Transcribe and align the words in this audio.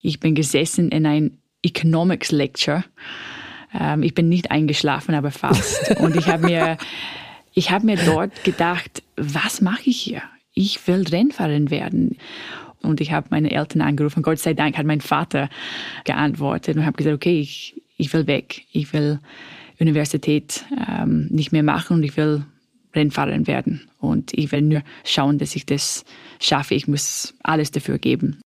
Ich 0.00 0.20
bin 0.20 0.34
gesessen 0.34 0.90
in 0.90 1.06
ein 1.06 1.38
Economics 1.62 2.30
Lecture. 2.30 2.84
Ähm, 3.78 4.02
ich 4.02 4.14
bin 4.14 4.28
nicht 4.28 4.50
eingeschlafen, 4.50 5.14
aber 5.14 5.30
fast. 5.30 5.96
Und 6.00 6.16
ich 6.16 6.26
habe 6.26 6.46
mir, 6.46 6.76
ich 7.52 7.70
habe 7.70 7.86
mir 7.86 7.96
dort 7.96 8.44
gedacht, 8.44 9.02
was 9.16 9.60
mache 9.60 9.90
ich 9.90 10.00
hier? 10.00 10.22
Ich 10.54 10.86
will 10.86 11.04
Rennfahrerin 11.06 11.70
werden. 11.70 12.16
Und 12.82 13.00
ich 13.00 13.12
habe 13.12 13.28
meine 13.30 13.50
Eltern 13.50 13.82
angerufen. 13.82 14.22
Gott 14.22 14.38
sei 14.38 14.54
Dank 14.54 14.78
hat 14.78 14.86
mein 14.86 15.00
Vater 15.00 15.48
geantwortet 16.04 16.76
und 16.76 16.86
habe 16.86 16.96
gesagt, 16.96 17.14
okay, 17.14 17.40
ich, 17.40 17.80
ich 17.96 18.12
will 18.12 18.26
weg. 18.26 18.62
Ich 18.72 18.92
will 18.92 19.18
Universität 19.80 20.64
ähm, 20.88 21.26
nicht 21.30 21.52
mehr 21.52 21.62
machen 21.62 21.96
und 21.96 22.02
ich 22.04 22.16
will 22.16 22.44
Rennfahrerin 22.94 23.46
werden. 23.46 23.88
Und 23.98 24.32
ich 24.32 24.52
will 24.52 24.62
nur 24.62 24.82
schauen, 25.04 25.38
dass 25.38 25.56
ich 25.56 25.66
das 25.66 26.04
schaffe. 26.40 26.74
Ich 26.74 26.86
muss 26.86 27.34
alles 27.42 27.70
dafür 27.70 27.98
geben. 27.98 28.40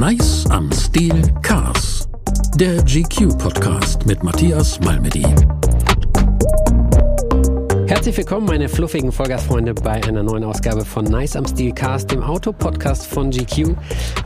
Nice 0.00 0.46
am 0.48 0.72
Stil 0.72 1.30
Cars. 1.42 2.08
Der 2.54 2.82
GQ-Podcast 2.84 4.06
mit 4.06 4.24
Matthias 4.24 4.80
Malmedy. 4.80 5.26
Herzlich 8.00 8.16
willkommen, 8.16 8.46
meine 8.46 8.70
fluffigen 8.70 9.12
Vollgasfreunde, 9.12 9.74
bei 9.74 10.02
einer 10.02 10.22
neuen 10.22 10.42
Ausgabe 10.42 10.86
von 10.86 11.04
Nice 11.04 11.36
am 11.36 11.44
Stilcast, 11.46 12.10
dem 12.10 12.22
Auto-Podcast 12.22 13.06
von 13.06 13.30
GQ. 13.30 13.76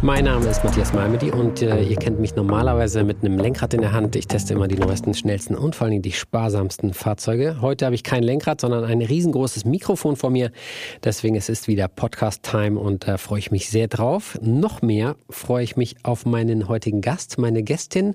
Mein 0.00 0.26
Name 0.26 0.46
ist 0.46 0.62
Matthias 0.62 0.92
Malmedy 0.92 1.32
und 1.32 1.60
äh, 1.60 1.82
ihr 1.82 1.96
kennt 1.96 2.20
mich 2.20 2.36
normalerweise 2.36 3.02
mit 3.02 3.24
einem 3.24 3.36
Lenkrad 3.36 3.74
in 3.74 3.80
der 3.80 3.90
Hand. 3.90 4.14
Ich 4.14 4.28
teste 4.28 4.54
immer 4.54 4.68
die 4.68 4.76
neuesten, 4.76 5.12
schnellsten 5.12 5.56
und 5.56 5.74
vor 5.74 5.86
allen 5.86 5.90
Dingen 5.90 6.02
die 6.02 6.12
sparsamsten 6.12 6.94
Fahrzeuge. 6.94 7.60
Heute 7.62 7.86
habe 7.86 7.96
ich 7.96 8.04
kein 8.04 8.22
Lenkrad, 8.22 8.60
sondern 8.60 8.84
ein 8.84 9.02
riesengroßes 9.02 9.64
Mikrofon 9.64 10.14
vor 10.14 10.30
mir. 10.30 10.52
Deswegen 11.02 11.34
es 11.34 11.48
ist 11.48 11.66
wieder 11.66 11.88
Podcast-Time 11.88 12.78
und 12.78 13.08
da 13.08 13.14
äh, 13.14 13.18
freue 13.18 13.40
ich 13.40 13.50
mich 13.50 13.70
sehr 13.70 13.88
drauf. 13.88 14.38
Noch 14.40 14.82
mehr 14.82 15.16
freue 15.28 15.64
ich 15.64 15.76
mich 15.76 15.96
auf 16.04 16.26
meinen 16.26 16.68
heutigen 16.68 17.00
Gast, 17.00 17.38
meine 17.38 17.64
Gästin, 17.64 18.14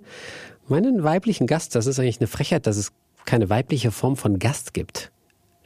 meinen 0.70 1.04
weiblichen 1.04 1.48
Gast. 1.48 1.76
Das 1.76 1.86
ist 1.86 2.00
eigentlich 2.00 2.22
eine 2.22 2.28
Frechheit, 2.28 2.66
dass 2.66 2.78
es 2.78 2.94
keine 3.26 3.50
weibliche 3.50 3.92
Form 3.92 4.16
von 4.16 4.40
Gast 4.40 4.74
gibt. 4.74 5.12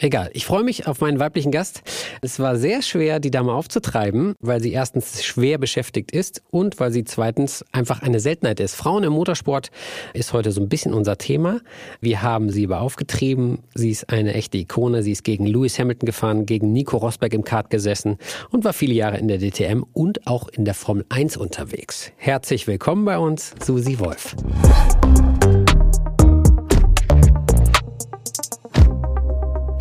Egal, 0.04 0.30
ich 0.34 0.46
freue 0.46 0.66
mich 0.66 0.86
auf 0.86 1.00
meinen 1.00 1.18
weiblichen 1.18 1.50
Gast. 1.50 1.82
Es 2.22 2.38
war 2.38 2.58
sehr 2.58 2.82
schwer, 2.82 3.22
die 3.22 3.32
Dame 3.32 3.54
aufzutreiben, 3.54 4.36
weil 4.42 4.62
sie 4.62 4.74
erstens 4.74 5.24
schwer 5.24 5.58
beschäftigt 5.58 6.12
ist 6.12 6.44
und 6.52 6.78
weil 6.82 6.92
sie 6.92 7.06
zweitens 7.06 7.64
einfach 7.72 8.02
eine 8.02 8.20
Seltenheit 8.20 8.60
ist. 8.60 8.76
Frauen 8.76 9.06
im 9.06 9.14
Motorsport 9.14 9.72
ist 10.14 10.34
heute 10.34 10.52
so 10.52 10.60
ein 10.60 10.68
bisschen 10.68 10.94
unser 10.94 11.18
Thema. 11.18 11.62
Wir 12.02 12.22
haben 12.22 12.50
sie 12.50 12.66
aber 12.66 12.82
aufgetrieben. 12.82 13.60
Sie 13.76 13.92
ist 13.92 14.10
eine 14.10 14.34
echte 14.34 14.58
Ikone. 14.58 15.04
Sie 15.04 15.14
ist 15.14 15.24
gegen 15.24 15.46
Lewis 15.46 15.80
Hamilton 15.80 16.06
gefahren, 16.06 16.46
gegen 16.46 16.74
Nico 16.74 16.98
Rosberg 16.98 17.34
im 17.34 17.46
Kart 17.46 17.70
gesessen 17.70 18.18
und 18.50 18.66
war 18.66 18.74
viele 18.74 18.96
Jahre 18.96 19.20
in 19.20 19.30
der 19.30 19.38
DTM 19.38 19.86
und 19.94 20.28
auch 20.28 20.50
in 20.50 20.66
der 20.66 20.74
Formel 20.74 21.06
1 21.08 21.38
unterwegs. 21.38 22.12
Herzlich 22.18 22.68
willkommen 22.68 23.06
bei 23.06 23.18
uns, 23.18 23.56
Susi 23.64 24.00
Wolf. 24.00 24.36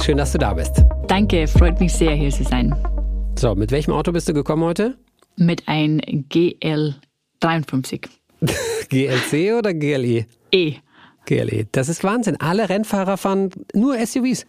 Schön, 0.04 0.16
dass 0.16 0.32
du 0.32 0.38
da 0.38 0.52
bist. 0.52 0.82
Danke, 1.06 1.46
freut 1.46 1.78
mich 1.78 1.92
sehr, 1.92 2.16
hier 2.16 2.30
zu 2.30 2.42
sein. 2.42 2.74
So, 3.38 3.54
mit 3.54 3.70
welchem 3.70 3.92
Auto 3.92 4.10
bist 4.10 4.28
du 4.28 4.34
gekommen 4.34 4.64
heute? 4.64 4.98
Mit 5.36 5.68
einem 5.68 6.00
GL53. 6.00 8.08
GLC 8.88 9.56
oder 9.56 9.72
GLE? 9.72 10.26
E. 10.50 10.74
GLE. 11.26 11.68
Das 11.70 11.88
ist 11.88 12.02
Wahnsinn. 12.02 12.34
Alle 12.40 12.68
Rennfahrer 12.68 13.16
fahren 13.16 13.50
nur 13.74 13.94
SUVs. 14.04 14.44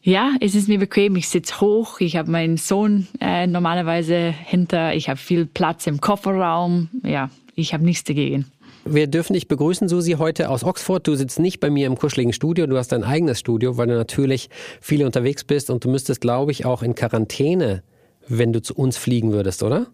Ja, 0.00 0.32
es 0.40 0.56
ist 0.56 0.66
mir 0.66 0.80
bequem. 0.80 1.14
Ich 1.14 1.28
sitze 1.28 1.60
hoch. 1.60 2.00
Ich 2.00 2.16
habe 2.16 2.28
meinen 2.28 2.56
Sohn 2.56 3.06
äh, 3.20 3.46
normalerweise 3.46 4.32
hinter. 4.32 4.96
Ich 4.96 5.08
habe 5.08 5.16
viel 5.16 5.46
Platz 5.46 5.86
im 5.86 6.00
Kofferraum. 6.00 6.88
Ja, 7.04 7.30
ich 7.54 7.72
habe 7.72 7.84
nichts 7.84 8.02
dagegen. 8.02 8.46
Wir 8.84 9.06
dürfen 9.06 9.34
dich 9.34 9.46
begrüßen, 9.46 9.88
Susi, 9.88 10.12
heute 10.18 10.50
aus 10.50 10.64
Oxford. 10.64 11.06
Du 11.06 11.14
sitzt 11.14 11.38
nicht 11.38 11.60
bei 11.60 11.70
mir 11.70 11.86
im 11.86 11.96
kuscheligen 11.96 12.32
Studio, 12.32 12.66
du 12.66 12.76
hast 12.76 12.90
dein 12.90 13.04
eigenes 13.04 13.38
Studio, 13.38 13.76
weil 13.76 13.86
du 13.86 13.94
natürlich 13.94 14.50
viel 14.80 15.04
unterwegs 15.04 15.44
bist 15.44 15.70
und 15.70 15.84
du 15.84 15.88
müsstest, 15.88 16.20
glaube 16.20 16.50
ich, 16.50 16.64
auch 16.64 16.82
in 16.82 16.96
Quarantäne, 16.96 17.84
wenn 18.26 18.52
du 18.52 18.60
zu 18.60 18.74
uns 18.74 18.96
fliegen 18.96 19.32
würdest, 19.32 19.62
oder? 19.62 19.86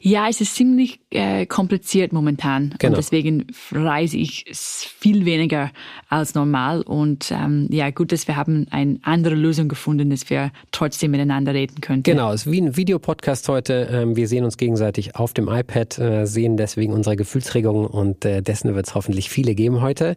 Ja, 0.00 0.28
es 0.28 0.40
ist 0.40 0.54
ziemlich 0.54 1.00
äh, 1.10 1.46
kompliziert 1.46 2.12
momentan. 2.12 2.74
Genau. 2.78 2.92
Und 2.92 2.98
deswegen 2.98 3.46
reise 3.72 4.16
ich 4.16 4.44
viel 4.52 5.24
weniger 5.24 5.70
als 6.08 6.34
normal. 6.34 6.82
Und 6.82 7.30
ähm, 7.30 7.68
ja, 7.70 7.90
gut, 7.90 8.12
dass 8.12 8.28
wir 8.28 8.36
haben 8.36 8.66
eine 8.70 8.98
andere 9.02 9.34
Lösung 9.34 9.68
gefunden, 9.68 10.10
dass 10.10 10.28
wir 10.30 10.50
trotzdem 10.72 11.12
miteinander 11.12 11.54
reden 11.54 11.80
können. 11.80 12.02
Genau, 12.02 12.32
es 12.32 12.46
ist 12.46 12.52
wie 12.52 12.60
ein 12.60 12.76
Videopodcast 12.76 13.48
heute. 13.48 13.88
Ähm, 13.90 14.16
wir 14.16 14.28
sehen 14.28 14.44
uns 14.44 14.56
gegenseitig 14.56 15.16
auf 15.16 15.32
dem 15.32 15.48
iPad, 15.48 15.98
äh, 15.98 16.26
sehen 16.26 16.56
deswegen 16.56 16.92
unsere 16.92 17.16
Gefühlsregungen 17.16 17.86
und 17.86 18.24
äh, 18.24 18.42
dessen 18.42 18.74
wird 18.74 18.86
es 18.86 18.94
hoffentlich 18.94 19.30
viele 19.30 19.54
geben 19.54 19.80
heute. 19.80 20.16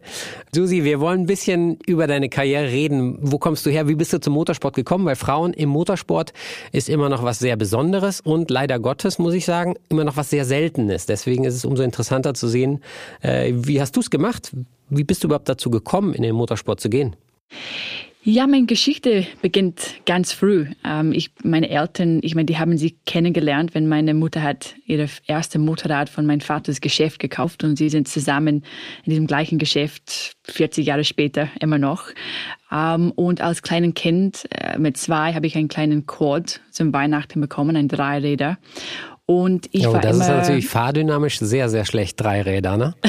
Susi, 0.52 0.84
wir 0.84 1.00
wollen 1.00 1.22
ein 1.22 1.26
bisschen 1.26 1.78
über 1.86 2.06
deine 2.06 2.28
Karriere 2.28 2.68
reden. 2.68 3.18
Wo 3.20 3.38
kommst 3.38 3.64
du 3.66 3.70
her? 3.70 3.88
Wie 3.88 3.94
bist 3.94 4.12
du 4.12 4.20
zum 4.20 4.32
Motorsport 4.34 4.74
gekommen? 4.74 5.04
Weil 5.06 5.16
Frauen 5.16 5.52
im 5.52 5.68
Motorsport 5.68 6.32
ist 6.72 6.88
immer 6.88 7.08
noch 7.08 7.22
was 7.22 7.38
sehr 7.38 7.56
Besonderes 7.56 8.20
und 8.20 8.50
leider 8.50 8.78
Gottes, 8.78 9.18
muss 9.18 9.34
ich 9.34 9.37
sagen, 9.44 9.74
immer 9.88 10.04
noch 10.04 10.16
was 10.16 10.30
sehr 10.30 10.44
Seltenes. 10.44 11.06
Deswegen 11.06 11.44
ist 11.44 11.54
es 11.54 11.64
umso 11.64 11.82
interessanter 11.82 12.34
zu 12.34 12.48
sehen, 12.48 12.80
äh, 13.20 13.52
wie 13.54 13.80
hast 13.80 13.96
du 13.96 14.00
es 14.00 14.10
gemacht? 14.10 14.52
Wie 14.90 15.04
bist 15.04 15.22
du 15.22 15.28
überhaupt 15.28 15.48
dazu 15.48 15.70
gekommen, 15.70 16.14
in 16.14 16.22
den 16.22 16.34
Motorsport 16.34 16.80
zu 16.80 16.88
gehen? 16.88 17.16
Ja, 18.30 18.46
meine 18.46 18.66
Geschichte 18.66 19.26
beginnt 19.40 19.94
ganz 20.04 20.32
früh. 20.32 20.66
Ähm, 20.84 21.12
ich, 21.12 21.30
meine 21.44 21.70
Eltern, 21.70 22.18
ich 22.22 22.34
meine, 22.34 22.44
die 22.44 22.58
haben 22.58 22.76
sich 22.76 22.96
kennengelernt, 23.06 23.74
wenn 23.74 23.88
meine 23.88 24.12
Mutter 24.12 24.42
hat 24.42 24.74
ihre 24.84 25.06
erste 25.26 25.58
Motorrad 25.58 26.10
von 26.10 26.26
meinem 26.26 26.40
Vaters 26.40 26.82
Geschäft 26.82 27.20
gekauft 27.20 27.64
und 27.64 27.76
sie 27.76 27.88
sind 27.88 28.06
zusammen 28.06 28.64
in 29.04 29.10
diesem 29.10 29.26
gleichen 29.26 29.58
Geschäft 29.58 30.32
40 30.44 30.84
Jahre 30.84 31.04
später 31.04 31.48
immer 31.60 31.78
noch. 31.78 32.10
Ähm, 32.70 33.12
und 33.12 33.40
als 33.40 33.62
kleines 33.62 33.94
Kind 33.94 34.46
äh, 34.50 34.78
mit 34.78 34.98
zwei 34.98 35.32
habe 35.32 35.46
ich 35.46 35.56
einen 35.56 35.68
kleinen 35.68 36.04
Quad 36.04 36.60
zum 36.70 36.92
Weihnachten 36.92 37.40
bekommen, 37.40 37.76
ein 37.76 37.88
Dreiräder. 37.88 38.58
Und 39.30 39.68
ich 39.72 39.82
ja, 39.82 39.92
war 39.92 40.00
das 40.00 40.16
immer 40.16 40.24
ist 40.24 40.30
natürlich 40.30 40.68
fahrdynamisch 40.68 41.38
sehr, 41.38 41.68
sehr 41.68 41.84
schlecht, 41.84 42.18
drei 42.18 42.40
Räder, 42.40 42.78
ne? 42.78 42.94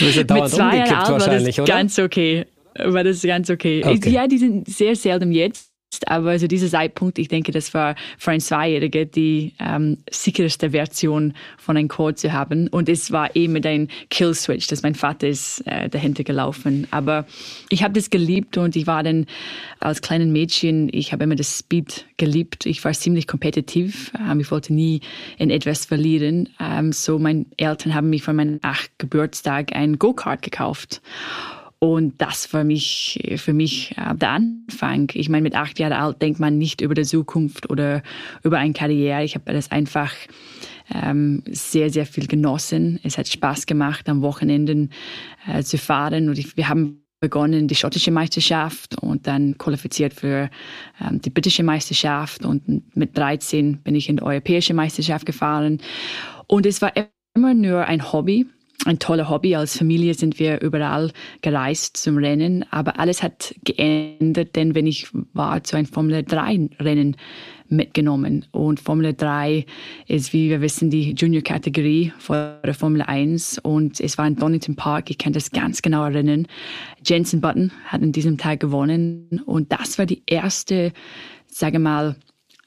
Mit 0.00 0.14
zwei 0.14 0.28
wahrscheinlich, 0.30 0.90
war 0.90 1.18
das 1.28 1.58
oder? 1.58 1.64
ganz 1.64 1.98
okay. 1.98 2.46
War 2.74 3.04
das 3.04 3.20
ganz 3.20 3.50
okay. 3.50 3.84
okay. 3.84 4.08
Ja, 4.08 4.26
die 4.26 4.38
sind 4.38 4.66
sehr 4.66 4.96
selten 4.96 5.30
jetzt 5.30 5.73
aber 6.08 6.30
also 6.30 6.46
dieser 6.46 6.68
Zeitpunkt, 6.68 7.18
ich 7.18 7.28
denke, 7.28 7.52
das 7.52 7.74
war 7.74 7.94
für 8.18 8.30
ein 8.30 8.40
Zweijähriger 8.40 9.04
die 9.04 9.52
ähm, 9.58 9.98
sicherste 10.10 10.70
Version 10.70 11.34
von 11.58 11.76
einem 11.76 11.88
Code 11.88 12.14
zu 12.16 12.32
haben. 12.32 12.68
Und 12.68 12.88
es 12.88 13.12
war 13.12 13.34
eben 13.36 13.52
mit 13.52 13.66
einem 13.66 13.88
Kill-Switch, 14.10 14.66
dass 14.66 14.82
mein 14.82 14.94
Vater 14.94 15.28
ist 15.28 15.66
äh, 15.66 15.88
dahinter 15.88 16.24
gelaufen. 16.24 16.86
Aber 16.90 17.26
ich 17.68 17.82
habe 17.82 17.94
das 17.94 18.10
geliebt 18.10 18.56
und 18.56 18.76
ich 18.76 18.86
war 18.86 19.02
dann 19.02 19.26
als 19.80 20.02
kleines 20.02 20.28
Mädchen, 20.28 20.88
ich 20.92 21.12
habe 21.12 21.24
immer 21.24 21.36
das 21.36 21.58
Speed 21.58 22.06
geliebt. 22.16 22.66
Ich 22.66 22.84
war 22.84 22.92
ziemlich 22.92 23.26
kompetitiv. 23.26 24.12
Ähm, 24.18 24.40
ich 24.40 24.50
wollte 24.50 24.72
nie 24.72 25.00
in 25.38 25.50
etwas 25.50 25.84
verlieren. 25.86 26.48
Ähm, 26.60 26.92
so 26.92 27.18
meine 27.18 27.46
Eltern 27.56 27.94
haben 27.94 28.10
mich 28.10 28.22
von 28.22 28.36
meinem 28.36 28.58
acht 28.62 28.90
Geburtstag 28.98 29.74
ein 29.74 29.98
Go-Kart 29.98 30.42
gekauft. 30.42 31.02
Und 31.84 32.14
das 32.16 32.50
war 32.54 32.64
mich, 32.64 33.20
für 33.36 33.52
mich 33.52 33.94
äh, 33.98 34.14
der 34.14 34.30
Anfang. 34.30 35.10
Ich 35.12 35.28
meine, 35.28 35.42
mit 35.42 35.54
acht 35.54 35.78
Jahren 35.78 35.92
alt 35.92 36.22
denkt 36.22 36.40
man 36.40 36.56
nicht 36.56 36.80
über 36.80 36.94
die 36.94 37.02
Zukunft 37.02 37.68
oder 37.68 38.02
über 38.42 38.56
eine 38.56 38.72
Karriere. 38.72 39.22
Ich 39.22 39.34
habe 39.34 39.52
das 39.52 39.70
einfach 39.70 40.10
ähm, 40.94 41.42
sehr, 41.46 41.90
sehr 41.90 42.06
viel 42.06 42.26
genossen. 42.26 43.00
Es 43.02 43.18
hat 43.18 43.28
Spaß 43.28 43.66
gemacht, 43.66 44.08
am 44.08 44.22
Wochenenden 44.22 44.92
äh, 45.46 45.62
zu 45.62 45.76
fahren. 45.76 46.30
Und 46.30 46.38
ich, 46.38 46.56
wir 46.56 46.70
haben 46.70 47.04
begonnen 47.20 47.68
die 47.68 47.74
schottische 47.74 48.10
Meisterschaft 48.10 48.98
und 49.02 49.26
dann 49.26 49.58
qualifiziert 49.58 50.14
für 50.14 50.48
ähm, 51.02 51.20
die 51.20 51.28
britische 51.28 51.64
Meisterschaft. 51.64 52.46
Und 52.46 52.96
mit 52.96 53.14
13 53.14 53.82
bin 53.82 53.94
ich 53.94 54.08
in 54.08 54.16
die 54.16 54.22
europäische 54.22 54.72
Meisterschaft 54.72 55.26
gefahren. 55.26 55.82
Und 56.46 56.64
es 56.64 56.80
war 56.80 56.94
immer 57.34 57.52
nur 57.52 57.84
ein 57.84 58.10
Hobby 58.10 58.46
ein 58.84 58.98
toller 58.98 59.28
Hobby. 59.28 59.54
Als 59.54 59.78
Familie 59.78 60.14
sind 60.14 60.38
wir 60.38 60.60
überall 60.60 61.12
gereist 61.42 61.96
zum 61.96 62.18
Rennen, 62.18 62.64
aber 62.70 62.98
alles 62.98 63.22
hat 63.22 63.54
geändert, 63.64 64.56
denn 64.56 64.74
wenn 64.74 64.86
ich 64.86 65.08
war 65.32 65.62
zu 65.64 65.76
einem 65.76 65.86
Formel 65.86 66.22
3 66.22 66.70
Rennen 66.80 67.16
mitgenommen 67.68 68.44
und 68.52 68.80
Formel 68.80 69.14
3 69.14 69.64
ist, 70.06 70.32
wie 70.32 70.50
wir 70.50 70.60
wissen, 70.60 70.90
die 70.90 71.12
Junior-Kategorie 71.12 72.12
vor 72.18 72.60
der 72.64 72.74
Formel 72.74 73.02
1 73.02 73.58
und 73.58 74.00
es 74.00 74.18
war 74.18 74.26
in 74.26 74.36
Donington 74.36 74.76
Park, 74.76 75.10
ich 75.10 75.18
kann 75.18 75.32
das 75.32 75.50
ganz 75.50 75.82
genau 75.82 76.04
erinnern. 76.04 76.46
Jensen 77.04 77.40
Button 77.40 77.72
hat 77.86 78.02
an 78.02 78.12
diesem 78.12 78.38
Tag 78.38 78.60
gewonnen 78.60 79.42
und 79.46 79.72
das 79.72 79.98
war 79.98 80.06
die 80.06 80.22
erste, 80.26 80.92
sage 81.46 81.78
mal, 81.78 82.16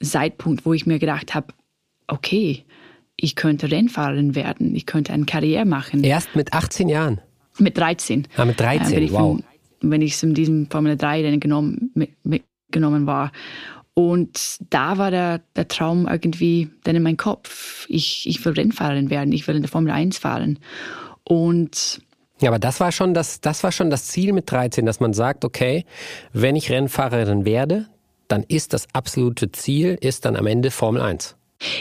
Zeitpunkt, 0.02 0.66
wo 0.66 0.74
ich 0.74 0.86
mir 0.86 1.00
gedacht 1.00 1.34
habe, 1.34 1.54
okay, 2.08 2.63
ich 3.18 3.36
könnte 3.36 3.72
Rennfahrerin 3.72 4.36
werden, 4.36 4.75
ich 4.75 4.86
könnte 4.86 5.12
eine 5.12 5.25
Karriere 5.25 5.66
machen. 5.66 6.04
Erst 6.04 6.36
mit 6.36 6.54
18 6.54 6.88
Jahren? 6.88 7.19
Mit 7.58 7.78
13. 7.78 8.28
Ah, 8.38 8.46
mit 8.46 8.60
13, 8.60 9.04
äh, 9.04 9.12
wow. 9.12 9.19
Von, 9.19 9.44
wenn 9.81 10.02
ich 10.02 10.22
in 10.22 10.36
diesem 10.36 10.69
Formel 10.69 10.96
3 10.96 11.24
Rennen 11.24 11.40
genommen, 11.40 11.92
mit, 11.96 12.12
mitgenommen 12.24 13.08
war. 13.08 13.31
Und 13.96 14.58
da 14.69 15.00
war 15.00 15.10
der, 15.10 15.42
der 15.56 15.68
Traum 15.68 16.08
irgendwie 16.08 16.69
dann 16.84 16.96
in 16.96 17.02
meinem 17.02 17.18
Kopf. 17.18 17.88
Ich, 17.90 18.28
ich 18.28 18.46
will 18.46 18.54
Rennfahrerin 18.54 19.10
werden, 19.10 19.34
ich 19.34 19.48
will 19.48 19.56
in 19.56 19.63
der 19.63 19.72
Formel 19.72 19.92
1 19.92 20.20
fahren. 20.20 20.60
Und 21.24 22.02
ja, 22.40 22.52
aber 22.52 22.60
das 22.60 22.80
war 22.80 22.92
schon 22.92 23.16
das, 23.16 23.42
das 23.42 23.63
war 23.63 23.72
schon 23.72 23.90
das 23.90 24.06
Ziel 24.06 24.34
mit 24.34 24.52
13, 24.52 24.86
dass 24.86 25.00
man 25.00 25.13
sagt, 25.13 25.44
okay, 25.44 25.86
wenn 26.34 26.56
ich 26.56 26.72
Rennfahrerin 26.72 27.46
werde, 27.46 27.88
dann 28.28 28.44
ist 28.44 28.74
das 28.74 28.88
absolute 28.94 29.52
Ziel, 29.52 29.98
ist 30.00 30.25
dann 30.25 30.36
am 30.36 30.46
Ende 30.46 30.70
Formel 30.70 31.02
1. 31.02 31.36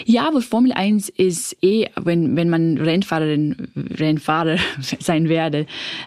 Ja, 0.05 0.27
aber 0.27 0.41
Formel 0.41 0.73
1 0.73 1.09
ist 1.11 1.57
eh, 1.63 1.87
wenn, 1.97 2.37
wenn 2.37 2.49
man 2.49 2.79
Rennfahrerin, 2.79 3.69
Rennfahrer 3.77 4.59
sein 5.01 5.29
werde, 5.29 5.67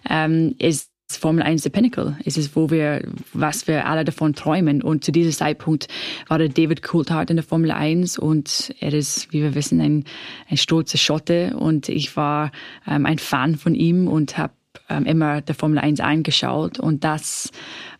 ähm, 0.09 0.55
ist 0.59 0.89
Formel 1.11 1.41
1 1.41 1.63
der 1.63 1.71
Pinnacle. 1.71 2.17
Es 2.23 2.37
ist, 2.37 2.55
wo 2.55 2.69
wir, 2.69 3.01
was 3.33 3.67
wir 3.67 3.87
alle 3.87 4.05
davon 4.05 4.35
träumen. 4.35 4.83
Und 4.83 5.03
zu 5.03 5.11
diesem 5.11 5.31
Zeitpunkt 5.31 5.87
war 6.27 6.37
der 6.37 6.49
David 6.49 6.83
Coulthard 6.83 7.31
in 7.31 7.37
der 7.37 7.43
Formel 7.43 7.71
1 7.71 8.19
und 8.19 8.75
er 8.79 8.93
ist, 8.93 9.33
wie 9.33 9.41
wir 9.41 9.55
wissen, 9.55 9.81
ein, 9.81 10.05
ein 10.49 10.57
stolzer 10.57 10.99
Schotte. 10.99 11.55
Und 11.57 11.89
ich 11.89 12.15
war 12.15 12.51
ähm, 12.87 13.07
ein 13.07 13.17
Fan 13.17 13.55
von 13.55 13.73
ihm 13.73 14.07
und 14.07 14.37
habe 14.37 14.53
ähm, 14.87 15.05
immer 15.05 15.41
der 15.41 15.55
Formel 15.55 15.79
1 15.79 15.99
eingeschaut 15.99 16.79
und 16.79 17.03
das 17.03 17.51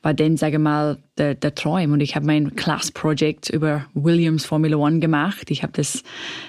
war 0.02 0.14
dann, 0.14 0.38
sage 0.38 0.58
ich 0.58 0.62
mal, 0.62 0.98
der, 1.18 1.36
der 1.36 1.56
Traum. 1.56 1.94
Und 1.94 2.02
ich 2.02 2.16
habe 2.16 2.26
mein 2.26 2.56
Class-Project 2.56 3.50
über 3.50 3.86
Williams 3.94 4.46
Formula 4.46 4.78
One 4.78 5.00
gemacht. 5.00 5.52
Ich 5.52 5.64
habe 5.64 5.74
das 5.74 6.04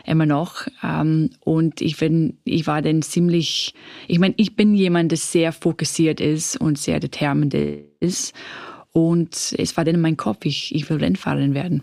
immer 0.04 0.26
noch. 0.26 0.66
Ähm, 0.82 1.30
und 1.40 1.80
ich 1.80 1.98
bin, 1.98 2.38
ich 2.44 2.66
war 2.66 2.82
dann 2.82 3.02
ziemlich, 3.02 3.74
ich 4.06 4.18
meine, 4.18 4.34
ich 4.36 4.56
bin 4.56 4.74
jemand, 4.74 5.10
der 5.10 5.18
sehr 5.18 5.52
fokussiert 5.52 6.20
ist 6.20 6.60
und 6.60 6.78
sehr 6.78 7.00
determined 7.00 7.54
ist. 8.00 8.34
Und 8.92 9.54
es 9.58 9.76
war 9.76 9.84
dann 9.84 9.96
in 9.96 10.00
meinem 10.00 10.16
Kopf, 10.16 10.44
ich, 10.44 10.74
ich 10.74 10.88
will 10.90 10.98
Rennfahrerin 10.98 11.54
werden. 11.54 11.82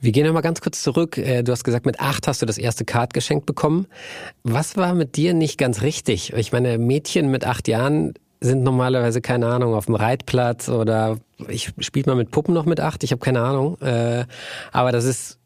Wir 0.00 0.12
gehen 0.12 0.26
nochmal 0.26 0.42
ganz 0.42 0.60
kurz 0.60 0.82
zurück. 0.82 1.18
Äh, 1.18 1.42
du 1.42 1.52
hast 1.52 1.64
gesagt, 1.64 1.86
mit 1.86 2.00
acht 2.00 2.28
hast 2.28 2.42
du 2.42 2.46
das 2.46 2.58
erste 2.58 2.84
Kart 2.84 3.14
geschenkt 3.14 3.46
bekommen. 3.46 3.86
Was 4.42 4.76
war 4.76 4.94
mit 4.94 5.16
dir 5.16 5.34
nicht 5.34 5.58
ganz 5.58 5.82
richtig? 5.82 6.32
Ich 6.34 6.52
meine, 6.52 6.78
Mädchen 6.78 7.30
mit 7.30 7.44
acht 7.44 7.68
Jahren 7.68 8.14
sind 8.40 8.62
normalerweise, 8.62 9.20
keine 9.20 9.46
Ahnung, 9.46 9.74
auf 9.74 9.86
dem 9.86 9.94
Reitplatz 9.94 10.68
oder 10.68 11.18
ich 11.48 11.72
spiele 11.80 12.06
mal 12.06 12.16
mit 12.16 12.30
Puppen 12.30 12.54
noch 12.54 12.66
mit 12.66 12.80
acht, 12.80 13.02
ich 13.04 13.12
habe 13.12 13.20
keine 13.20 13.40
Ahnung. 13.40 13.80
Äh, 13.80 14.24
aber 14.72 14.92
das 14.92 15.04
ist 15.04 15.38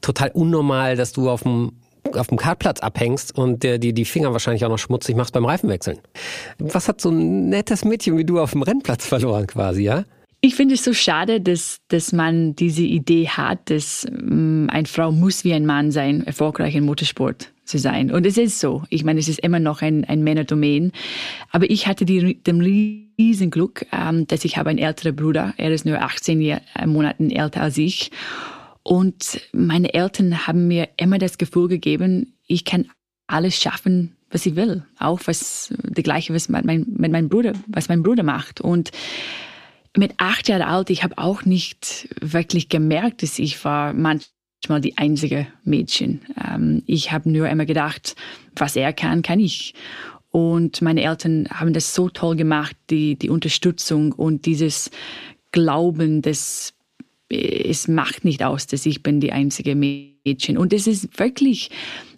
total 0.00 0.30
unnormal, 0.30 0.96
dass 0.96 1.12
du 1.12 1.30
auf 1.30 1.42
dem 1.42 1.72
auf 2.12 2.26
dem 2.26 2.36
Kartplatz 2.36 2.80
abhängst 2.80 3.36
und 3.36 3.62
dir 3.62 3.78
die, 3.78 3.94
die 3.94 4.04
Finger 4.04 4.32
wahrscheinlich 4.32 4.64
auch 4.64 4.68
noch 4.68 4.78
schmutzig 4.78 5.16
machst 5.16 5.32
beim 5.32 5.46
Reifenwechseln. 5.46 5.98
Was 6.58 6.86
hat 6.86 7.00
so 7.00 7.10
ein 7.10 7.48
nettes 7.48 7.84
Mädchen 7.84 8.18
wie 8.18 8.24
du 8.24 8.40
auf 8.40 8.52
dem 8.52 8.62
Rennplatz 8.62 9.06
verloren 9.06 9.46
quasi, 9.46 9.84
ja? 9.84 10.04
Ich 10.42 10.54
finde 10.54 10.74
es 10.74 10.84
so 10.84 10.92
schade, 10.92 11.40
dass, 11.40 11.78
dass 11.88 12.12
man 12.12 12.54
diese 12.54 12.82
Idee 12.82 13.28
hat, 13.28 13.70
dass 13.70 14.06
ähm, 14.06 14.68
eine 14.70 14.86
Frau 14.86 15.10
muss 15.10 15.44
wie 15.44 15.54
ein 15.54 15.64
Mann 15.64 15.90
sein, 15.90 16.26
erfolgreich 16.26 16.74
im 16.74 16.84
Motorsport 16.84 17.53
zu 17.64 17.78
sein. 17.78 18.10
Und 18.10 18.26
es 18.26 18.36
ist 18.36 18.60
so. 18.60 18.82
Ich 18.90 19.04
meine, 19.04 19.20
es 19.20 19.28
ist 19.28 19.40
immer 19.40 19.58
noch 19.58 19.82
ein, 19.82 20.04
ein 20.04 20.22
Männerdomain. 20.22 20.92
Aber 21.50 21.68
ich 21.70 21.86
hatte 21.86 22.04
die, 22.04 22.42
den 22.42 22.60
riesen 22.60 23.50
Glück, 23.50 23.86
ähm, 23.92 24.26
dass 24.26 24.44
ich 24.44 24.56
habe 24.56 24.70
einen 24.70 24.78
älteren 24.78 25.16
Bruder. 25.16 25.54
Er 25.56 25.70
ist 25.70 25.86
nur 25.86 26.00
18 26.00 26.40
Jahr, 26.40 26.60
äh, 26.74 26.86
Monaten 26.86 27.30
älter 27.30 27.62
als 27.62 27.78
ich. 27.78 28.10
Und 28.82 29.40
meine 29.52 29.94
Eltern 29.94 30.46
haben 30.46 30.68
mir 30.68 30.88
immer 30.98 31.18
das 31.18 31.38
Gefühl 31.38 31.68
gegeben, 31.68 32.34
ich 32.46 32.64
kann 32.64 32.86
alles 33.26 33.58
schaffen, 33.58 34.14
was 34.30 34.44
ich 34.44 34.56
will. 34.56 34.84
Auch 34.98 35.20
was, 35.24 35.72
die 35.82 36.02
gleiche, 36.02 36.34
was 36.34 36.50
mein, 36.50 36.66
mein, 36.66 37.10
mein 37.10 37.28
Bruder, 37.28 37.54
was 37.66 37.88
mein 37.88 38.02
Bruder 38.02 38.22
macht. 38.22 38.60
Und 38.60 38.90
mit 39.96 40.14
acht 40.18 40.48
Jahren 40.48 40.62
alt, 40.62 40.90
ich 40.90 41.02
habe 41.02 41.16
auch 41.18 41.44
nicht 41.44 42.08
wirklich 42.20 42.68
gemerkt, 42.68 43.22
dass 43.22 43.38
ich 43.38 43.64
war 43.64 43.94
manchmal 43.94 44.33
die 44.68 44.98
einzige 44.98 45.46
Mädchen. 45.64 46.20
Ähm, 46.42 46.82
ich 46.86 47.12
habe 47.12 47.30
nur 47.30 47.48
immer 47.48 47.66
gedacht, 47.66 48.16
was 48.56 48.76
er 48.76 48.92
kann, 48.92 49.22
kann 49.22 49.40
ich. 49.40 49.74
Und 50.30 50.82
meine 50.82 51.02
Eltern 51.02 51.48
haben 51.50 51.72
das 51.72 51.94
so 51.94 52.08
toll 52.08 52.36
gemacht, 52.36 52.76
die, 52.90 53.16
die 53.16 53.30
Unterstützung 53.30 54.12
und 54.12 54.46
dieses 54.46 54.90
Glauben, 55.52 56.22
dass 56.22 56.74
es 57.28 57.88
macht 57.88 58.24
nicht 58.24 58.42
aus, 58.42 58.66
dass 58.66 58.86
ich 58.86 59.02
bin 59.02 59.20
die 59.20 59.32
einzige 59.32 59.74
Mädchen. 59.74 60.58
Und 60.58 60.72
es 60.72 60.86
ist 60.86 61.18
wirklich, 61.18 61.70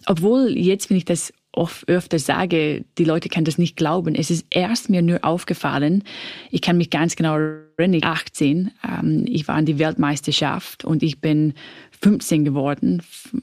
obwohl 0.05 0.57
jetzt, 0.57 0.89
wenn 0.89 0.97
ich 0.97 1.05
das 1.05 1.33
oft 1.57 1.89
öfter 1.89 2.19
sage, 2.19 2.85
die 2.97 3.03
Leute 3.03 3.29
können 3.29 3.45
das 3.45 3.57
nicht 3.57 3.75
glauben. 3.75 4.15
Es 4.15 4.29
ist 4.29 4.45
erst 4.49 4.89
mir 4.89 5.01
nur 5.01 5.23
aufgefallen, 5.23 6.03
ich 6.51 6.61
kann 6.61 6.77
mich 6.77 6.89
ganz 6.89 7.15
genau 7.15 7.37
erinnern, 7.77 8.03
18, 8.03 8.71
ähm, 8.87 9.25
ich 9.27 9.47
war 9.47 9.57
in 9.57 9.65
die 9.65 9.79
Weltmeisterschaft 9.79 10.85
und 10.85 11.03
ich 11.03 11.19
bin 11.19 11.53
15 12.01 12.45
geworden, 12.45 13.01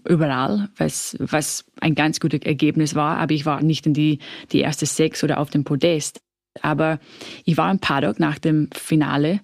überall, 0.08 0.68
was, 0.76 1.16
was 1.18 1.64
ein 1.80 1.94
ganz 1.94 2.20
gutes 2.20 2.42
Ergebnis 2.42 2.94
war, 2.94 3.18
aber 3.18 3.32
ich 3.32 3.46
war 3.46 3.62
nicht 3.62 3.86
in 3.86 3.94
die, 3.94 4.18
die 4.52 4.60
erste 4.60 4.86
sechs 4.86 5.24
oder 5.24 5.38
auf 5.38 5.50
dem 5.50 5.64
Podest. 5.64 6.20
Aber 6.62 7.00
ich 7.44 7.56
war 7.56 7.70
im 7.70 7.80
Paddock 7.80 8.20
nach 8.20 8.38
dem 8.38 8.68
Finale 8.72 9.40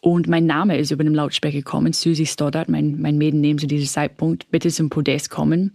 und 0.00 0.28
mein 0.28 0.46
Name 0.46 0.76
ist 0.76 0.90
über 0.90 1.02
den 1.02 1.14
Lautsprecher 1.14 1.56
gekommen, 1.56 1.94
Susie 1.94 2.26
Stoddard, 2.26 2.68
mein, 2.68 3.00
mein 3.00 3.16
Mädenname 3.16 3.56
zu 3.56 3.66
diesem 3.66 3.88
Zeitpunkt, 3.88 4.50
bitte 4.50 4.68
zum 4.68 4.90
Podest 4.90 5.30
kommen. 5.30 5.74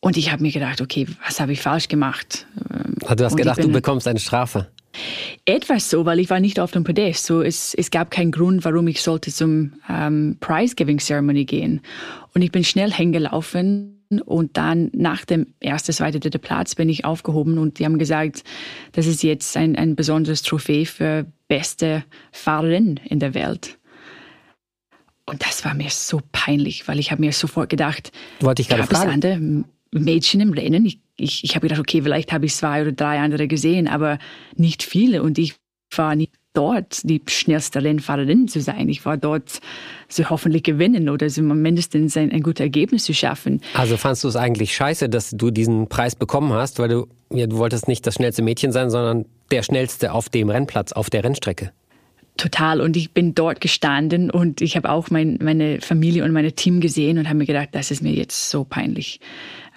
Und 0.00 0.16
ich 0.16 0.30
habe 0.30 0.42
mir 0.42 0.52
gedacht, 0.52 0.80
okay, 0.80 1.06
was 1.26 1.40
habe 1.40 1.52
ich 1.52 1.62
falsch 1.62 1.88
gemacht? 1.88 2.46
Ah, 3.06 3.14
du 3.14 3.24
hast 3.24 3.36
gedacht, 3.36 3.62
du 3.62 3.68
bekommst 3.68 4.06
eine 4.06 4.18
Strafe. 4.18 4.68
Etwas 5.44 5.90
so, 5.90 6.04
weil 6.04 6.20
ich 6.20 6.30
war 6.30 6.40
nicht 6.40 6.60
auf 6.60 6.72
dem 6.72 6.84
Podest. 6.84 7.26
So, 7.26 7.42
es, 7.42 7.74
es 7.74 7.90
gab 7.90 8.10
keinen 8.10 8.30
Grund, 8.30 8.64
warum 8.64 8.86
ich 8.88 9.02
sollte 9.02 9.32
zum 9.32 9.74
ähm, 9.88 10.36
Prize-Giving 10.40 10.98
Ceremony 10.98 11.44
gehen. 11.44 11.80
Und 12.34 12.42
ich 12.42 12.52
bin 12.52 12.64
schnell 12.64 12.92
hingelaufen 12.92 14.02
und 14.24 14.56
dann 14.56 14.90
nach 14.94 15.24
dem 15.24 15.54
ersten, 15.60 15.92
zweiten, 15.92 16.20
dritten 16.20 16.40
Platz 16.40 16.74
bin 16.74 16.88
ich 16.88 17.04
aufgehoben 17.04 17.58
und 17.58 17.78
die 17.78 17.84
haben 17.84 17.98
gesagt, 17.98 18.44
das 18.92 19.06
ist 19.06 19.22
jetzt 19.22 19.56
ein, 19.56 19.76
ein 19.76 19.96
besonderes 19.96 20.42
Trophäe 20.42 20.84
für 20.84 21.26
beste 21.48 22.04
Fahrerin 22.30 23.00
in 23.04 23.18
der 23.18 23.34
Welt. 23.34 23.78
Und 25.24 25.42
das 25.42 25.64
war 25.64 25.74
mir 25.74 25.88
so 25.88 26.20
peinlich, 26.32 26.88
weil 26.88 26.98
ich 26.98 27.10
habe 27.10 27.22
mir 27.22 27.32
sofort 27.32 27.70
gedacht, 27.70 28.12
wollte 28.40 28.62
ich 28.62 28.68
gerade 28.68 28.84
fragen. 28.84 29.64
Mädchen 29.92 30.40
im 30.40 30.52
Rennen. 30.52 30.86
Ich, 30.86 31.00
ich, 31.22 31.44
ich 31.44 31.54
habe 31.54 31.68
gedacht, 31.68 31.80
okay, 31.80 32.02
vielleicht 32.02 32.32
habe 32.32 32.46
ich 32.46 32.54
zwei 32.54 32.82
oder 32.82 32.92
drei 32.92 33.18
andere 33.20 33.48
gesehen, 33.48 33.88
aber 33.88 34.18
nicht 34.56 34.82
viele. 34.82 35.22
Und 35.22 35.38
ich 35.38 35.54
war 35.96 36.16
nicht 36.16 36.32
dort, 36.54 37.00
die 37.04 37.22
schnellste 37.28 37.82
Rennfahrerin 37.82 38.48
zu 38.48 38.60
sein. 38.60 38.88
Ich 38.88 39.04
war 39.04 39.16
dort, 39.16 39.60
so 40.08 40.28
hoffentlich 40.28 40.62
gewinnen 40.62 41.08
oder 41.08 41.30
so 41.30 41.42
mindestens 41.42 42.16
ein, 42.16 42.30
ein 42.30 42.42
gutes 42.42 42.60
Ergebnis 42.60 43.04
zu 43.04 43.14
schaffen. 43.14 43.60
Also 43.74 43.96
fandst 43.96 44.24
du 44.24 44.28
es 44.28 44.36
eigentlich 44.36 44.74
scheiße, 44.74 45.08
dass 45.08 45.30
du 45.30 45.50
diesen 45.50 45.88
Preis 45.88 46.14
bekommen 46.14 46.52
hast, 46.52 46.78
weil 46.78 46.88
du, 46.88 47.06
ja, 47.32 47.46
du 47.46 47.56
wolltest 47.56 47.88
nicht 47.88 48.06
das 48.06 48.14
schnellste 48.14 48.42
Mädchen 48.42 48.72
sein, 48.72 48.90
sondern 48.90 49.24
der 49.50 49.62
schnellste 49.62 50.12
auf 50.12 50.28
dem 50.28 50.50
Rennplatz, 50.50 50.92
auf 50.92 51.08
der 51.08 51.24
Rennstrecke? 51.24 51.72
Total. 52.38 52.80
Und 52.80 52.96
ich 52.96 53.12
bin 53.12 53.34
dort 53.34 53.60
gestanden 53.60 54.30
und 54.30 54.62
ich 54.62 54.76
habe 54.76 54.90
auch 54.90 55.10
mein, 55.10 55.38
meine 55.42 55.80
Familie 55.80 56.24
und 56.24 56.32
mein 56.32 56.54
Team 56.56 56.80
gesehen 56.80 57.18
und 57.18 57.28
habe 57.28 57.38
mir 57.38 57.46
gedacht, 57.46 57.68
das 57.72 57.90
ist 57.90 58.02
mir 58.02 58.12
jetzt 58.12 58.48
so 58.50 58.64
peinlich, 58.64 59.20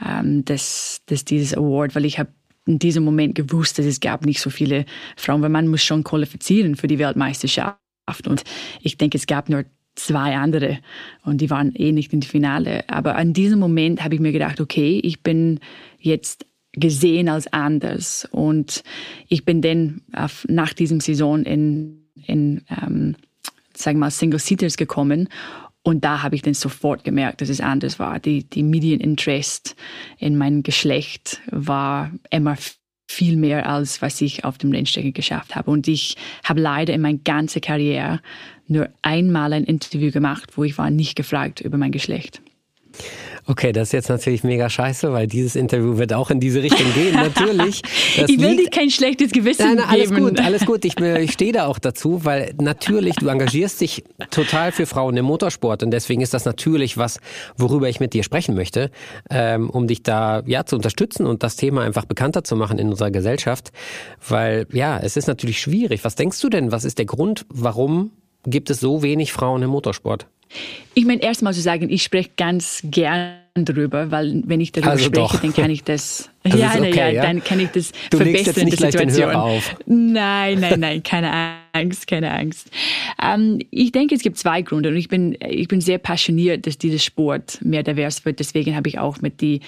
ähm, 0.03 0.45
dass, 0.45 1.01
dass 1.05 1.25
dieses 1.25 1.55
Award, 1.55 1.95
weil 1.95 2.05
ich 2.05 2.19
habe 2.19 2.31
in 2.65 2.79
diesem 2.79 3.03
Moment 3.03 3.35
gewusst, 3.35 3.77
dass 3.77 3.85
es 3.85 3.99
gab 3.99 4.25
nicht 4.25 4.41
so 4.41 4.49
viele 4.49 4.85
Frauen, 5.15 5.41
weil 5.41 5.49
man 5.49 5.67
muss 5.67 5.83
schon 5.83 6.03
qualifizieren 6.03 6.75
für 6.75 6.87
die 6.87 6.97
Weltmeisterschaft. 6.97 7.77
Und 8.27 8.43
ich 8.81 8.97
denke, 8.97 9.17
es 9.17 9.27
gab 9.27 9.49
nur 9.49 9.65
zwei 9.93 10.35
andere 10.35 10.79
und 11.23 11.41
die 11.41 11.49
waren 11.49 11.73
eh 11.75 11.91
nicht 11.91 12.11
im 12.11 12.23
Finale. 12.23 12.89
Aber 12.89 13.15
an 13.15 13.33
diesem 13.33 13.59
Moment 13.59 14.03
habe 14.03 14.15
ich 14.15 14.21
mir 14.21 14.31
gedacht, 14.31 14.59
okay, 14.59 14.99
ich 15.03 15.21
bin 15.21 15.59
jetzt 15.99 16.47
gesehen 16.73 17.29
als 17.29 17.51
anders. 17.53 18.27
Und 18.31 18.83
ich 19.27 19.45
bin 19.45 19.61
dann 19.61 20.01
auf, 20.11 20.45
nach 20.49 20.73
diesem 20.73 20.99
Saison 20.99 21.43
in 21.43 22.01
in 22.27 22.61
ähm, 22.69 23.15
sagen 23.77 23.97
wir 23.97 24.05
mal, 24.05 24.11
Single-Seaters 24.11 24.77
gekommen. 24.77 25.29
Und 25.85 26.03
da 26.03 26.23
habe 26.23 26.35
ich 26.35 26.41
dann 26.41 26.55
sofort 26.55 27.03
gemerkt, 27.03 27.41
dass 27.41 27.49
es 27.49 27.61
anders 27.61 27.99
war. 27.99 28.19
Die, 28.19 28.43
die 28.43 28.63
Medieninterest 28.63 29.75
in 30.17 30.35
mein 30.35 30.63
Geschlecht 30.63 31.41
war 31.51 32.11
immer 32.31 32.57
viel 33.07 33.37
mehr 33.37 33.69
als 33.69 34.01
was 34.01 34.19
ich 34.19 34.43
auf 34.43 34.57
dem 34.57 34.71
Rennstrecke 34.71 35.11
geschafft 35.11 35.53
habe. 35.55 35.69
Und 35.69 35.87
ich 35.87 36.17
habe 36.43 36.59
leider 36.59 36.91
in 36.91 37.01
meiner 37.01 37.19
ganzen 37.19 37.61
Karriere 37.61 38.19
nur 38.67 38.89
einmal 39.03 39.53
ein 39.53 39.63
Interview 39.63 40.09
gemacht, 40.09 40.57
wo 40.57 40.63
ich 40.63 40.75
war 40.79 40.89
nicht 40.89 41.15
gefragt 41.15 41.61
über 41.61 41.77
mein 41.77 41.91
Geschlecht. 41.91 42.41
Okay, 43.47 43.71
das 43.71 43.89
ist 43.89 43.91
jetzt 43.91 44.09
natürlich 44.09 44.43
mega 44.43 44.69
scheiße, 44.69 45.13
weil 45.13 45.27
dieses 45.27 45.55
Interview 45.55 45.97
wird 45.97 46.13
auch 46.13 46.31
in 46.31 46.39
diese 46.39 46.63
Richtung 46.63 46.91
gehen, 46.93 47.13
natürlich. 47.13 47.83
Ich 48.15 48.39
will 48.39 48.57
dir 48.57 48.69
kein 48.71 48.89
schlechtes 48.89 49.31
Gewissen 49.31 49.67
nein, 49.67 49.75
nein, 49.75 49.85
alles 49.87 50.09
geben. 50.09 50.21
gut, 50.21 50.39
alles 50.41 50.65
gut. 50.65 50.83
Ich, 50.83 50.99
ich 50.99 51.31
stehe 51.31 51.51
da 51.51 51.67
auch 51.67 51.77
dazu, 51.77 52.25
weil 52.25 52.55
natürlich, 52.59 53.15
du 53.17 53.27
engagierst 53.27 53.81
dich 53.81 54.03
total 54.31 54.71
für 54.71 54.87
Frauen 54.87 55.15
im 55.17 55.25
Motorsport 55.25 55.83
und 55.83 55.91
deswegen 55.91 56.21
ist 56.21 56.33
das 56.33 56.45
natürlich 56.45 56.97
was, 56.97 57.19
worüber 57.55 57.87
ich 57.87 57.99
mit 57.99 58.13
dir 58.13 58.23
sprechen 58.23 58.55
möchte, 58.55 58.89
ähm, 59.29 59.69
um 59.69 59.85
dich 59.85 60.01
da 60.01 60.41
ja 60.47 60.65
zu 60.65 60.75
unterstützen 60.75 61.27
und 61.27 61.43
das 61.43 61.55
Thema 61.55 61.83
einfach 61.83 62.05
bekannter 62.05 62.43
zu 62.43 62.55
machen 62.55 62.79
in 62.79 62.89
unserer 62.89 63.11
Gesellschaft, 63.11 63.71
weil 64.27 64.65
ja, 64.71 64.97
es 64.97 65.17
ist 65.17 65.27
natürlich 65.27 65.59
schwierig. 65.61 66.03
Was 66.03 66.15
denkst 66.15 66.41
du 66.41 66.49
denn, 66.49 66.71
was 66.71 66.83
ist 66.83 66.97
der 66.97 67.05
Grund, 67.05 67.45
warum 67.49 68.11
gibt 68.45 68.71
es 68.71 68.79
so 68.79 69.03
wenig 69.03 69.33
Frauen 69.33 69.61
im 69.61 69.69
Motorsport? 69.69 70.27
Ich 70.93 71.05
meine, 71.05 71.21
erstmal 71.21 71.53
zu 71.53 71.61
sagen, 71.61 71.89
ich 71.89 72.03
spreche 72.03 72.31
ganz 72.37 72.81
gern 72.83 73.35
darüber, 73.55 74.11
weil 74.11 74.43
wenn 74.45 74.59
ich 74.59 74.71
darüber 74.71 74.91
also 74.91 75.05
spreche, 75.05 75.21
doch. 75.21 75.41
dann 75.41 75.53
kann 75.53 75.69
ich 75.69 75.83
das. 75.83 76.29
das 76.43 76.59
ja, 76.59 76.73
okay, 76.75 76.97
ja, 76.97 77.09
ja, 77.09 77.21
dann 77.21 77.43
kann 77.43 77.59
ich 77.59 77.69
das 77.69 77.91
du 78.09 78.17
verbessern 78.17 78.45
jetzt 78.45 78.65
nicht 78.65 78.73
in 78.73 78.79
der 78.81 78.91
Situation. 78.91 79.35
auf. 79.35 79.75
Nein, 79.85 80.59
nein, 80.59 80.79
nein, 80.79 81.03
keine 81.03 81.31
Angst, 81.73 82.07
keine 82.07 82.31
Angst. 82.31 82.69
Ähm, 83.21 83.59
ich 83.71 83.91
denke, 83.91 84.15
es 84.15 84.21
gibt 84.21 84.37
zwei 84.37 84.61
Gründe 84.61 84.89
und 84.89 84.95
ich 84.95 85.07
bin, 85.07 85.37
ich 85.39 85.67
bin 85.67 85.81
sehr 85.81 85.97
passioniert, 85.97 86.67
dass 86.67 86.77
dieser 86.77 86.99
Sport 86.99 87.59
mehr 87.61 87.83
divers 87.83 88.25
wird. 88.25 88.39
Deswegen 88.39 88.75
habe 88.75 88.89
ich 88.89 88.99
auch 88.99 89.21
mit 89.21 89.41
die, 89.41 89.61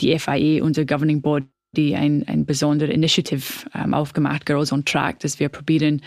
die 0.00 0.18
FIE, 0.18 0.60
unser 0.62 0.84
Governing 0.84 1.20
Board, 1.20 1.44
die 1.74 1.94
ein, 1.94 2.26
ein 2.26 2.46
besondere 2.46 2.92
Initiative 2.92 3.42
ähm, 3.74 3.92
aufgemacht, 3.92 4.46
Girls 4.46 4.72
on 4.72 4.84
Track, 4.84 5.20
dass 5.20 5.40
wir 5.40 5.48
probieren, 5.48 6.00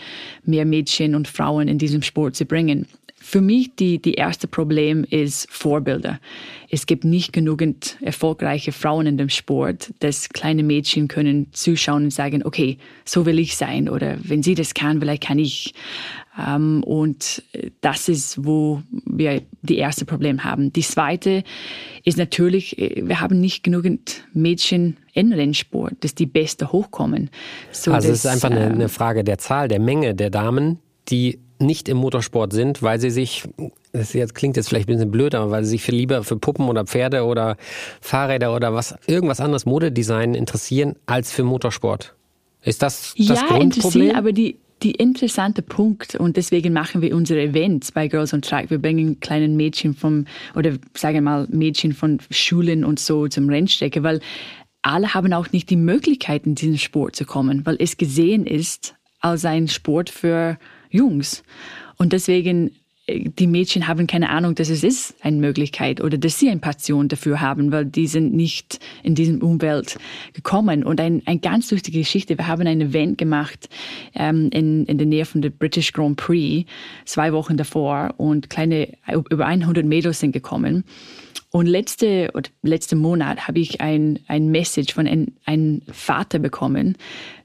mehr 0.44 0.64
Mädchen 0.64 1.14
und 1.14 1.28
Frauen 1.28 1.68
in 1.68 1.78
diesem 1.78 2.02
Sport 2.02 2.34
zu 2.34 2.44
bringen. 2.44 2.86
Für 3.20 3.40
mich 3.40 3.74
die, 3.74 4.00
die 4.00 4.14
erste 4.14 4.46
Problem 4.46 5.04
ist 5.04 5.50
Vorbilder. 5.50 6.20
Es 6.70 6.86
gibt 6.86 7.04
nicht 7.04 7.32
genügend 7.32 7.96
erfolgreiche 8.00 8.72
Frauen 8.72 9.06
in 9.06 9.18
dem 9.18 9.28
Sport, 9.28 9.92
dass 9.98 10.28
kleine 10.28 10.62
Mädchen 10.62 11.08
können 11.08 11.52
zuschauen 11.52 12.04
und 12.04 12.10
sagen, 12.10 12.44
okay, 12.44 12.78
so 13.04 13.26
will 13.26 13.38
ich 13.38 13.56
sein 13.56 13.88
oder 13.88 14.16
wenn 14.22 14.42
sie 14.42 14.54
das 14.54 14.72
kann, 14.72 15.00
vielleicht 15.00 15.24
kann 15.24 15.38
ich. 15.38 15.74
Ähm, 16.38 16.82
und 16.84 17.42
das 17.80 18.08
ist, 18.08 18.44
wo 18.44 18.82
wir 19.04 19.42
die 19.62 19.78
erste 19.78 20.04
Problem 20.04 20.44
haben. 20.44 20.72
Die 20.72 20.82
zweite 20.82 21.42
ist 22.04 22.18
natürlich, 22.18 22.78
äh, 22.78 23.02
wir 23.06 23.20
haben 23.20 23.40
nicht 23.40 23.64
genügend 23.64 24.24
Mädchen 24.32 24.98
in 25.12 25.32
Rennsport, 25.32 25.94
dass 26.00 26.14
die 26.14 26.26
Beste 26.26 26.72
hochkommen. 26.72 27.30
So 27.72 27.92
also 27.92 28.08
es 28.08 28.24
ist 28.24 28.26
einfach 28.26 28.50
eine, 28.50 28.66
eine 28.66 28.88
Frage 28.88 29.24
der 29.24 29.38
Zahl, 29.38 29.68
der 29.68 29.80
Menge 29.80 30.14
der 30.14 30.30
Damen, 30.30 30.78
die 31.08 31.40
nicht 31.60 31.88
im 31.88 31.96
Motorsport 31.96 32.52
sind, 32.52 32.82
weil 32.82 33.00
sie 33.00 33.10
sich, 33.10 33.42
das 33.92 34.12
jetzt 34.12 34.34
klingt 34.36 34.56
jetzt 34.56 34.68
vielleicht 34.68 34.88
ein 34.88 34.94
bisschen 34.94 35.10
blöd, 35.10 35.34
aber 35.34 35.50
weil 35.50 35.64
sie 35.64 35.70
sich 35.70 35.82
für 35.82 35.90
lieber 35.90 36.22
für 36.22 36.36
Puppen 36.36 36.68
oder 36.68 36.84
Pferde 36.84 37.24
oder 37.24 37.56
Fahrräder 38.00 38.54
oder 38.54 38.74
was 38.74 38.94
irgendwas 39.06 39.40
anderes 39.40 39.66
Modedesign 39.66 40.34
interessieren 40.34 40.94
als 41.06 41.32
für 41.32 41.42
Motorsport. 41.42 42.14
Ist 42.62 42.82
das 42.82 43.14
das 43.16 43.40
ja, 43.40 43.46
Grundproblem? 43.48 44.14
aber 44.14 44.32
die 44.32 44.56
die 44.82 44.92
interessante 44.92 45.62
Punkt 45.62 46.14
und 46.14 46.36
deswegen 46.36 46.72
machen 46.72 47.02
wir 47.02 47.14
unsere 47.14 47.42
Events 47.42 47.92
bei 47.92 48.08
Girls 48.08 48.32
on 48.32 48.42
Track. 48.42 48.70
Wir 48.70 48.78
bringen 48.78 49.20
kleinen 49.20 49.56
Mädchen 49.56 49.94
vom 49.94 50.26
oder 50.54 50.72
sagen 50.94 51.14
wir 51.14 51.22
mal 51.22 51.46
Mädchen 51.50 51.92
von 51.92 52.18
Schulen 52.30 52.84
und 52.84 52.98
so 52.98 53.28
zum 53.28 53.48
Rennstrecke, 53.48 54.02
weil 54.02 54.20
alle 54.82 55.14
haben 55.14 55.32
auch 55.32 55.50
nicht 55.52 55.70
die 55.70 55.76
Möglichkeit 55.76 56.46
in 56.46 56.54
diesen 56.54 56.78
Sport 56.78 57.16
zu 57.16 57.24
kommen, 57.24 57.66
weil 57.66 57.76
es 57.78 57.96
gesehen 57.96 58.46
ist 58.46 58.94
als 59.20 59.44
ein 59.44 59.68
Sport 59.68 60.10
für 60.10 60.58
Jungs. 60.90 61.42
Und 61.96 62.12
deswegen, 62.12 62.70
die 63.08 63.46
Mädchen 63.46 63.88
haben 63.88 64.06
keine 64.06 64.28
Ahnung, 64.28 64.54
dass 64.54 64.68
es 64.68 64.84
ist 64.84 65.14
eine 65.22 65.38
Möglichkeit 65.38 66.00
oder 66.00 66.18
dass 66.18 66.38
sie 66.38 66.50
eine 66.50 66.60
Passion 66.60 67.08
dafür 67.08 67.40
haben, 67.40 67.72
weil 67.72 67.86
die 67.86 68.06
sind 68.06 68.34
nicht 68.34 68.80
in 69.02 69.14
diesem 69.14 69.40
Umwelt 69.42 69.98
gekommen. 70.34 70.84
Und 70.84 71.00
ein, 71.00 71.22
eine 71.24 71.40
ganz 71.40 71.70
lustige 71.70 71.98
Geschichte. 71.98 72.36
Wir 72.36 72.46
haben 72.46 72.66
ein 72.66 72.80
Event 72.80 73.16
gemacht 73.16 73.68
ähm, 74.14 74.50
in, 74.52 74.84
in 74.84 74.98
der 74.98 75.06
Nähe 75.06 75.24
von 75.24 75.40
der 75.40 75.50
British 75.50 75.92
Grand 75.92 76.16
Prix 76.16 76.68
zwei 77.06 77.32
Wochen 77.32 77.56
davor 77.56 78.14
und 78.18 78.50
kleine, 78.50 78.92
über 79.30 79.46
100 79.46 79.86
Mädels 79.86 80.20
sind 80.20 80.32
gekommen. 80.32 80.84
Und 81.50 81.66
letzte, 81.66 82.30
oder 82.34 82.50
letzte 82.62 82.94
Monat 82.94 83.48
habe 83.48 83.58
ich 83.60 83.80
ein, 83.80 84.18
ein 84.28 84.48
Message 84.50 84.92
von 84.92 85.06
einem 85.06 85.28
ein 85.46 85.80
Vater 85.90 86.38
bekommen. 86.38 86.96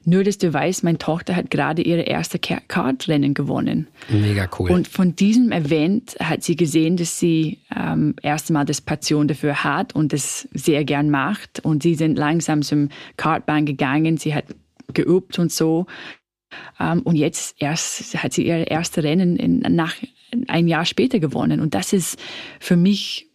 Nur, 0.04 0.24
dass 0.24 0.36
du 0.36 0.52
weißt, 0.52 0.84
meine 0.84 0.98
Tochter 0.98 1.34
hat 1.34 1.50
gerade 1.50 1.80
ihre 1.80 2.02
erste 2.02 2.38
Kartrennen 2.38 3.32
gewonnen. 3.32 3.88
Mega 4.10 4.48
cool. 4.58 4.70
Und 4.70 4.88
von 4.88 5.16
diesem 5.16 5.52
Event 5.52 6.16
hat 6.20 6.42
sie 6.42 6.54
gesehen, 6.54 6.98
dass 6.98 7.18
sie 7.18 7.60
ähm, 7.74 8.14
erst 8.20 8.50
einmal 8.50 8.66
das 8.66 8.82
Passion 8.82 9.26
dafür 9.26 9.64
hat 9.64 9.94
und 9.94 10.12
das 10.12 10.48
sehr 10.52 10.84
gern 10.84 11.08
macht. 11.08 11.64
Und 11.64 11.82
sie 11.82 11.94
sind 11.94 12.18
langsam 12.18 12.60
zum 12.60 12.90
Kartbahn 13.16 13.64
gegangen. 13.64 14.18
Sie 14.18 14.34
hat 14.34 14.44
geübt 14.92 15.38
und 15.38 15.50
so. 15.50 15.86
Ähm, 16.78 17.00
und 17.02 17.16
jetzt 17.16 17.56
erst 17.58 18.22
hat 18.22 18.34
sie 18.34 18.46
ihre 18.46 18.64
erste 18.64 19.02
Rennen 19.02 19.36
in, 19.36 19.60
nach 19.60 19.94
ein 20.48 20.68
Jahr 20.68 20.84
später 20.84 21.20
gewonnen. 21.20 21.60
Und 21.60 21.74
das 21.74 21.94
ist 21.94 22.18
für 22.60 22.76
mich 22.76 23.30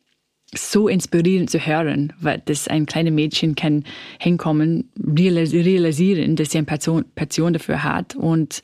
so 0.56 0.88
inspirierend 0.88 1.50
zu 1.50 1.60
hören, 1.60 2.14
weil 2.20 2.42
das 2.46 2.68
ein 2.68 2.86
kleines 2.86 3.14
Mädchen 3.14 3.56
kann 3.56 3.84
hinkommen, 4.20 4.90
realisieren, 4.98 6.36
dass 6.36 6.52
sie 6.52 6.58
eine 6.58 6.66
Passion, 6.66 7.54
dafür 7.54 7.84
hat 7.84 8.16
und 8.16 8.62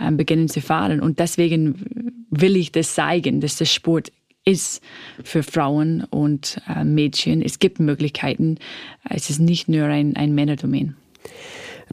ähm, 0.00 0.16
beginnen 0.16 0.48
zu 0.48 0.60
fahren. 0.60 1.00
Und 1.00 1.18
deswegen 1.18 2.14
will 2.30 2.56
ich 2.56 2.72
das 2.72 2.94
zeigen, 2.94 3.40
dass 3.40 3.56
das 3.56 3.72
Sport 3.72 4.12
ist 4.44 4.80
für 5.24 5.42
Frauen 5.42 6.04
und 6.04 6.60
äh, 6.68 6.84
Mädchen. 6.84 7.42
Es 7.42 7.58
gibt 7.58 7.80
Möglichkeiten. 7.80 8.58
Es 9.08 9.28
ist 9.28 9.40
nicht 9.40 9.68
nur 9.68 9.86
ein, 9.86 10.16
ein 10.16 10.34
Männerdomain. 10.34 10.94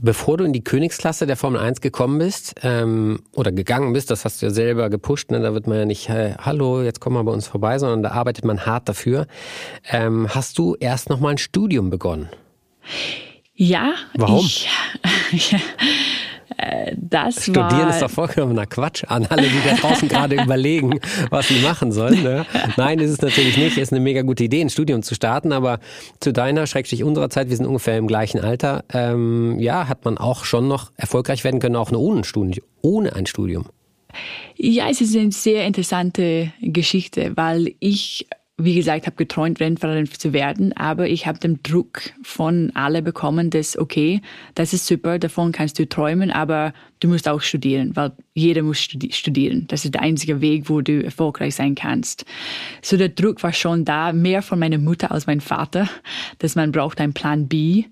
Bevor 0.01 0.37
du 0.37 0.43
in 0.43 0.53
die 0.53 0.63
Königsklasse 0.63 1.27
der 1.27 1.37
Formel 1.37 1.61
1 1.61 1.81
gekommen 1.81 2.17
bist 2.17 2.55
ähm, 2.63 3.21
oder 3.33 3.51
gegangen 3.51 3.93
bist, 3.93 4.09
das 4.09 4.25
hast 4.25 4.41
du 4.41 4.47
ja 4.47 4.51
selber 4.51 4.89
gepusht, 4.89 5.29
ne? 5.29 5.39
da 5.39 5.53
wird 5.53 5.67
man 5.67 5.77
ja 5.77 5.85
nicht, 5.85 6.09
äh, 6.09 6.33
hallo, 6.39 6.81
jetzt 6.81 6.99
komm 6.99 7.13
mal 7.13 7.23
bei 7.23 7.31
uns 7.31 7.47
vorbei, 7.47 7.77
sondern 7.77 8.01
da 8.01 8.09
arbeitet 8.09 8.43
man 8.43 8.65
hart 8.65 8.89
dafür. 8.89 9.27
Ähm, 9.89 10.27
hast 10.33 10.57
du 10.57 10.75
erst 10.79 11.09
noch 11.09 11.19
mal 11.19 11.29
ein 11.29 11.37
Studium 11.37 11.91
begonnen? 11.91 12.29
Ja. 13.55 13.93
Warum? 14.15 14.43
Ich, 14.45 14.67
Äh, 16.57 16.95
das 16.97 17.43
Studieren 17.43 17.69
war, 17.69 17.89
ist 17.89 18.01
doch 18.01 18.09
vollkommener 18.09 18.65
Quatsch 18.65 19.03
an 19.07 19.25
alle, 19.27 19.43
die 19.43 19.61
da 19.65 19.75
draußen 19.75 20.07
gerade 20.07 20.41
überlegen, 20.41 20.99
was 21.29 21.47
sie 21.47 21.59
machen 21.59 21.91
sollen. 21.91 22.23
Ne? 22.23 22.45
Nein, 22.77 22.99
ist 22.99 23.11
es 23.11 23.21
natürlich 23.21 23.57
nicht. 23.57 23.77
Ist 23.77 23.91
eine 23.91 24.01
mega 24.01 24.21
gute 24.21 24.43
Idee, 24.43 24.61
ein 24.61 24.69
Studium 24.69 25.03
zu 25.03 25.15
starten, 25.15 25.51
aber 25.51 25.79
zu 26.19 26.33
deiner, 26.33 26.67
schrägstrich 26.67 27.03
unserer 27.03 27.29
Zeit, 27.29 27.49
wir 27.49 27.57
sind 27.57 27.65
ungefähr 27.65 27.97
im 27.97 28.07
gleichen 28.07 28.39
Alter, 28.39 28.83
ähm, 28.93 29.59
ja, 29.59 29.87
hat 29.87 30.05
man 30.05 30.17
auch 30.17 30.45
schon 30.45 30.67
noch 30.67 30.91
erfolgreich 30.97 31.43
werden 31.43 31.59
können, 31.59 31.75
auch 31.75 31.91
ohne 31.91 32.21
ein 32.21 32.23
Studium. 32.23 32.65
Ohne 32.81 33.15
ein 33.15 33.25
Studium. 33.25 33.65
Ja, 34.55 34.89
es 34.89 35.01
ist 35.01 35.15
eine 35.15 35.31
sehr 35.31 35.65
interessante 35.65 36.51
Geschichte, 36.61 37.31
weil 37.35 37.73
ich 37.79 38.27
wie 38.57 38.75
gesagt, 38.75 39.07
habe 39.07 39.15
geträumt, 39.15 39.59
Rennfahrerin 39.59 40.05
zu 40.05 40.31
werden, 40.31 40.73
aber 40.73 41.09
ich 41.09 41.25
habe 41.25 41.39
den 41.39 41.61
Druck 41.63 42.11
von 42.21 42.71
alle 42.75 43.01
bekommen, 43.01 43.49
dass, 43.49 43.75
okay, 43.77 44.21
das 44.53 44.73
ist 44.73 44.85
super, 44.85 45.17
davon 45.17 45.51
kannst 45.51 45.79
du 45.79 45.89
träumen, 45.89 46.29
aber 46.29 46.73
du 46.99 47.07
musst 47.07 47.27
auch 47.27 47.41
studieren, 47.41 47.95
weil 47.95 48.11
jeder 48.35 48.61
muss 48.61 48.79
studieren. 48.79 49.65
Das 49.69 49.85
ist 49.85 49.95
der 49.95 50.03
einzige 50.03 50.39
Weg, 50.39 50.69
wo 50.69 50.81
du 50.81 51.03
erfolgreich 51.03 51.55
sein 51.55 51.73
kannst. 51.73 52.25
So 52.83 52.95
der 52.95 53.09
Druck 53.09 53.41
war 53.41 53.53
schon 53.53 53.85
da, 53.85 54.13
mehr 54.13 54.43
von 54.43 54.59
meiner 54.59 54.77
Mutter 54.77 55.11
als 55.11 55.25
mein 55.25 55.41
Vater, 55.41 55.89
dass 56.37 56.55
man 56.55 56.71
braucht 56.71 57.01
einen 57.01 57.13
Plan 57.13 57.47
B. 57.47 57.85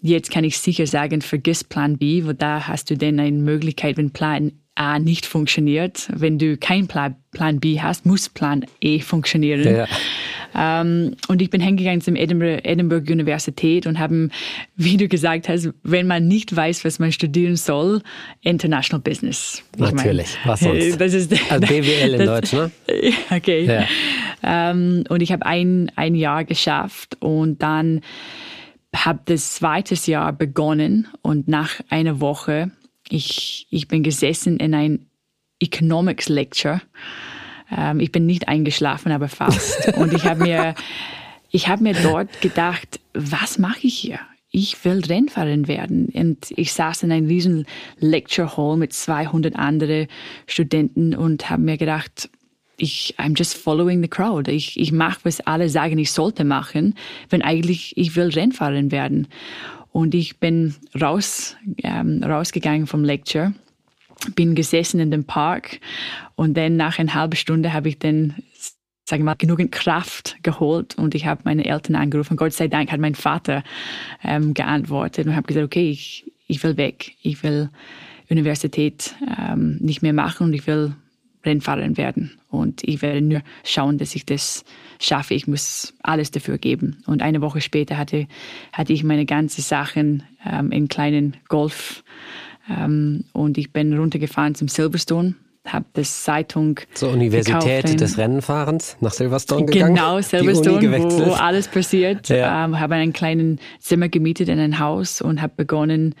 Jetzt 0.00 0.30
kann 0.30 0.44
ich 0.44 0.58
sicher 0.58 0.86
sagen, 0.86 1.20
vergiss 1.20 1.62
Plan 1.62 1.98
B, 1.98 2.24
weil 2.24 2.34
da 2.34 2.66
hast 2.68 2.88
du 2.88 2.96
dann 2.96 3.20
eine 3.20 3.36
Möglichkeit, 3.36 3.98
wenn 3.98 4.12
Plan 4.12 4.52
A 4.76 4.98
nicht 4.98 5.26
funktioniert. 5.26 6.08
Wenn 6.14 6.38
du 6.38 6.56
keinen 6.56 6.86
Plan, 6.86 7.16
Plan 7.32 7.60
B 7.60 7.80
hast, 7.80 8.06
muss 8.06 8.28
Plan 8.28 8.64
E 8.80 9.00
funktionieren. 9.00 9.64
Ja. 9.64 9.86
Ähm, 10.54 11.16
und 11.28 11.42
ich 11.42 11.50
bin 11.50 11.60
hingegangen 11.60 12.00
zum 12.00 12.14
Edinburgh, 12.16 12.60
Edinburgh 12.62 13.12
Universität 13.12 13.86
und 13.86 13.98
haben, 13.98 14.30
wie 14.76 14.96
du 14.96 15.08
gesagt 15.08 15.48
hast, 15.48 15.70
wenn 15.82 16.06
man 16.06 16.28
nicht 16.28 16.54
weiß, 16.54 16.84
was 16.84 16.98
man 16.98 17.12
studieren 17.12 17.56
soll, 17.56 18.02
International 18.42 19.00
Business. 19.02 19.62
Ich 19.74 19.80
Natürlich, 19.80 20.36
mein, 20.44 20.52
was 20.52 20.60
sonst? 20.60 21.00
Das 21.06 21.12
ist, 21.12 21.32
also 21.50 21.66
BWL 21.66 22.14
in 22.14 22.18
das, 22.26 22.26
Deutsch, 22.26 22.52
ne? 22.52 22.70
Okay. 23.30 23.64
Ja. 23.64 23.84
Ähm, 24.42 25.04
und 25.08 25.22
ich 25.22 25.32
habe 25.32 25.44
ein, 25.44 25.90
ein 25.96 26.14
Jahr 26.14 26.44
geschafft 26.44 27.16
und 27.20 27.62
dann 27.62 28.00
habe 28.94 29.20
das 29.26 29.54
zweite 29.54 29.94
Jahr 30.10 30.32
begonnen 30.32 31.08
und 31.22 31.48
nach 31.48 31.80
einer 31.88 32.20
Woche 32.20 32.70
ich, 33.08 33.66
ich 33.70 33.88
bin 33.88 34.02
gesessen 34.02 34.58
in 34.58 34.74
ein 34.74 35.06
Economics 35.60 36.28
Lecture. 36.28 36.82
Ähm, 37.70 38.00
ich 38.00 38.12
bin 38.12 38.26
nicht 38.26 38.48
eingeschlafen, 38.48 39.12
aber 39.12 39.28
fast. 39.28 39.88
Und 39.96 40.12
ich 40.12 40.24
habe 40.24 40.42
mir, 40.42 40.74
ich 41.50 41.68
habe 41.68 41.82
mir 41.82 41.94
dort 41.94 42.40
gedacht, 42.40 43.00
was 43.14 43.58
mache 43.58 43.86
ich 43.86 43.96
hier? 43.96 44.18
Ich 44.50 44.84
will 44.84 45.04
Rennfahrerin 45.04 45.68
werden. 45.68 46.06
Und 46.14 46.50
ich 46.56 46.72
saß 46.72 47.02
in 47.02 47.12
einem 47.12 47.26
riesen 47.26 47.66
Lecture 47.98 48.56
Hall 48.56 48.76
mit 48.76 48.92
200 48.92 49.56
anderen 49.56 50.06
Studenten 50.46 51.14
und 51.14 51.50
habe 51.50 51.62
mir 51.62 51.76
gedacht, 51.76 52.30
ich, 52.78 53.14
I'm 53.18 53.36
just 53.36 53.56
following 53.56 54.02
the 54.02 54.08
crowd. 54.08 54.50
Ich, 54.50 54.78
ich 54.78 54.92
mache, 54.92 55.20
was 55.22 55.40
alle 55.40 55.68
sagen, 55.68 55.98
ich 55.98 56.12
sollte 56.12 56.44
machen, 56.44 56.94
wenn 57.30 57.42
eigentlich 57.42 57.96
ich 57.96 58.16
will 58.16 58.28
Rennfahrerin 58.28 58.90
werden. 58.92 59.28
Und 59.96 60.14
ich 60.14 60.40
bin 60.40 60.74
raus, 61.00 61.56
ähm, 61.82 62.22
rausgegangen 62.22 62.86
vom 62.86 63.02
Lecture, 63.02 63.54
bin 64.34 64.54
gesessen 64.54 65.00
in 65.00 65.10
dem 65.10 65.24
Park 65.24 65.80
und 66.34 66.54
dann 66.54 66.76
nach 66.76 66.98
einer 66.98 67.14
halben 67.14 67.34
Stunde 67.34 67.72
habe 67.72 67.88
ich 67.88 67.98
dann 67.98 68.34
sage 69.06 69.24
mal, 69.24 69.36
genügend 69.36 69.72
Kraft 69.72 70.36
geholt 70.42 70.98
und 70.98 71.14
ich 71.14 71.24
habe 71.24 71.40
meine 71.44 71.64
Eltern 71.64 71.96
angerufen. 71.96 72.36
Gott 72.36 72.52
sei 72.52 72.68
Dank 72.68 72.92
hat 72.92 73.00
mein 73.00 73.14
Vater 73.14 73.64
ähm, 74.22 74.52
geantwortet 74.52 75.28
und 75.28 75.34
habe 75.34 75.46
gesagt, 75.46 75.64
okay, 75.64 75.88
ich, 75.88 76.30
ich 76.46 76.62
will 76.62 76.76
weg. 76.76 77.12
Ich 77.22 77.42
will 77.42 77.70
Universität 78.28 79.14
ähm, 79.38 79.78
nicht 79.80 80.02
mehr 80.02 80.12
machen 80.12 80.48
und 80.48 80.52
ich 80.52 80.66
will 80.66 80.94
Rennfahrerin 81.46 81.96
werden. 81.96 82.38
Und 82.50 82.82
ich 82.84 83.02
werde 83.02 83.20
nur 83.20 83.42
schauen, 83.64 83.98
dass 83.98 84.14
ich 84.14 84.26
das 84.26 84.64
schaffe. 84.98 85.34
Ich 85.34 85.46
muss 85.46 85.94
alles 86.02 86.30
dafür 86.30 86.58
geben. 86.58 87.02
Und 87.06 87.22
eine 87.22 87.40
Woche 87.40 87.60
später 87.60 87.96
hatte, 87.96 88.26
hatte 88.72 88.92
ich 88.92 89.04
meine 89.04 89.26
ganzen 89.26 89.62
Sachen 89.62 90.22
ähm, 90.44 90.72
in 90.72 90.88
kleinen 90.88 91.36
Golf. 91.48 92.02
Ähm, 92.68 93.24
und 93.32 93.58
ich 93.58 93.72
bin 93.72 93.96
runtergefahren 93.96 94.54
zum 94.54 94.68
Silverstone 94.68 95.34
habe 95.72 95.86
das 95.94 96.22
Zeitung 96.22 96.80
zur 96.94 97.10
Universität 97.10 97.82
gekauft, 97.82 98.00
des 98.00 98.18
Rennenfahrens 98.18 98.96
nach 99.00 99.12
Silverstone 99.12 99.66
gegangen. 99.66 99.96
Genau, 99.96 100.20
Silverstone, 100.20 101.02
wo, 101.02 101.26
wo, 101.26 101.32
alles 101.32 101.68
passiert. 101.68 102.28
Ja. 102.28 102.64
Ähm, 102.64 102.78
habe 102.78 102.94
einen 102.94 103.12
kleinen 103.12 103.58
Zimmer 103.80 104.08
gemietet 104.08 104.48
in 104.48 104.58
ein 104.58 104.78
Haus 104.78 105.20
und 105.20 105.42
habe 105.42 105.52
begonnen 105.56 106.14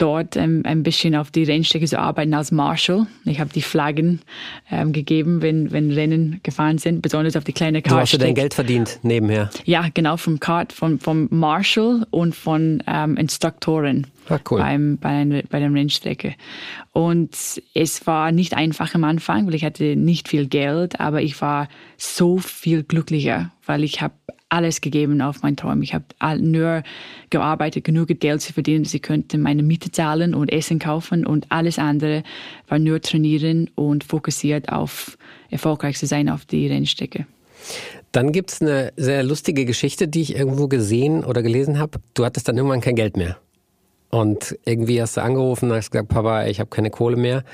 dort 0.00 0.36
ein, 0.36 0.64
ein 0.64 0.82
bisschen 0.82 1.14
auf 1.14 1.30
die 1.30 1.44
Rennstrecke 1.44 1.86
zu 1.86 1.98
arbeiten 1.98 2.32
als 2.34 2.50
Marshal. 2.50 3.06
Ich 3.24 3.38
habe 3.38 3.50
die 3.52 3.62
Flaggen 3.62 4.20
ähm, 4.70 4.92
gegeben, 4.92 5.42
wenn, 5.42 5.70
wenn 5.72 5.90
Rennen 5.90 6.40
gefahren 6.42 6.78
sind, 6.78 7.02
besonders 7.02 7.36
auf 7.36 7.44
die 7.44 7.52
kleine 7.52 7.82
Karte. 7.82 7.94
Du 7.94 8.00
hast 8.00 8.12
du 8.14 8.18
dein 8.18 8.34
Geld 8.34 8.54
verdient 8.54 8.98
nebenher? 9.02 9.50
Ja, 9.64 9.86
genau, 9.92 10.16
vom 10.16 10.40
Kart, 10.40 10.72
vom, 10.72 10.98
vom 10.98 11.28
Marshal 11.30 12.06
und 12.10 12.34
von 12.34 12.82
ähm, 12.86 13.16
Instruktoren 13.16 14.06
ah, 14.28 14.38
cool. 14.50 14.58
beim, 14.58 14.98
bei, 14.98 15.44
bei 15.48 15.60
der 15.60 15.72
Rennstrecke. 15.72 16.34
Und 16.92 17.34
es 17.74 18.06
war 18.06 18.32
nicht 18.32 18.54
einfach 18.54 18.94
am 18.94 19.04
Anfang, 19.04 19.46
weil 19.46 19.54
ich 19.54 19.64
hatte 19.64 19.96
nicht 19.96 20.28
viel 20.28 20.46
Geld, 20.46 20.98
aber 20.98 21.22
ich 21.22 21.40
war 21.40 21.68
so 21.96 22.38
viel 22.38 22.82
glücklicher, 22.82 23.52
weil 23.66 23.84
ich 23.84 24.00
habe 24.00 24.14
alles 24.50 24.80
gegeben 24.80 25.22
auf 25.22 25.42
meinen 25.42 25.56
Traum. 25.56 25.82
Ich 25.82 25.94
habe 25.94 26.04
nur 26.38 26.82
gearbeitet, 27.30 27.84
genug 27.84 28.08
Geld 28.20 28.42
zu 28.42 28.52
verdienen, 28.52 28.84
dass 28.84 28.94
ich 28.94 29.02
könnte 29.02 29.38
meine 29.38 29.62
Miete 29.62 29.90
zahlen 29.90 30.34
und 30.34 30.52
Essen 30.52 30.78
kaufen 30.78 31.24
und 31.24 31.46
alles 31.48 31.78
andere 31.78 32.22
war 32.68 32.78
nur 32.78 33.00
trainieren 33.00 33.70
und 33.74 34.04
fokussiert 34.04 34.70
auf 34.70 35.16
erfolgreich 35.50 35.98
zu 35.98 36.06
sein 36.06 36.28
auf 36.28 36.44
die 36.44 36.66
Rennstrecke. 36.66 37.26
Dann 38.12 38.32
gibt 38.32 38.50
es 38.50 38.60
eine 38.60 38.92
sehr 38.96 39.22
lustige 39.22 39.64
Geschichte, 39.64 40.08
die 40.08 40.22
ich 40.22 40.34
irgendwo 40.36 40.66
gesehen 40.66 41.24
oder 41.24 41.42
gelesen 41.42 41.78
habe. 41.78 42.00
Du 42.14 42.24
hattest 42.24 42.48
dann 42.48 42.56
irgendwann 42.56 42.80
kein 42.80 42.96
Geld 42.96 43.16
mehr. 43.16 43.38
Und 44.10 44.58
irgendwie 44.64 45.00
hast 45.00 45.16
du 45.16 45.22
angerufen 45.22 45.70
und 45.70 45.76
hast 45.76 45.92
gesagt, 45.92 46.08
Papa, 46.08 46.46
ich 46.46 46.58
habe 46.58 46.68
keine 46.68 46.90
Kohle 46.90 47.16
mehr. 47.16 47.44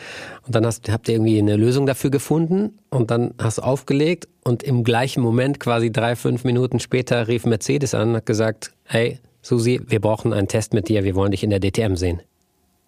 Und 0.46 0.54
dann 0.54 0.64
hast, 0.64 0.90
habt 0.90 1.06
ihr 1.08 1.16
irgendwie 1.16 1.38
eine 1.38 1.56
Lösung 1.56 1.84
dafür 1.84 2.10
gefunden 2.10 2.78
und 2.88 3.10
dann 3.10 3.34
hast 3.38 3.58
du 3.58 3.62
aufgelegt 3.62 4.26
und 4.42 4.62
im 4.62 4.82
gleichen 4.82 5.22
Moment, 5.22 5.60
quasi 5.60 5.92
drei, 5.92 6.16
fünf 6.16 6.44
Minuten 6.44 6.80
später, 6.80 7.28
rief 7.28 7.44
Mercedes 7.44 7.94
an 7.94 8.10
und 8.10 8.16
hat 8.16 8.26
gesagt, 8.26 8.72
hey, 8.84 9.18
Susi, 9.42 9.80
wir 9.86 10.00
brauchen 10.00 10.32
einen 10.32 10.48
Test 10.48 10.72
mit 10.72 10.88
dir, 10.88 11.04
wir 11.04 11.14
wollen 11.14 11.30
dich 11.30 11.44
in 11.44 11.50
der 11.50 11.60
DTM 11.60 11.94
sehen. 11.94 12.22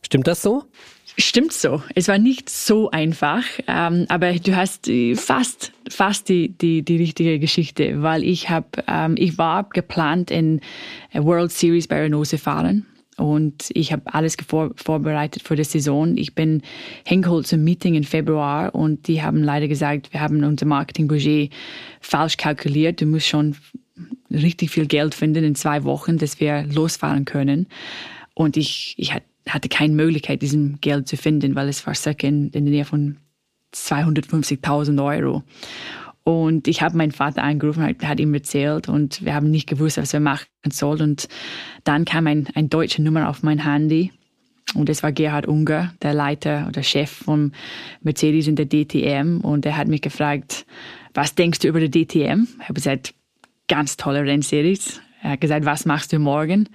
Stimmt 0.01 0.27
das 0.27 0.41
so? 0.41 0.65
Stimmt 1.19 1.53
so. 1.53 1.83
Es 1.95 2.09
war 2.09 2.19
nicht 2.19 2.49
so 2.49 2.91
einfach, 2.91 3.43
ähm, 3.67 4.07
aber 4.09 4.33
du 4.35 4.57
hast 4.57 4.89
äh, 4.89 5.15
fast, 5.15 5.73
fast 5.91 6.29
die, 6.29 6.51
die, 6.51 6.83
die 6.83 6.97
richtige 6.97 7.39
Geschichte, 7.39 8.03
weil 8.03 8.25
ich 8.25 8.49
habe, 8.49 8.69
ähm, 8.87 9.17
ich 9.19 9.37
war 9.37 9.69
geplant 9.69 10.31
in 10.31 10.61
World 11.13 11.53
Series 11.53 11.87
bei 11.87 12.01
Renault 12.01 12.29
zu 12.29 12.39
fahren 12.39 12.87
und 13.19 13.71
ich 13.75 13.93
habe 13.93 14.03
alles 14.07 14.37
vor, 14.47 14.71
vorbereitet 14.77 15.43
für 15.43 15.57
die 15.57 15.65
Saison. 15.65 16.17
Ich 16.17 16.35
bin 16.35 16.63
hingeholt 17.05 17.47
zum 17.47 17.65
Meeting 17.65 17.95
im 17.95 18.05
Februar 18.05 18.75
und 18.75 19.09
die 19.09 19.23
haben 19.23 19.43
leider 19.43 19.67
gesagt, 19.67 20.13
wir 20.13 20.21
haben 20.21 20.45
unser 20.45 20.67
Marketingbudget 20.67 21.53
falsch 22.01 22.37
kalkuliert. 22.37 23.01
Du 23.01 23.07
musst 23.07 23.27
schon 23.27 23.57
richtig 24.31 24.71
viel 24.71 24.87
Geld 24.87 25.15
finden 25.15 25.45
in 25.45 25.57
zwei 25.57 25.85
Wochen, 25.85 26.19
dass 26.19 26.39
wir 26.39 26.63
losfahren 26.65 27.25
können. 27.25 27.67
Und 28.35 28.57
ich, 28.57 28.95
ich 28.97 29.13
hatte 29.49 29.69
keine 29.69 29.95
Möglichkeit, 29.95 30.43
diesen 30.43 30.81
Geld 30.81 31.09
zu 31.09 31.17
finden, 31.17 31.57
weil 31.57 31.69
es 31.69 31.85
war 31.87 31.95
circa 31.95 32.29
in, 32.29 32.51
in 32.51 32.67
der 32.67 32.73
Nähe 32.73 32.85
von 32.85 33.17
250.000 33.75 35.05
Euro. 35.05 35.43
Und 36.29 36.69
ich 36.69 36.83
habe 36.83 36.95
meinen 36.95 37.13
Vater 37.13 37.43
angerufen, 37.43 37.83
hat, 37.83 38.05
hat 38.05 38.21
ihm 38.21 38.35
erzählt 38.35 38.91
und 38.91 39.25
wir 39.25 39.35
haben 39.35 39.51
nicht 39.51 39.67
gewusst, 39.67 39.97
was 39.97 40.13
wir 40.13 40.21
machen 40.21 40.45
sollen. 40.71 41.01
Und 41.01 41.27
dann 41.85 42.05
kam 42.05 42.27
ein, 42.27 42.49
ein 42.55 42.69
deutsche 42.69 43.01
Nummer 43.01 43.31
auf 43.31 43.43
mein 43.43 43.65
Handy 43.65 44.13
und 44.75 44.91
es 44.91 45.03
war 45.03 45.11
Gerhard 45.11 45.49
Unger, 45.49 45.95
der 46.03 46.13
Leiter 46.13 46.67
oder 46.69 46.83
Chef 46.83 47.11
von 47.11 47.53
Mercedes 48.03 48.47
in 48.47 48.57
der 48.57 48.69
DTM. 48.69 49.41
Und 49.41 49.65
er 49.65 49.79
hat 49.79 49.89
mich 49.89 50.03
gefragt, 50.03 50.67
was 51.15 51.35
denkst 51.35 51.61
du 51.61 51.69
über 51.69 51.81
die 51.81 52.05
DTM? 52.05 52.47
Ich 52.59 52.65
habe 52.65 52.75
gesagt, 52.75 53.15
ganz 53.67 53.97
tolle 53.97 54.21
Rennseries. 54.21 55.01
Er 55.23 55.31
hat 55.31 55.41
gesagt, 55.41 55.65
was 55.65 55.87
machst 55.87 56.13
du 56.13 56.19
morgen? 56.19 56.69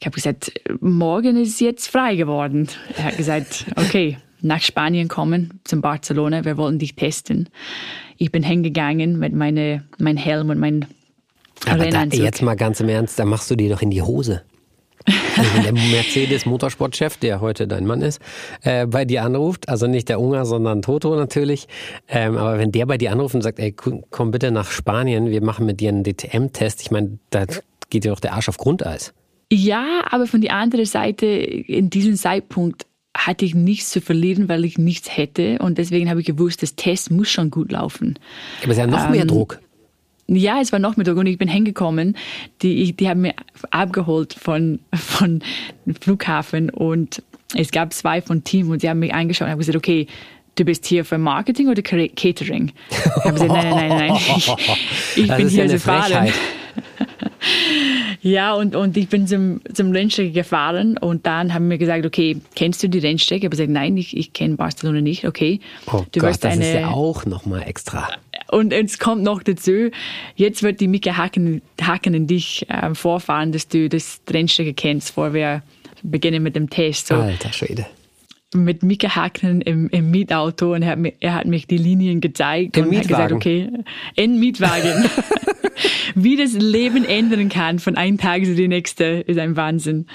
Ich 0.00 0.06
habe 0.06 0.16
gesagt, 0.16 0.60
morgen 0.80 1.36
ist 1.36 1.60
jetzt 1.60 1.86
frei 1.86 2.16
geworden. 2.16 2.66
Er 2.96 3.04
hat 3.04 3.16
gesagt, 3.16 3.64
okay, 3.76 4.18
nach 4.40 4.60
Spanien 4.60 5.06
kommen, 5.06 5.60
zum 5.62 5.82
Barcelona, 5.82 6.44
wir 6.44 6.56
wollen 6.56 6.80
dich 6.80 6.96
testen 6.96 7.48
ich 8.22 8.30
bin 8.30 8.44
hingegangen 8.44 9.18
mit 9.18 9.34
meine, 9.34 9.82
mein 9.98 10.16
Helm 10.16 10.50
und 10.50 10.60
mein 10.60 10.86
Aber 11.68 11.86
da, 11.86 12.04
jetzt 12.04 12.40
mal 12.40 12.54
ganz 12.54 12.78
im 12.78 12.88
Ernst, 12.88 13.18
da 13.18 13.24
machst 13.24 13.50
du 13.50 13.56
dir 13.56 13.68
doch 13.70 13.82
in 13.82 13.90
die 13.90 14.00
Hose. 14.00 14.42
Also 15.36 15.62
der 15.62 15.72
Mercedes-Motorsportchef, 15.72 17.16
der 17.16 17.40
heute 17.40 17.66
dein 17.66 17.84
Mann 17.84 18.00
ist, 18.00 18.20
äh, 18.62 18.86
bei 18.86 19.04
dir 19.04 19.24
anruft, 19.24 19.68
also 19.68 19.88
nicht 19.88 20.08
der 20.08 20.20
Unger, 20.20 20.44
sondern 20.44 20.82
Toto 20.82 21.16
natürlich, 21.16 21.66
ähm, 22.06 22.36
aber 22.36 22.58
wenn 22.58 22.70
der 22.70 22.86
bei 22.86 22.96
dir 22.96 23.10
anruft 23.10 23.34
und 23.34 23.42
sagt, 23.42 23.58
ey, 23.58 23.72
komm 23.72 24.30
bitte 24.30 24.52
nach 24.52 24.70
Spanien, 24.70 25.30
wir 25.30 25.42
machen 25.42 25.66
mit 25.66 25.80
dir 25.80 25.88
einen 25.88 26.04
DTM-Test, 26.04 26.82
ich 26.82 26.92
meine, 26.92 27.18
da 27.30 27.46
geht 27.90 28.04
dir 28.04 28.12
doch 28.12 28.20
der 28.20 28.34
Arsch 28.34 28.48
auf 28.48 28.58
Grundeis. 28.58 29.12
Ja, 29.50 30.02
aber 30.08 30.28
von 30.28 30.40
der 30.40 30.54
anderen 30.54 30.86
Seite, 30.86 31.26
in 31.26 31.90
diesem 31.90 32.14
Zeitpunkt 32.14 32.86
hatte 33.16 33.44
ich 33.44 33.54
nichts 33.54 33.90
zu 33.90 34.00
verlieren, 34.00 34.48
weil 34.48 34.64
ich 34.64 34.78
nichts 34.78 35.16
hätte. 35.16 35.58
Und 35.58 35.78
deswegen 35.78 36.08
habe 36.08 36.20
ich 36.20 36.26
gewusst, 36.26 36.62
das 36.62 36.76
Test 36.76 37.10
muss 37.10 37.30
schon 37.30 37.50
gut 37.50 37.72
laufen. 37.72 38.18
Aber 38.62 38.72
es 38.72 38.78
ist 38.78 38.78
ja 38.78 38.86
noch 38.86 39.04
ähm, 39.04 39.10
mehr 39.12 39.24
Druck. 39.24 39.60
Ja, 40.28 40.60
es 40.60 40.72
war 40.72 40.78
noch 40.78 40.96
mehr 40.96 41.04
Druck 41.04 41.18
und 41.18 41.26
ich 41.26 41.36
bin 41.36 41.48
hingekommen. 41.48 42.16
Die, 42.62 42.94
die 42.94 43.08
haben 43.08 43.20
mir 43.22 43.34
abgeholt 43.70 44.32
von, 44.32 44.80
von 44.94 45.42
Flughafen 46.00 46.70
und 46.70 47.22
es 47.54 47.70
gab 47.70 47.92
zwei 47.92 48.22
von 48.22 48.44
Team 48.44 48.70
und 48.70 48.80
sie 48.80 48.88
haben 48.88 49.00
mich 49.00 49.12
angeschaut 49.12 49.46
und 49.46 49.52
haben 49.52 49.58
gesagt, 49.58 49.76
okay, 49.76 50.06
du 50.54 50.64
bist 50.64 50.86
hier 50.86 51.04
für 51.04 51.18
Marketing 51.18 51.68
oder 51.68 51.82
Catering? 51.82 52.72
Ich 52.90 53.24
habe 53.24 53.32
gesagt, 53.34 53.52
nein, 53.52 53.70
nein, 53.70 53.88
nein, 53.88 54.08
nein. 54.08 54.20
Ich, 55.16 55.24
ich 55.24 55.36
bin 55.36 55.48
hier 55.48 55.68
zu 55.68 55.78
fahren. 55.78 56.32
Ja, 58.22 58.54
und, 58.54 58.76
und 58.76 58.96
ich 58.96 59.08
bin 59.08 59.26
zum, 59.26 59.60
zum 59.74 59.90
Rennstrecke 59.90 60.30
gefahren 60.30 60.96
und 60.96 61.26
dann 61.26 61.52
haben 61.52 61.68
wir 61.68 61.76
gesagt, 61.76 62.06
okay, 62.06 62.36
kennst 62.54 62.80
du 62.82 62.88
die 62.88 62.98
Rennstrecke? 62.98 63.40
Ich 63.40 63.44
habe 63.44 63.50
gesagt, 63.50 63.70
nein, 63.70 63.96
ich, 63.96 64.16
ich 64.16 64.32
kenne 64.32 64.54
Barcelona 64.54 65.00
nicht. 65.00 65.26
Okay, 65.26 65.58
oh 65.88 66.04
du 66.12 66.20
Gott, 66.20 66.30
wirst 66.30 66.44
das 66.44 66.52
eine, 66.52 66.68
ist 66.68 66.80
ja 66.80 66.90
auch 66.90 67.26
nochmal 67.26 67.64
extra. 67.66 68.08
Und 68.48 68.72
es 68.72 69.00
kommt 69.00 69.24
noch 69.24 69.42
dazu, 69.42 69.90
jetzt 70.36 70.62
wird 70.62 70.80
die 70.80 70.86
Mika 70.86 71.16
Haken, 71.16 71.62
Haken 71.80 72.14
in 72.14 72.26
dich 72.28 72.64
äh, 72.68 72.94
vorfahren, 72.94 73.50
dass 73.50 73.66
du 73.66 73.88
das 73.88 74.20
Rennstrecke 74.30 74.74
kennst, 74.74 75.08
bevor 75.08 75.34
wir 75.34 75.62
beginnen 76.04 76.44
mit 76.44 76.54
dem 76.54 76.70
Test. 76.70 77.08
So. 77.08 77.16
Alter 77.16 77.52
Schwede 77.52 77.86
mit 78.54 78.82
Mika 78.82 79.16
Hacknen 79.16 79.60
im, 79.60 79.88
im 79.88 80.10
Mietauto 80.10 80.74
und 80.74 80.82
er 80.82 80.90
hat, 80.90 80.98
mir, 80.98 81.12
er 81.20 81.34
hat 81.34 81.46
mich 81.46 81.66
die 81.66 81.78
Linien 81.78 82.20
gezeigt 82.20 82.76
Im 82.76 82.84
und 82.84 82.90
Mietwagen. 82.90 83.16
hat 83.16 83.28
gesagt, 83.28 83.32
okay, 83.32 83.70
in 84.14 84.38
Mietwagen. 84.38 85.04
Wie 86.14 86.36
das 86.36 86.52
Leben 86.52 87.04
ändern 87.04 87.48
kann 87.48 87.78
von 87.78 87.96
einem 87.96 88.18
Tag 88.18 88.44
zu 88.44 88.54
den 88.54 88.70
nächsten, 88.70 89.22
ist 89.22 89.38
ein 89.38 89.56
Wahnsinn. 89.56 90.06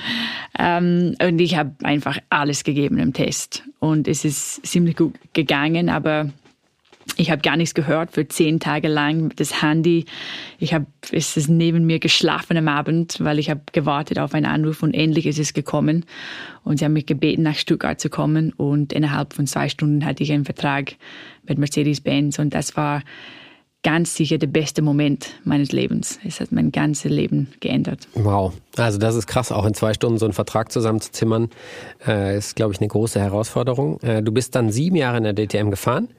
Ähm, 0.57 1.15
und 1.21 1.39
ich 1.39 1.55
habe 1.55 1.71
einfach 1.83 2.19
alles 2.29 2.63
gegeben 2.63 2.97
im 2.99 3.13
Test. 3.13 3.63
Und 3.79 4.07
es 4.07 4.25
ist 4.25 4.65
ziemlich 4.65 4.95
gut 4.95 5.13
gegangen, 5.33 5.89
aber 5.89 6.29
ich 7.15 7.31
habe 7.31 7.41
gar 7.41 7.57
nichts 7.57 7.73
gehört 7.73 8.11
für 8.11 8.27
zehn 8.27 8.59
Tage 8.59 8.87
lang. 8.87 9.31
Das 9.35 9.61
Handy, 9.61 10.05
ich 10.59 10.73
habe, 10.73 10.85
es 11.11 11.37
ist 11.37 11.49
neben 11.49 11.85
mir 11.85 11.99
geschlafen 11.99 12.57
am 12.57 12.67
Abend, 12.67 13.17
weil 13.19 13.39
ich 13.39 13.49
habe 13.49 13.61
gewartet 13.71 14.19
auf 14.19 14.33
einen 14.33 14.45
Anruf 14.45 14.83
und 14.83 14.93
endlich 14.93 15.25
ist 15.25 15.39
es 15.39 15.53
gekommen. 15.53 16.05
Und 16.63 16.79
sie 16.79 16.85
haben 16.85 16.93
mich 16.93 17.05
gebeten, 17.05 17.43
nach 17.43 17.55
Stuttgart 17.55 17.99
zu 17.99 18.09
kommen 18.09 18.51
und 18.53 18.93
innerhalb 18.93 19.33
von 19.33 19.47
zwei 19.47 19.69
Stunden 19.69 20.05
hatte 20.05 20.23
ich 20.23 20.31
einen 20.31 20.45
Vertrag 20.45 20.95
mit 21.47 21.57
Mercedes-Benz 21.57 22.39
und 22.39 22.53
das 22.53 22.75
war 22.75 23.03
ganz 23.83 24.15
sicher 24.15 24.37
der 24.37 24.47
beste 24.47 24.81
Moment 24.81 25.35
meines 25.43 25.71
Lebens. 25.71 26.19
Es 26.25 26.41
hat 26.41 26.51
mein 26.51 26.71
ganzes 26.71 27.09
Leben 27.09 27.47
geändert. 27.61 28.07
Wow, 28.15 28.53
also 28.75 28.97
das 28.97 29.15
ist 29.15 29.27
krass, 29.27 29.51
auch 29.51 29.65
in 29.65 29.73
zwei 29.73 29.93
Stunden 29.93 30.17
so 30.17 30.25
einen 30.25 30.33
Vertrag 30.33 30.71
zusammenzuzimmern, 30.71 31.49
äh, 32.05 32.37
ist, 32.37 32.55
glaube 32.55 32.73
ich, 32.73 32.81
eine 32.81 32.89
große 32.89 33.19
Herausforderung. 33.19 33.99
Äh, 34.01 34.23
du 34.23 34.31
bist 34.31 34.55
dann 34.55 34.71
sieben 34.71 34.97
Jahre 34.97 35.17
in 35.17 35.23
der 35.23 35.33
DTM 35.33 35.69
gefahren. 35.69 36.09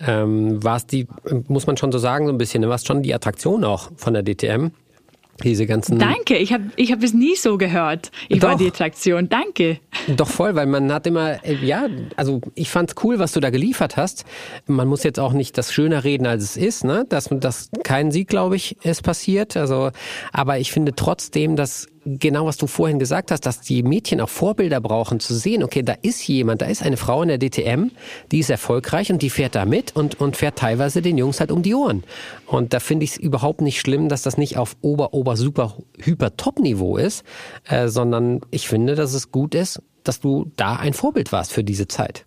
Ähm, 0.00 0.62
war 0.62 0.76
es 0.76 0.86
die, 0.86 1.06
muss 1.48 1.66
man 1.66 1.76
schon 1.76 1.92
so 1.92 1.98
sagen, 1.98 2.26
so 2.26 2.32
ein 2.32 2.38
bisschen, 2.38 2.66
war 2.68 2.74
es 2.74 2.84
schon 2.84 3.02
die 3.02 3.14
Attraktion 3.14 3.64
auch 3.64 3.90
von 3.96 4.14
der 4.14 4.22
DTM? 4.22 4.70
Diese 5.42 5.66
ganzen. 5.66 5.98
Danke, 5.98 6.36
ich 6.36 6.52
habe 6.52 6.64
ich 6.76 6.92
hab 6.92 7.02
es 7.02 7.12
nie 7.12 7.34
so 7.34 7.58
gehört. 7.58 8.12
Ich 8.28 8.38
Doch. 8.38 8.50
war 8.50 8.56
die 8.56 8.68
Attraktion. 8.68 9.28
Danke. 9.28 9.80
Doch 10.06 10.28
voll, 10.28 10.54
weil 10.54 10.66
man 10.66 10.92
hat 10.92 11.08
immer, 11.08 11.44
äh, 11.44 11.56
ja, 11.56 11.88
also 12.14 12.40
ich 12.54 12.70
fand's 12.70 12.94
cool, 13.02 13.18
was 13.18 13.32
du 13.32 13.40
da 13.40 13.50
geliefert 13.50 13.96
hast. 13.96 14.24
Man 14.66 14.86
muss 14.86 15.02
jetzt 15.02 15.18
auch 15.18 15.32
nicht 15.32 15.58
das 15.58 15.72
schöner 15.72 16.04
reden, 16.04 16.26
als 16.26 16.44
es 16.44 16.56
ist, 16.56 16.84
ne? 16.84 17.04
Dass 17.08 17.28
das 17.30 17.70
kein 17.82 18.12
Sieg, 18.12 18.28
glaube 18.28 18.54
ich, 18.54 18.76
ist 18.84 19.02
passiert. 19.02 19.56
Also, 19.56 19.90
aber 20.32 20.58
ich 20.58 20.70
finde 20.70 20.94
trotzdem, 20.94 21.56
dass 21.56 21.88
genau 22.04 22.46
was 22.46 22.56
du 22.56 22.66
vorhin 22.66 22.98
gesagt 22.98 23.30
hast, 23.30 23.46
dass 23.46 23.60
die 23.60 23.82
Mädchen 23.82 24.20
auch 24.20 24.28
Vorbilder 24.28 24.80
brauchen, 24.80 25.20
zu 25.20 25.34
sehen, 25.34 25.62
okay, 25.62 25.82
da 25.82 25.94
ist 26.02 26.26
jemand, 26.26 26.62
da 26.62 26.66
ist 26.66 26.82
eine 26.82 26.96
Frau 26.96 27.22
in 27.22 27.28
der 27.28 27.38
DTM, 27.38 27.90
die 28.30 28.40
ist 28.40 28.50
erfolgreich 28.50 29.10
und 29.10 29.22
die 29.22 29.30
fährt 29.30 29.54
da 29.54 29.64
mit 29.64 29.96
und, 29.96 30.20
und 30.20 30.36
fährt 30.36 30.56
teilweise 30.56 31.02
den 31.02 31.18
Jungs 31.18 31.40
halt 31.40 31.50
um 31.50 31.62
die 31.62 31.74
Ohren. 31.74 32.04
Und 32.46 32.72
da 32.72 32.80
finde 32.80 33.04
ich 33.04 33.12
es 33.12 33.16
überhaupt 33.16 33.60
nicht 33.60 33.80
schlimm, 33.80 34.08
dass 34.08 34.22
das 34.22 34.36
nicht 34.36 34.56
auf 34.56 34.76
ober, 34.82 35.14
ober, 35.14 35.36
super, 35.36 35.76
hyper 35.98 36.36
Top-Niveau 36.36 36.96
ist, 36.96 37.24
äh, 37.68 37.88
sondern 37.88 38.40
ich 38.50 38.68
finde, 38.68 38.94
dass 38.94 39.14
es 39.14 39.32
gut 39.32 39.54
ist, 39.54 39.80
dass 40.04 40.20
du 40.20 40.50
da 40.56 40.76
ein 40.76 40.92
Vorbild 40.92 41.32
warst 41.32 41.52
für 41.52 41.64
diese 41.64 41.88
Zeit. 41.88 42.24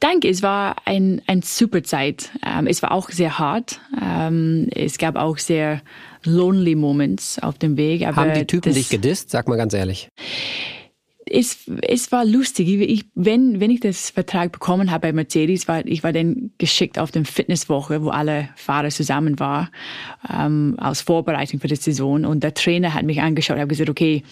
Danke, 0.00 0.28
es 0.28 0.42
war 0.42 0.76
ein, 0.86 1.20
ein 1.26 1.42
super 1.42 1.82
Zeit. 1.82 2.30
Ähm, 2.44 2.66
es 2.66 2.82
war 2.82 2.92
auch 2.92 3.10
sehr 3.10 3.38
hart. 3.38 3.80
Ähm, 4.02 4.68
es 4.74 4.96
gab 4.98 5.16
auch 5.16 5.38
sehr 5.38 5.82
lonely 6.24 6.74
Moments 6.74 7.38
auf 7.38 7.58
dem 7.58 7.76
Weg. 7.76 8.04
Haben 8.04 8.34
die 8.34 8.46
Typen 8.46 8.74
dich 8.74 8.88
gedisst? 8.88 9.30
Sag 9.30 9.48
mal 9.48 9.56
ganz 9.56 9.74
ehrlich. 9.74 10.08
Es, 11.26 11.70
es 11.82 12.10
war 12.10 12.24
lustig. 12.24 12.68
Ich, 12.68 13.04
wenn, 13.14 13.60
wenn 13.60 13.70
ich 13.70 13.80
das 13.80 14.10
Vertrag 14.10 14.50
bekommen 14.50 14.90
habe 14.90 15.08
bei 15.08 15.12
Mercedes, 15.12 15.68
war 15.68 15.86
ich 15.86 16.02
war 16.02 16.12
dann 16.12 16.50
geschickt 16.58 16.98
auf 16.98 17.12
den 17.12 17.24
Fitnesswoche, 17.24 18.02
wo 18.02 18.08
alle 18.08 18.48
Fahrer 18.56 18.88
zusammen 18.88 19.38
waren, 19.38 19.68
ähm, 20.28 20.74
als 20.78 21.02
Vorbereitung 21.02 21.60
für 21.60 21.68
die 21.68 21.76
Saison. 21.76 22.24
Und 22.24 22.42
der 22.42 22.54
Trainer 22.54 22.94
hat 22.94 23.04
mich 23.04 23.20
angeschaut 23.20 23.56
und 23.56 23.62
hat 23.62 23.68
gesagt, 23.68 23.90
okay, 23.90 24.24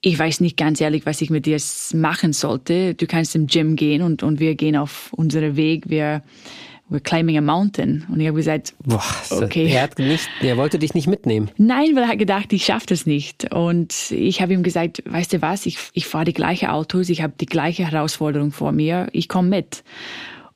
ich 0.00 0.18
weiß 0.18 0.40
nicht 0.40 0.58
ganz 0.58 0.80
ehrlich, 0.80 1.06
was 1.06 1.22
ich 1.22 1.30
mit 1.30 1.46
dir 1.46 1.58
machen 1.94 2.34
sollte. 2.34 2.94
Du 2.94 3.06
kannst 3.06 3.34
im 3.34 3.46
Gym 3.46 3.74
gehen 3.74 4.02
und, 4.02 4.22
und 4.22 4.38
wir 4.38 4.54
gehen 4.54 4.76
auf 4.76 5.12
unseren 5.14 5.56
Weg. 5.56 5.88
Wir, 5.88 6.22
we're 6.94 7.00
climbing 7.00 7.36
a 7.36 7.40
mountain. 7.40 8.06
Und 8.08 8.20
ich 8.20 8.28
habe 8.28 8.36
gesagt, 8.36 8.74
Boah, 8.84 9.02
okay. 9.30 9.66
Er, 9.66 9.82
hat 9.82 9.98
nicht, 9.98 10.28
er 10.40 10.56
wollte 10.56 10.78
dich 10.78 10.94
nicht 10.94 11.08
mitnehmen. 11.08 11.50
Nein, 11.56 11.94
weil 11.94 12.04
er 12.04 12.08
hat 12.10 12.18
gedacht, 12.18 12.52
ich 12.52 12.64
schaffe 12.64 12.86
das 12.86 13.04
nicht. 13.04 13.52
Und 13.52 14.12
ich 14.12 14.40
habe 14.40 14.54
ihm 14.54 14.62
gesagt, 14.62 15.02
weißt 15.06 15.34
du 15.34 15.42
was, 15.42 15.66
ich, 15.66 15.78
ich 15.92 16.06
fahre 16.06 16.24
die 16.24 16.32
gleichen 16.32 16.68
Autos, 16.68 17.08
ich 17.08 17.20
habe 17.20 17.34
die 17.38 17.46
gleiche 17.46 17.90
Herausforderung 17.90 18.52
vor 18.52 18.72
mir, 18.72 19.08
ich 19.12 19.28
komme 19.28 19.48
mit. 19.48 19.82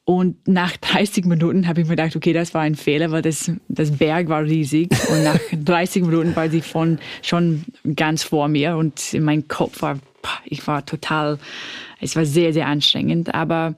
Und 0.05 0.49
nach 0.49 0.77
30 0.81 1.27
Minuten 1.27 1.67
habe 1.67 1.81
ich 1.81 1.87
mir 1.87 1.97
gedacht, 1.97 2.17
okay, 2.17 2.33
das 2.33 2.55
war 2.55 2.63
ein 2.63 2.77
Fehler, 2.77 3.11
weil 3.11 3.23
das, 3.23 3.51
das 3.69 3.91
Berg 3.91 4.29
war 4.29 4.45
riesig. 4.45 4.91
Und 5.11 5.25
nach 5.25 5.41
30 5.65 6.05
Minuten 6.05 6.37
war 6.37 6.49
sie 6.49 6.63
von, 6.63 6.99
schon 7.21 7.65
ganz 7.97 8.23
vor 8.23 8.49
mir 8.49 8.77
und 8.77 9.15
mein 9.21 9.49
Kopf 9.49 9.83
war, 9.83 9.99
ich 10.45 10.67
war 10.67 10.87
total, 10.87 11.39
es 12.01 12.15
war 12.17 12.25
sehr, 12.25 12.53
sehr 12.53 12.69
anstrengend. 12.69 13.35
Aber 13.35 13.75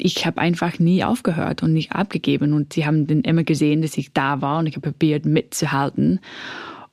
ich 0.00 0.26
habe 0.26 0.40
einfach 0.40 0.78
nie 0.78 1.04
aufgehört 1.04 1.62
und 1.62 1.72
nicht 1.72 1.92
abgegeben. 1.92 2.52
Und 2.52 2.72
sie 2.72 2.86
haben 2.86 3.06
dann 3.06 3.22
immer 3.22 3.44
gesehen, 3.44 3.82
dass 3.82 3.96
ich 3.96 4.12
da 4.12 4.40
war 4.40 4.60
und 4.60 4.66
ich 4.66 4.76
habe 4.76 4.90
probiert 4.90 5.24
mitzuhalten. 5.24 6.20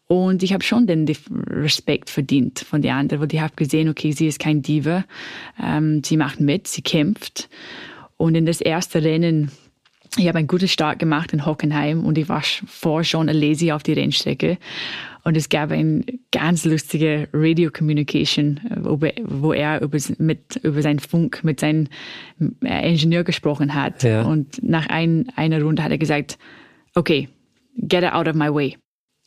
Und 0.08 0.44
ich 0.44 0.54
habe 0.54 0.63
schon 0.63 0.86
den 0.86 1.08
Respekt 1.50 2.10
verdient 2.10 2.60
von 2.60 2.82
den 2.82 2.91
anderen, 2.91 3.22
weil 3.22 3.34
ich 3.34 3.41
habe 3.41 3.56
gesehen, 3.56 3.89
okay, 3.89 4.12
sie 4.12 4.28
ist 4.28 4.39
kein 4.39 4.62
Diva, 4.62 5.04
ähm, 5.62 6.04
sie 6.04 6.18
macht 6.18 6.39
mit, 6.39 6.68
sie 6.68 6.84
kämpft. 6.84 7.50
Und 8.18 8.36
in 8.36 8.46
das 8.46 8.62
erste 8.62 9.04
Rennen, 9.04 9.52
ich 10.18 10.28
habe 10.28 10.38
einen 10.38 10.48
guten 10.48 10.68
Start 10.68 11.00
gemacht 11.00 11.34
in 11.34 11.46
Hockenheim 11.46 12.06
und 12.06 12.18
ich 12.18 12.30
war 12.30 12.44
vor 12.44 13.04
schon 13.04 13.28
lazy 13.28 13.72
auf 13.72 13.82
die 13.82 13.94
Rennstrecke. 13.94 14.58
Und 15.26 15.36
es 15.36 15.50
gab 15.50 15.72
ein 15.72 16.06
ganz 16.32 16.66
lustige 16.66 17.28
Radio 17.34 17.72
Communication, 17.72 18.60
wo 18.80 19.54
er 19.54 19.82
über, 19.82 19.98
mit, 20.20 20.58
über 20.58 20.82
seinen 20.84 21.00
Funk 21.00 21.44
mit 21.44 21.60
seinem 21.60 21.88
äh, 22.64 22.88
Ingenieur 22.88 23.24
gesprochen 23.24 23.74
hat. 23.74 24.04
Ja. 24.04 24.22
Und 24.22 24.64
nach 24.64 24.88
ein, 24.88 25.26
einer 25.36 25.64
Runde 25.64 25.84
hat 25.84 25.90
er 25.90 25.98
gesagt, 25.98 26.38
okay, 26.94 27.28
get 27.76 28.04
out 28.04 28.28
of 28.28 28.36
my 28.36 28.54
way. 28.54 28.78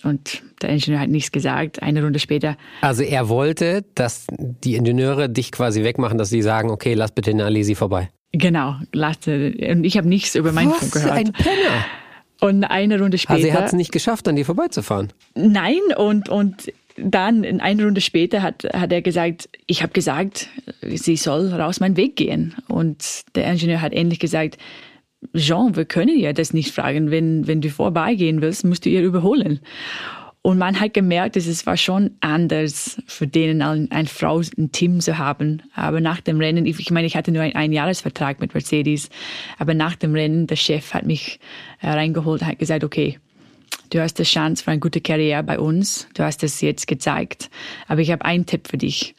Und 0.05 0.45
der 0.63 0.71
Ingenieur 0.71 1.01
hat 1.01 1.11
nichts 1.11 1.33
gesagt. 1.33 1.83
Eine 1.83 2.05
Runde 2.05 2.21
später. 2.21 2.57
Also 2.81 3.03
er 3.03 3.29
wollte, 3.29 3.85
dass 3.97 4.29
die 4.39 4.77
Ingenieure 4.77 5.29
dich 5.29 5.51
quasi 5.51 5.83
wegmachen, 5.83 6.17
dass 6.17 6.31
sie 6.31 6.43
sagen, 6.43 6.71
okay, 6.71 6.95
lass 6.95 7.11
bitte 7.11 7.33
den 7.33 7.41
Alesi 7.41 7.75
vorbei. 7.75 8.09
Genau, 8.31 8.77
lasse. 8.93 9.53
Und 9.69 9.83
ich 9.83 9.97
habe 9.97 10.09
nichts 10.09 10.37
über 10.37 10.53
meinen 10.53 10.71
Funk 10.71 10.93
gehört. 10.93 11.13
ein 11.13 11.33
Penner. 11.33 11.85
Und 12.40 12.64
eine 12.64 13.01
Runde 13.01 13.18
später. 13.18 13.35
Also 13.35 13.48
er 13.48 13.55
hat 13.55 13.66
es 13.66 13.72
nicht 13.72 13.92
geschafft, 13.92 14.29
an 14.29 14.37
dir 14.37 14.44
vorbeizufahren. 14.44 15.12
Nein, 15.35 15.81
und, 15.96 16.29
und 16.29 16.72
dann 16.96 17.44
in 17.44 17.61
eine 17.61 17.85
Runde 17.85 18.01
später 18.01 18.42
hat, 18.42 18.64
hat 18.72 18.92
er 18.92 19.03
gesagt, 19.03 19.48
ich 19.66 19.83
habe 19.83 19.92
gesagt, 19.92 20.48
sie 20.83 21.16
soll 21.16 21.53
raus 21.53 21.81
meinen 21.81 21.96
Weg 21.96 22.16
gehen. 22.16 22.55
Und 22.68 23.22
der 23.35 23.51
Ingenieur 23.51 23.81
hat 23.81 23.92
endlich 23.92 24.20
gesagt, 24.20 24.59
Jean, 25.35 25.74
wir 25.74 25.85
können 25.85 26.18
ja 26.18 26.33
das 26.33 26.53
nicht 26.53 26.72
fragen. 26.72 27.11
Wenn, 27.11 27.46
wenn 27.46 27.61
du 27.61 27.70
vorbeigehen 27.70 28.40
willst, 28.40 28.64
musst 28.64 28.85
du 28.85 28.90
ihr 28.90 29.03
überholen. 29.03 29.61
Und 30.42 30.59
man 30.59 30.81
hat 30.81 30.94
gemerkt, 30.94 31.37
dass 31.37 31.46
es 31.46 31.66
war 31.66 31.77
schon 31.77 32.12
anders 32.20 33.03
für 33.07 33.27
denen, 33.27 33.61
ein, 33.61 33.90
eine 33.90 34.09
Frau 34.09 34.40
ein 34.57 34.72
Team 34.72 35.01
zu 35.01 35.18
haben. 35.18 35.62
Aber 35.74 36.01
nach 36.01 36.20
dem 36.20 36.38
Rennen, 36.38 36.64
ich 36.64 36.90
meine, 36.90 37.07
ich 37.07 37.16
hatte 37.16 37.33
nur 37.33 37.42
einen 37.42 37.57
Einjahresvertrag 37.57 38.40
mit 38.40 38.55
Mercedes, 38.55 39.11
aber 39.59 39.74
nach 39.74 39.96
dem 39.96 40.14
Rennen, 40.14 40.46
der 40.46 40.57
Chef 40.57 40.94
hat 40.94 41.05
mich 41.05 41.40
äh, 41.81 41.90
reingeholt 41.90 42.42
und 42.42 42.48
hat 42.48 42.59
gesagt, 42.59 42.85
okay, 42.85 43.18
du 43.90 44.01
hast 44.01 44.18
die 44.18 44.22
Chance 44.22 44.64
für 44.64 44.70
eine 44.70 44.81
gute 44.81 45.01
Karriere 45.01 45.42
bei 45.42 45.59
uns, 45.59 46.09
du 46.14 46.22
hast 46.22 46.42
es 46.42 46.61
jetzt 46.61 46.87
gezeigt, 46.87 47.51
aber 47.87 48.01
ich 48.01 48.11
habe 48.11 48.24
einen 48.24 48.46
Tipp 48.46 48.68
für 48.68 48.79
dich. 48.79 49.14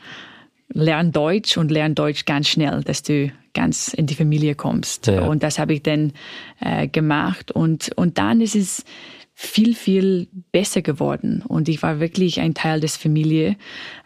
Lern 0.72 1.12
Deutsch 1.12 1.58
und 1.58 1.72
lern 1.72 1.96
Deutsch 1.96 2.26
ganz 2.26 2.48
schnell, 2.48 2.84
dass 2.84 3.02
du 3.02 3.32
ganz 3.54 3.94
in 3.94 4.06
die 4.06 4.14
Familie 4.14 4.54
kommst. 4.54 5.08
Ja. 5.08 5.26
Und 5.26 5.42
das 5.42 5.58
habe 5.58 5.74
ich 5.74 5.82
dann 5.82 6.14
äh, 6.60 6.88
gemacht. 6.88 7.52
Und, 7.52 7.92
und 7.96 8.20
dann 8.20 8.40
ist 8.40 8.56
es, 8.56 8.86
viel, 9.42 9.74
viel 9.74 10.28
besser 10.52 10.82
geworden. 10.82 11.46
Und 11.48 11.70
ich 11.70 11.82
war 11.82 12.02
wirklich 12.02 12.42
ein 12.42 12.54
Teil 12.54 12.82
des 12.82 12.98
Familie. 12.98 13.56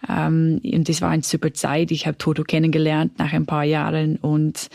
Ähm, 0.07 0.61
und 0.63 0.87
das 0.87 1.01
war 1.01 1.09
eine 1.09 1.23
super 1.23 1.51
Zeit. 1.55 1.89
Ich 1.89 2.05
habe 2.05 2.19
Toto 2.19 2.43
kennengelernt 2.43 3.17
nach 3.17 3.33
ein 3.33 3.47
paar 3.47 3.63
Jahren. 3.63 4.17
Und 4.17 4.69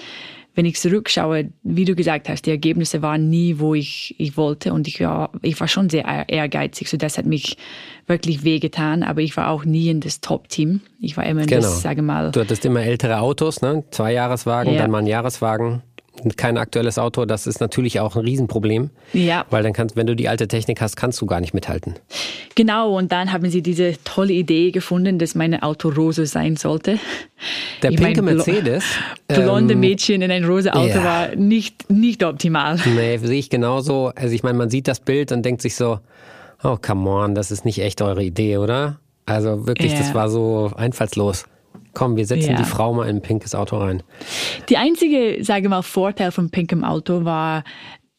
wenn 0.57 0.67
ich 0.67 0.81
zurückschaue, 0.81 1.51
wie 1.63 1.85
du 1.85 1.95
gesagt 1.95 2.29
hast, 2.29 2.47
die 2.47 2.51
Ergebnisse 2.51 3.03
waren 3.03 3.31
nie, 3.31 3.61
wo 3.61 3.77
ich, 3.77 4.17
ich 4.19 4.37
wollte. 4.37 4.73
Und 4.73 4.89
ich 4.89 4.99
war, 5.01 5.31
ich 5.43 5.61
war 5.61 5.69
schon 5.69 5.91
sehr 5.91 6.29
ehrgeizig. 6.29 6.91
So 6.91 6.97
das 6.97 7.19
hat 7.19 7.27
mich 7.27 7.57
wirklich 8.09 8.43
wehgetan. 8.43 9.05
Aber 9.05 9.21
ich 9.21 9.37
war 9.37 9.51
auch 9.51 9.65
nie 9.65 9.89
in 9.89 10.01
das 10.01 10.21
Top-Team. 10.21 10.81
Ich 11.01 11.17
war 11.17 11.25
immer 11.25 11.43
in 11.43 11.47
genau. 11.47 11.63
das, 11.63 11.83
sage 11.83 12.03
mal. 12.03 12.33
Du 12.33 12.41
hattest 12.41 12.65
immer 12.65 12.83
ältere 12.83 13.21
Autos, 13.21 13.63
ne? 13.63 13.85
Zwei 13.93 14.13
Jahreswagen, 14.13 14.75
ja. 14.75 14.81
dann 14.81 14.91
mal 14.91 14.99
ein 14.99 15.07
Jahreswagen 15.07 15.85
kein 16.37 16.59
aktuelles 16.59 16.99
Auto, 16.99 17.25
das 17.25 17.47
ist 17.47 17.61
natürlich 17.61 18.01
auch 18.01 18.17
ein 18.17 18.25
Riesenproblem. 18.25 18.91
Ja. 19.13 19.45
Weil 19.51 19.63
dann 19.63 19.73
kannst, 19.73 19.97
wenn 19.97 20.07
du 20.07 20.17
die 20.17 20.29
alte 20.29 20.49
Technik 20.49 20.81
hast, 20.81 20.97
kannst 20.97 21.21
du 21.21 21.27
gar 21.27 21.41
nicht 21.41 21.55
mithalten. 21.55 21.95
Genau, 22.55 22.97
und 22.97 23.13
dann 23.13 23.33
haben 23.33 23.49
sie 23.51 23.63
diese 23.63 23.95
tolle 24.05 24.33
Idee 24.33 24.71
gefunden, 24.71 25.19
dass 25.19 25.35
mein 25.35 25.61
Auto 25.63 25.91
rosa 25.91 26.27
sein 26.27 26.57
sollte. 26.57 26.99
Der 27.83 27.93
ich 27.93 27.97
pinke 27.97 28.23
mein, 28.23 28.37
Mercedes. 28.37 28.85
Blonde 29.29 29.75
ähm, 29.75 29.81
Mädchen 29.81 30.23
in 30.23 30.31
ein 30.31 30.45
rosa 30.45 30.71
Auto 30.71 30.89
ja. 30.89 31.05
war 31.05 31.37
nicht, 31.37 31.91
nicht 31.91 32.25
optimal. 32.25 32.79
Nee, 32.95 33.19
sehe 33.19 33.39
ich 33.39 33.51
genauso. 33.51 34.13
Also 34.15 34.35
ich 34.35 34.43
meine, 34.43 34.59
man 34.59 34.71
sieht 34.71 34.89
das 34.89 35.01
Bild 35.01 35.33
und 35.33 35.45
denkt 35.45 35.63
sich 35.63 35.77
so, 35.77 36.01
oh 36.63 36.77
come 36.81 37.09
on, 37.09 37.35
das 37.35 37.51
ist 37.51 37.65
nicht 37.65 37.81
echt 37.81 38.03
eure 38.03 38.25
Idee, 38.25 38.59
oder? 38.59 38.99
Also 39.27 39.67
wirklich, 39.67 39.93
ja. 39.93 39.99
das 39.99 40.15
war 40.15 40.29
so 40.31 40.71
einfallslos. 40.77 41.45
Komm, 41.99 42.17
wir 42.17 42.27
setzen 42.27 42.53
ja. 42.53 42.57
die 42.57 42.63
Frau 42.63 42.95
mal 42.95 43.09
in 43.09 43.17
ein 43.17 43.23
pinkes 43.23 43.57
Auto 43.57 43.77
rein. 43.77 44.05
Die 44.69 44.77
einzige, 44.77 45.43
sage 45.43 45.65
ich 45.65 45.69
mal, 45.69 45.83
Vorteil 45.83 46.31
von 46.31 46.49
pinkem 46.49 46.85
Auto 46.85 47.25
war, 47.25 47.65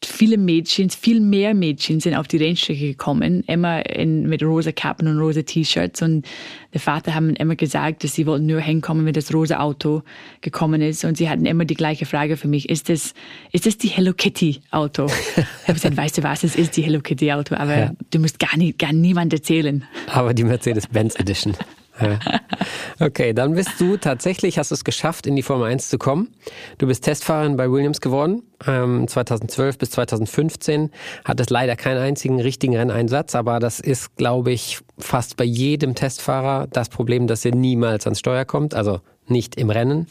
viele 0.03 0.37
Mädchen, 0.37 0.89
viel 0.89 1.21
mehr 1.21 1.53
Mädchen 1.53 2.01
sind 2.01 2.15
auf 2.15 2.27
die 2.27 2.35
Rennstrecke 2.35 2.87
gekommen, 2.87 3.45
immer 3.47 3.89
in, 3.89 4.27
mit 4.27 4.43
rosa 4.43 4.73
Kappen 4.73 5.07
und 5.07 5.17
rosa 5.17 5.43
T-Shirts 5.43 6.01
und 6.01 6.25
der 6.73 6.81
Vater 6.81 7.15
haben 7.15 7.35
immer 7.35 7.55
gesagt, 7.55 8.03
dass 8.03 8.15
sie 8.15 8.25
wollten 8.25 8.47
nur 8.47 8.59
hinkommen, 8.59 9.05
wenn 9.05 9.13
das 9.13 9.33
rosa 9.33 9.61
Auto 9.61 10.03
gekommen 10.41 10.81
ist 10.81 11.05
und 11.05 11.15
sie 11.15 11.29
hatten 11.29 11.45
immer 11.45 11.63
die 11.63 11.75
gleiche 11.75 12.05
Frage 12.05 12.35
für 12.35 12.49
mich, 12.49 12.67
ist 12.67 12.89
das, 12.89 13.13
ist 13.53 13.65
das 13.65 13.77
die 13.77 13.87
Hello 13.87 14.11
Kitty 14.11 14.59
Auto? 14.71 15.05
ich 15.35 15.45
habe 15.63 15.75
gesagt, 15.75 15.95
weißt 15.95 16.17
du 16.17 16.23
was, 16.23 16.43
es 16.43 16.57
ist 16.57 16.75
die 16.75 16.81
Hello 16.81 16.99
Kitty 16.99 17.31
Auto, 17.31 17.55
aber 17.55 17.77
ja. 17.77 17.91
du 18.11 18.19
musst 18.19 18.39
gar 18.39 18.57
nicht, 18.57 18.77
gar 18.77 18.91
niemand 18.91 19.31
erzählen. 19.31 19.85
Aber 20.07 20.33
die 20.33 20.43
Mercedes-Benz 20.43 21.15
Edition. 21.15 21.55
Okay, 23.01 23.33
dann 23.33 23.53
bist 23.55 23.79
du 23.79 23.95
tatsächlich, 23.95 24.57
hast 24.57 24.71
es 24.71 24.83
geschafft, 24.83 25.25
in 25.25 25.37
die 25.37 25.41
Formel 25.41 25.69
1 25.69 25.87
zu 25.87 25.97
kommen. 25.97 26.33
Du 26.79 26.87
bist 26.87 27.05
Testfahrerin 27.05 27.55
bei 27.55 27.71
Williams 27.71 28.01
geworden, 28.01 28.43
ähm, 28.67 29.07
2012 29.07 29.77
bis 29.77 29.91
2015. 29.91 30.91
Hattest 31.23 31.49
leider 31.49 31.77
keinen 31.77 31.99
einzigen 31.99 32.41
richtigen 32.41 32.75
Renneinsatz, 32.75 33.35
aber 33.35 33.59
das 33.59 33.79
ist, 33.79 34.17
glaube 34.17 34.51
ich, 34.51 34.79
fast 34.97 35.37
bei 35.37 35.45
jedem 35.45 35.95
Testfahrer 35.95 36.67
das 36.67 36.89
Problem, 36.89 37.27
dass 37.27 37.45
er 37.45 37.55
niemals 37.55 38.05
ans 38.05 38.19
Steuer 38.19 38.43
kommt, 38.43 38.73
also 38.73 38.99
nicht 39.27 39.55
im 39.55 39.69
Rennen. 39.69 40.07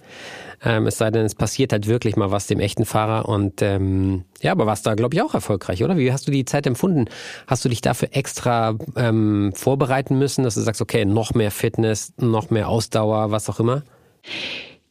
Ähm, 0.65 0.87
es 0.87 0.99
sei 0.99 1.11
denn, 1.11 1.25
es 1.25 1.35
passiert 1.35 1.73
halt 1.73 1.87
wirklich 1.87 2.17
mal 2.17 2.31
was 2.31 2.47
dem 2.47 2.61
echten 2.61 2.85
Fahrer. 2.85 3.29
Und 3.29 3.63
ähm, 3.63 4.25
ja, 4.41 4.53
aber 4.53 4.67
warst 4.67 4.87
da, 4.87 4.95
glaube 4.95 5.15
ich, 5.15 5.23
auch 5.23 5.35
erfolgreich, 5.35 5.85
oder? 5.85 5.97
Wie 5.97 6.13
hast 6.13 6.27
du 6.27 6.33
die 6.33 6.45
Zeit 6.45 6.67
empfunden? 6.67 7.07
Hast 7.47 7.65
du 7.65 7.69
dich 7.69 7.81
dafür 7.81 8.09
extra 8.13 8.77
ähm, 8.97 9.53
vorbereiten 9.55 10.19
müssen, 10.19 10.45
dass 10.45 10.55
du 10.55 10.61
sagst, 10.61 10.81
okay, 10.81 11.05
noch 11.05 11.35
mehr 11.35 11.51
Fitness, 11.51 12.13
noch 12.19 12.51
mehr 12.51 12.69
Ausdauer, 12.69 13.31
was 13.31 13.49
auch 13.49 13.61
immer? 13.61 13.83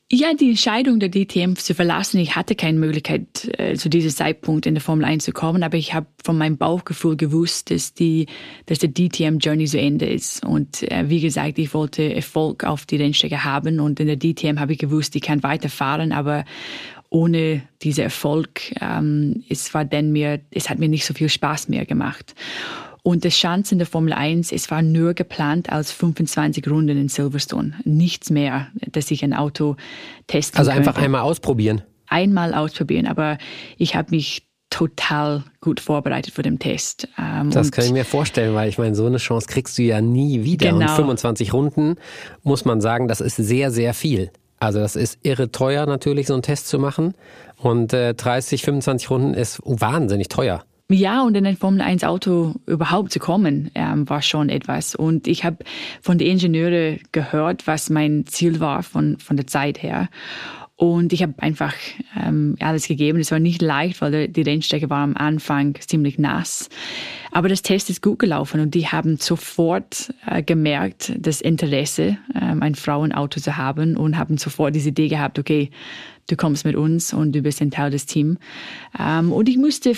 Ja, 0.10 0.34
die 0.34 0.52
Entscheidung 0.52 1.02
der 1.02 1.12
DTM 1.12 1.56
zu 1.56 1.76
verlassen, 1.76 2.20
ich 2.22 2.38
hatte 2.38 2.56
keine 2.56 2.80
Möglichkeit, 2.80 3.52
äh, 3.58 3.76
zu 3.76 3.90
diesem 3.90 4.10
Zeitpunkt 4.10 4.66
in 4.66 4.74
der 4.74 4.82
Formel 4.82 5.04
1 5.04 5.26
zu 5.26 5.34
kommen, 5.34 5.64
aber 5.64 5.76
ich 5.76 5.94
habe 5.94 6.08
von 6.24 6.38
meinem 6.38 6.56
Bauchgefühl 6.56 7.18
gewusst, 7.18 7.72
dass, 7.72 7.94
die, 7.94 8.28
dass 8.68 8.80
der 8.80 8.94
DTM-Journey 8.94 9.66
zu 9.66 9.78
Ende 9.78 10.06
ist. 10.06 10.46
Und 10.46 10.90
äh, 10.90 11.10
wie 11.10 11.20
gesagt, 11.20 11.60
ich 11.60 11.74
wollte 11.74 12.16
Erfolg 12.16 12.64
auf 12.64 12.86
die 12.86 12.96
Rennstrecke 12.96 13.44
haben 13.44 13.82
und 13.82 14.00
in 14.00 14.08
der 14.08 14.18
DTM 14.18 14.62
habe 14.62 14.72
ich 14.72 14.80
gewusst, 14.80 15.14
ich 15.18 15.24
kann 15.24 15.44
weiterfahren, 15.44 16.14
aber 16.14 16.46
ohne 17.10 17.64
diesen 17.82 18.06
Erfolg, 18.06 18.62
ähm, 18.80 19.44
es 19.50 19.74
war 19.74 19.84
dann 19.84 20.14
mir, 20.14 20.40
es 20.52 20.70
hat 20.70 20.80
mir 20.80 20.88
nicht 20.88 21.06
so 21.06 21.14
viel 21.14 21.28
Spaß 21.28 21.68
mehr 21.68 21.86
gemacht. 21.86 22.34
Und 23.08 23.24
das 23.24 23.36
Chance 23.36 23.74
in 23.74 23.80
der 23.80 23.88
Formel 23.88 24.12
1, 24.12 24.52
es 24.52 24.70
war 24.70 24.82
nur 24.82 25.14
geplant 25.14 25.72
als 25.72 25.94
25 25.94 26.70
Runden 26.70 26.98
in 26.98 27.08
Silverstone. 27.08 27.76
Nichts 27.86 28.30
mehr, 28.30 28.68
dass 28.92 29.12
ich 29.12 29.24
ein 29.24 29.34
Auto 29.34 29.78
testen 30.28 30.60
Also 30.60 30.72
einfach 30.72 30.98
einmal 30.98 31.22
ausprobieren. 31.22 31.84
Einmal 32.08 32.54
ausprobieren, 32.54 33.08
aber 33.08 33.38
ich 33.78 33.96
habe 33.96 34.12
mich 34.12 34.46
total 34.70 35.46
gut 35.62 35.80
vorbereitet 35.80 36.34
für 36.34 36.42
den 36.42 36.60
Test. 36.60 37.08
Ähm, 37.18 37.50
das 37.50 37.72
kann 37.72 37.86
ich 37.86 37.94
mir 37.94 38.04
vorstellen, 38.04 38.54
weil 38.54 38.68
ich 38.68 38.78
meine, 38.78 38.94
so 38.94 39.06
eine 39.06 39.20
Chance 39.20 39.48
kriegst 39.48 39.78
du 39.78 39.84
ja 39.84 40.02
nie 40.02 40.44
wieder. 40.44 40.70
Genau. 40.70 40.92
Und 40.92 40.96
25 40.98 41.54
Runden 41.54 41.96
muss 42.44 42.66
man 42.66 42.82
sagen, 42.82 43.08
das 43.08 43.22
ist 43.22 43.38
sehr, 43.38 43.72
sehr 43.72 43.94
viel. 43.94 44.32
Also 44.60 44.80
das 44.80 44.98
ist 44.98 45.20
irre 45.24 45.50
teuer 45.50 45.86
natürlich, 45.86 46.28
so 46.28 46.34
einen 46.34 46.44
Test 46.44 46.68
zu 46.68 46.78
machen. 46.78 47.14
Und 47.56 47.94
äh, 47.94 48.14
30, 48.16 48.64
25 48.64 49.10
Runden 49.10 49.34
ist 49.34 49.62
wahnsinnig 49.64 50.28
teuer. 50.28 50.66
Ja, 50.90 51.24
und 51.24 51.36
in 51.36 51.46
ein 51.46 51.58
Formel 51.58 51.82
1 51.82 52.06
Auto 52.06 52.56
überhaupt 52.66 53.12
zu 53.12 53.20
kommen, 53.20 53.72
ähm, 53.76 54.08
war 54.08 54.22
schon 54.22 54.48
etwas. 54.48 54.96
Und 54.96 55.28
ich 55.28 55.44
habe 55.44 55.58
von 56.02 56.18
den 56.18 56.30
Ingenieuren 56.30 57.02
gehört, 57.12 57.68
was 57.68 57.90
mein 57.90 58.26
Ziel 58.26 58.62
war 58.62 58.84
von, 58.84 59.20
von 59.20 59.36
der 59.36 59.48
Zeit 59.48 59.84
her. 59.84 60.08
Und 60.78 61.12
ich 61.12 61.24
habe 61.24 61.34
einfach 61.40 61.74
ähm, 62.16 62.56
alles 62.62 62.88
gegeben. 62.88 63.20
Es 63.20 63.32
war 63.32 63.40
nicht 63.40 63.62
leicht, 63.62 64.00
weil 64.00 64.30
die 64.30 64.42
Rennstrecke 64.44 64.90
war 64.90 65.00
am 65.00 65.18
Anfang 65.18 65.76
ziemlich 65.82 66.20
nass. 66.20 66.70
Aber 67.32 67.50
das 67.50 67.64
Test 67.64 67.90
ist 67.90 68.02
gut 68.02 68.20
gelaufen 68.20 68.62
und 68.62 68.74
die 68.74 68.88
haben 68.88 69.18
sofort 69.18 70.14
äh, 70.26 70.42
gemerkt, 70.42 71.12
das 71.18 71.42
Interesse, 71.42 72.18
ähm, 72.40 72.62
ein 72.62 72.76
Frauenauto 72.76 73.42
zu 73.42 73.58
haben 73.58 73.98
und 73.98 74.18
haben 74.18 74.38
sofort 74.38 74.74
diese 74.74 74.90
Idee 74.90 75.10
gehabt, 75.10 75.38
okay, 75.38 75.70
du 76.30 76.38
kommst 76.38 76.64
mit 76.64 76.76
uns 76.76 77.12
und 77.12 77.34
du 77.34 77.42
bist 77.42 77.62
ein 77.62 77.72
Teil 77.72 77.92
des 77.92 78.06
Teams. 78.06 78.38
Ähm, 78.98 79.34
und 79.34 79.50
ich 79.50 79.58
musste 79.58 79.96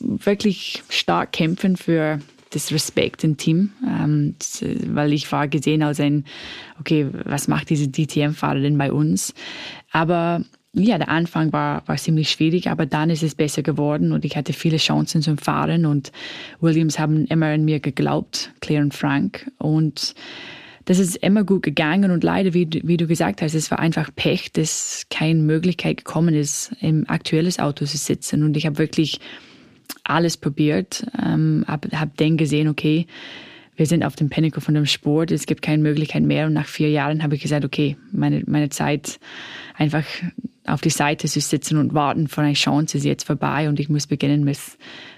wirklich 0.00 0.82
stark 0.88 1.32
kämpfen 1.32 1.76
für 1.76 2.20
das 2.50 2.72
Respekt 2.72 3.24
im 3.24 3.36
Team, 3.36 3.72
ähm, 3.86 4.34
weil 4.86 5.12
ich 5.12 5.30
war 5.32 5.48
gesehen 5.48 5.82
als 5.82 6.00
ein, 6.00 6.24
okay, 6.80 7.08
was 7.24 7.48
macht 7.48 7.70
diese 7.70 7.88
DTM-Fahrerin 7.88 8.78
bei 8.78 8.92
uns? 8.92 9.34
Aber 9.90 10.42
ja, 10.72 10.98
der 10.98 11.08
Anfang 11.08 11.52
war, 11.52 11.82
war 11.86 11.96
ziemlich 11.96 12.30
schwierig, 12.30 12.68
aber 12.68 12.86
dann 12.86 13.10
ist 13.10 13.22
es 13.22 13.34
besser 13.34 13.62
geworden 13.62 14.12
und 14.12 14.24
ich 14.24 14.36
hatte 14.36 14.52
viele 14.52 14.76
Chancen 14.76 15.22
zum 15.22 15.38
Fahren 15.38 15.86
und 15.86 16.12
Williams 16.60 16.98
haben 16.98 17.24
immer 17.26 17.46
an 17.46 17.64
mir 17.64 17.80
geglaubt, 17.80 18.52
Claire 18.60 18.82
und 18.82 18.94
Frank. 18.94 19.50
Und 19.58 20.14
das 20.84 20.98
ist 20.98 21.16
immer 21.16 21.44
gut 21.44 21.62
gegangen 21.62 22.10
und 22.10 22.22
leider, 22.22 22.52
wie, 22.52 22.68
wie 22.84 22.96
du 22.96 23.06
gesagt 23.06 23.42
hast, 23.42 23.54
es 23.54 23.70
war 23.70 23.78
einfach 23.78 24.10
Pech, 24.14 24.52
dass 24.52 25.06
keine 25.08 25.40
Möglichkeit 25.40 25.98
gekommen 25.98 26.34
ist, 26.34 26.72
im 26.80 27.08
aktuelles 27.08 27.58
Auto 27.58 27.86
zu 27.86 27.96
sitzen. 27.96 28.44
Und 28.44 28.56
ich 28.56 28.66
habe 28.66 28.78
wirklich 28.78 29.18
alles 30.04 30.36
probiert, 30.36 31.06
ähm, 31.22 31.64
habe 31.66 31.88
hab 31.98 32.16
dann 32.16 32.36
gesehen, 32.36 32.68
okay, 32.68 33.06
wir 33.76 33.86
sind 33.86 34.04
auf 34.04 34.16
dem 34.16 34.30
Pinnacle 34.30 34.62
von 34.62 34.74
dem 34.74 34.86
Sport, 34.86 35.30
es 35.30 35.46
gibt 35.46 35.62
keine 35.62 35.82
Möglichkeit 35.82 36.22
mehr. 36.22 36.46
Und 36.46 36.54
nach 36.54 36.66
vier 36.66 36.90
Jahren 36.90 37.22
habe 37.22 37.34
ich 37.34 37.42
gesagt, 37.42 37.64
okay, 37.64 37.96
meine, 38.10 38.42
meine 38.46 38.70
Zeit 38.70 39.20
einfach 39.76 40.04
auf 40.66 40.80
die 40.80 40.90
Seite 40.90 41.28
zu 41.28 41.40
sitzen 41.40 41.78
und 41.78 41.94
warten 41.94 42.26
von 42.26 42.44
einer 42.44 42.54
Chance 42.54 42.98
ist 42.98 43.04
jetzt 43.04 43.24
vorbei 43.24 43.68
und 43.68 43.78
ich 43.78 43.88
muss 43.88 44.06
beginnen 44.06 44.44
mit, 44.44 44.58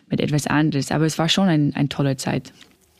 mit 0.09 0.21
etwas 0.21 0.47
anderes. 0.47 0.91
Aber 0.91 1.07
es 1.07 1.19
war 1.19 1.29
schon 1.29 1.49
ein, 1.49 1.75
eine 1.75 1.89
tolle 1.89 2.17
Zeit. 2.17 2.53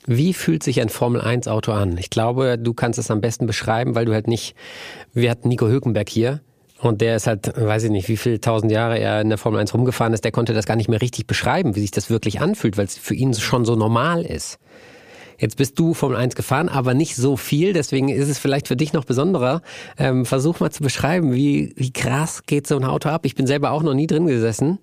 Wie 0.07 0.33
fühlt 0.33 0.63
sich 0.63 0.81
ein 0.81 0.89
Formel 0.89 1.21
1 1.21 1.47
Auto 1.47 1.71
an? 1.73 1.97
Ich 1.97 2.09
glaube, 2.09 2.57
du 2.57 2.73
kannst 2.73 2.97
es 2.97 3.11
am 3.11 3.21
besten 3.21 3.45
beschreiben, 3.45 3.95
weil 3.95 4.05
du 4.05 4.13
halt 4.13 4.27
nicht, 4.27 4.55
wir 5.13 5.29
hatten 5.29 5.49
Nico 5.49 5.67
Hülkenberg 5.67 6.09
hier, 6.09 6.41
und 6.81 7.01
der 7.01 7.15
ist 7.15 7.27
halt, 7.27 7.53
weiß 7.55 7.83
ich 7.83 7.91
nicht, 7.91 8.07
wie 8.07 8.17
viele 8.17 8.39
tausend 8.39 8.71
Jahre 8.71 8.97
er 8.99 9.21
in 9.21 9.29
der 9.29 9.37
Formel 9.37 9.59
1 9.59 9.73
rumgefahren 9.73 10.13
ist, 10.13 10.23
der 10.23 10.31
konnte 10.31 10.53
das 10.53 10.65
gar 10.65 10.75
nicht 10.75 10.89
mehr 10.89 11.01
richtig 11.01 11.27
beschreiben, 11.27 11.75
wie 11.75 11.81
sich 11.81 11.91
das 11.91 12.09
wirklich 12.09 12.39
anfühlt, 12.39 12.77
weil 12.77 12.85
es 12.85 12.97
für 12.97 13.15
ihn 13.15 13.33
schon 13.33 13.65
so 13.65 13.75
normal 13.75 14.23
ist. 14.23 14.59
Jetzt 15.37 15.55
bist 15.55 15.79
du 15.79 15.93
Formel 15.93 16.17
1 16.17 16.35
gefahren, 16.35 16.67
aber 16.67 16.93
nicht 16.93 17.15
so 17.15 17.37
viel, 17.37 17.73
deswegen 17.73 18.09
ist 18.09 18.27
es 18.27 18.39
vielleicht 18.39 18.67
für 18.67 18.75
dich 18.75 18.93
noch 18.93 19.05
besonderer. 19.05 19.61
Ähm, 19.97 20.25
versuch 20.25 20.59
mal 20.59 20.69
zu 20.69 20.83
beschreiben, 20.83 21.33
wie, 21.33 21.73
wie 21.75 21.91
krass 21.91 22.43
geht 22.45 22.67
so 22.67 22.75
ein 22.75 22.83
Auto 22.83 23.09
ab. 23.09 23.25
Ich 23.25 23.35
bin 23.35 23.47
selber 23.47 23.71
auch 23.71 23.83
noch 23.83 23.93
nie 23.93 24.07
drin 24.07 24.27
gesessen. 24.27 24.79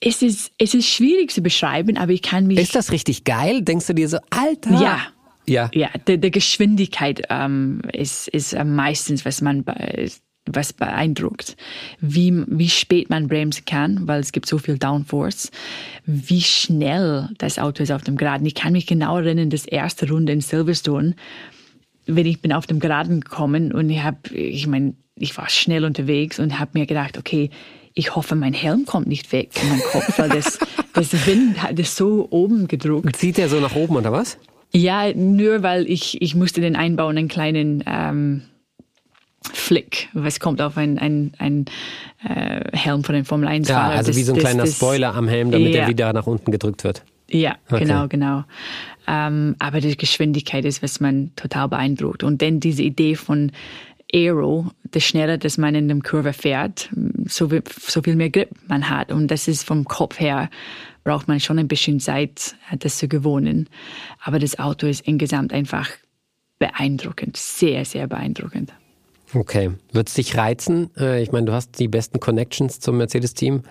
Es 0.00 0.22
ist, 0.22 0.52
es 0.58 0.74
ist 0.74 0.86
schwierig 0.86 1.32
zu 1.32 1.42
beschreiben, 1.42 1.96
aber 1.96 2.12
ich 2.12 2.22
kann 2.22 2.46
mich. 2.46 2.58
Ist 2.58 2.74
das 2.74 2.92
richtig 2.92 3.24
geil? 3.24 3.62
Denkst 3.62 3.86
du 3.86 3.94
dir 3.94 4.08
so, 4.08 4.18
Alter? 4.30 4.80
Ja. 4.80 4.98
Ja, 5.48 5.70
ja, 5.72 5.90
der, 6.08 6.16
der 6.16 6.32
Geschwindigkeit 6.32 7.22
ähm, 7.30 7.80
ist, 7.92 8.26
ist 8.26 8.52
meistens, 8.64 9.24
was 9.24 9.40
man 9.42 9.62
bei, 9.62 10.08
was 10.46 10.72
beeindruckt, 10.72 11.56
wie, 12.00 12.44
wie 12.46 12.68
spät 12.68 13.10
man 13.10 13.28
bremsen 13.28 13.64
kann, 13.64 14.06
weil 14.06 14.20
es 14.20 14.32
gibt 14.32 14.46
so 14.46 14.58
viel 14.58 14.78
Downforce, 14.78 15.50
wie 16.04 16.42
schnell 16.42 17.28
das 17.38 17.58
Auto 17.58 17.82
ist 17.82 17.92
auf 17.92 18.02
dem 18.02 18.16
Geraden. 18.16 18.46
Ich 18.46 18.54
kann 18.54 18.72
mich 18.72 18.86
genau 18.86 19.18
erinnern, 19.18 19.50
das 19.50 19.66
erste 19.66 20.08
Runde 20.08 20.32
in 20.32 20.40
Silverstone, 20.40 21.14
wenn 22.06 22.26
ich 22.26 22.40
bin 22.40 22.52
auf 22.52 22.66
dem 22.66 22.78
Geraden 22.78 23.20
gekommen 23.20 23.72
und 23.72 23.90
ich 23.90 24.02
habe, 24.02 24.18
ich 24.32 24.66
meine, 24.66 24.94
ich 25.16 25.36
war 25.36 25.48
schnell 25.48 25.84
unterwegs 25.84 26.38
und 26.38 26.58
habe 26.58 26.72
mir 26.74 26.86
gedacht, 26.86 27.18
okay, 27.18 27.50
ich 27.94 28.14
hoffe, 28.14 28.34
mein 28.34 28.52
Helm 28.52 28.84
kommt 28.84 29.06
nicht 29.06 29.32
weg 29.32 29.48
von 29.52 29.68
meinem 29.68 29.80
Kopf, 29.80 30.18
weil 30.18 30.28
das, 30.28 30.58
das 30.92 31.26
Wind 31.26 31.62
hat 31.62 31.78
das 31.78 31.96
so 31.96 32.28
oben 32.30 32.68
gedruckt. 32.68 33.16
Zieht 33.16 33.38
der 33.38 33.48
so 33.48 33.58
nach 33.58 33.74
oben 33.74 33.96
oder 33.96 34.12
was? 34.12 34.38
Ja, 34.72 35.12
nur 35.14 35.62
weil 35.62 35.88
ich, 35.90 36.20
ich 36.20 36.34
musste 36.34 36.60
den 36.60 36.76
einbauen, 36.76 37.16
einen 37.16 37.28
kleinen 37.28 37.82
ähm, 37.86 38.42
Flick, 39.52 40.08
was 40.12 40.40
kommt 40.40 40.60
auf 40.60 40.76
ein, 40.76 40.98
ein, 40.98 41.32
ein 41.38 41.64
äh, 42.24 42.76
Helm 42.76 43.04
von 43.04 43.14
den 43.14 43.24
Formel 43.24 43.48
1 43.48 43.68
Fahrern. 43.68 43.90
Ja, 43.92 43.96
also 43.98 44.10
das, 44.10 44.16
wie 44.16 44.22
so 44.22 44.32
ein 44.32 44.36
das, 44.36 44.44
kleiner 44.44 44.64
das, 44.64 44.76
Spoiler 44.76 45.14
am 45.14 45.28
Helm, 45.28 45.50
damit 45.50 45.74
ja. 45.74 45.82
er 45.82 45.88
wieder 45.88 46.12
nach 46.12 46.26
unten 46.26 46.50
gedrückt 46.50 46.84
wird. 46.84 47.02
Ja, 47.30 47.56
okay. 47.68 47.84
genau, 47.84 48.08
genau. 48.08 48.44
Ähm, 49.08 49.56
aber 49.58 49.80
die 49.80 49.96
Geschwindigkeit 49.96 50.64
ist, 50.64 50.82
was 50.82 51.00
man 51.00 51.32
total 51.36 51.68
beeindruckt. 51.68 52.22
Und 52.22 52.42
dann 52.42 52.60
diese 52.60 52.82
Idee 52.82 53.14
von 53.14 53.52
Aero, 54.12 54.70
das 54.90 55.04
schneller, 55.04 55.36
dass 55.38 55.58
man 55.58 55.74
in 55.74 55.88
der 55.88 55.98
Kurve 55.98 56.32
fährt, 56.32 56.90
so, 57.26 57.48
viel, 57.48 57.62
so 57.80 58.02
viel 58.02 58.16
mehr 58.16 58.30
Grip 58.30 58.50
man 58.68 58.88
hat. 58.88 59.10
Und 59.10 59.30
das 59.30 59.48
ist 59.48 59.64
vom 59.64 59.84
Kopf 59.84 60.20
her, 60.20 60.48
braucht 61.04 61.28
man 61.28 61.40
schon 61.40 61.58
ein 61.58 61.68
bisschen 61.68 62.00
Zeit, 62.00 62.56
das 62.78 62.98
zu 62.98 63.08
gewohnen. 63.08 63.68
Aber 64.22 64.38
das 64.38 64.58
Auto 64.58 64.86
ist 64.86 65.06
insgesamt 65.06 65.52
einfach 65.52 65.90
beeindruckend, 66.58 67.36
sehr, 67.36 67.84
sehr 67.84 68.06
beeindruckend. 68.06 68.72
Okay. 69.34 69.70
Wird 69.92 70.08
es 70.08 70.14
dich 70.14 70.36
reizen? 70.36 70.90
Äh, 70.96 71.22
ich 71.22 71.32
meine, 71.32 71.46
du 71.46 71.52
hast 71.52 71.78
die 71.78 71.88
besten 71.88 72.20
Connections 72.20 72.80
zum 72.80 72.98
Mercedes-Team, 72.98 73.62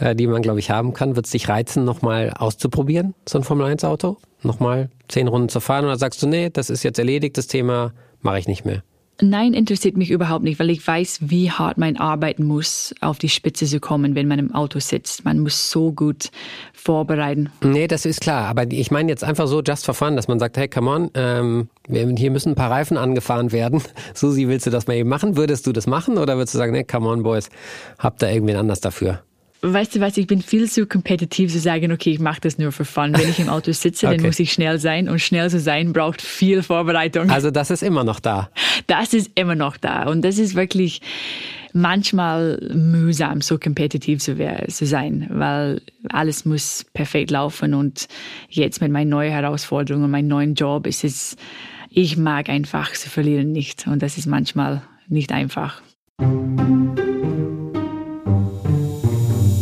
äh, 0.00 0.14
die 0.14 0.26
man, 0.26 0.42
glaube 0.42 0.60
ich, 0.60 0.70
haben 0.70 0.94
kann. 0.94 1.16
Wird 1.16 1.26
es 1.26 1.32
dich 1.32 1.48
reizen, 1.48 1.84
nochmal 1.84 2.30
auszuprobieren, 2.30 3.14
so 3.28 3.38
ein 3.38 3.44
Formel-1-Auto? 3.44 4.16
Nochmal 4.42 4.90
zehn 5.08 5.28
Runden 5.28 5.48
zu 5.48 5.60
fahren? 5.60 5.84
Oder 5.84 5.98
sagst 5.98 6.22
du, 6.22 6.26
nee, 6.26 6.50
das 6.50 6.70
ist 6.70 6.82
jetzt 6.82 6.98
erledigt, 6.98 7.36
das 7.36 7.46
Thema 7.46 7.92
mache 8.20 8.38
ich 8.38 8.48
nicht 8.48 8.64
mehr? 8.64 8.82
Nein, 9.20 9.54
interessiert 9.54 9.96
mich 9.96 10.10
überhaupt 10.10 10.42
nicht, 10.42 10.58
weil 10.58 10.70
ich 10.70 10.84
weiß, 10.84 11.18
wie 11.22 11.50
hart 11.50 11.78
man 11.78 11.96
arbeiten 11.96 12.44
muss, 12.44 12.92
auf 13.00 13.18
die 13.18 13.28
Spitze 13.28 13.66
zu 13.66 13.78
kommen, 13.78 14.16
wenn 14.16 14.26
man 14.26 14.40
im 14.40 14.52
Auto 14.52 14.80
sitzt. 14.80 15.24
Man 15.24 15.38
muss 15.38 15.70
so 15.70 15.92
gut 15.92 16.30
vorbereiten. 16.72 17.50
Nee, 17.62 17.86
das 17.86 18.06
ist 18.06 18.20
klar. 18.20 18.46
Aber 18.46 18.70
ich 18.70 18.90
meine 18.90 19.08
jetzt 19.10 19.22
einfach 19.22 19.46
so 19.46 19.62
just 19.62 19.84
for 19.84 19.94
fun, 19.94 20.16
dass 20.16 20.26
man 20.26 20.40
sagt, 20.40 20.56
hey, 20.56 20.68
come 20.68 20.90
on, 20.90 21.10
ähm, 21.14 21.68
hier 21.88 22.30
müssen 22.32 22.50
ein 22.50 22.54
paar 22.56 22.70
Reifen 22.70 22.96
angefahren 22.96 23.52
werden. 23.52 23.82
Susi, 24.14 24.48
willst 24.48 24.66
du 24.66 24.70
das 24.70 24.88
mal 24.88 24.94
eben 24.94 25.08
machen? 25.08 25.36
Würdest 25.36 25.66
du 25.66 25.72
das 25.72 25.86
machen? 25.86 26.18
Oder 26.18 26.36
würdest 26.36 26.54
du 26.54 26.58
sagen, 26.58 26.74
hey, 26.74 26.84
come 26.84 27.08
on, 27.08 27.22
Boys, 27.22 27.50
habt 27.98 28.20
da 28.20 28.28
irgendwen 28.28 28.56
anders 28.56 28.80
dafür? 28.80 29.20
Weißt 29.72 29.96
du 29.96 30.00
was, 30.00 30.16
ich 30.16 30.26
bin 30.26 30.42
viel 30.42 30.70
zu 30.70 30.86
kompetitiv 30.86 31.52
zu 31.52 31.58
sagen, 31.58 31.92
okay, 31.92 32.10
ich 32.10 32.20
mache 32.20 32.40
das 32.40 32.58
nur 32.58 32.72
für 32.72 32.84
Fun. 32.84 33.14
Wenn 33.16 33.28
ich 33.28 33.38
im 33.38 33.48
Auto 33.48 33.72
sitze, 33.72 34.06
okay. 34.06 34.16
dann 34.16 34.26
muss 34.26 34.38
ich 34.38 34.52
schnell 34.52 34.78
sein 34.78 35.08
und 35.08 35.20
schnell 35.20 35.48
zu 35.50 35.60
sein 35.60 35.92
braucht 35.92 36.20
viel 36.22 36.62
Vorbereitung. 36.62 37.30
Also 37.30 37.50
das 37.50 37.70
ist 37.70 37.82
immer 37.82 38.04
noch 38.04 38.20
da. 38.20 38.50
Das 38.86 39.14
ist 39.14 39.30
immer 39.34 39.54
noch 39.54 39.76
da 39.76 40.04
und 40.04 40.22
das 40.22 40.38
ist 40.38 40.54
wirklich 40.54 41.00
manchmal 41.72 42.58
mühsam, 42.72 43.40
so 43.40 43.58
kompetitiv 43.58 44.20
zu, 44.20 44.36
zu 44.68 44.86
sein, 44.86 45.26
weil 45.30 45.82
alles 46.08 46.44
muss 46.44 46.86
perfekt 46.92 47.30
laufen 47.30 47.74
und 47.74 48.06
jetzt 48.48 48.80
mit 48.80 48.92
meinen 48.92 49.08
neuen 49.08 49.32
Herausforderungen, 49.32 50.10
meinem 50.10 50.28
neuen 50.28 50.54
Job 50.54 50.86
ist 50.86 51.04
es, 51.04 51.36
ich 51.90 52.16
mag 52.16 52.48
einfach 52.48 52.92
zu 52.92 53.10
verlieren 53.10 53.52
nicht 53.52 53.86
und 53.86 54.02
das 54.02 54.18
ist 54.18 54.26
manchmal 54.26 54.82
nicht 55.08 55.32
einfach. 55.32 55.82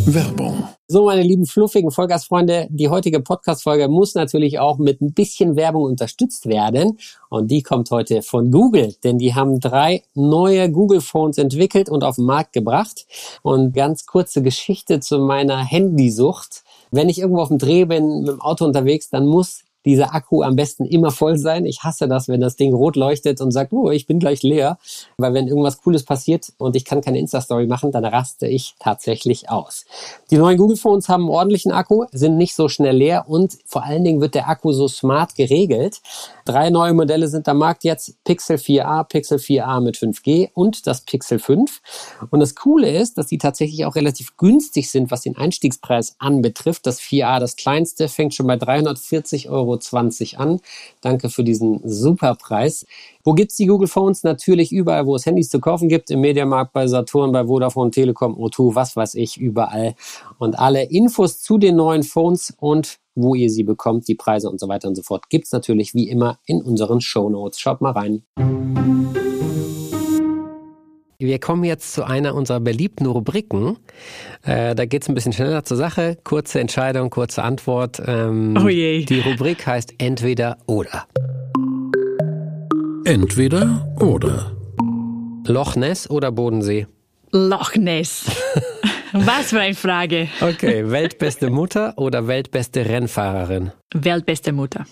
Werbung 0.06 0.68
So, 0.88 1.04
meine 1.06 1.22
lieben 1.22 1.46
fluffigen 1.46 1.90
Vollgasfreunde, 1.90 2.66
die 2.70 2.88
heutige 2.88 3.20
Podcast-Folge 3.20 3.88
muss 3.88 4.14
natürlich 4.14 4.58
auch 4.58 4.78
mit 4.78 5.00
ein 5.00 5.12
bisschen 5.12 5.54
Werbung 5.54 5.84
unterstützt 5.84 6.46
werden. 6.46 6.98
Und 7.30 7.50
die 7.50 7.62
kommt 7.62 7.90
heute 7.90 8.22
von 8.22 8.50
Google, 8.50 8.94
denn 9.04 9.18
die 9.18 9.34
haben 9.34 9.60
drei 9.60 10.02
neue 10.14 10.70
Google 10.70 11.00
Phones 11.00 11.38
entwickelt 11.38 11.88
und 11.88 12.02
auf 12.02 12.16
den 12.16 12.24
Markt 12.24 12.52
gebracht. 12.52 13.06
Und 13.42 13.74
ganz 13.74 14.04
kurze 14.04 14.42
Geschichte 14.42 14.98
zu 15.00 15.18
meiner 15.18 15.64
Handysucht. 15.64 16.64
Wenn 16.90 17.08
ich 17.08 17.20
irgendwo 17.20 17.40
auf 17.40 17.48
dem 17.48 17.58
Dreh 17.58 17.84
bin, 17.84 18.22
mit 18.22 18.28
dem 18.28 18.40
Auto 18.40 18.64
unterwegs, 18.64 19.08
dann 19.08 19.26
muss 19.26 19.62
dieser 19.84 20.14
Akku 20.14 20.42
am 20.42 20.56
besten 20.56 20.84
immer 20.84 21.10
voll 21.10 21.38
sein. 21.38 21.66
Ich 21.66 21.82
hasse 21.82 22.08
das, 22.08 22.28
wenn 22.28 22.40
das 22.40 22.56
Ding 22.56 22.74
rot 22.74 22.96
leuchtet 22.96 23.40
und 23.40 23.50
sagt, 23.50 23.72
oh, 23.72 23.90
ich 23.90 24.06
bin 24.06 24.18
gleich 24.18 24.42
leer. 24.42 24.78
Weil 25.16 25.34
wenn 25.34 25.48
irgendwas 25.48 25.80
Cooles 25.82 26.04
passiert 26.04 26.52
und 26.58 26.76
ich 26.76 26.84
kann 26.84 27.00
keine 27.00 27.18
Insta-Story 27.18 27.66
machen, 27.66 27.92
dann 27.92 28.04
raste 28.04 28.46
ich 28.46 28.74
tatsächlich 28.78 29.50
aus. 29.50 29.84
Die 30.30 30.38
neuen 30.38 30.56
Google 30.56 30.76
Phones 30.76 31.08
haben 31.08 31.24
einen 31.24 31.30
ordentlichen 31.30 31.72
Akku, 31.72 32.04
sind 32.12 32.36
nicht 32.36 32.54
so 32.54 32.68
schnell 32.68 32.96
leer 32.96 33.28
und 33.28 33.58
vor 33.66 33.84
allen 33.84 34.04
Dingen 34.04 34.20
wird 34.20 34.34
der 34.34 34.48
Akku 34.48 34.72
so 34.72 34.88
smart 34.88 35.34
geregelt. 35.34 36.00
Drei 36.44 36.70
neue 36.70 36.92
Modelle 36.92 37.28
sind 37.28 37.48
am 37.48 37.58
Markt 37.58 37.84
jetzt. 37.84 38.22
Pixel 38.24 38.56
4a, 38.56 39.04
Pixel 39.04 39.38
4a 39.38 39.80
mit 39.80 39.96
5G 39.96 40.50
und 40.54 40.86
das 40.86 41.02
Pixel 41.02 41.38
5. 41.38 41.80
Und 42.30 42.40
das 42.40 42.54
Coole 42.54 42.90
ist, 42.90 43.18
dass 43.18 43.26
die 43.26 43.38
tatsächlich 43.38 43.84
auch 43.84 43.94
relativ 43.94 44.36
günstig 44.36 44.90
sind, 44.90 45.10
was 45.10 45.22
den 45.22 45.36
Einstiegspreis 45.36 46.16
anbetrifft. 46.18 46.86
Das 46.86 47.00
4a, 47.00 47.38
das 47.40 47.56
kleinste, 47.56 48.08
fängt 48.08 48.34
schon 48.34 48.46
bei 48.46 48.56
340 48.56 49.48
Euro 49.48 49.71
Euro 49.72 50.42
an. 50.42 50.60
Danke 51.00 51.28
für 51.28 51.44
diesen 51.44 51.80
super 51.84 52.34
Preis. 52.34 52.86
Wo 53.24 53.32
gibt's 53.32 53.56
die 53.56 53.66
Google 53.66 53.88
Phones? 53.88 54.22
Natürlich 54.22 54.72
überall, 54.72 55.06
wo 55.06 55.16
es 55.16 55.26
Handys 55.26 55.48
zu 55.48 55.60
kaufen 55.60 55.88
gibt. 55.88 56.10
Im 56.10 56.20
Mediamarkt, 56.20 56.72
bei 56.72 56.86
Saturn, 56.86 57.32
bei 57.32 57.44
Vodafone, 57.44 57.90
Telekom, 57.90 58.34
O2, 58.34 58.74
was 58.74 58.96
weiß 58.96 59.14
ich, 59.14 59.38
überall. 59.38 59.94
Und 60.38 60.58
alle 60.58 60.84
Infos 60.84 61.40
zu 61.40 61.58
den 61.58 61.76
neuen 61.76 62.02
Phones 62.02 62.54
und 62.58 62.98
wo 63.14 63.34
ihr 63.34 63.50
sie 63.50 63.62
bekommt, 63.62 64.08
die 64.08 64.14
Preise 64.14 64.48
und 64.48 64.58
so 64.58 64.68
weiter 64.68 64.88
und 64.88 64.94
so 64.94 65.02
fort, 65.02 65.28
gibt's 65.28 65.52
natürlich 65.52 65.94
wie 65.94 66.08
immer 66.08 66.38
in 66.46 66.62
unseren 66.62 67.00
Show 67.00 67.28
Notes. 67.28 67.60
Schaut 67.60 67.80
mal 67.80 67.92
rein. 67.92 68.22
Wir 71.22 71.38
kommen 71.38 71.62
jetzt 71.62 71.92
zu 71.92 72.04
einer 72.04 72.34
unserer 72.34 72.58
beliebten 72.58 73.06
Rubriken. 73.06 73.76
Äh, 74.42 74.74
da 74.74 74.86
geht 74.86 75.02
es 75.02 75.08
ein 75.08 75.14
bisschen 75.14 75.32
schneller 75.32 75.62
zur 75.62 75.76
Sache. 75.76 76.18
Kurze 76.24 76.58
Entscheidung, 76.58 77.10
kurze 77.10 77.44
Antwort. 77.44 78.02
Ähm, 78.04 78.58
oh 78.60 78.68
je. 78.68 79.04
Die 79.04 79.20
Rubrik 79.20 79.64
heißt 79.64 79.94
Entweder 79.98 80.58
oder. 80.66 81.06
Entweder 83.04 83.94
oder. 84.00 84.56
Loch 85.46 85.76
Ness 85.76 86.10
oder 86.10 86.32
Bodensee? 86.32 86.88
Loch 87.30 87.76
Ness. 87.76 88.24
Was 89.12 89.50
für 89.50 89.60
eine 89.60 89.76
Frage. 89.76 90.28
Okay, 90.40 90.90
weltbeste 90.90 91.50
Mutter 91.50 91.94
oder 91.98 92.26
weltbeste 92.26 92.84
Rennfahrerin? 92.84 93.70
Weltbeste 93.94 94.52
Mutter. 94.52 94.86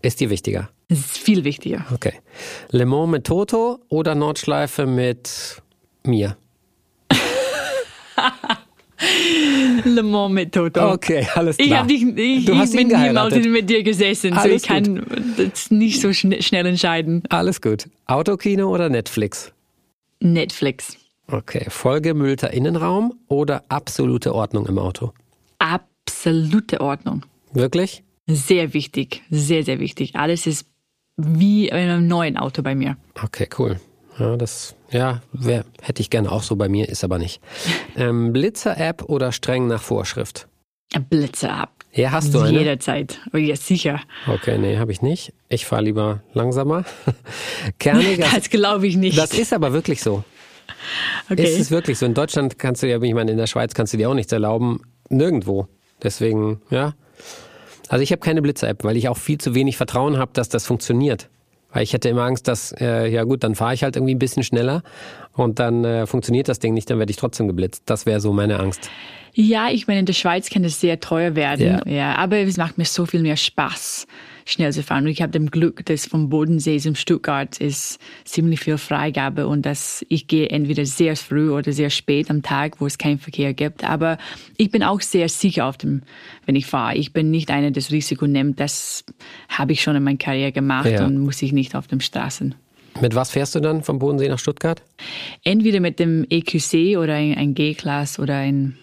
Ist 0.00 0.20
die 0.20 0.30
wichtiger? 0.30 0.70
ist 0.88 1.18
viel 1.18 1.44
wichtiger. 1.44 1.84
Okay. 1.92 2.14
Le 2.70 2.86
Mans 2.86 3.10
mit 3.10 3.24
Toto 3.24 3.80
oder 3.88 4.14
Nordschleife 4.14 4.86
mit 4.86 5.62
mir. 6.06 6.36
Le 9.84 10.02
Mans 10.02 10.32
mit 10.32 10.52
Toto. 10.52 10.92
Okay, 10.92 11.26
alles 11.34 11.56
klar. 11.56 11.66
Ich, 11.66 11.74
hab 11.74 11.88
dich, 11.88 12.02
ich, 12.02 12.44
du 12.46 12.56
hast 12.56 12.74
ich 12.74 12.76
bin 12.76 12.88
niemals 12.88 13.34
mit 13.34 13.68
dir 13.68 13.82
gesessen, 13.82 14.32
alles 14.32 14.42
so 14.42 14.56
ich 14.56 14.62
gut. 14.62 14.68
kann 14.68 15.34
das 15.36 15.70
nicht 15.70 16.00
so 16.00 16.12
schn 16.12 16.40
schnell 16.40 16.66
entscheiden. 16.66 17.22
Alles 17.28 17.60
gut. 17.60 17.88
Autokino 18.06 18.72
oder 18.72 18.88
Netflix? 18.88 19.52
Netflix. 20.20 20.96
Okay, 21.26 21.66
vollgemüllter 21.68 22.52
Innenraum 22.52 23.14
oder 23.28 23.64
absolute 23.68 24.34
Ordnung 24.34 24.66
im 24.66 24.78
Auto? 24.78 25.12
Absolute 25.58 26.80
Ordnung. 26.80 27.24
Wirklich? 27.52 28.02
Sehr 28.26 28.72
wichtig, 28.74 29.22
sehr, 29.30 29.64
sehr 29.64 29.80
wichtig. 29.80 30.16
Alles 30.16 30.46
ist 30.46 30.66
wie 31.16 31.68
in 31.68 31.74
einem 31.74 32.06
neuen 32.06 32.36
Auto 32.36 32.62
bei 32.62 32.74
mir. 32.74 32.96
Okay, 33.22 33.48
cool. 33.58 33.78
Ja, 34.18 34.36
das 34.36 34.74
ja, 34.90 35.22
wär, 35.32 35.64
hätte 35.82 36.02
ich 36.02 36.10
gerne 36.10 36.30
auch 36.30 36.42
so 36.42 36.56
bei 36.56 36.68
mir, 36.68 36.88
ist 36.88 37.04
aber 37.04 37.18
nicht. 37.18 37.40
Ähm, 37.96 38.32
Blitzer-App 38.32 39.04
oder 39.04 39.30
streng 39.30 39.68
nach 39.68 39.80
Vorschrift? 39.80 40.48
Blitzer-App. 41.10 41.70
Ja, 41.92 42.10
hast 42.10 42.34
du 42.34 42.40
eine? 42.40 42.58
Jederzeit. 42.58 43.20
Oh 43.32 43.36
ja, 43.36 43.54
sicher. 43.54 44.00
Okay, 44.26 44.58
nee, 44.58 44.78
habe 44.78 44.90
ich 44.90 45.00
nicht. 45.00 45.32
Ich 45.48 45.64
fahre 45.64 45.82
lieber 45.82 46.22
langsamer. 46.32 46.84
Kerniger. 47.78 48.26
das 48.34 48.50
glaube 48.50 48.88
ich 48.88 48.96
nicht. 48.96 49.16
Das 49.16 49.32
ist 49.32 49.52
aber 49.52 49.72
wirklich 49.72 50.02
so. 50.02 50.24
Okay. 51.30 51.44
Ist 51.44 51.60
es 51.60 51.70
wirklich 51.70 51.98
so? 51.98 52.06
In 52.06 52.14
Deutschland 52.14 52.58
kannst 52.58 52.82
du 52.82 52.88
ja, 52.88 53.00
ich 53.00 53.14
meine, 53.14 53.30
in 53.30 53.38
der 53.38 53.46
Schweiz 53.46 53.74
kannst 53.74 53.92
du 53.92 53.96
dir 53.96 54.10
auch 54.10 54.14
nichts 54.14 54.32
erlauben. 54.32 54.80
Nirgendwo. 55.08 55.68
Deswegen, 56.02 56.60
ja. 56.70 56.94
Also 57.88 58.02
ich 58.02 58.10
habe 58.10 58.20
keine 58.20 58.42
Blitzer-App, 58.42 58.82
weil 58.82 58.96
ich 58.96 59.08
auch 59.08 59.16
viel 59.16 59.38
zu 59.38 59.54
wenig 59.54 59.76
Vertrauen 59.76 60.18
habe, 60.18 60.32
dass 60.34 60.48
das 60.48 60.66
funktioniert. 60.66 61.28
Weil 61.74 61.82
ich 61.82 61.92
hätte 61.92 62.08
immer 62.08 62.22
Angst, 62.22 62.48
dass, 62.48 62.72
äh, 62.80 63.08
ja 63.08 63.24
gut, 63.24 63.44
dann 63.44 63.54
fahre 63.54 63.74
ich 63.74 63.82
halt 63.82 63.96
irgendwie 63.96 64.14
ein 64.14 64.18
bisschen 64.18 64.44
schneller 64.44 64.82
und 65.32 65.58
dann 65.58 65.84
äh, 65.84 66.06
funktioniert 66.06 66.48
das 66.48 66.60
Ding 66.60 66.72
nicht, 66.72 66.88
dann 66.88 66.98
werde 66.98 67.10
ich 67.10 67.16
trotzdem 67.16 67.48
geblitzt. 67.48 67.82
Das 67.86 68.06
wäre 68.06 68.20
so 68.20 68.32
meine 68.32 68.60
Angst. 68.60 68.88
Ja, 69.34 69.68
ich 69.68 69.88
meine, 69.88 70.00
in 70.00 70.06
der 70.06 70.12
Schweiz 70.12 70.48
kann 70.48 70.62
es 70.62 70.80
sehr 70.80 71.00
teuer 71.00 71.34
werden. 71.34 71.80
Ja. 71.84 71.92
ja, 71.92 72.14
aber 72.14 72.38
es 72.38 72.56
macht 72.56 72.78
mir 72.78 72.84
so 72.84 73.04
viel 73.04 73.20
mehr 73.20 73.36
Spaß 73.36 74.06
schnell 74.44 74.72
zu 74.72 74.82
fahren. 74.82 75.04
Und 75.04 75.10
ich 75.10 75.22
habe 75.22 75.32
dem 75.32 75.50
Glück, 75.50 75.84
dass 75.86 76.06
vom 76.06 76.28
Bodensee 76.28 76.78
zum 76.78 76.94
Stuttgart 76.94 77.58
ist 77.58 77.98
ziemlich 78.24 78.60
viel 78.60 78.78
Freigabe 78.78 79.46
und 79.46 79.64
dass 79.64 80.04
ich 80.08 80.26
gehe 80.26 80.48
entweder 80.48 80.84
sehr 80.84 81.16
früh 81.16 81.50
oder 81.50 81.72
sehr 81.72 81.90
spät 81.90 82.30
am 82.30 82.42
Tag, 82.42 82.80
wo 82.80 82.86
es 82.86 82.98
keinen 82.98 83.18
Verkehr 83.18 83.54
gibt. 83.54 83.84
Aber 83.84 84.18
ich 84.56 84.70
bin 84.70 84.82
auch 84.82 85.00
sehr 85.00 85.28
sicher 85.28 85.66
auf 85.66 85.76
dem, 85.76 86.02
wenn 86.46 86.56
ich 86.56 86.66
fahre. 86.66 86.96
Ich 86.96 87.12
bin 87.12 87.30
nicht 87.30 87.50
einer, 87.50 87.70
der 87.70 87.82
das 87.82 87.90
Risiko 87.90 88.26
nimmt. 88.26 88.60
Das 88.60 89.04
habe 89.48 89.72
ich 89.72 89.82
schon 89.82 89.96
in 89.96 90.02
meiner 90.02 90.18
Karriere 90.18 90.52
gemacht 90.52 90.90
ja. 90.90 91.04
und 91.04 91.18
muss 91.18 91.42
ich 91.42 91.52
nicht 91.52 91.74
auf 91.74 91.86
den 91.86 92.00
Straßen. 92.00 92.54
Mit 93.00 93.14
was 93.14 93.30
fährst 93.30 93.54
du 93.54 93.60
dann 93.60 93.82
vom 93.82 93.98
Bodensee 93.98 94.28
nach 94.28 94.38
Stuttgart? 94.38 94.82
Entweder 95.42 95.80
mit 95.80 95.98
dem 95.98 96.24
EQC 96.30 96.96
oder 96.96 97.14
ein 97.14 97.54
G-Class 97.54 98.18
oder 98.18 98.36
ein 98.36 98.76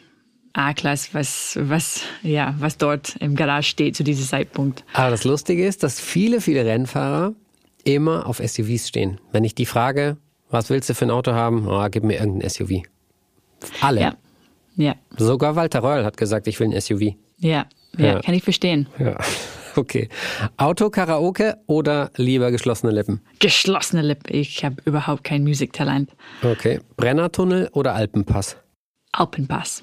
A-Klasse, 0.53 1.09
was, 1.13 1.57
was, 1.61 2.01
ja, 2.23 2.55
was 2.59 2.77
dort 2.77 3.15
im 3.17 3.35
Garage 3.35 3.69
steht 3.69 3.95
zu 3.95 4.03
diesem 4.03 4.25
Zeitpunkt. 4.25 4.83
Aber 4.93 5.11
das 5.11 5.23
Lustige 5.23 5.65
ist, 5.65 5.83
dass 5.83 5.99
viele, 5.99 6.41
viele 6.41 6.65
Rennfahrer 6.65 7.33
immer 7.83 8.25
auf 8.25 8.37
SUVs 8.37 8.87
stehen. 8.87 9.19
Wenn 9.31 9.43
ich 9.43 9.55
die 9.55 9.65
frage, 9.65 10.17
was 10.49 10.69
willst 10.69 10.89
du 10.89 10.93
für 10.93 11.05
ein 11.05 11.11
Auto 11.11 11.31
haben? 11.33 11.67
Oh, 11.67 11.87
gib 11.89 12.03
mir 12.03 12.19
irgendein 12.19 12.49
SUV. 12.49 12.83
Alle. 13.79 14.01
Ja. 14.01 14.15
ja. 14.75 14.95
Sogar 15.17 15.55
Walter 15.55 15.83
Röll 15.83 16.03
hat 16.03 16.17
gesagt, 16.17 16.47
ich 16.47 16.59
will 16.59 16.67
ein 16.73 16.79
SUV. 16.79 17.15
Ja, 17.37 17.65
ja, 17.97 18.05
ja. 18.05 18.19
kann 18.19 18.33
ich 18.33 18.43
verstehen. 18.43 18.87
Ja. 18.99 19.17
Okay. 19.75 20.09
Auto, 20.57 20.89
Karaoke 20.89 21.57
oder 21.65 22.11
lieber 22.17 22.51
geschlossene 22.51 22.91
Lippen? 22.91 23.21
Geschlossene 23.39 24.01
Lippen. 24.01 24.35
Ich 24.35 24.65
habe 24.65 24.75
überhaupt 24.83 25.23
kein 25.23 25.43
Musiktalent. 25.43 26.11
Okay. 26.43 26.81
Brennertunnel 26.97 27.69
oder 27.71 27.95
Alpenpass? 27.95 28.57
Alpenpass. 29.13 29.81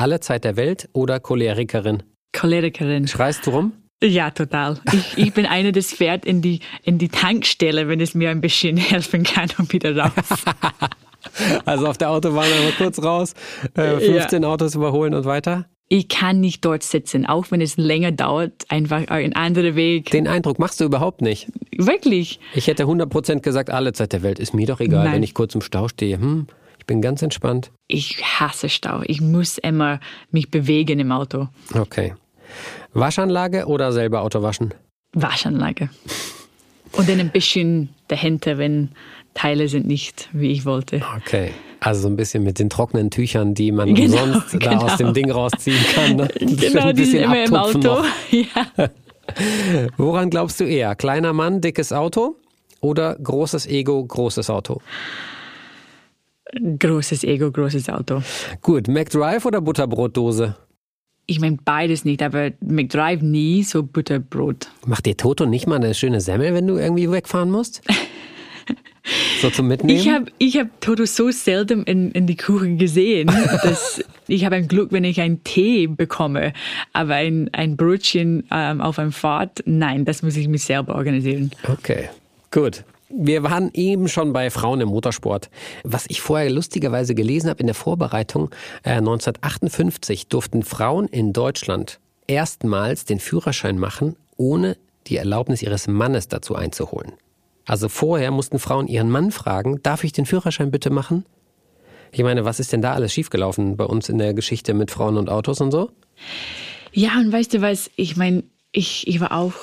Alle 0.00 0.18
Zeit 0.18 0.44
der 0.44 0.56
Welt 0.56 0.88
oder 0.94 1.20
Cholerikerin? 1.20 2.02
Cholerikerin. 2.34 3.06
Schreist 3.06 3.46
du 3.46 3.50
rum? 3.50 3.72
Ja, 4.02 4.30
total. 4.30 4.80
Ich, 4.94 5.18
ich 5.18 5.34
bin 5.34 5.44
eine, 5.44 5.72
das 5.72 5.92
fährt 5.92 6.24
in 6.24 6.40
die, 6.40 6.60
in 6.84 6.96
die 6.96 7.10
Tankstelle, 7.10 7.86
wenn 7.86 8.00
es 8.00 8.14
mir 8.14 8.30
ein 8.30 8.40
bisschen 8.40 8.76
helfen 8.78 9.24
kann 9.24 9.50
und 9.58 9.70
wieder 9.74 9.94
raus. 9.94 10.12
also 11.66 11.86
auf 11.86 11.98
der 11.98 12.08
Autobahn 12.08 12.50
einmal 12.50 12.72
kurz 12.78 13.02
raus, 13.02 13.34
äh, 13.74 13.98
15 13.98 14.42
ja. 14.42 14.48
Autos 14.48 14.74
überholen 14.74 15.12
und 15.12 15.26
weiter? 15.26 15.66
Ich 15.90 16.08
kann 16.08 16.40
nicht 16.40 16.64
dort 16.64 16.82
sitzen, 16.82 17.26
auch 17.26 17.50
wenn 17.50 17.60
es 17.60 17.76
länger 17.76 18.12
dauert, 18.12 18.52
einfach 18.70 19.06
ein 19.08 19.34
anderer 19.34 19.74
Weg. 19.74 20.10
Den 20.12 20.28
Eindruck 20.28 20.58
machst 20.58 20.80
du 20.80 20.84
überhaupt 20.86 21.20
nicht. 21.20 21.48
Wirklich? 21.76 22.40
Ich 22.54 22.68
hätte 22.68 22.84
100% 22.84 23.40
gesagt, 23.40 23.68
alle 23.68 23.92
Zeit 23.92 24.14
der 24.14 24.22
Welt 24.22 24.38
ist 24.38 24.54
mir 24.54 24.66
doch 24.66 24.80
egal, 24.80 25.04
Nein. 25.04 25.16
wenn 25.16 25.22
ich 25.22 25.34
kurz 25.34 25.54
im 25.54 25.60
Stau 25.60 25.88
stehe. 25.88 26.16
Hm, 26.16 26.46
bin 26.90 27.00
ganz 27.00 27.22
entspannt. 27.22 27.70
Ich 27.86 28.20
hasse 28.20 28.68
Stau. 28.68 29.02
Ich 29.06 29.20
muss 29.20 29.58
immer 29.58 30.00
mich 30.32 30.50
bewegen 30.50 30.98
im 30.98 31.12
Auto. 31.12 31.46
Okay. 31.72 32.14
Waschanlage 32.92 33.66
oder 33.66 33.92
selber 33.92 34.22
Auto 34.22 34.42
waschen? 34.42 34.74
Waschanlage. 35.12 35.88
Und 36.90 37.08
dann 37.08 37.20
ein 37.20 37.30
bisschen 37.30 37.90
dahinter, 38.08 38.58
wenn 38.58 38.88
Teile 39.34 39.68
sind 39.68 39.86
nicht, 39.86 40.28
wie 40.32 40.50
ich 40.50 40.64
wollte. 40.64 41.00
Okay. 41.18 41.52
Also 41.78 42.00
so 42.02 42.08
ein 42.08 42.16
bisschen 42.16 42.42
mit 42.42 42.58
den 42.58 42.68
trockenen 42.68 43.08
Tüchern, 43.12 43.54
die 43.54 43.70
man 43.70 43.94
genau, 43.94 44.16
sonst 44.16 44.50
genau. 44.50 44.70
da 44.70 44.78
aus 44.78 44.96
dem 44.96 45.14
Ding 45.14 45.30
rausziehen 45.30 45.84
kann. 45.94 46.16
Ne? 46.16 46.28
Genau, 46.40 46.90
die 46.90 47.04
sind 47.04 47.20
immer 47.20 47.44
im 47.44 47.54
Auto. 47.54 48.02
Ja. 48.32 48.90
Woran 49.96 50.28
glaubst 50.28 50.58
du 50.58 50.64
eher? 50.64 50.96
Kleiner 50.96 51.32
Mann, 51.34 51.60
dickes 51.60 51.92
Auto 51.92 52.34
oder 52.80 53.14
großes 53.14 53.68
Ego, 53.68 54.04
großes 54.04 54.50
Auto? 54.50 54.80
Großes 56.78 57.24
Ego, 57.24 57.50
großes 57.50 57.88
Auto. 57.88 58.22
Gut, 58.60 58.88
McDrive 58.88 59.44
oder 59.44 59.60
Butterbrotdose? 59.60 60.56
Ich 61.26 61.38
meine 61.38 61.58
beides 61.64 62.04
nicht, 62.04 62.22
aber 62.22 62.50
McDrive 62.60 63.22
nie, 63.22 63.62
so 63.62 63.84
Butterbrot. 63.84 64.68
Macht 64.84 65.06
dir 65.06 65.16
Toto 65.16 65.46
nicht 65.46 65.66
mal 65.68 65.76
eine 65.76 65.94
schöne 65.94 66.20
Semmel, 66.20 66.54
wenn 66.54 66.66
du 66.66 66.76
irgendwie 66.76 67.10
wegfahren 67.10 67.50
musst? 67.50 67.82
So 69.40 69.48
zum 69.50 69.68
Mitnehmen? 69.68 69.98
Ich 69.98 70.08
habe 70.08 70.26
ich 70.38 70.56
hab 70.58 70.80
Toto 70.80 71.06
so 71.06 71.30
selten 71.30 71.84
in, 71.84 72.10
in 72.12 72.26
die 72.26 72.36
Kuchen 72.36 72.78
gesehen, 72.78 73.26
dass 73.62 74.04
ich 74.28 74.44
habe 74.44 74.56
ein 74.56 74.68
Glück, 74.68 74.92
wenn 74.92 75.04
ich 75.04 75.20
einen 75.20 75.42
Tee 75.42 75.86
bekomme. 75.86 76.52
Aber 76.92 77.14
ein, 77.14 77.48
ein 77.52 77.76
Brötchen 77.76 78.44
ähm, 78.50 78.80
auf 78.80 78.98
einem 78.98 79.12
Fahrt, 79.12 79.62
nein, 79.64 80.04
das 80.04 80.22
muss 80.22 80.36
ich 80.36 80.48
mich 80.48 80.64
selber 80.64 80.94
organisieren. 80.94 81.50
Okay, 81.66 82.08
gut. 82.50 82.84
Wir 83.12 83.42
waren 83.42 83.70
eben 83.74 84.08
schon 84.08 84.32
bei 84.32 84.50
Frauen 84.50 84.80
im 84.80 84.88
Motorsport. 84.88 85.50
Was 85.82 86.04
ich 86.08 86.20
vorher 86.20 86.48
lustigerweise 86.48 87.14
gelesen 87.14 87.50
habe 87.50 87.60
in 87.60 87.66
der 87.66 87.74
Vorbereitung, 87.74 88.50
äh, 88.84 89.00
1958 89.00 90.28
durften 90.28 90.62
Frauen 90.62 91.08
in 91.08 91.32
Deutschland 91.32 91.98
erstmals 92.28 93.04
den 93.04 93.18
Führerschein 93.18 93.78
machen, 93.78 94.16
ohne 94.36 94.76
die 95.08 95.16
Erlaubnis 95.16 95.62
ihres 95.62 95.88
Mannes 95.88 96.28
dazu 96.28 96.54
einzuholen. 96.54 97.12
Also 97.66 97.88
vorher 97.88 98.30
mussten 98.30 98.60
Frauen 98.60 98.86
ihren 98.86 99.10
Mann 99.10 99.32
fragen, 99.32 99.82
darf 99.82 100.04
ich 100.04 100.12
den 100.12 100.26
Führerschein 100.26 100.70
bitte 100.70 100.90
machen? 100.90 101.24
Ich 102.12 102.22
meine, 102.22 102.44
was 102.44 102.60
ist 102.60 102.72
denn 102.72 102.82
da 102.82 102.94
alles 102.94 103.12
schiefgelaufen 103.12 103.76
bei 103.76 103.84
uns 103.84 104.08
in 104.08 104.18
der 104.18 104.34
Geschichte 104.34 104.74
mit 104.74 104.90
Frauen 104.90 105.16
und 105.16 105.28
Autos 105.28 105.60
und 105.60 105.72
so? 105.72 105.90
Ja, 106.92 107.18
und 107.18 107.32
weißt 107.32 107.54
du 107.54 107.60
was, 107.60 107.90
ich 107.96 108.16
meine, 108.16 108.44
ich, 108.72 109.06
ich 109.08 109.20
war 109.20 109.32
auch 109.32 109.54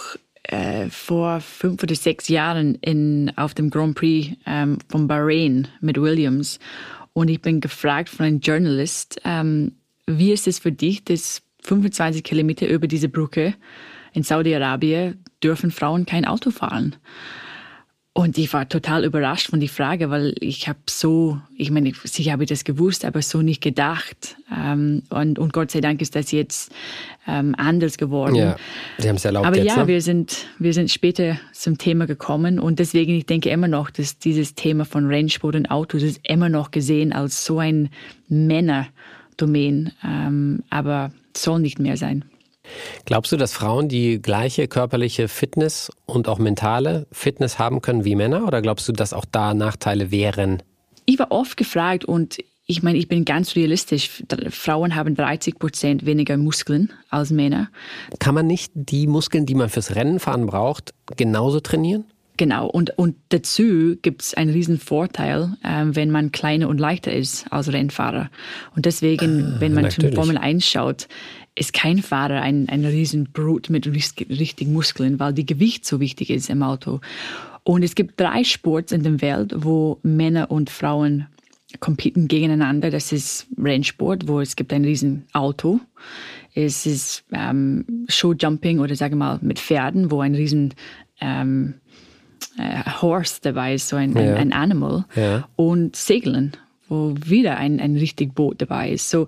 äh, 0.47 0.89
vor 0.89 1.41
fünf 1.41 1.83
oder 1.83 1.95
sechs 1.95 2.27
Jahren 2.27 2.75
in, 2.75 3.31
auf 3.35 3.53
dem 3.53 3.69
Grand 3.69 3.95
Prix 3.95 4.35
ähm, 4.45 4.79
von 4.89 5.07
Bahrain 5.07 5.67
mit 5.81 5.99
Williams 5.99 6.59
und 7.17 7.29
ich 7.29 7.41
bin 7.41 7.61
gefragt 7.61 8.09
von 8.09 8.27
einem 8.27 8.39
Journalist, 8.41 9.19
ähm, 9.23 9.71
wie 10.05 10.31
ist 10.31 10.47
es 10.47 10.59
für 10.59 10.71
dich, 10.71 11.03
dass 11.03 11.41
25 11.63 12.23
Kilometer 12.23 12.67
über 12.67 12.87
diese 12.87 13.09
Brücke 13.09 13.55
in 14.13 14.21
Saudi-Arabien 14.21 15.23
dürfen 15.43 15.71
Frauen 15.71 16.05
kein 16.05 16.25
Auto 16.25 16.51
fahren? 16.51 16.95
Und 18.17 18.39
ich 18.39 18.51
war 18.51 18.67
total 18.67 19.05
überrascht 19.05 19.51
von 19.51 19.59
die 19.59 19.67
Frage, 19.67 20.09
weil 20.09 20.33
ich 20.39 20.67
habe 20.67 20.79
so, 20.89 21.39
ich 21.55 21.69
meine, 21.69 21.91
sicher 22.03 22.31
habe 22.31 22.45
ich 22.45 22.49
das 22.49 22.63
gewusst, 22.63 23.05
aber 23.05 23.21
so 23.21 23.43
nicht 23.43 23.61
gedacht. 23.61 24.37
Ähm, 24.51 25.03
und, 25.11 25.37
und 25.37 25.53
Gott 25.53 25.69
sei 25.69 25.81
Dank 25.81 26.01
ist 26.01 26.15
das 26.15 26.31
jetzt 26.31 26.71
ähm, 27.27 27.53
anders 27.59 27.99
geworden. 27.99 28.33
Ja, 28.33 28.55
Sie 28.97 29.07
haben 29.07 29.17
es 29.17 29.25
erlaubt. 29.25 29.45
Aber 29.45 29.57
jetzt, 29.57 29.67
ja, 29.67 29.83
ne? 29.83 29.87
wir 29.87 30.01
sind 30.01 30.47
wir 30.57 30.73
sind 30.73 30.89
später 30.89 31.39
zum 31.53 31.77
Thema 31.77 32.07
gekommen 32.07 32.57
und 32.57 32.79
deswegen 32.79 33.13
ich 33.13 33.27
denke 33.27 33.51
immer 33.51 33.67
noch, 33.67 33.91
dass 33.91 34.17
dieses 34.17 34.55
Thema 34.55 34.85
von 34.85 35.05
Rennsport 35.05 35.55
und 35.55 35.69
Autos 35.69 36.01
ist 36.01 36.19
immer 36.23 36.49
noch 36.49 36.71
gesehen 36.71 37.13
als 37.13 37.45
so 37.45 37.59
ein 37.59 37.89
Männerdomain, 38.29 39.91
ähm, 40.03 40.63
aber 40.71 41.11
soll 41.35 41.59
nicht 41.59 41.77
mehr 41.77 41.97
sein. 41.97 42.25
Glaubst 43.05 43.31
du, 43.31 43.37
dass 43.37 43.53
Frauen 43.53 43.87
die 43.89 44.21
gleiche 44.21 44.67
körperliche 44.67 45.27
Fitness 45.27 45.91
und 46.05 46.27
auch 46.27 46.39
mentale 46.39 47.07
Fitness 47.11 47.59
haben 47.59 47.81
können 47.81 48.05
wie 48.05 48.15
Männer? 48.15 48.47
Oder 48.47 48.61
glaubst 48.61 48.87
du, 48.87 48.91
dass 48.91 49.13
auch 49.13 49.25
da 49.25 49.53
Nachteile 49.53 50.11
wären? 50.11 50.63
Ich 51.05 51.19
war 51.19 51.31
oft 51.31 51.57
gefragt 51.57 52.05
und 52.05 52.37
ich 52.69 52.83
meine, 52.83 52.97
ich 52.97 53.07
bin 53.07 53.23
ganz 53.23 53.55
realistisch. 53.55 54.23
Frauen 54.49 54.95
haben 54.95 55.15
30 55.15 55.57
Prozent 55.57 56.05
weniger 56.05 56.35
Muskeln 56.35 56.91
als 57.09 57.31
Männer. 57.31 57.69
Kann 58.19 58.35
man 58.35 58.45
nicht 58.45 58.73
die 58.75 59.07
Muskeln, 59.07 59.45
die 59.45 59.55
man 59.55 59.69
fürs 59.69 59.95
Rennenfahren 59.95 60.45
braucht, 60.45 60.93
genauso 61.15 61.61
trainieren? 61.61 62.03
Genau, 62.37 62.67
und, 62.67 62.91
und 62.97 63.15
dazu 63.29 63.95
gibt 64.01 64.21
es 64.21 64.33
einen 64.35 64.51
riesen 64.51 64.77
Vorteil, 64.77 65.57
äh, 65.63 65.85
wenn 65.87 66.11
man 66.11 66.31
kleiner 66.31 66.69
und 66.69 66.77
leichter 66.77 67.11
ist 67.11 67.51
als 67.51 67.73
Rennfahrer. 67.73 68.29
Und 68.75 68.85
deswegen, 68.85 69.55
ah, 69.55 69.55
wenn 69.59 69.73
man 69.73 69.85
natürlich. 69.85 70.13
zum 70.13 70.23
Formel 70.23 70.37
1 70.37 70.63
schaut, 70.63 71.07
ist 71.57 71.73
kein 71.73 72.01
Fahrer 72.01 72.41
ein, 72.41 72.69
ein 72.69 72.85
Riesenbrut 72.85 73.69
mit 73.69 73.87
richtigen 73.87 74.73
Muskeln, 74.73 75.19
weil 75.19 75.33
die 75.33 75.45
Gewicht 75.45 75.85
so 75.85 75.99
wichtig 75.99 76.29
ist 76.29 76.49
im 76.49 76.63
Auto. 76.63 77.01
Und 77.63 77.83
es 77.83 77.95
gibt 77.95 78.19
drei 78.19 78.43
Sports 78.43 78.91
in 78.91 79.03
der 79.03 79.21
Welt, 79.21 79.53
wo 79.55 79.99
Männer 80.03 80.51
und 80.51 80.69
Frauen 80.69 81.27
competen 81.79 82.27
gegeneinander. 82.27 82.91
Das 82.91 83.11
ist 83.11 83.47
Rennsport, 83.61 84.27
wo 84.27 84.39
es 84.39 84.55
gibt 84.55 84.71
ein 84.71 84.85
riesen 84.85 85.25
Auto. 85.33 85.79
Es 86.53 86.85
ist 86.85 87.23
ähm, 87.33 88.05
Showjumping 88.07 88.79
oder 88.79 88.95
sage 88.95 89.15
mal 89.15 89.39
mit 89.41 89.59
Pferden, 89.59 90.11
wo 90.11 90.21
ein 90.21 90.33
riesen 90.33 90.73
ähm, 91.19 91.75
äh, 92.57 92.83
Horse 93.01 93.39
dabei 93.41 93.73
ist, 93.73 93.89
so 93.89 93.95
ein, 93.95 94.13
ja. 94.13 94.21
ein, 94.21 94.37
ein 94.37 94.53
Animal. 94.53 95.05
Ja. 95.15 95.47
Und 95.55 95.95
Segeln, 95.95 96.53
wo 96.87 97.15
wieder 97.25 97.57
ein, 97.57 97.79
ein 97.79 97.97
richtig 97.97 98.33
Boot 98.33 98.61
dabei 98.61 98.91
ist. 98.91 99.09
So, 99.09 99.27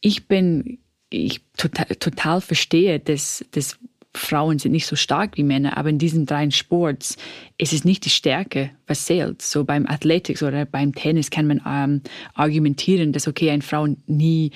ich 0.00 0.26
bin 0.28 0.78
ich 1.10 1.40
total, 1.56 1.86
total 1.96 2.40
verstehe, 2.40 2.98
dass, 2.98 3.44
dass 3.50 3.78
Frauen 4.14 4.58
sind 4.58 4.72
nicht 4.72 4.86
so 4.86 4.96
stark 4.96 5.36
wie 5.36 5.44
Männer, 5.44 5.76
aber 5.76 5.90
in 5.90 5.98
diesen 5.98 6.26
drei 6.26 6.50
Sports 6.50 7.16
ist 7.60 7.74
es 7.74 7.84
nicht 7.84 8.06
die 8.06 8.10
Stärke, 8.10 8.70
was 8.86 9.04
zählt. 9.04 9.42
So 9.42 9.64
beim 9.64 9.86
Athletics 9.86 10.42
oder 10.42 10.64
beim 10.64 10.94
Tennis 10.94 11.30
kann 11.30 11.46
man 11.46 11.60
ähm, 11.66 12.00
argumentieren, 12.32 13.12
dass 13.12 13.28
okay, 13.28 13.50
eine 13.50 13.62
Frau 13.62 13.86
nie 14.06 14.52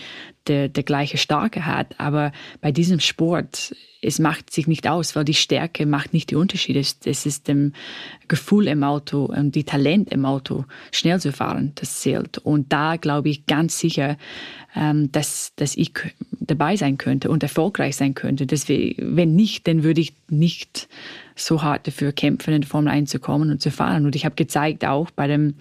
der, 0.47 0.69
der 0.69 0.83
gleiche 0.85 1.19
Starke 1.19 1.67
hat, 1.67 2.01
aber 2.01 2.33
bei 2.63 2.73
diesem 2.73 3.01
Sport 3.01 3.75
es 4.05 4.19
macht 4.19 4.53
sich 4.53 4.67
nicht 4.67 4.87
aus, 4.87 5.17
weil 5.17 5.25
die 5.25 5.35
Stärke 5.35 5.87
macht 5.87 6.13
nicht 6.13 6.31
die 6.31 6.37
Unterschiede. 6.37 6.81
Es 6.81 7.27
ist 7.27 7.49
dem 7.49 7.73
Gefühl 8.29 8.69
im 8.69 8.85
Auto 8.85 9.25
und 9.25 9.55
die 9.55 9.65
Talent 9.65 10.13
im 10.13 10.27
Auto, 10.27 10.67
schnell 10.93 11.21
zu 11.21 11.33
fahren, 11.33 11.73
das 11.77 12.01
zählt. 12.01 12.39
Und 12.39 12.73
da 12.73 12.97
glaube 12.97 13.31
ich 13.31 13.47
ganz 13.47 13.79
sicher, 13.79 14.19
ähm, 14.77 15.11
dass, 15.11 15.53
dass 15.57 15.75
ich 15.77 15.93
dabei 16.33 16.77
sein 16.77 16.99
könnte 16.99 17.31
und 17.31 17.43
erfolgreich 17.43 17.97
sein 17.97 18.15
könnte. 18.15 18.47
Wir, 18.51 18.95
wenn 18.99 19.35
nicht, 19.35 19.67
dann 19.67 19.83
würde 19.85 20.03
ich 20.03 20.13
nicht 20.29 20.89
so 21.37 21.63
hart 21.63 21.87
dafür 21.87 22.13
kämpfen, 22.13 22.55
in 22.55 22.63
die 22.63 22.69
Formel 22.69 22.93
1 22.93 23.11
zu 23.11 23.19
kommen 23.19 23.51
und 23.51 23.61
zu 23.61 23.71
fahren. 23.71 24.07
Und 24.07 24.15
ich 24.17 24.25
habe 24.25 24.35
gezeigt 24.35 24.85
auch 24.85 25.11
bei 25.11 25.27
dem 25.27 25.55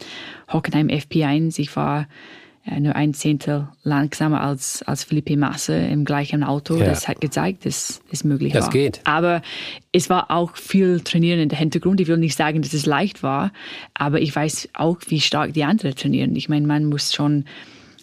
Hockenheim 0.51 0.87
FP1, 0.87 1.59
ich 1.59 1.75
war 1.75 2.07
äh, 2.65 2.79
nur 2.79 2.95
ein 2.95 3.13
Zehntel 3.13 3.67
langsamer 3.83 4.41
als, 4.41 4.83
als 4.83 5.03
Felipe 5.03 5.35
Massa 5.35 5.75
im 5.75 6.05
gleichen 6.05 6.43
Auto. 6.43 6.77
Ja. 6.77 6.85
Das 6.85 7.07
hat 7.07 7.19
gezeigt, 7.19 7.65
dass 7.65 8.01
es 8.09 8.23
möglich 8.23 8.53
das 8.53 8.65
war. 8.65 8.71
geht. 8.71 9.01
Aber 9.03 9.41
es 9.91 10.09
war 10.09 10.31
auch 10.31 10.55
viel 10.55 11.01
Trainieren 11.01 11.39
in 11.39 11.49
der 11.49 11.57
Hintergrund. 11.57 11.99
Ich 11.99 12.07
will 12.07 12.17
nicht 12.17 12.37
sagen, 12.37 12.61
dass 12.61 12.73
es 12.73 12.85
leicht 12.85 13.21
war, 13.21 13.51
aber 13.93 14.21
ich 14.21 14.33
weiß 14.33 14.69
auch, 14.73 14.97
wie 15.07 15.19
stark 15.19 15.53
die 15.53 15.65
anderen 15.65 15.95
trainieren. 15.95 16.35
Ich 16.35 16.47
meine, 16.47 16.65
man 16.65 16.85
muss 16.85 17.13
schon 17.13 17.45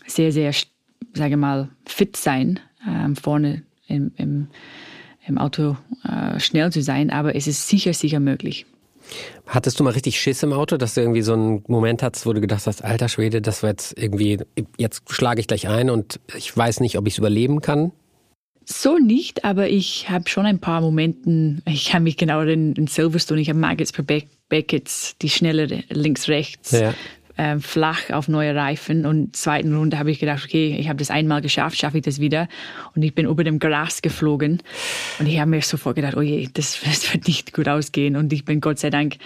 sehr, 0.07 0.31
sehr, 0.31 0.53
sage 1.15 1.39
mal, 1.39 1.71
fit 1.87 2.17
sein, 2.17 2.61
ähm, 2.87 3.17
vorne 3.17 3.63
im, 3.87 4.13
im, 4.17 4.49
im 5.31 5.39
Auto 5.39 5.77
äh, 6.05 6.39
schnell 6.39 6.71
zu 6.71 6.83
sein, 6.83 7.11
aber 7.11 7.35
es 7.35 7.47
ist 7.47 7.69
sicher, 7.69 7.95
sicher 7.95 8.21
möglich. 8.21 8.67
Hattest 9.47 9.81
du 9.81 9.85
mal 9.85 9.91
richtig 9.91 10.21
Schiss 10.21 10.43
im 10.43 10.53
Auto, 10.53 10.77
dass 10.77 10.95
du 10.95 11.01
irgendwie 11.01 11.23
so 11.23 11.33
einen 11.33 11.65
Moment 11.67 12.03
hattest, 12.03 12.27
wo 12.27 12.33
du 12.33 12.41
gedacht 12.41 12.67
hast, 12.67 12.85
alter 12.85 13.09
Schwede, 13.09 13.41
das 13.41 13.63
war 13.63 13.71
jetzt 13.71 13.99
irgendwie, 13.99 14.39
jetzt 14.77 15.03
schlage 15.11 15.41
ich 15.41 15.49
gleich 15.49 15.67
ein 15.69 15.91
und 15.91 16.21
ich 16.37 16.57
weiß 16.57 16.81
nicht, 16.81 16.97
ob 16.99 17.07
ich 17.07 17.15
es 17.15 17.19
überleben 17.19 17.61
kann? 17.61 17.93
So 18.65 18.99
nicht, 18.99 19.45
aber 19.45 19.69
ich 19.69 20.11
habe 20.11 20.29
schon 20.29 20.47
ein 20.47 20.61
paar 20.61 20.81
Momente, 20.81 21.61
ich 21.67 21.87
kann 21.87 22.05
mich 22.05 22.17
genau 22.17 22.43
in, 22.43 22.87
Silverstone, 22.87 23.41
ich 23.41 23.49
habe 23.49 23.59
Maggots 23.59 23.91
per 23.91 24.05
Beckett, 24.49 25.21
die 25.23 25.31
schnelle 25.31 25.83
links-rechts 25.89 26.73
ja 26.73 26.95
äh, 27.41 27.59
flach 27.59 28.11
auf 28.11 28.29
neue 28.29 28.55
Reifen. 28.55 29.07
Und 29.07 29.35
zweiten 29.35 29.75
Runde 29.75 29.99
habe 29.99 30.11
ich 30.11 30.19
gedacht, 30.19 30.45
okay, 30.45 30.77
ich 30.79 30.89
habe 30.89 30.99
das 30.99 31.11
einmal 31.11 31.41
geschafft, 31.41 31.79
schaffe 31.79 31.99
ich 31.99 32.05
das 32.05 32.21
wieder. 32.21 32.49
Und 32.95 33.03
ich 33.03 33.15
bin 33.15 33.27
über 33.27 33.45
dem 33.45 33.59
Gras 33.59 34.03
geflogen. 34.03 34.63
Und 35.19 35.27
ich 35.27 35.41
habe 35.41 35.51
mir 35.51 35.63
sofort 35.63 35.97
gedacht, 35.97 36.17
oh 36.17 36.21
je, 36.21 36.49
das, 36.53 36.79
das 36.85 37.13
wird 37.13 37.27
nicht 37.27 37.55
gut 37.55 37.69
ausgehen. 37.69 38.17
Und 38.17 38.33
ich 38.33 38.45
bin 38.45 38.61
Gott 38.61 38.79
sei 38.79 38.91
Dank 38.91 39.17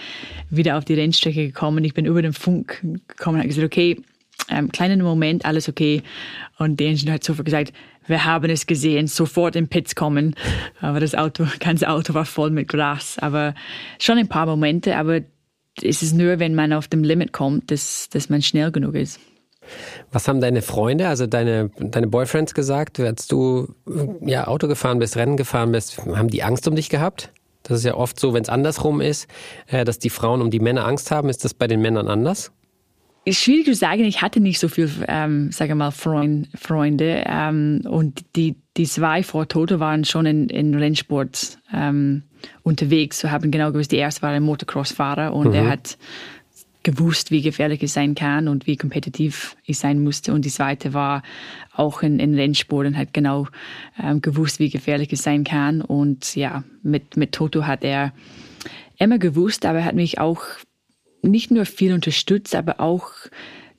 wieder 0.49 0.77
auf 0.77 0.85
die 0.85 0.93
Rennstrecke 0.93 1.47
gekommen. 1.47 1.83
Ich 1.83 1.93
bin 1.93 2.05
über 2.05 2.21
den 2.21 2.33
Funk 2.33 2.81
gekommen 3.07 3.35
und 3.35 3.39
habe 3.39 3.49
gesagt, 3.49 3.65
okay, 3.65 3.97
ähm, 4.49 4.71
kleinen 4.71 5.01
Moment, 5.01 5.45
alles 5.45 5.67
okay. 5.67 6.01
Und 6.57 6.79
der 6.79 6.87
Ingenieur 6.87 7.15
hat 7.15 7.23
sofort 7.23 7.45
gesagt, 7.45 7.73
wir 8.07 8.23
haben 8.23 8.49
es 8.51 8.67
gesehen, 8.67 9.07
sofort 9.07 9.55
in 9.55 9.67
Pits 9.67 9.95
kommen. 9.95 10.35
Aber 10.79 11.01
das 11.01 11.15
Auto, 11.15 11.47
ganze 11.59 11.89
Auto 11.89 12.13
war 12.13 12.25
voll 12.25 12.51
mit 12.51 12.69
Gras. 12.69 13.17
Aber 13.19 13.55
schon 13.99 14.17
ein 14.17 14.29
paar 14.29 14.45
Momente, 14.45 14.95
aber 14.95 15.21
ist 15.81 16.03
es 16.03 16.13
nur, 16.13 16.39
wenn 16.39 16.55
man 16.55 16.73
auf 16.73 16.87
dem 16.87 17.03
Limit 17.03 17.33
kommt, 17.33 17.71
dass, 17.71 18.09
dass 18.09 18.29
man 18.29 18.41
schnell 18.41 18.71
genug 18.71 18.95
ist. 18.95 19.19
Was 20.11 20.27
haben 20.27 20.41
deine 20.41 20.61
Freunde, 20.61 21.07
also 21.07 21.25
deine, 21.25 21.71
deine 21.79 22.07
Boyfriends 22.07 22.53
gesagt, 22.53 22.99
als 22.99 23.27
du 23.27 23.73
ja, 24.21 24.47
Auto 24.47 24.67
gefahren 24.67 24.99
bist, 24.99 25.17
Rennen 25.17 25.37
gefahren 25.37 25.71
bist? 25.71 25.97
Haben 25.97 26.29
die 26.29 26.43
Angst 26.43 26.67
um 26.67 26.75
dich 26.75 26.89
gehabt? 26.89 27.31
Das 27.63 27.79
ist 27.79 27.83
ja 27.83 27.95
oft 27.95 28.19
so, 28.19 28.33
wenn 28.33 28.43
es 28.43 28.49
andersrum 28.49 29.01
ist, 29.01 29.27
äh, 29.67 29.83
dass 29.85 29.97
die 29.97 30.11
Frauen 30.11 30.41
um 30.41 30.51
die 30.51 30.59
Männer 30.59 30.85
Angst 30.85 31.09
haben. 31.09 31.29
Ist 31.29 31.43
das 31.43 31.55
bei 31.55 31.67
den 31.67 31.81
Männern 31.81 32.07
anders? 32.07 32.51
Ist 33.27 33.39
schwierig 33.39 33.65
zu 33.65 33.73
sagen. 33.73 34.03
Ich 34.03 34.21
hatte 34.21 34.39
nicht 34.39 34.59
so 34.59 34.67
viel, 34.67 34.87
ähm, 35.07 35.51
sage 35.51 35.73
mal, 35.73 35.89
Freund, 35.89 36.47
Freunde. 36.55 37.23
Ähm, 37.25 37.81
und 37.89 38.23
die, 38.35 38.55
die 38.77 38.85
zwei 38.85 39.23
vor 39.23 39.47
Toto 39.47 39.79
waren 39.79 40.05
schon 40.05 40.27
in, 40.27 40.47
in 40.49 40.75
Rennsport 40.75 41.57
ähm, 41.73 42.21
unterwegs. 42.63 43.23
Wir 43.23 43.31
haben 43.31 43.51
genau 43.51 43.71
gewusst, 43.71 43.91
die 43.91 43.97
erste 43.97 44.21
war 44.21 44.29
ein 44.31 44.43
Motocross-Fahrer 44.43 45.33
und 45.33 45.49
mhm. 45.49 45.53
er 45.53 45.69
hat 45.69 45.97
gewusst, 46.83 47.31
wie 47.31 47.41
gefährlich 47.41 47.81
es 47.81 47.93
sein 47.93 48.13
kann 48.13 48.47
und 48.47 48.67
wie 48.67 48.77
kompetitiv 48.77 49.57
ich 49.65 49.79
sein 49.79 50.03
musste. 50.03 50.33
Und 50.33 50.45
die 50.45 50.49
zweite 50.49 50.93
war 50.93 51.23
auch 51.73 52.03
in, 52.03 52.19
in 52.19 52.35
Rennsport 52.35 52.85
und 52.85 52.97
hat 52.97 53.11
genau 53.11 53.47
ähm, 54.01 54.21
gewusst, 54.21 54.59
wie 54.59 54.69
gefährlich 54.69 55.11
es 55.11 55.23
sein 55.23 55.43
kann. 55.43 55.81
Und 55.81 56.35
ja, 56.35 56.63
mit, 56.83 57.17
mit 57.17 57.31
Toto 57.31 57.65
hat 57.65 57.83
er 57.83 58.13
immer 58.97 59.17
gewusst, 59.17 59.65
aber 59.65 59.79
er 59.79 59.85
hat 59.85 59.95
mich 59.95 60.19
auch 60.19 60.43
nicht 61.23 61.49
nur 61.49 61.65
viel 61.65 61.91
unterstützt, 61.91 62.55
aber 62.55 62.79
auch 62.79 63.09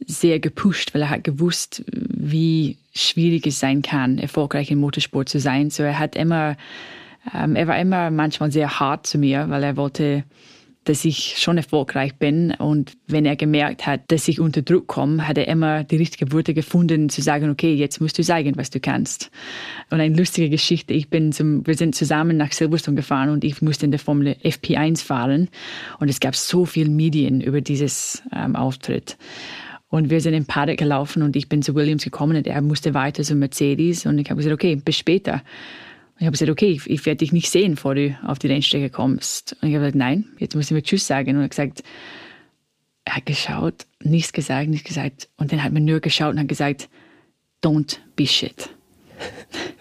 sehr 0.05 0.41
gepusht, 0.41 0.93
weil 0.93 1.03
er 1.03 1.11
hat 1.11 1.25
gewusst, 1.25 1.85
wie 1.87 2.77
schwierig 2.93 3.47
es 3.47 3.61
sein 3.61 3.83
kann, 3.83 4.19
erfolgreich 4.19 4.71
im 4.71 4.79
Motorsport 4.79 5.29
zu 5.29 5.39
sein. 5.39 5.71
So 5.71 5.85
er 5.85 5.99
hat 5.99 6.17
immer, 6.17 6.57
ähm, 7.35 7.57
er 7.57 7.67
war 7.67 7.79
immer 7.79 8.11
manchmal 8.11 8.53
sehr 8.53 8.79
hart 8.81 9.07
zu 9.07 9.19
mir, 9.19 9.49
weil 9.49 9.63
er 9.63 9.77
wollte 9.77 10.25
dass 10.87 11.05
ich 11.05 11.35
schon 11.39 11.57
erfolgreich 11.57 12.15
bin. 12.15 12.53
Und 12.53 12.93
wenn 13.09 13.27
er 13.27 13.37
gemerkt 13.37 13.87
hat, 13.87 14.03
dass 14.09 14.29
ich 14.29 14.41
unter 14.41 14.63
Druck 14.63 14.87
komme, 14.87 15.27
hat 15.27 15.37
er 15.37 15.49
immer 15.49 15.85
die 15.85 15.97
richtige 15.97 16.33
Worte 16.33 16.55
gefunden, 16.55 17.09
zu 17.09 17.21
sagen, 17.23 17.51
okay, 17.51 17.75
jetzt 17.75 18.01
musst 18.01 18.19
du 18.19 18.23
zeigen, 18.23 18.57
was 18.57 18.71
du 18.71 18.81
kannst. 18.81 19.31
Und 19.91 20.01
eine 20.01 20.17
lustige 20.17 20.49
Geschichte, 20.49 20.95
ich 20.95 21.11
bin 21.11 21.33
zum, 21.33 21.67
wir 21.67 21.75
sind 21.75 21.95
zusammen 21.95 22.37
nach 22.37 22.53
Silverstone 22.53 22.97
gefahren 22.97 23.31
und 23.31 23.45
ich 23.45 23.61
musste 23.63 23.85
in 23.85 23.91
der 23.91 24.01
Formel 24.01 24.37
FP1 24.45 25.05
fahren. 25.05 25.49
Und 25.99 26.09
es 26.09 26.21
gab 26.21 26.37
so 26.37 26.65
viel 26.65 26.89
Medien 26.89 27.41
über 27.41 27.61
dieses 27.61 28.23
ähm, 28.33 28.55
Auftritt. 28.55 29.19
Und 29.89 30.11
wir 30.11 30.21
sind 30.21 30.35
im 30.35 30.47
Paddock 30.47 30.79
gelaufen 30.79 31.23
und 31.23 31.37
ich 31.37 31.49
bin 31.49 31.63
zu 31.63 31.75
Williams 31.75 32.05
gekommen 32.05 32.37
und 32.37 32.47
er 32.47 32.61
musste 32.61 32.95
weiter 32.95 33.23
zu 33.23 33.35
Mercedes. 33.35 34.07
Und 34.07 34.19
ich 34.19 34.31
habe 34.31 34.39
gesagt, 34.39 34.55
okay, 34.55 34.77
bis 34.77 34.99
später. 34.99 35.43
Und 36.17 36.23
ich 36.23 36.27
habe 36.27 36.33
gesagt, 36.33 36.51
okay, 36.51 36.71
ich, 36.71 36.89
ich 36.89 37.05
werde 37.05 37.19
dich 37.19 37.33
nicht 37.33 37.51
sehen, 37.51 37.75
bevor 37.75 37.95
du 37.95 38.19
auf 38.25 38.39
die 38.39 38.47
Rennstrecke 38.47 38.89
kommst. 38.89 39.55
Und 39.61 39.69
ich 39.69 39.75
habe 39.75 39.85
gesagt, 39.85 39.97
nein, 39.97 40.25
jetzt 40.39 40.55
muss 40.57 40.67
ich 40.67 40.71
mir 40.71 40.83
Tschüss 40.83 41.07
sagen. 41.07 41.31
Und 41.33 41.37
er 41.37 41.45
hat 41.45 41.51
gesagt, 41.51 41.83
er 43.05 43.17
hat 43.17 43.27
geschaut, 43.27 43.87
nichts 44.03 44.33
gesagt, 44.33 44.71
nichts 44.71 44.89
gesagt. 44.89 45.29
Und 45.37 45.53
dann 45.53 45.63
hat 45.63 45.75
man 45.75 45.85
nur 45.85 46.01
geschaut 46.01 46.33
und 46.33 46.41
hat 46.41 46.49
gesagt, 46.49 46.89
don't 47.63 47.99
be 48.17 48.27
shit. 48.27 48.71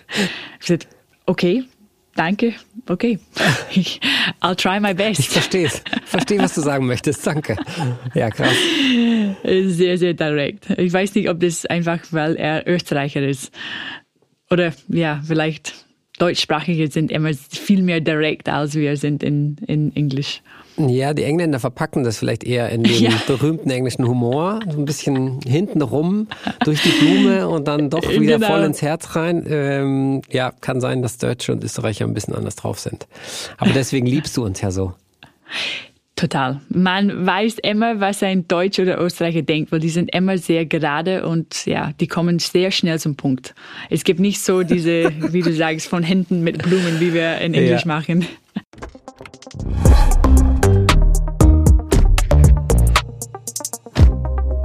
ich 0.09 0.19
habe 0.19 0.59
gesagt, 0.59 0.87
okay, 1.25 1.63
danke, 2.15 2.53
okay. 2.89 3.17
I'll 4.41 4.55
try 4.55 4.81
my 4.81 4.93
best. 4.93 5.21
Ich 5.21 5.29
verstehe 5.29 5.67
es. 5.67 5.81
Verstehe, 6.03 6.39
was 6.39 6.53
du 6.53 6.61
sagen 6.61 6.85
möchtest. 6.85 7.25
Danke. 7.25 7.55
Ja, 8.13 8.29
krass. 8.29 8.53
Sehr, 9.43 9.97
sehr 9.97 10.13
direkt. 10.13 10.69
Ich 10.71 10.91
weiß 10.91 11.15
nicht, 11.15 11.29
ob 11.29 11.39
das 11.39 11.65
einfach, 11.65 11.99
weil 12.11 12.35
er 12.35 12.67
Österreicher 12.67 13.25
ist. 13.25 13.53
Oder 14.49 14.73
ja, 14.89 15.21
vielleicht 15.25 15.84
Deutschsprachige 16.17 16.89
sind 16.89 17.11
immer 17.11 17.31
viel 17.33 17.81
mehr 17.81 17.99
direkt, 17.99 18.47
als 18.49 18.75
wir 18.75 18.95
sind 18.97 19.23
in, 19.23 19.57
in 19.67 19.95
Englisch. 19.95 20.41
Ja, 20.77 21.13
die 21.13 21.23
Engländer 21.23 21.59
verpacken 21.59 22.03
das 22.03 22.17
vielleicht 22.17 22.43
eher 22.43 22.69
in 22.69 22.83
den 22.83 22.93
ja. 23.03 23.11
berühmten 23.27 23.69
englischen 23.69 24.07
Humor, 24.07 24.59
so 24.69 24.77
ein 24.77 24.85
bisschen 24.85 25.39
hintenrum 25.41 26.27
durch 26.63 26.81
die 26.81 26.89
Blume 26.89 27.47
und 27.47 27.67
dann 27.67 27.89
doch 27.89 28.07
wieder 28.09 28.35
genau. 28.35 28.47
voll 28.47 28.63
ins 28.63 28.81
Herz 28.81 29.15
rein. 29.15 29.45
Ähm, 29.47 30.21
ja, 30.29 30.51
kann 30.51 30.81
sein, 30.81 31.01
dass 31.01 31.17
Deutsche 31.17 31.53
und 31.53 31.63
Österreicher 31.63 32.05
ein 32.05 32.13
bisschen 32.13 32.35
anders 32.35 32.55
drauf 32.55 32.79
sind. 32.79 33.07
Aber 33.57 33.71
deswegen 33.71 34.05
liebst 34.05 34.35
du 34.35 34.43
uns 34.43 34.61
ja 34.61 34.71
so. 34.71 34.93
Total. 36.15 36.61
Man 36.69 37.25
weiß 37.25 37.57
immer, 37.61 37.99
was 37.99 38.23
ein 38.23 38.47
Deutscher 38.47 38.83
oder 38.83 39.01
Österreicher 39.01 39.41
denkt, 39.41 39.73
weil 39.73 39.81
die 39.81 39.89
sind 39.89 40.15
immer 40.15 40.37
sehr 40.37 40.65
gerade 40.65 41.27
und 41.27 41.65
ja, 41.65 41.91
die 41.99 42.07
kommen 42.07 42.39
sehr 42.39 42.71
schnell 42.71 42.99
zum 42.99 43.17
Punkt. 43.17 43.53
Es 43.89 44.05
gibt 44.05 44.21
nicht 44.21 44.41
so 44.41 44.63
diese, 44.63 45.11
wie 45.33 45.41
du 45.41 45.51
sagst, 45.51 45.87
von 45.87 46.03
Händen 46.03 46.41
mit 46.41 46.63
Blumen, 46.63 47.01
wie 47.01 47.13
wir 47.13 47.39
in 47.39 47.53
Englisch 47.53 47.81
ja. 47.81 47.87
machen. 47.87 48.25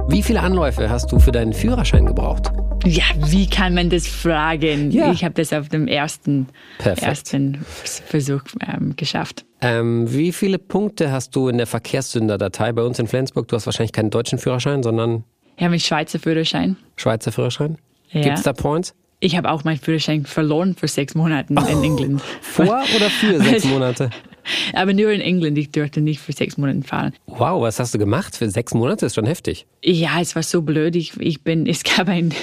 Wie 0.07 0.23
viele 0.23 0.39
Anläufe 0.39 0.89
hast 0.89 1.11
du 1.11 1.19
für 1.19 1.33
deinen 1.33 1.51
Führerschein 1.51 2.05
gebraucht? 2.05 2.49
Ja, 2.85 3.03
wie 3.27 3.47
kann 3.47 3.73
man 3.73 3.89
das 3.89 4.07
fragen? 4.07 4.91
Ja. 4.91 5.11
Ich 5.11 5.25
habe 5.25 5.33
das 5.35 5.51
auf 5.51 5.67
dem 5.67 5.87
ersten, 5.87 6.47
ersten 6.79 7.65
Versuch 8.07 8.43
ähm, 8.65 8.95
geschafft. 8.95 9.45
Ähm, 9.61 10.11
wie 10.11 10.31
viele 10.31 10.57
Punkte 10.57 11.11
hast 11.11 11.35
du 11.35 11.47
in 11.47 11.57
der 11.57 11.67
Verkehrssünderdatei 11.67 12.71
bei 12.71 12.81
uns 12.81 12.97
in 12.97 13.07
Flensburg? 13.07 13.47
Du 13.47 13.55
hast 13.55 13.67
wahrscheinlich 13.67 13.93
keinen 13.93 14.09
deutschen 14.09 14.39
Führerschein, 14.39 14.81
sondern. 14.81 15.23
Ich 15.55 15.63
habe 15.63 15.73
einen 15.73 15.79
Schweizer 15.79 16.19
Führerschein. 16.19 16.77
Schweizer 16.95 17.31
Führerschein? 17.31 17.77
Ja. 18.09 18.21
Gibt 18.21 18.37
es 18.39 18.43
da 18.43 18.53
Points? 18.53 18.95
Ich 19.19 19.37
habe 19.37 19.51
auch 19.51 19.63
meinen 19.63 19.77
Führerschein 19.77 20.25
verloren 20.25 20.75
für 20.75 20.87
sechs 20.87 21.13
Monate 21.13 21.53
oh. 21.55 21.71
in 21.71 21.83
England. 21.83 22.21
Vor 22.41 22.83
oder 22.95 23.09
für 23.09 23.39
sechs 23.39 23.65
Monate? 23.65 24.09
Aber 24.73 24.93
nur 24.93 25.11
in 25.11 25.21
England, 25.21 25.57
ich 25.57 25.71
durfte 25.71 26.01
nicht 26.01 26.19
für 26.19 26.33
sechs 26.33 26.57
Monate 26.57 26.83
fahren. 26.83 27.13
Wow, 27.27 27.61
was 27.61 27.79
hast 27.79 27.93
du 27.93 27.99
gemacht? 27.99 28.35
Für 28.35 28.49
sechs 28.49 28.73
Monate 28.73 29.05
ist 29.05 29.15
schon 29.15 29.25
heftig. 29.25 29.65
Ja, 29.83 30.19
es 30.21 30.35
war 30.35 30.43
so 30.43 30.61
blöd. 30.61 30.95
Ich, 30.95 31.19
ich 31.19 31.43
bin, 31.43 31.65
es 31.67 31.83
gab 31.83 32.07
ein, 32.07 32.33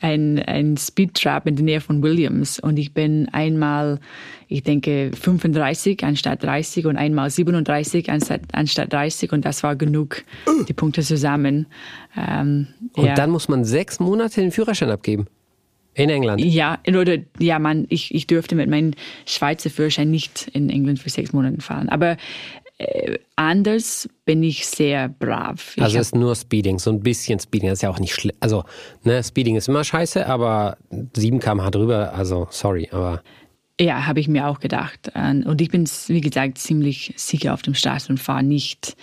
ein, 0.00 0.38
ein 0.40 0.76
Speedtrap 0.76 1.46
in 1.46 1.56
der 1.56 1.64
Nähe 1.64 1.80
von 1.80 2.02
Williams 2.02 2.58
und 2.58 2.78
ich 2.78 2.92
bin 2.92 3.28
einmal, 3.32 4.00
ich 4.48 4.62
denke, 4.62 5.10
35 5.18 6.04
anstatt 6.04 6.42
30 6.42 6.86
und 6.86 6.96
einmal 6.96 7.30
37 7.30 8.10
anstatt, 8.10 8.42
anstatt 8.52 8.92
30 8.92 9.32
und 9.32 9.44
das 9.44 9.62
war 9.62 9.76
genug, 9.76 10.24
die 10.68 10.74
Punkte 10.74 11.02
zusammen. 11.02 11.66
Ähm, 12.16 12.68
und 12.94 13.06
ja. 13.06 13.14
dann 13.14 13.30
muss 13.30 13.48
man 13.48 13.64
sechs 13.64 14.00
Monate 14.00 14.40
den 14.40 14.52
Führerschein 14.52 14.90
abgeben. 14.90 15.26
In 15.94 16.10
England? 16.10 16.40
Ja, 16.40 16.78
oder 16.88 17.18
ja, 17.38 17.58
man, 17.58 17.86
ich, 17.88 18.14
ich 18.14 18.26
dürfte 18.26 18.54
mit 18.54 18.68
meinem 18.68 18.92
Schweizer 19.26 19.70
Führerschein 19.70 20.10
nicht 20.10 20.48
in 20.52 20.70
England 20.70 20.98
für 20.98 21.10
sechs 21.10 21.32
Monate 21.32 21.60
fahren. 21.60 21.88
Aber 21.88 22.16
äh, 22.78 23.18
anders 23.36 24.08
bin 24.24 24.42
ich 24.42 24.66
sehr 24.66 25.08
brav. 25.08 25.76
Also 25.78 25.98
es 25.98 26.08
ist 26.08 26.14
nur 26.14 26.34
Speeding, 26.34 26.78
so 26.78 26.90
ein 26.90 27.00
bisschen 27.00 27.38
Speeding. 27.38 27.68
Das 27.68 27.78
ist 27.78 27.82
ja 27.82 27.90
auch 27.90 28.00
nicht 28.00 28.14
schlimm. 28.14 28.36
Also, 28.40 28.64
ne, 29.04 29.22
Speeding 29.22 29.56
ist 29.56 29.68
immer 29.68 29.84
scheiße, 29.84 30.26
aber 30.26 30.76
7 31.14 31.38
km/h 31.38 31.70
drüber, 31.70 32.12
also 32.14 32.48
sorry, 32.50 32.88
aber. 32.90 33.22
Ja, 33.80 34.06
habe 34.06 34.20
ich 34.20 34.28
mir 34.28 34.46
auch 34.46 34.60
gedacht. 34.60 35.10
Und 35.16 35.60
ich 35.60 35.68
bin, 35.68 35.84
wie 36.06 36.20
gesagt, 36.20 36.58
ziemlich 36.58 37.12
sicher 37.16 37.52
auf 37.54 37.62
dem 37.62 37.74
Straßen 37.74 38.12
und 38.12 38.18
fahre 38.18 38.44
nicht 38.44 38.96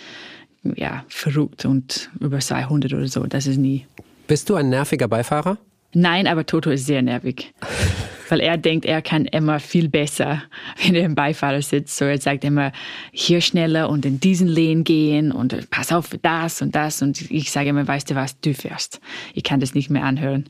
ja, 0.76 1.04
verrückt 1.08 1.64
und 1.64 2.10
über 2.20 2.38
200 2.38 2.92
oder 2.94 3.08
so. 3.08 3.26
Das 3.26 3.46
ist 3.46 3.58
nie. 3.58 3.86
Bist 4.26 4.48
du 4.48 4.54
ein 4.54 4.70
nerviger 4.70 5.08
Beifahrer? 5.08 5.58
Nein, 5.94 6.26
aber 6.26 6.46
Toto 6.46 6.70
ist 6.70 6.86
sehr 6.86 7.02
nervig. 7.02 7.52
Weil 8.28 8.40
er 8.40 8.56
denkt, 8.56 8.86
er 8.86 9.02
kann 9.02 9.26
immer 9.26 9.60
viel 9.60 9.90
besser, 9.90 10.42
wenn 10.82 10.94
er 10.94 11.04
im 11.04 11.14
Beifahrer 11.14 11.60
sitzt. 11.60 11.98
So 11.98 12.06
er 12.06 12.18
sagt 12.18 12.44
immer, 12.44 12.72
hier 13.10 13.42
schneller 13.42 13.90
und 13.90 14.06
in 14.06 14.20
diesen 14.20 14.48
Lehnen 14.48 14.84
gehen 14.84 15.32
und 15.32 15.68
pass 15.70 15.92
auf 15.92 16.06
für 16.06 16.18
das 16.18 16.62
und 16.62 16.74
das. 16.74 17.02
Und 17.02 17.30
ich 17.30 17.50
sage 17.50 17.68
immer, 17.68 17.86
weißt 17.86 18.10
du 18.10 18.14
was, 18.14 18.40
du 18.40 18.54
fährst. 18.54 19.00
Ich 19.34 19.44
kann 19.44 19.60
das 19.60 19.74
nicht 19.74 19.90
mehr 19.90 20.04
anhören. 20.04 20.48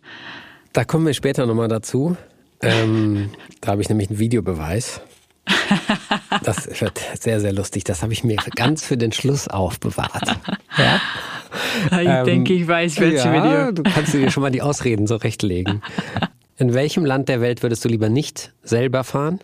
Da 0.72 0.84
kommen 0.84 1.06
wir 1.06 1.14
später 1.14 1.44
nochmal 1.44 1.68
dazu. 1.68 2.16
Ähm, 2.60 3.30
da 3.60 3.72
habe 3.72 3.82
ich 3.82 3.88
nämlich 3.88 4.10
einen 4.10 4.20
Videobeweis. 4.20 5.00
Das 6.42 6.80
wird 6.80 7.00
sehr, 7.20 7.40
sehr 7.40 7.52
lustig. 7.52 7.84
Das 7.84 8.02
habe 8.02 8.12
ich 8.12 8.24
mir 8.24 8.36
ganz 8.54 8.84
für 8.84 8.96
den 8.96 9.12
Schluss 9.12 9.48
aufbewahrt. 9.48 10.36
Ja? 10.78 11.00
Ich 11.90 12.08
ähm, 12.08 12.24
denke, 12.24 12.54
ich 12.54 12.66
weiß, 12.66 12.98
welches 12.98 13.24
ja, 13.24 13.32
Video. 13.32 13.72
Du 13.72 13.82
kannst 13.82 14.14
dir 14.14 14.30
schon 14.30 14.42
mal 14.42 14.50
die 14.50 14.62
Ausreden 14.62 15.06
zurechtlegen. 15.06 15.82
In 16.56 16.72
welchem 16.72 17.04
Land 17.04 17.28
der 17.28 17.42
Welt 17.42 17.62
würdest 17.62 17.84
du 17.84 17.90
lieber 17.90 18.08
nicht 18.08 18.52
selber 18.62 19.04
fahren? 19.04 19.40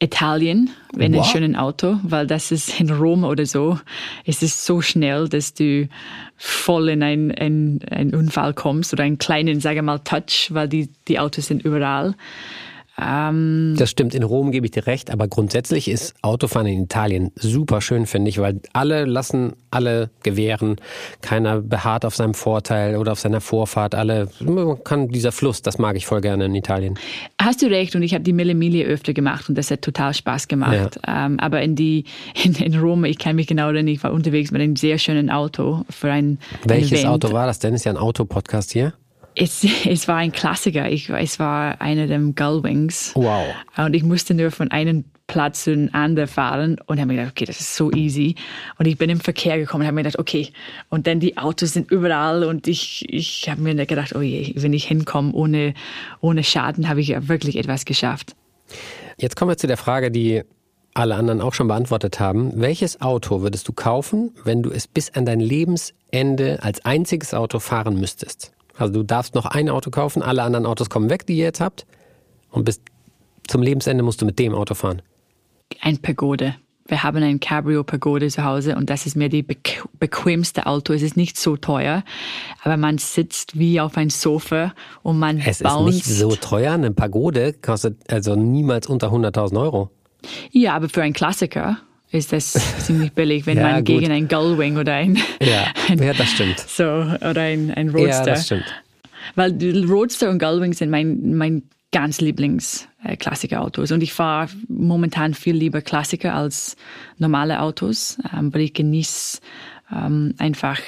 Italien, 0.00 0.70
wenn 0.94 1.12
wow. 1.12 1.26
ein 1.26 1.30
schönes 1.30 1.58
Auto, 1.58 1.98
weil 2.04 2.26
das 2.26 2.52
ist 2.52 2.80
in 2.80 2.90
Rom 2.90 3.24
oder 3.24 3.44
so. 3.46 3.80
Es 4.24 4.42
ist 4.42 4.64
so 4.64 4.80
schnell, 4.80 5.28
dass 5.28 5.54
du 5.54 5.88
voll 6.36 6.88
in 6.90 7.02
einen 7.02 7.82
ein 7.90 8.14
Unfall 8.14 8.54
kommst 8.54 8.92
oder 8.92 9.02
einen 9.02 9.18
kleinen, 9.18 9.60
sage 9.60 9.82
mal, 9.82 9.98
Touch, 9.98 10.48
weil 10.50 10.68
die, 10.68 10.88
die 11.08 11.18
Autos 11.18 11.46
sind 11.46 11.64
überall. 11.64 12.14
Ähm 13.00 13.74
das 13.78 13.90
stimmt, 13.90 14.14
in 14.14 14.22
Rom 14.22 14.50
gebe 14.50 14.66
ich 14.66 14.72
dir 14.72 14.86
recht, 14.86 15.10
aber 15.10 15.28
grundsätzlich 15.28 15.88
ist 15.88 16.14
Autofahren 16.22 16.66
in 16.66 16.84
Italien 16.84 17.30
super 17.36 17.80
schön, 17.80 18.06
finde 18.06 18.28
ich, 18.28 18.38
weil 18.38 18.60
alle 18.72 19.04
lassen 19.04 19.54
alle 19.70 20.10
gewähren, 20.22 20.76
keiner 21.20 21.60
beharrt 21.60 22.04
auf 22.04 22.16
seinem 22.16 22.34
Vorteil 22.34 22.96
oder 22.96 23.12
auf 23.12 23.20
seiner 23.20 23.40
Vorfahrt, 23.40 23.94
alle, 23.94 24.28
man 24.40 24.82
kann 24.82 25.08
dieser 25.08 25.32
Fluss, 25.32 25.62
das 25.62 25.78
mag 25.78 25.96
ich 25.96 26.06
voll 26.06 26.20
gerne 26.20 26.46
in 26.46 26.54
Italien. 26.54 26.98
Hast 27.40 27.62
du 27.62 27.66
recht 27.66 27.94
und 27.94 28.02
ich 28.02 28.14
habe 28.14 28.24
die 28.24 28.32
Mille 28.32 28.54
Miglia 28.54 28.86
öfter 28.86 29.12
gemacht 29.12 29.48
und 29.48 29.56
das 29.56 29.70
hat 29.70 29.82
total 29.82 30.14
Spaß 30.14 30.48
gemacht, 30.48 30.98
ja. 31.06 31.26
ähm, 31.26 31.38
aber 31.38 31.62
in 31.62 31.76
die, 31.76 32.04
in, 32.44 32.54
in 32.54 32.78
Rom, 32.78 33.04
ich 33.04 33.18
kann 33.18 33.36
mich 33.36 33.46
genau 33.46 33.66
erinnern, 33.66 33.88
ich 33.88 34.02
war 34.02 34.12
unterwegs 34.12 34.50
mit 34.50 34.62
einem 34.62 34.76
sehr 34.76 34.98
schönen 34.98 35.30
Auto 35.30 35.84
für 35.90 36.10
ein 36.10 36.38
Welches 36.64 37.04
ein 37.04 37.10
Auto 37.10 37.32
war 37.32 37.46
das 37.46 37.58
denn? 37.58 37.74
Ist 37.74 37.84
ja 37.84 37.92
ein 37.92 37.98
Autopodcast 37.98 38.72
hier. 38.72 38.94
Es, 39.38 39.64
es 39.86 40.08
war 40.08 40.16
ein 40.16 40.32
Klassiker. 40.32 40.90
Ich, 40.90 41.08
es 41.10 41.38
war 41.38 41.80
einer 41.80 42.06
der 42.06 42.18
Gullwings. 42.18 43.12
Wow. 43.14 43.46
Und 43.76 43.94
ich 43.94 44.02
musste 44.02 44.34
nur 44.34 44.50
von 44.50 44.70
einem 44.70 45.04
Platz 45.26 45.64
zu 45.64 45.72
einem 45.72 45.90
anderen 45.92 46.28
fahren 46.28 46.78
und 46.86 46.98
habe 46.98 47.08
mir 47.08 47.16
gedacht, 47.16 47.32
okay, 47.32 47.44
das 47.44 47.60
ist 47.60 47.76
so 47.76 47.92
easy. 47.92 48.34
Und 48.78 48.86
ich 48.86 48.96
bin 48.96 49.10
im 49.10 49.20
Verkehr 49.20 49.58
gekommen 49.58 49.82
und 49.82 49.86
habe 49.86 49.94
mir 49.94 50.02
gedacht, 50.02 50.18
okay. 50.18 50.50
Und 50.88 51.06
dann 51.06 51.20
die 51.20 51.36
Autos 51.36 51.74
sind 51.74 51.90
überall 51.90 52.44
und 52.44 52.66
ich, 52.66 53.04
ich 53.08 53.48
habe 53.48 53.60
mir 53.60 53.74
gedacht, 53.86 54.14
oh 54.16 54.22
je, 54.22 54.54
wenn 54.56 54.72
ich 54.72 54.86
hinkomme 54.86 55.32
ohne, 55.32 55.74
ohne 56.20 56.42
Schaden, 56.42 56.88
habe 56.88 57.00
ich 57.00 57.08
ja 57.08 57.28
wirklich 57.28 57.56
etwas 57.56 57.84
geschafft. 57.84 58.34
Jetzt 59.18 59.36
kommen 59.36 59.50
wir 59.50 59.58
zu 59.58 59.66
der 59.66 59.76
Frage, 59.76 60.10
die 60.10 60.42
alle 60.94 61.14
anderen 61.14 61.40
auch 61.40 61.54
schon 61.54 61.68
beantwortet 61.68 62.18
haben. 62.18 62.52
Welches 62.54 63.00
Auto 63.00 63.42
würdest 63.42 63.68
du 63.68 63.72
kaufen, 63.72 64.34
wenn 64.44 64.62
du 64.62 64.70
es 64.70 64.88
bis 64.88 65.10
an 65.14 65.26
dein 65.26 65.40
Lebensende 65.40 66.58
als 66.62 66.84
einziges 66.84 67.34
Auto 67.34 67.60
fahren 67.60 68.00
müsstest? 68.00 68.52
Also 68.78 68.92
du 68.94 69.02
darfst 69.02 69.34
noch 69.34 69.44
ein 69.46 69.68
Auto 69.68 69.90
kaufen, 69.90 70.22
alle 70.22 70.42
anderen 70.42 70.64
Autos 70.66 70.88
kommen 70.88 71.10
weg, 71.10 71.26
die 71.26 71.36
ihr 71.36 71.44
jetzt 71.44 71.60
habt. 71.60 71.84
Und 72.50 72.64
bis 72.64 72.80
zum 73.46 73.62
Lebensende 73.62 74.02
musst 74.02 74.22
du 74.22 74.26
mit 74.26 74.38
dem 74.38 74.54
Auto 74.54 74.74
fahren. 74.74 75.02
Ein 75.80 75.98
Pagode. 75.98 76.54
wir 76.86 77.02
haben 77.02 77.22
ein 77.22 77.40
Cabrio 77.40 77.84
Pagode 77.84 78.28
zu 78.28 78.44
Hause 78.44 78.76
und 78.76 78.88
das 78.88 79.04
ist 79.04 79.16
mir 79.16 79.28
die 79.28 79.42
bequemste 79.42 80.66
Auto. 80.66 80.92
Es 80.94 81.02
ist 81.02 81.16
nicht 81.16 81.36
so 81.36 81.56
teuer, 81.56 82.02
aber 82.62 82.76
man 82.76 82.96
sitzt 82.98 83.58
wie 83.58 83.80
auf 83.80 83.96
ein 83.96 84.08
Sofa 84.10 84.72
und 85.02 85.18
man 85.18 85.38
Es 85.38 85.58
bounced. 85.58 86.00
ist 86.00 86.06
nicht 86.08 86.18
so 86.18 86.36
teuer. 86.36 86.72
Eine 86.72 86.92
Pagode 86.92 87.52
kostet 87.54 87.96
also 88.10 88.36
niemals 88.36 88.86
unter 88.86 89.08
100.000 89.12 89.60
Euro. 89.60 89.90
Ja, 90.50 90.74
aber 90.74 90.88
für 90.88 91.02
einen 91.02 91.12
Klassiker 91.14 91.78
ist 92.10 92.32
das 92.32 92.52
ziemlich 92.84 93.12
billig, 93.12 93.46
wenn 93.46 93.58
ja, 93.58 93.64
man 93.64 93.76
gut. 93.76 93.86
gegen 93.86 94.10
ein 94.10 94.28
Gullwing 94.28 94.78
oder 94.78 94.94
ein, 94.94 95.16
ja. 95.40 95.66
ein 95.88 96.02
ja, 96.02 96.12
das 96.12 96.30
stimmt. 96.30 96.58
So, 96.60 96.84
oder 96.84 97.40
ein, 97.40 97.70
ein 97.72 97.90
Roadster. 97.90 98.26
Ja, 98.26 98.34
das 98.34 98.46
stimmt. 98.46 98.64
Weil 99.34 99.52
Roadster 99.88 100.30
und 100.30 100.38
Gullwing 100.38 100.72
sind 100.72 100.90
mein, 100.90 101.34
mein 101.34 101.62
ganz 101.92 102.20
Lieblings-Klassiker-Autos. 102.20 103.92
Und 103.92 104.02
ich 104.02 104.12
fahre 104.12 104.48
momentan 104.68 105.34
viel 105.34 105.54
lieber 105.54 105.80
Klassiker 105.80 106.34
als 106.34 106.76
normale 107.18 107.60
Autos, 107.60 108.18
ähm, 108.34 108.52
weil 108.52 108.62
ich 108.62 108.74
genieße 108.74 109.40
ähm, 109.94 110.34
einfach 110.38 110.78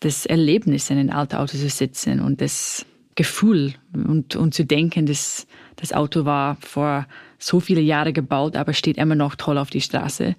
das 0.00 0.26
Erlebnis, 0.26 0.90
in 0.90 0.98
ein 0.98 1.10
alten 1.10 1.36
Auto 1.36 1.56
zu 1.56 1.68
sitzen 1.68 2.20
und 2.20 2.40
das 2.40 2.84
Gefühl 3.14 3.74
und, 3.92 4.36
und 4.36 4.54
zu 4.54 4.64
denken, 4.64 5.06
dass 5.06 5.46
das 5.76 5.92
Auto 5.92 6.24
war 6.24 6.56
vor 6.60 7.06
so 7.42 7.60
viele 7.60 7.80
Jahre 7.80 8.12
gebaut, 8.12 8.56
aber 8.56 8.72
steht 8.72 8.98
immer 8.98 9.14
noch 9.14 9.34
toll 9.34 9.58
auf 9.58 9.70
die 9.70 9.80
Straße. 9.80 10.36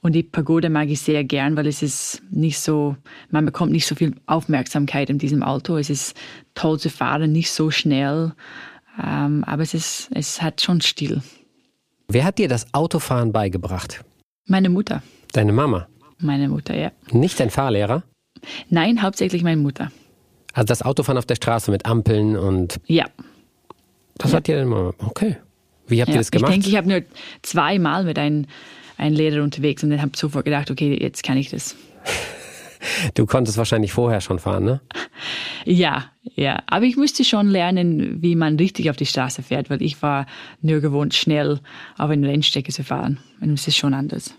Und 0.00 0.12
die 0.12 0.22
Pagode 0.22 0.70
mag 0.70 0.88
ich 0.88 1.00
sehr 1.00 1.24
gern, 1.24 1.56
weil 1.56 1.66
es 1.66 1.82
ist 1.82 2.22
nicht 2.30 2.60
so, 2.60 2.96
man 3.30 3.44
bekommt 3.44 3.72
nicht 3.72 3.86
so 3.86 3.94
viel 3.94 4.14
Aufmerksamkeit 4.26 5.10
in 5.10 5.18
diesem 5.18 5.42
Auto. 5.42 5.76
Es 5.76 5.90
ist 5.90 6.16
toll 6.54 6.78
zu 6.78 6.90
fahren, 6.90 7.32
nicht 7.32 7.50
so 7.50 7.70
schnell. 7.70 8.32
Ähm, 9.02 9.44
aber 9.44 9.62
es, 9.62 9.74
ist, 9.74 10.10
es 10.14 10.40
hat 10.40 10.60
schon 10.60 10.80
Stil. 10.80 11.22
Wer 12.08 12.24
hat 12.24 12.38
dir 12.38 12.48
das 12.48 12.72
Autofahren 12.72 13.32
beigebracht? 13.32 14.04
Meine 14.46 14.68
Mutter. 14.68 15.02
Deine 15.32 15.52
Mama? 15.52 15.88
Meine 16.18 16.48
Mutter, 16.48 16.76
ja. 16.76 16.92
Nicht 17.10 17.40
dein 17.40 17.50
Fahrlehrer? 17.50 18.04
Nein, 18.68 19.02
hauptsächlich 19.02 19.42
meine 19.42 19.60
Mutter. 19.60 19.90
Also 20.52 20.66
das 20.66 20.82
Autofahren 20.82 21.18
auf 21.18 21.26
der 21.26 21.34
Straße 21.34 21.70
mit 21.70 21.86
Ampeln 21.86 22.36
und. 22.36 22.80
Ja. 22.86 23.06
Das 24.16 24.30
ja. 24.30 24.36
hat 24.36 24.46
dir 24.46 24.56
deine 24.56 24.70
Mama. 24.70 24.94
Okay. 24.98 25.36
Wie 25.86 26.00
habt 26.00 26.08
ja. 26.08 26.14
ihr 26.14 26.20
das 26.20 26.30
gemacht? 26.30 26.50
Ich 26.50 26.54
denke, 26.54 26.68
ich 26.68 26.76
habe 26.76 26.88
nur 26.88 27.02
zweimal 27.42 28.04
mit 28.04 28.18
einem, 28.18 28.46
einem 28.96 29.16
Lehrer 29.16 29.42
unterwegs 29.42 29.82
und 29.82 29.90
dann 29.90 30.00
habe 30.00 30.12
sofort 30.16 30.44
gedacht, 30.44 30.70
okay, 30.70 30.98
jetzt 31.00 31.22
kann 31.22 31.36
ich 31.36 31.50
das. 31.50 31.76
Du 33.14 33.26
konntest 33.26 33.56
wahrscheinlich 33.56 33.92
vorher 33.92 34.20
schon 34.20 34.38
fahren, 34.38 34.64
ne? 34.64 34.80
Ja, 35.66 36.10
ja. 36.34 36.62
Aber 36.66 36.84
ich 36.84 36.98
musste 36.98 37.24
schon 37.24 37.48
lernen, 37.48 38.20
wie 38.20 38.36
man 38.36 38.56
richtig 38.56 38.90
auf 38.90 38.96
die 38.96 39.06
Straße 39.06 39.42
fährt, 39.42 39.70
weil 39.70 39.80
ich 39.80 40.02
war 40.02 40.26
nur 40.60 40.80
gewohnt, 40.80 41.14
schnell 41.14 41.60
auf 41.96 42.10
eine 42.10 42.28
Rennstrecke 42.28 42.70
zu 42.70 42.84
fahren. 42.84 43.18
Und 43.40 43.54
es 43.54 43.66
ist 43.66 43.78
schon 43.78 43.94
anders. 43.94 44.34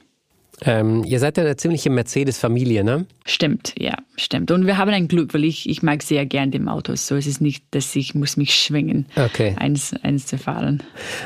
Ähm, 0.61 1.03
ihr 1.03 1.19
seid 1.19 1.37
ja 1.37 1.43
eine 1.43 1.57
ziemliche 1.57 1.89
Mercedes-Familie, 1.89 2.83
ne? 2.83 3.05
Stimmt, 3.25 3.73
ja, 3.77 3.97
stimmt. 4.15 4.51
Und 4.51 4.65
wir 4.65 4.77
haben 4.77 4.91
ein 4.91 5.07
Glück, 5.07 5.33
weil 5.33 5.43
ich, 5.43 5.69
ich 5.69 5.83
mag 5.83 6.01
sehr 6.01 6.25
gern 6.25 6.51
die 6.51 6.65
Autos. 6.65 7.07
So 7.07 7.15
ist 7.15 7.27
es 7.27 7.41
nicht, 7.41 7.65
dass 7.71 7.95
ich 7.95 8.15
muss 8.15 8.37
mich 8.37 8.55
schwingen, 8.55 9.05
okay. 9.17 9.55
eins, 9.59 9.93
eins 10.01 10.27
zu 10.27 10.37
fahren. 10.37 10.81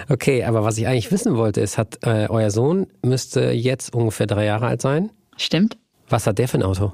Okay, 0.09 0.43
aber 0.43 0.63
was 0.63 0.77
ich 0.77 0.87
eigentlich 0.87 1.11
wissen 1.11 1.35
wollte, 1.35 1.61
ist, 1.61 1.77
hat 1.77 1.99
äh, 2.03 2.27
euer 2.29 2.49
Sohn 2.49 2.87
müsste 3.03 3.51
jetzt 3.51 3.93
ungefähr 3.93 4.25
drei 4.25 4.45
Jahre 4.45 4.67
alt 4.67 4.81
sein? 4.81 5.11
Stimmt. 5.37 5.77
Was 6.09 6.25
hat 6.25 6.39
der 6.39 6.47
für 6.47 6.57
ein 6.57 6.63
Auto? 6.63 6.91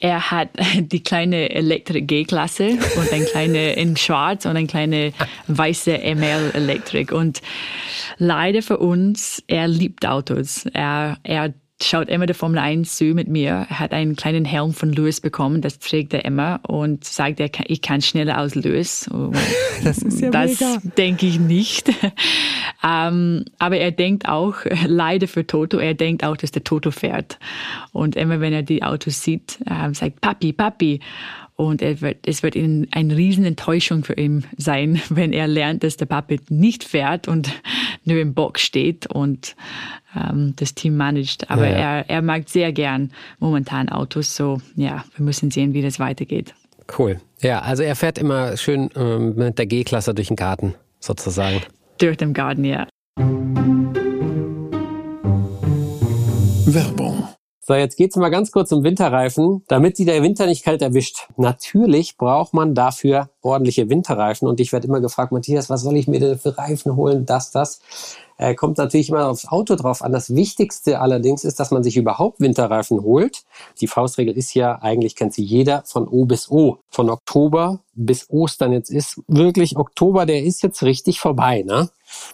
Er 0.00 0.30
hat 0.30 0.50
die 0.78 1.02
kleine 1.02 1.50
Elektrik 1.50 2.08
G-Klasse 2.08 2.78
und 2.96 3.12
ein 3.12 3.24
kleine 3.26 3.72
in 3.74 3.96
Schwarz 3.96 4.46
und 4.46 4.56
ein 4.56 4.66
kleine 4.66 5.12
weiße 5.46 5.90
ML 5.92 6.52
Elektrik. 6.54 7.12
Und 7.12 7.42
leider 8.18 8.62
für 8.62 8.78
uns, 8.78 9.42
er 9.46 9.68
liebt 9.68 10.06
Autos. 10.06 10.66
Er, 10.72 11.18
er 11.22 11.52
schaut 11.82 12.08
immer 12.08 12.26
der 12.26 12.34
Formel 12.34 12.58
1 12.58 12.96
zu 12.96 13.04
mit 13.06 13.28
mir. 13.28 13.66
Er 13.68 13.78
hat 13.80 13.92
einen 13.92 14.16
kleinen 14.16 14.44
Helm 14.44 14.72
von 14.72 14.92
Lewis 14.92 15.20
bekommen, 15.20 15.60
das 15.60 15.78
trägt 15.78 16.12
er 16.14 16.24
immer 16.24 16.60
und 16.66 17.04
sagt, 17.04 17.40
er, 17.40 17.50
ich 17.66 17.82
kann 17.82 18.02
schneller 18.02 18.36
als 18.36 18.54
Lewis. 18.54 19.08
Das 19.82 19.96
ist 19.98 20.20
ja 20.20 20.30
Das 20.30 20.58
denke 20.98 21.24
ich 21.24 21.40
nicht. 21.40 21.88
ähm, 22.84 23.46
aber 23.58 23.78
er 23.78 23.92
denkt 23.92 24.28
auch, 24.28 24.56
leider 24.86 25.26
für 25.26 25.46
Toto, 25.46 25.78
er 25.78 25.94
denkt 25.94 26.22
auch, 26.22 26.36
dass 26.36 26.50
der 26.50 26.64
Toto 26.64 26.90
fährt. 26.90 27.38
Und 27.92 28.14
immer 28.14 28.40
wenn 28.40 28.52
er 28.52 28.62
die 28.62 28.82
Autos 28.82 29.22
sieht, 29.22 29.58
äh, 29.64 29.92
sagt 29.94 30.20
Papi, 30.20 30.52
Papi. 30.52 31.00
Und 31.66 31.82
wird, 31.82 32.26
es 32.26 32.42
wird 32.42 32.56
eine 32.56 33.16
riesen 33.16 33.44
Enttäuschung 33.44 34.02
für 34.02 34.14
ihn 34.14 34.44
sein, 34.56 35.00
wenn 35.10 35.32
er 35.32 35.46
lernt, 35.46 35.84
dass 35.84 35.96
der 35.96 36.06
Papi 36.06 36.40
nicht 36.48 36.84
fährt 36.84 37.28
und 37.28 37.52
nur 38.04 38.18
im 38.18 38.34
Box 38.34 38.62
steht 38.62 39.06
und 39.06 39.56
ähm, 40.16 40.54
das 40.56 40.74
Team 40.74 40.96
managt. 40.96 41.50
Aber 41.50 41.66
ja, 41.66 41.72
ja. 41.72 41.78
Er, 41.98 42.10
er 42.10 42.22
mag 42.22 42.48
sehr 42.48 42.72
gern 42.72 43.12
momentan 43.38 43.88
Autos. 43.90 44.34
So, 44.34 44.60
ja, 44.74 45.04
wir 45.16 45.24
müssen 45.24 45.50
sehen, 45.50 45.74
wie 45.74 45.82
das 45.82 46.00
weitergeht. 46.00 46.54
Cool. 46.98 47.20
Ja, 47.40 47.60
also 47.60 47.82
er 47.82 47.94
fährt 47.94 48.18
immer 48.18 48.56
schön 48.56 48.90
ähm, 48.96 49.34
mit 49.36 49.58
der 49.58 49.66
G-Klasse 49.66 50.14
durch 50.14 50.28
den 50.28 50.36
Garten, 50.36 50.74
sozusagen. 50.98 51.60
Durch 51.98 52.16
den 52.16 52.32
Garten, 52.32 52.64
ja. 52.64 52.86
Werbung. 56.66 57.19
So, 57.70 57.76
jetzt 57.76 57.96
geht's 57.96 58.16
mal 58.16 58.30
ganz 58.30 58.50
kurz 58.50 58.72
um 58.72 58.82
Winterreifen, 58.82 59.62
damit 59.68 59.96
sie 59.96 60.04
der 60.04 60.24
Winter 60.24 60.46
nicht 60.46 60.64
kalt 60.64 60.82
erwischt. 60.82 61.28
Natürlich 61.36 62.16
braucht 62.16 62.52
man 62.52 62.74
dafür 62.74 63.30
ordentliche 63.42 63.88
Winterreifen. 63.88 64.48
Und 64.48 64.58
ich 64.58 64.72
werde 64.72 64.88
immer 64.88 64.98
gefragt, 65.00 65.30
Matthias, 65.30 65.70
was 65.70 65.82
soll 65.82 65.96
ich 65.96 66.08
mir 66.08 66.18
denn 66.18 66.36
für 66.36 66.58
Reifen 66.58 66.96
holen? 66.96 67.26
Das, 67.26 67.52
das. 67.52 67.80
Äh, 68.38 68.56
kommt 68.56 68.78
natürlich 68.78 69.10
immer 69.10 69.28
aufs 69.28 69.46
Auto 69.46 69.76
drauf 69.76 70.02
an. 70.02 70.10
Das 70.10 70.34
Wichtigste 70.34 71.00
allerdings 71.00 71.44
ist, 71.44 71.60
dass 71.60 71.70
man 71.70 71.84
sich 71.84 71.96
überhaupt 71.96 72.40
Winterreifen 72.40 73.04
holt. 73.04 73.44
Die 73.80 73.86
Faustregel 73.86 74.36
ist 74.36 74.52
ja, 74.54 74.82
eigentlich 74.82 75.14
kennt 75.14 75.32
sie 75.32 75.44
jeder, 75.44 75.84
von 75.86 76.08
O 76.08 76.24
bis 76.24 76.50
O. 76.50 76.78
Von 76.90 77.08
Oktober 77.08 77.78
bis 77.94 78.28
Ostern. 78.30 78.72
Jetzt 78.72 78.90
ist 78.90 79.22
wirklich 79.28 79.76
Oktober, 79.76 80.26
der 80.26 80.42
ist 80.42 80.64
jetzt 80.64 80.82
richtig 80.82 81.20
vorbei. 81.20 81.62
Ne? 81.64 81.88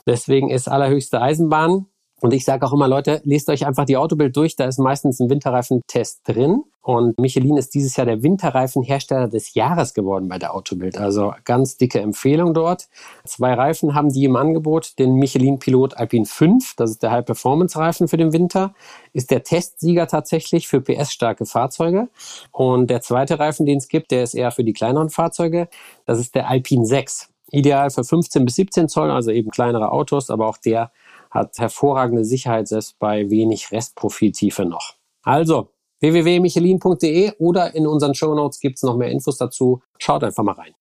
Deswegen 0.07 0.49
ist 0.49 0.67
allerhöchste 0.67 1.21
Eisenbahn 1.21 1.85
und 2.23 2.33
ich 2.33 2.45
sage 2.47 2.67
auch 2.67 2.73
immer, 2.73 2.89
Leute, 2.89 3.21
lest 3.25 3.51
euch 3.51 3.67
einfach 3.67 3.85
die 3.85 3.99
Autobild 3.99 4.35
durch, 4.37 4.57
da 4.57 4.65
ist 4.65 4.79
meistens 4.79 5.21
ein 5.21 5.29
Winterreifentest 5.29 6.27
drin. 6.27 6.65
Und 6.81 7.19
Michelin 7.19 7.57
ist 7.57 7.75
dieses 7.75 7.97
Jahr 7.97 8.07
der 8.07 8.23
Winterreifenhersteller 8.23 9.29
des 9.29 9.55
Jahres 9.55 9.93
geworden 9.93 10.29
bei 10.29 10.39
der 10.39 10.55
Autobild. 10.55 10.97
Also 10.97 11.35
ganz 11.45 11.77
dicke 11.77 12.01
Empfehlung 12.01 12.55
dort. 12.55 12.89
Zwei 13.25 13.53
Reifen 13.55 13.95
haben 13.95 14.11
die 14.11 14.25
im 14.25 14.37
Angebot. 14.37 14.99
Den 14.99 15.17
Michelin 15.17 15.59
Pilot 15.59 15.97
Alpine 15.97 16.25
5, 16.25 16.75
das 16.77 16.93
ist 16.93 17.03
der 17.03 17.11
High-Performance-Reifen 17.11 18.09
für 18.09 18.17
den 18.17 18.33
Winter, 18.33 18.73
ist 19.13 19.31
der 19.31 19.43
Testsieger 19.43 20.07
tatsächlich 20.07 20.69
für 20.69 20.81
PS-starke 20.81 21.45
Fahrzeuge. 21.45 22.09
Und 22.51 22.89
der 22.89 23.03
zweite 23.03 23.39
Reifen, 23.39 23.67
den 23.67 23.79
es 23.79 23.89
gibt, 23.89 24.11
der 24.11 24.23
ist 24.23 24.35
eher 24.35 24.53
für 24.53 24.65
die 24.65 24.73
kleineren 24.73 25.11
Fahrzeuge. 25.11 25.69
Das 26.07 26.19
ist 26.19 26.35
der 26.35 26.49
Alpine 26.49 26.87
6. 26.87 27.29
Ideal 27.51 27.91
für 27.91 28.05
15 28.05 28.45
bis 28.45 28.55
17 28.55 28.89
Zoll, 28.89 29.11
also 29.11 29.31
eben 29.33 29.51
kleinere 29.51 29.93
Autos, 29.93 30.31
aber 30.31 30.49
auch 30.49 30.57
der 30.57 30.91
hat 31.37 31.59
hervorragende 31.59 32.25
Sicherheit, 32.25 32.67
selbst 32.67 32.99
bei 32.99 33.31
wenig 33.31 33.71
Restprofiltiefe 33.71 34.65
noch. 34.65 34.95
Also 35.23 35.69
www.michelin.de 36.01 37.33
oder 37.39 37.75
in 37.75 37.87
unseren 37.87 38.15
Show 38.15 38.35
Notes 38.35 38.61
gibt 38.61 38.77
es 38.77 38.83
noch 38.83 38.97
mehr 38.97 39.11
Infos 39.11 39.39
dazu. 39.39 39.83
Schaut 39.99 40.25
einfach 40.25 40.43
mal 40.43 40.55
rein. 40.55 40.75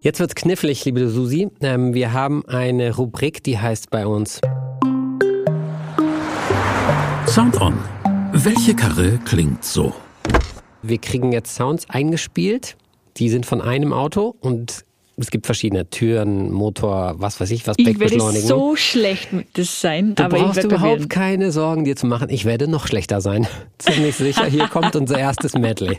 Jetzt 0.00 0.20
wird's 0.20 0.34
knifflig, 0.34 0.84
liebe 0.84 1.08
Susi. 1.08 1.50
Ähm, 1.60 1.92
wir 1.92 2.12
haben 2.12 2.44
eine 2.46 2.96
Rubrik, 2.96 3.42
die 3.42 3.58
heißt 3.58 3.90
bei 3.90 4.06
uns 4.06 4.40
Sound 7.26 7.60
On. 7.60 7.74
Welche 8.32 8.74
Karre 8.74 9.18
klingt 9.24 9.64
so? 9.64 9.92
Wir 10.82 10.98
kriegen 10.98 11.32
jetzt 11.32 11.54
Sounds 11.54 11.90
eingespielt. 11.90 12.76
Die 13.16 13.28
sind 13.28 13.44
von 13.44 13.60
einem 13.60 13.92
Auto 13.92 14.36
und 14.40 14.84
es 15.20 15.30
gibt 15.30 15.46
verschiedene 15.46 15.90
Türen, 15.90 16.52
Motor, 16.52 17.16
was 17.18 17.40
weiß 17.40 17.50
ich, 17.50 17.66
was 17.66 17.76
Ich 17.78 17.98
werde 17.98 18.20
so 18.20 18.76
schlecht 18.76 19.32
mit 19.32 19.48
das 19.54 19.80
sein. 19.80 20.14
Du 20.14 20.22
aber 20.22 20.38
brauchst 20.38 20.62
überhaupt 20.62 21.10
keine 21.10 21.50
Sorgen 21.50 21.84
dir 21.84 21.96
zu 21.96 22.06
machen. 22.06 22.28
Ich 22.30 22.44
werde 22.44 22.68
noch 22.68 22.86
schlechter 22.86 23.20
sein. 23.20 23.46
Ziemlich 23.78 24.14
sicher. 24.14 24.44
Hier 24.46 24.68
kommt 24.68 24.94
unser 24.94 25.18
erstes 25.18 25.54
Medley. 25.54 25.98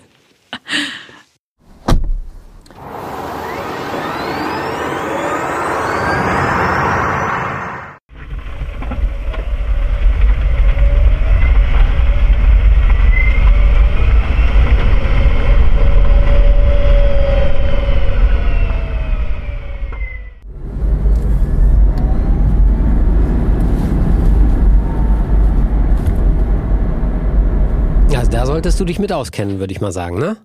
Solltest 28.45 28.79
du 28.79 28.85
dich 28.85 28.99
mit 28.99 29.11
auskennen, 29.11 29.59
würde 29.59 29.73
ich 29.73 29.81
mal 29.81 29.91
sagen, 29.91 30.19
ne? 30.19 30.37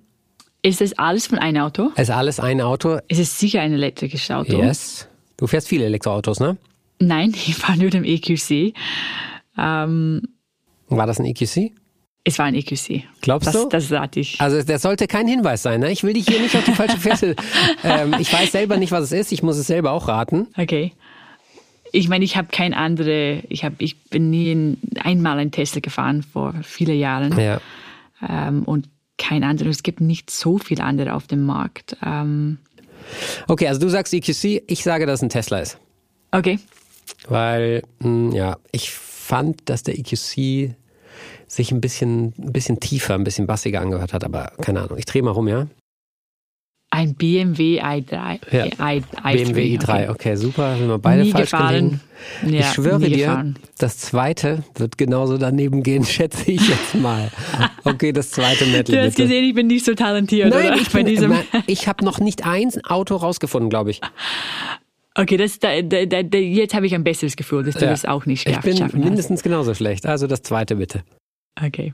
Ist 0.62 0.80
das 0.80 0.98
alles 0.98 1.26
von 1.26 1.38
einem 1.38 1.62
Auto? 1.62 1.90
Es 1.94 2.08
ist 2.08 2.14
alles 2.14 2.40
ein 2.40 2.60
Auto. 2.60 2.98
Es 3.08 3.18
ist 3.18 3.38
sicher 3.38 3.60
ein 3.60 3.72
elektrisches 3.74 4.30
Auto. 4.30 4.56
Yes. 4.62 5.08
Du 5.36 5.46
fährst 5.46 5.68
viele 5.68 5.84
Elektroautos, 5.84 6.40
ne? 6.40 6.56
Nein, 6.98 7.30
ich 7.34 7.62
war 7.68 7.76
nur 7.76 7.92
im 7.94 8.04
EQC. 8.04 8.74
Ähm, 9.58 10.22
war 10.88 11.06
das 11.06 11.18
ein 11.18 11.26
EQC? 11.26 11.72
Es 12.26 12.38
war 12.38 12.46
ein 12.46 12.54
EQC. 12.54 13.02
Glaubst 13.20 13.48
das, 13.48 13.54
du? 13.54 13.68
Das 13.68 13.88
sagte 13.88 14.20
ich. 14.20 14.40
Also 14.40 14.62
das 14.62 14.80
sollte 14.80 15.06
kein 15.06 15.28
Hinweis 15.28 15.62
sein. 15.62 15.80
Ne? 15.80 15.92
Ich 15.92 16.02
will 16.02 16.14
dich 16.14 16.26
hier 16.26 16.40
nicht 16.40 16.56
auf 16.56 16.64
die 16.64 16.72
falsche 16.72 16.96
Fährte. 16.96 17.36
ähm, 17.84 18.16
ich 18.18 18.32
weiß 18.32 18.52
selber 18.52 18.78
nicht, 18.78 18.92
was 18.92 19.04
es 19.04 19.12
ist. 19.12 19.32
Ich 19.32 19.42
muss 19.42 19.58
es 19.58 19.66
selber 19.66 19.92
auch 19.92 20.08
raten. 20.08 20.48
Okay. 20.56 20.92
Ich 21.92 22.08
meine, 22.08 22.24
ich 22.24 22.38
habe 22.38 22.48
kein 22.50 22.72
andere. 22.72 23.42
Ich 23.50 23.62
habe, 23.62 23.76
ich 23.78 24.04
bin 24.04 24.30
nie 24.30 24.50
in, 24.50 24.78
einmal 25.00 25.38
ein 25.38 25.50
Tesla 25.50 25.80
gefahren 25.80 26.22
vor 26.22 26.54
vielen 26.62 26.98
Jahren. 26.98 27.38
Ja. 27.38 27.60
Ähm, 28.28 28.62
und 28.64 28.88
kein 29.18 29.44
anderer. 29.44 29.70
Es 29.70 29.82
gibt 29.82 30.00
nicht 30.00 30.30
so 30.30 30.58
viele 30.58 30.84
andere 30.84 31.14
auf 31.14 31.26
dem 31.26 31.44
Markt. 31.44 31.96
Ähm, 32.04 32.58
okay, 33.48 33.68
also 33.68 33.80
du 33.80 33.88
sagst 33.88 34.12
EQC. 34.12 34.64
Ich 34.66 34.82
sage, 34.82 35.06
dass 35.06 35.20
es 35.20 35.22
ein 35.22 35.28
Tesla 35.28 35.60
ist. 35.60 35.78
Okay. 36.30 36.58
Weil, 37.28 37.82
mh, 38.00 38.06
hm, 38.06 38.32
ja, 38.32 38.56
ich 38.72 38.90
fand, 38.90 39.68
dass 39.68 39.82
der 39.82 39.98
EQC 39.98 40.74
sich 41.46 41.70
ein 41.70 41.80
bisschen, 41.80 42.34
ein 42.38 42.52
bisschen 42.52 42.80
tiefer, 42.80 43.14
ein 43.14 43.24
bisschen 43.24 43.46
bassiger 43.46 43.80
angehört 43.80 44.12
hat, 44.12 44.24
aber 44.24 44.52
keine 44.60 44.82
Ahnung. 44.82 44.98
Ich 44.98 45.04
drehe 45.04 45.22
mal 45.22 45.30
rum, 45.30 45.48
ja? 45.48 45.66
Ein 46.94 47.16
BMW 47.16 47.82
i3. 47.82 48.38
Ja. 48.52 48.66
I, 48.66 48.98
I, 48.98 49.36
BMW 49.36 49.76
i3, 49.76 49.82
okay. 49.82 50.08
okay, 50.10 50.36
super. 50.36 50.76
Sind 50.76 50.86
wir 50.86 50.98
beide 50.98 51.22
nie 51.22 51.32
falsch 51.32 51.50
gefahren. 51.50 52.00
Ja, 52.46 52.60
ich 52.60 52.66
schwöre 52.66 53.00
dir, 53.00 53.16
gefahren. 53.16 53.58
das 53.78 53.98
zweite 53.98 54.62
wird 54.76 54.96
genauso 54.96 55.36
daneben 55.36 55.82
gehen, 55.82 56.04
schätze 56.04 56.52
ich 56.52 56.68
jetzt 56.68 56.94
mal. 56.94 57.32
Okay, 57.82 58.12
das 58.12 58.30
zweite 58.30 58.66
Medley. 58.66 58.94
Du 58.94 59.02
hast 59.02 59.16
bitte. 59.16 59.22
gesehen, 59.28 59.44
ich 59.44 59.54
bin 59.54 59.66
nicht 59.66 59.84
so 59.84 59.94
talentiert, 59.94 60.50
Nein, 60.50 60.68
oder? 60.68 60.76
Ich, 60.76 60.90
bin, 60.92 61.04
diesem 61.04 61.34
ich 61.66 61.88
habe 61.88 62.04
noch 62.04 62.20
nicht 62.20 62.46
ein 62.46 62.70
Auto 62.84 63.16
rausgefunden, 63.16 63.70
glaube 63.70 63.90
ich. 63.90 64.00
Okay, 65.16 65.36
das, 65.36 65.58
da, 65.58 65.82
da, 65.82 66.06
da, 66.06 66.38
jetzt 66.38 66.74
habe 66.74 66.86
ich 66.86 66.94
ein 66.94 67.02
besseres 67.02 67.34
Gefühl, 67.34 67.64
dass 67.64 67.74
du 67.74 67.86
ja. 67.86 67.90
das 67.90 68.04
auch 68.04 68.24
nicht 68.24 68.48
Ich 68.48 68.60
bin 68.60 68.78
mindestens 68.94 69.40
hast. 69.40 69.42
genauso 69.42 69.74
schlecht. 69.74 70.06
Also 70.06 70.28
das 70.28 70.42
zweite 70.42 70.76
bitte. 70.76 71.02
Okay. 71.60 71.92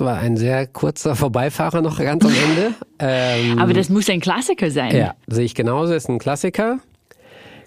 War 0.00 0.18
ein 0.18 0.36
sehr 0.36 0.66
kurzer 0.66 1.16
Vorbeifahrer 1.16 1.82
noch 1.82 1.98
ganz 1.98 2.24
am 2.24 2.32
Ende. 2.32 2.74
Ähm, 2.98 3.58
Aber 3.58 3.72
das 3.72 3.88
muss 3.88 4.08
ein 4.08 4.20
Klassiker 4.20 4.70
sein. 4.70 4.94
Ja, 4.96 5.14
sehe 5.26 5.44
ich 5.44 5.54
genauso, 5.54 5.94
ist 5.94 6.08
ein 6.08 6.18
Klassiker. 6.18 6.78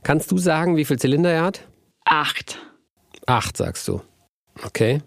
Kannst 0.04 0.32
du 0.32 0.38
sagen, 0.38 0.78
wie 0.78 0.86
viel 0.86 1.00
Zylinder 1.00 1.32
er 1.32 1.44
hat? 1.44 1.68
Acht. 2.06 2.60
Acht, 3.26 3.58
sagst 3.58 3.88
du. 3.88 4.02
Okay. 4.64 5.02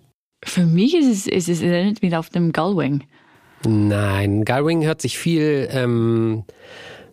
Für 0.45 0.67
mich 0.67 0.97
ist 0.97 1.07
es, 1.07 1.27
ist 1.27 1.49
es 1.49 1.63
erinnert 1.63 2.03
mich 2.03 2.15
auf 2.17 2.31
dem 2.31 2.53
Gullwing. 2.53 3.05
Nein, 3.67 4.45
Gullwing 4.45 4.85
hört 4.85 5.01
sich 5.01 5.19
viel 5.19 5.69
ähm, 5.73 6.45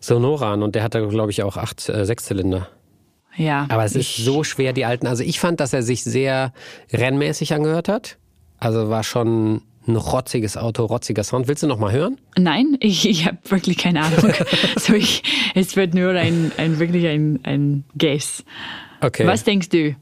Sonora 0.00 0.52
an 0.52 0.62
und 0.62 0.74
der 0.74 0.82
hat 0.82 0.94
da, 0.94 1.00
glaube 1.00 1.30
ich, 1.30 1.42
auch 1.42 1.56
acht 1.56 1.88
äh, 1.88 2.04
Sechszylinder. 2.04 2.68
Ja. 3.36 3.66
Aber 3.68 3.84
es 3.84 3.94
ist 3.94 4.16
so 4.16 4.44
schwer, 4.44 4.72
die 4.72 4.84
alten. 4.84 5.06
Also 5.06 5.22
ich 5.22 5.40
fand, 5.40 5.60
dass 5.60 5.72
er 5.72 5.82
sich 5.82 6.04
sehr 6.04 6.52
rennmäßig 6.92 7.52
angehört 7.52 7.88
hat. 7.88 8.18
Also 8.58 8.88
war 8.88 9.04
schon 9.04 9.62
ein 9.88 9.96
rotziges 9.96 10.56
Auto, 10.56 10.84
rotziger 10.84 11.24
Sound. 11.24 11.48
Willst 11.48 11.62
du 11.62 11.66
noch 11.66 11.78
mal 11.78 11.92
hören? 11.92 12.18
Nein, 12.36 12.76
ich, 12.80 13.08
ich 13.08 13.26
habe 13.26 13.38
wirklich 13.48 13.78
keine 13.78 14.02
Ahnung. 14.02 14.32
so 14.78 14.94
ich, 14.94 15.22
es 15.54 15.76
wird 15.76 15.94
nur 15.94 16.10
ein, 16.10 16.52
ein 16.56 16.78
wirklich 16.78 17.06
ein, 17.06 17.40
ein 17.44 17.84
Guess. 17.96 18.44
Okay. 19.00 19.26
Was 19.26 19.44
denkst 19.44 19.68
du? 19.70 19.96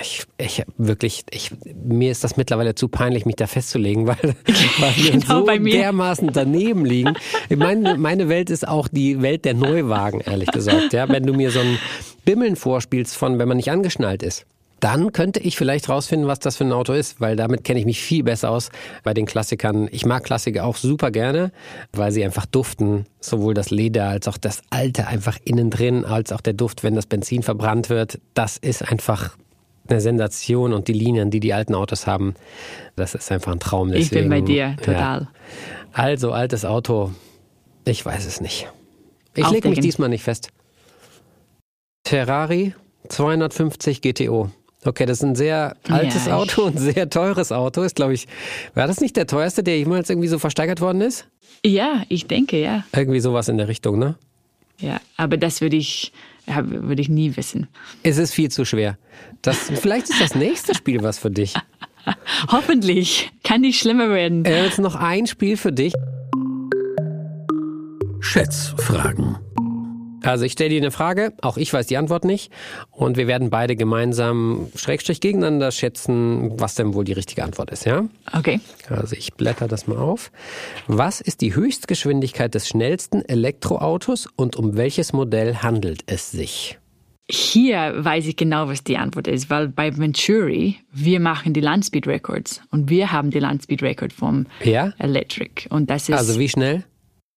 Ich, 0.00 0.24
ich 0.36 0.62
wirklich, 0.76 1.24
ich, 1.30 1.52
mir 1.74 2.10
ist 2.10 2.22
das 2.22 2.36
mittlerweile 2.36 2.74
zu 2.74 2.88
peinlich, 2.88 3.24
mich 3.24 3.36
da 3.36 3.46
festzulegen, 3.46 4.06
weil, 4.06 4.16
weil 4.78 4.96
wir 4.96 5.12
genau, 5.12 5.46
so 5.46 5.46
dermaßen 5.46 6.30
daneben 6.32 6.84
liegen. 6.84 7.14
Meine, 7.54 7.96
meine 7.96 8.28
Welt 8.28 8.50
ist 8.50 8.66
auch 8.66 8.88
die 8.88 9.22
Welt 9.22 9.44
der 9.44 9.54
Neuwagen, 9.54 10.20
ehrlich 10.20 10.50
gesagt. 10.50 10.92
Ja, 10.92 11.08
wenn 11.08 11.24
du 11.24 11.32
mir 11.32 11.50
so 11.50 11.60
ein 11.60 11.78
Bimmeln 12.24 12.56
vorspielst 12.56 13.16
von, 13.16 13.38
wenn 13.38 13.48
man 13.48 13.56
nicht 13.56 13.70
angeschnallt 13.70 14.22
ist 14.22 14.44
dann 14.80 15.12
könnte 15.12 15.40
ich 15.40 15.56
vielleicht 15.56 15.88
rausfinden, 15.88 16.28
was 16.28 16.38
das 16.38 16.56
für 16.56 16.64
ein 16.64 16.72
Auto 16.72 16.92
ist, 16.92 17.20
weil 17.20 17.36
damit 17.36 17.64
kenne 17.64 17.80
ich 17.80 17.86
mich 17.86 18.00
viel 18.00 18.22
besser 18.22 18.50
aus 18.50 18.70
bei 19.02 19.14
den 19.14 19.26
Klassikern. 19.26 19.88
Ich 19.90 20.04
mag 20.04 20.24
Klassiker 20.24 20.64
auch 20.64 20.76
super 20.76 21.10
gerne, 21.10 21.50
weil 21.92 22.12
sie 22.12 22.24
einfach 22.24 22.46
duften, 22.46 23.06
sowohl 23.20 23.54
das 23.54 23.70
Leder 23.70 24.08
als 24.08 24.28
auch 24.28 24.36
das 24.36 24.62
Alte 24.70 25.06
einfach 25.06 25.38
innen 25.44 25.70
drin, 25.70 26.04
als 26.04 26.32
auch 26.32 26.40
der 26.40 26.52
Duft, 26.52 26.82
wenn 26.82 26.94
das 26.94 27.06
Benzin 27.06 27.42
verbrannt 27.42 27.88
wird. 27.88 28.20
Das 28.34 28.58
ist 28.58 28.82
einfach 28.82 29.36
eine 29.88 30.00
Sensation 30.00 30.72
und 30.72 30.88
die 30.88 30.92
Linien, 30.92 31.30
die 31.30 31.40
die 31.40 31.54
alten 31.54 31.74
Autos 31.74 32.06
haben, 32.06 32.34
das 32.96 33.14
ist 33.14 33.30
einfach 33.32 33.52
ein 33.52 33.60
Traum. 33.60 33.88
Deswegen, 33.90 34.04
ich 34.04 34.10
bin 34.10 34.28
bei 34.28 34.40
dir, 34.40 34.76
total. 34.76 35.20
Ja. 35.20 35.28
Also, 35.92 36.32
altes 36.32 36.64
Auto, 36.64 37.12
ich 37.84 38.04
weiß 38.04 38.26
es 38.26 38.40
nicht. 38.40 38.68
Ich 39.34 39.48
lege 39.50 39.68
mich 39.68 39.80
diesmal 39.80 40.08
nicht 40.08 40.22
fest. 40.22 40.50
Ferrari 42.06 42.74
250 43.08 44.02
GTO. 44.02 44.50
Okay, 44.86 45.06
das 45.06 45.18
ist 45.18 45.24
ein 45.24 45.34
sehr 45.34 45.76
altes 45.88 46.26
ja, 46.26 46.36
Auto 46.36 46.62
und 46.62 46.78
sehr 46.78 47.10
teures 47.10 47.52
Auto. 47.52 47.82
Ist, 47.82 47.96
glaube 47.96 48.14
ich, 48.14 48.26
war 48.74 48.86
das 48.86 49.00
nicht 49.00 49.16
der 49.16 49.26
teuerste, 49.26 49.62
der 49.62 49.78
jemals 49.78 50.10
irgendwie 50.10 50.28
so 50.28 50.38
versteigert 50.38 50.80
worden 50.80 51.00
ist? 51.00 51.26
Ja, 51.64 52.02
ich 52.08 52.26
denke, 52.26 52.60
ja. 52.60 52.84
Irgendwie 52.94 53.20
sowas 53.20 53.48
in 53.48 53.58
der 53.58 53.68
Richtung, 53.68 53.98
ne? 53.98 54.16
Ja, 54.78 55.00
aber 55.16 55.36
das 55.36 55.60
würde 55.60 55.76
ich, 55.76 56.12
würde 56.46 57.00
ich 57.00 57.08
nie 57.08 57.36
wissen. 57.36 57.66
Es 58.02 58.18
ist 58.18 58.32
viel 58.32 58.50
zu 58.50 58.64
schwer. 58.64 58.98
Das, 59.42 59.70
vielleicht 59.74 60.10
ist 60.10 60.20
das 60.20 60.34
nächste 60.34 60.74
Spiel 60.74 61.02
was 61.02 61.18
für 61.18 61.30
dich. 61.30 61.54
Hoffentlich. 62.52 63.32
Kann 63.42 63.62
nicht 63.62 63.80
schlimmer 63.80 64.10
werden. 64.10 64.44
Äh, 64.44 64.64
jetzt 64.64 64.78
noch 64.78 64.94
ein 64.94 65.26
Spiel 65.26 65.56
für 65.56 65.72
dich. 65.72 65.92
Schätzfragen. 68.20 69.38
Also 70.26 70.44
ich 70.44 70.52
stelle 70.52 70.70
dir 70.70 70.80
eine 70.80 70.90
Frage, 70.90 71.32
auch 71.42 71.56
ich 71.56 71.72
weiß 71.72 71.86
die 71.86 71.96
Antwort 71.96 72.24
nicht 72.24 72.52
und 72.90 73.16
wir 73.16 73.26
werden 73.26 73.50
beide 73.50 73.76
gemeinsam 73.76 74.68
Schrägstrich 74.74 75.20
gegeneinander 75.20 75.70
schätzen, 75.70 76.58
was 76.58 76.74
denn 76.74 76.94
wohl 76.94 77.04
die 77.04 77.12
richtige 77.12 77.44
Antwort 77.44 77.70
ist, 77.70 77.84
ja? 77.84 78.04
Okay. 78.32 78.60
Also 78.88 79.16
ich 79.16 79.34
blätter 79.34 79.68
das 79.68 79.86
mal 79.86 79.98
auf. 79.98 80.30
Was 80.86 81.20
ist 81.20 81.40
die 81.40 81.54
Höchstgeschwindigkeit 81.54 82.54
des 82.54 82.68
schnellsten 82.68 83.22
Elektroautos 83.22 84.28
und 84.36 84.56
um 84.56 84.76
welches 84.76 85.12
Modell 85.12 85.56
handelt 85.56 86.02
es 86.06 86.30
sich? 86.30 86.78
Hier 87.28 87.92
weiß 87.96 88.26
ich 88.28 88.36
genau, 88.36 88.68
was 88.68 88.84
die 88.84 88.98
Antwort 88.98 89.26
ist, 89.26 89.50
weil 89.50 89.68
bei 89.68 89.96
Venturi, 89.96 90.76
wir 90.92 91.18
machen 91.18 91.54
die 91.54 91.60
Landspeed 91.60 92.06
Records 92.06 92.60
und 92.70 92.88
wir 92.88 93.10
haben 93.10 93.30
die 93.30 93.40
Landspeed 93.40 93.82
Record 93.82 94.12
vom 94.12 94.46
ja? 94.62 94.92
Electric. 94.98 95.68
Und 95.68 95.90
das 95.90 96.08
ist. 96.08 96.16
Also 96.16 96.38
wie 96.38 96.48
schnell? 96.48 96.84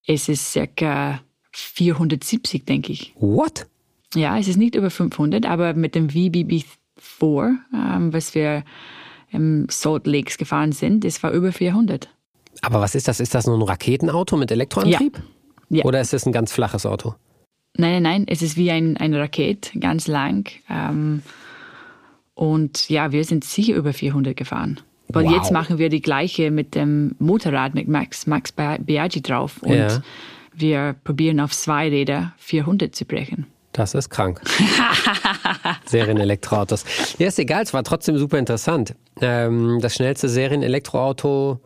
Es 0.06 0.30
ist 0.30 0.52
circa 0.52 1.22
470, 1.52 2.66
denke 2.66 2.92
ich. 2.92 3.14
What? 3.16 3.68
Ja, 4.16 4.38
es 4.38 4.48
ist 4.48 4.58
nicht 4.58 4.76
über 4.76 4.90
500, 4.90 5.46
aber 5.46 5.74
mit 5.74 5.96
dem 5.96 6.08
VBB4, 6.08 7.56
ähm, 7.74 8.14
was 8.14 8.34
wir 8.34 8.64
im 9.32 9.68
Salt 9.70 10.08
Lakes 10.08 10.38
gefahren 10.38 10.72
sind, 10.72 11.04
das 11.04 11.22
war 11.22 11.32
über 11.32 11.52
400. 11.52 12.10
Aber 12.62 12.82
was 12.82 12.96
ist 12.96 13.08
das? 13.08 13.20
Ist 13.20 13.36
das 13.36 13.46
nur 13.46 13.58
ein 13.58 13.62
Raketenauto 13.62 14.36
mit 14.36 14.52
Elektroantrieb? 14.52 15.22
Ja. 15.70 15.78
ja. 15.80 15.86
Oder 15.86 16.02
ist 16.02 16.14
es 16.14 16.26
ein 16.26 16.32
ganz 16.32 16.52
flaches 16.52 16.86
Auto? 16.86 17.16
Nein, 17.78 17.94
nein, 17.94 18.04
nein. 18.04 18.26
Es 18.28 18.42
ist 18.42 18.58
wie 18.58 18.72
ein, 18.72 18.98
ein 18.98 19.14
Raket, 19.14 19.72
ganz 19.80 20.08
lang. 20.08 20.50
Ähm, 20.70 21.22
und 22.34 22.90
ja, 22.90 23.12
wir 23.12 23.24
sind 23.24 23.44
sicher 23.44 23.76
über 23.76 23.94
400 23.94 24.36
gefahren. 24.36 24.80
Weil 25.08 25.26
wow. 25.26 25.34
jetzt 25.34 25.52
machen 25.52 25.78
wir 25.78 25.90
die 25.90 26.02
gleiche 26.02 26.52
mit 26.52 26.74
dem 26.74 27.16
Motorrad 27.20 27.76
mit 27.76 27.88
Max, 27.88 28.28
Max 28.28 28.52
Biaggi 28.52 29.22
drauf. 29.22 29.62
Und 29.62 29.74
ja 29.74 30.02
wir 30.54 30.96
probieren 31.04 31.40
auf 31.40 31.52
zwei 31.52 31.90
Räder 31.90 32.34
400 32.38 32.96
zu 32.96 33.06
brechen. 33.06 33.48
Das 33.72 33.94
ist 33.94 34.10
krank. 34.10 34.42
Serienelektroautos. 35.86 36.84
Ja, 37.18 37.28
ist 37.28 37.40
egal, 37.40 37.64
es 37.64 37.74
war 37.74 37.84
trotzdem 37.84 38.18
super 38.18 38.38
interessant. 38.38 38.96
Ähm, 39.22 39.80
das 39.82 39.96
schnellste 39.96 40.28
Serienelektroauto. 40.28 41.60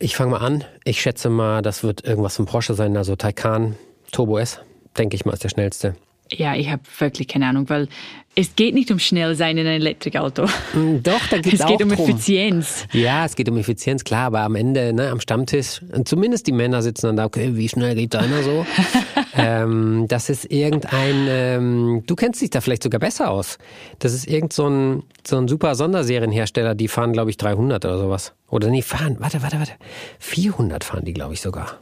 Ich 0.00 0.16
fange 0.16 0.30
mal 0.32 0.38
an. 0.38 0.64
Ich 0.84 1.00
schätze 1.00 1.30
mal, 1.30 1.62
das 1.62 1.82
wird 1.82 2.04
irgendwas 2.04 2.36
von 2.36 2.46
Porsche 2.46 2.74
sein, 2.74 2.96
also 2.96 3.16
Taycan 3.16 3.74
Turbo 4.12 4.38
S, 4.38 4.60
denke 4.98 5.16
ich 5.16 5.24
mal, 5.24 5.32
ist 5.32 5.44
der 5.44 5.48
schnellste. 5.48 5.96
Ja, 6.32 6.54
ich 6.54 6.70
habe 6.70 6.82
wirklich 6.98 7.28
keine 7.28 7.46
Ahnung, 7.46 7.68
weil 7.68 7.88
es 8.36 8.54
geht 8.54 8.74
nicht 8.74 8.90
um 8.92 9.00
schnell 9.00 9.34
sein 9.34 9.58
in 9.58 9.66
einem 9.66 9.80
Elektroauto. 9.80 10.46
Mm, 10.72 11.02
doch, 11.02 11.26
da 11.28 11.38
geht's 11.40 11.60
es 11.60 11.66
geht 11.66 11.82
um 11.82 11.88
drum. 11.88 12.08
Effizienz. 12.08 12.86
Ja, 12.92 13.24
es 13.24 13.34
geht 13.34 13.48
um 13.48 13.56
Effizienz, 13.56 14.04
klar, 14.04 14.26
aber 14.26 14.40
am 14.40 14.54
Ende, 14.54 14.92
ne, 14.92 15.10
am 15.10 15.20
Stammtisch, 15.20 15.80
zumindest 16.04 16.46
die 16.46 16.52
Männer 16.52 16.80
sitzen 16.82 17.06
dann 17.06 17.16
da, 17.16 17.24
okay, 17.24 17.56
wie 17.56 17.68
schnell 17.68 17.96
geht 17.96 18.14
deiner 18.14 18.42
so? 18.42 18.64
ähm, 19.36 20.06
das 20.08 20.30
ist 20.30 20.50
irgendein, 20.50 21.26
ähm, 21.28 22.02
du 22.06 22.14
kennst 22.14 22.40
dich 22.40 22.50
da 22.50 22.60
vielleicht 22.60 22.84
sogar 22.84 23.00
besser 23.00 23.30
aus. 23.30 23.58
Das 23.98 24.14
ist 24.14 24.28
irgend 24.28 24.52
so 24.52 24.68
ein, 24.68 25.02
so 25.26 25.36
ein 25.36 25.48
super 25.48 25.74
Sonderserienhersteller, 25.74 26.76
die 26.76 26.86
fahren, 26.86 27.12
glaube 27.12 27.30
ich, 27.30 27.36
300 27.36 27.84
oder 27.84 27.98
sowas. 27.98 28.32
Oder 28.48 28.70
nee, 28.70 28.82
fahren, 28.82 29.16
warte, 29.18 29.42
warte, 29.42 29.58
warte. 29.58 29.72
400 30.20 30.84
fahren 30.84 31.04
die, 31.04 31.14
glaube 31.14 31.34
ich, 31.34 31.40
sogar. 31.40 31.78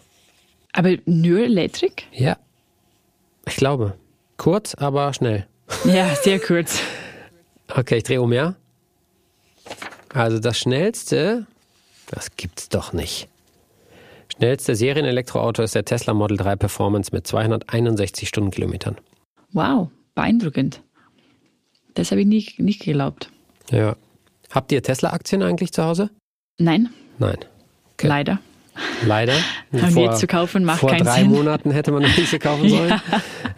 Aber 0.72 0.94
nur 1.04 1.40
Elektrik? 1.40 2.04
Ja. 2.12 2.38
Ich 3.46 3.56
glaube. 3.56 3.94
Kurz, 4.38 4.74
aber 4.74 5.12
schnell. 5.12 5.46
Ja, 5.84 6.14
sehr 6.14 6.40
kurz. 6.40 6.80
Okay, 7.68 7.98
ich 7.98 8.04
drehe 8.04 8.22
um, 8.22 8.32
ja? 8.32 8.54
Also 10.14 10.38
das 10.38 10.58
schnellste, 10.58 11.46
das 12.06 12.34
gibt's 12.36 12.70
doch 12.70 12.94
nicht. 12.94 13.28
Schnellste 14.34 14.74
Serienelektroauto 14.74 15.62
ist 15.62 15.74
der 15.74 15.84
Tesla 15.84 16.14
Model 16.14 16.36
3 16.38 16.56
Performance 16.56 17.10
mit 17.12 17.26
261 17.26 18.28
Stundenkilometern. 18.28 18.96
Wow, 19.52 19.90
beeindruckend. 20.14 20.80
Das 21.94 22.10
habe 22.12 22.20
ich 22.20 22.26
nie, 22.26 22.46
nicht 22.58 22.80
geglaubt. 22.80 23.30
Ja. 23.70 23.96
Habt 24.50 24.72
ihr 24.72 24.82
Tesla-Aktien 24.82 25.42
eigentlich 25.42 25.72
zu 25.72 25.84
Hause? 25.84 26.10
Nein. 26.58 26.88
Nein. 27.18 27.38
Okay. 27.94 28.06
Leider. 28.06 28.38
Leider. 29.06 29.34
Vor, 29.92 30.02
jetzt 30.04 30.20
zu 30.20 30.26
kaufen 30.26 30.64
macht 30.64 30.80
vor 30.80 30.90
keinen 30.90 31.04
drei 31.04 31.20
Sinn. 31.20 31.30
Monaten 31.30 31.70
hätte 31.70 31.92
man 31.92 32.02
noch 32.02 32.16
nicht 32.16 32.40
kaufen 32.40 32.68
sollen. 32.68 33.00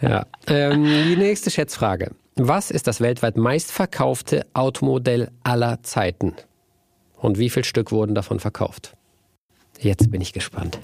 ja. 0.01 0.09
ja. 0.09 0.25
Ähm, 0.47 0.85
die 0.85 1.15
nächste 1.15 1.49
Schätzfrage. 1.51 2.11
Was 2.35 2.71
ist 2.71 2.87
das 2.87 3.01
weltweit 3.01 3.37
meistverkaufte 3.37 4.45
Automodell 4.53 5.29
aller 5.43 5.83
Zeiten? 5.83 6.33
Und 7.17 7.37
wie 7.37 7.49
viel 7.49 7.63
Stück 7.65 7.91
wurden 7.91 8.15
davon 8.15 8.39
verkauft? 8.39 8.95
Jetzt 9.79 10.09
bin 10.11 10.21
ich 10.21 10.33
gespannt. 10.33 10.79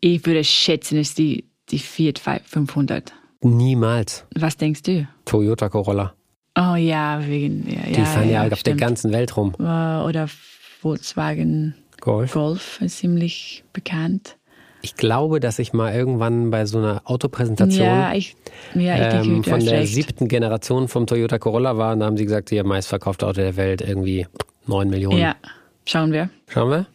Ich 0.00 0.24
würde 0.26 0.44
schätzen, 0.44 0.98
es 0.98 1.10
ist 1.10 1.18
die, 1.18 1.44
die 1.70 1.78
Fiat 1.78 2.18
500. 2.18 3.12
Niemals. 3.42 4.24
Was 4.34 4.56
denkst 4.56 4.82
du? 4.82 5.06
Toyota 5.24 5.68
Corolla. 5.68 6.14
Oh 6.58 6.76
ja, 6.76 7.26
wegen. 7.26 7.66
Ja, 7.68 7.80
die 7.86 8.04
fahren 8.04 8.28
ja, 8.28 8.44
ja 8.44 8.52
auf 8.52 8.58
stimmt. 8.58 8.80
der 8.80 8.86
ganzen 8.88 9.12
Welt 9.12 9.36
rum. 9.36 9.54
Oder 9.54 10.28
Volkswagen 10.80 11.74
Golf. 12.02 12.32
Golf 12.32 12.80
ist 12.82 12.98
ziemlich 12.98 13.62
bekannt. 13.72 14.36
Ich 14.82 14.96
glaube, 14.96 15.38
dass 15.38 15.60
ich 15.60 15.72
mal 15.72 15.94
irgendwann 15.94 16.50
bei 16.50 16.66
so 16.66 16.78
einer 16.78 17.02
Autopräsentation 17.04 17.86
ja, 17.86 18.12
ich, 18.12 18.34
ja, 18.74 18.94
ich 18.94 19.12
denke, 19.14 19.28
ähm, 19.28 19.44
von 19.44 19.64
der 19.64 19.80
recht. 19.80 19.94
siebten 19.94 20.26
Generation 20.26 20.88
vom 20.88 21.06
Toyota 21.06 21.38
Corolla 21.38 21.78
war, 21.78 21.92
und 21.92 22.00
da 22.00 22.06
haben 22.06 22.16
sie 22.16 22.24
gesagt, 22.24 22.50
ihr 22.50 22.64
meistverkaufte 22.64 23.24
Auto 23.24 23.40
der 23.40 23.56
Welt 23.56 23.80
irgendwie 23.80 24.26
9 24.66 24.90
Millionen. 24.90 25.18
Ja, 25.18 25.36
schauen 25.86 26.10
wir. 26.10 26.28
Schauen 26.48 26.70
wir? 26.70 26.86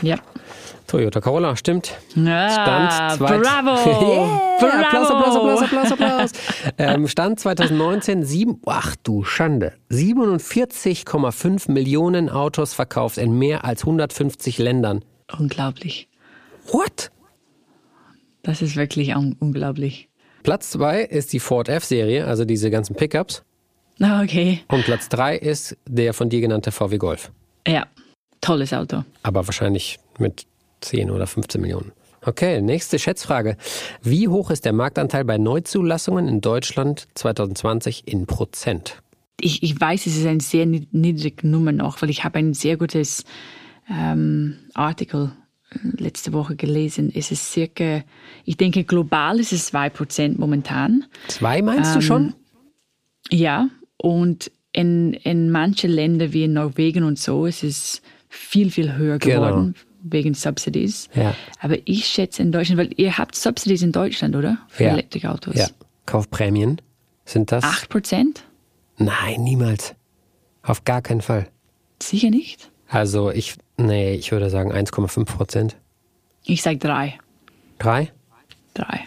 Ja. 0.00 0.16
Toyota 0.88 1.20
Corolla, 1.20 1.54
stimmt. 1.54 1.92
Ah, 2.16 2.48
Stand 2.50 3.18
zweit 3.18 3.42
bravo! 3.42 3.70
yeah, 3.86 4.58
bravo! 4.58 4.82
Applaus, 4.82 5.10
Applaus, 5.10 5.36
Applaus, 5.36 5.62
Applaus, 5.62 5.92
Applaus. 5.92 6.32
ähm, 6.78 7.06
Stand 7.08 7.38
2019, 7.38 8.24
sieben, 8.24 8.60
ach 8.66 8.96
du 8.96 9.22
Schande, 9.22 9.74
47,5 9.90 11.70
Millionen 11.70 12.30
Autos 12.30 12.72
verkauft 12.72 13.18
in 13.18 13.38
mehr 13.38 13.64
als 13.64 13.82
150 13.82 14.58
Ländern. 14.58 15.04
Unglaublich. 15.38 16.08
What? 16.72 17.10
Das 18.42 18.62
ist 18.62 18.76
wirklich 18.76 19.14
un 19.14 19.36
unglaublich. 19.38 20.08
Platz 20.42 20.70
zwei 20.70 21.02
ist 21.02 21.34
die 21.34 21.40
Ford 21.40 21.68
F-Serie, 21.68 22.26
also 22.26 22.46
diese 22.46 22.70
ganzen 22.70 22.96
Pickups. 22.96 23.42
Ah, 24.00 24.22
Okay. 24.22 24.60
Und 24.68 24.84
Platz 24.84 25.10
drei 25.10 25.36
ist 25.36 25.76
der 25.86 26.14
von 26.14 26.30
dir 26.30 26.40
genannte 26.40 26.72
VW 26.72 26.96
Golf. 26.96 27.30
Ja, 27.66 27.86
tolles 28.40 28.72
Auto. 28.72 29.04
Aber 29.22 29.46
wahrscheinlich 29.46 29.98
mit 30.18 30.46
10 30.80 31.10
oder 31.10 31.26
15 31.26 31.60
Millionen. 31.60 31.92
Okay, 32.22 32.60
nächste 32.60 32.98
Schätzfrage. 32.98 33.56
Wie 34.02 34.28
hoch 34.28 34.50
ist 34.50 34.64
der 34.64 34.72
Marktanteil 34.72 35.24
bei 35.24 35.38
Neuzulassungen 35.38 36.28
in 36.28 36.40
Deutschland 36.40 37.08
2020 37.14 38.08
in 38.08 38.26
Prozent? 38.26 39.02
Ich, 39.40 39.62
ich 39.62 39.80
weiß, 39.80 40.06
es 40.06 40.16
ist 40.16 40.26
eine 40.26 40.40
sehr 40.40 40.66
niedrige 40.66 41.46
Nummer 41.46 41.72
noch, 41.72 42.02
weil 42.02 42.10
ich 42.10 42.24
habe 42.24 42.38
ein 42.40 42.54
sehr 42.54 42.76
gutes 42.76 43.24
ähm, 43.88 44.56
Artikel 44.74 45.30
äh, 45.70 46.02
letzte 46.02 46.32
Woche 46.32 46.56
gelesen. 46.56 47.12
Es 47.14 47.30
ist 47.30 47.52
circa, 47.52 48.02
ich 48.44 48.56
denke, 48.56 48.82
global 48.82 49.38
ist 49.38 49.52
es 49.52 49.72
2% 49.72 50.38
momentan. 50.38 51.04
Zwei 51.28 51.62
meinst 51.62 51.92
ähm, 51.92 52.00
du 52.00 52.02
schon? 52.02 52.34
Ja, 53.30 53.68
und 53.96 54.50
in, 54.72 55.14
in 55.14 55.50
manchen 55.50 55.90
Ländern 55.90 56.32
wie 56.32 56.44
in 56.44 56.54
Norwegen 56.54 57.04
und 57.04 57.18
so 57.18 57.46
ist 57.46 57.62
es 57.62 58.02
viel, 58.28 58.70
viel 58.70 58.96
höher 58.96 59.18
geworden. 59.18 59.74
Genau 59.74 59.87
wegen 60.02 60.34
Subsidies. 60.34 61.08
Ja. 61.14 61.34
Aber 61.60 61.76
ich 61.84 62.06
schätze 62.06 62.42
in 62.42 62.52
Deutschland, 62.52 62.80
weil 62.80 62.90
ihr 62.96 63.18
habt 63.18 63.34
Subsidies 63.34 63.82
in 63.82 63.92
Deutschland, 63.92 64.36
oder? 64.36 64.58
Für 64.68 64.84
ja. 64.84 64.92
Elektroautos. 64.92 65.56
Ja. 65.56 65.66
Kaufprämien 66.06 66.80
sind 67.24 67.52
das? 67.52 67.64
8 67.64 67.88
Prozent? 67.88 68.44
Nein, 68.96 69.42
niemals. 69.42 69.94
Auf 70.62 70.84
gar 70.84 71.02
keinen 71.02 71.20
Fall. 71.20 71.48
Sicher 72.02 72.30
nicht? 72.30 72.70
Also 72.88 73.30
ich, 73.30 73.56
nee, 73.76 74.14
ich 74.14 74.32
würde 74.32 74.50
sagen 74.50 74.72
1,5 74.72 75.24
Prozent. 75.24 75.76
Ich 76.44 76.62
sage 76.62 76.78
3. 76.78 77.18
3? 77.78 78.10
3. 78.74 79.00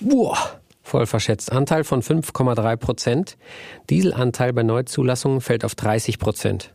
Boah, 0.00 0.38
voll 0.82 1.06
verschätzt. 1.06 1.52
Anteil 1.52 1.84
von 1.84 2.02
5,3 2.02 2.76
Prozent. 2.76 3.36
Dieselanteil 3.90 4.52
bei 4.52 4.62
Neuzulassungen 4.62 5.40
fällt 5.40 5.64
auf 5.64 5.74
30 5.74 6.18
Prozent. 6.18 6.72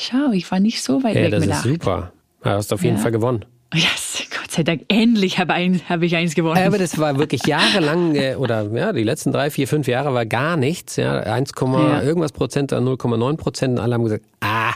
Schau, 0.00 0.32
ich 0.32 0.50
war 0.50 0.60
nicht 0.60 0.82
so 0.82 1.02
weit 1.02 1.14
ja, 1.16 1.22
weg 1.24 1.30
das 1.32 1.40
mit 1.40 1.50
ist 1.50 1.56
acht. 1.56 1.64
super. 1.64 2.12
Du 2.42 2.48
hast 2.50 2.72
auf 2.72 2.82
jeden 2.82 2.96
Ja. 2.96 3.02
Fall 3.02 3.12
gewonnen. 3.12 3.44
Yes, 3.74 4.22
Gott 4.30 4.50
sei 4.50 4.62
Dank, 4.62 4.82
endlich 4.88 5.38
habe 5.38 5.52
ein, 5.52 5.80
hab 5.88 6.02
ich 6.02 6.16
eins 6.16 6.34
gewonnen. 6.34 6.58
Aber 6.66 6.78
das 6.78 6.98
war 6.98 7.18
wirklich 7.18 7.44
jahrelang, 7.46 8.14
äh, 8.14 8.34
oder 8.36 8.68
ja, 8.72 8.92
die 8.92 9.04
letzten 9.04 9.30
drei, 9.30 9.50
vier, 9.50 9.68
fünf 9.68 9.86
Jahre 9.86 10.14
war 10.14 10.24
gar 10.26 10.56
nichts. 10.56 10.96
Ja, 10.96 11.20
1, 11.20 11.52
Ja. 11.60 12.02
irgendwas 12.02 12.32
Prozent, 12.32 12.72
dann 12.72 12.84
0,9 12.88 13.36
Prozent. 13.36 13.78
Und 13.78 13.84
alle 13.84 13.94
haben 13.94 14.04
gesagt, 14.04 14.24
ah, 14.40 14.72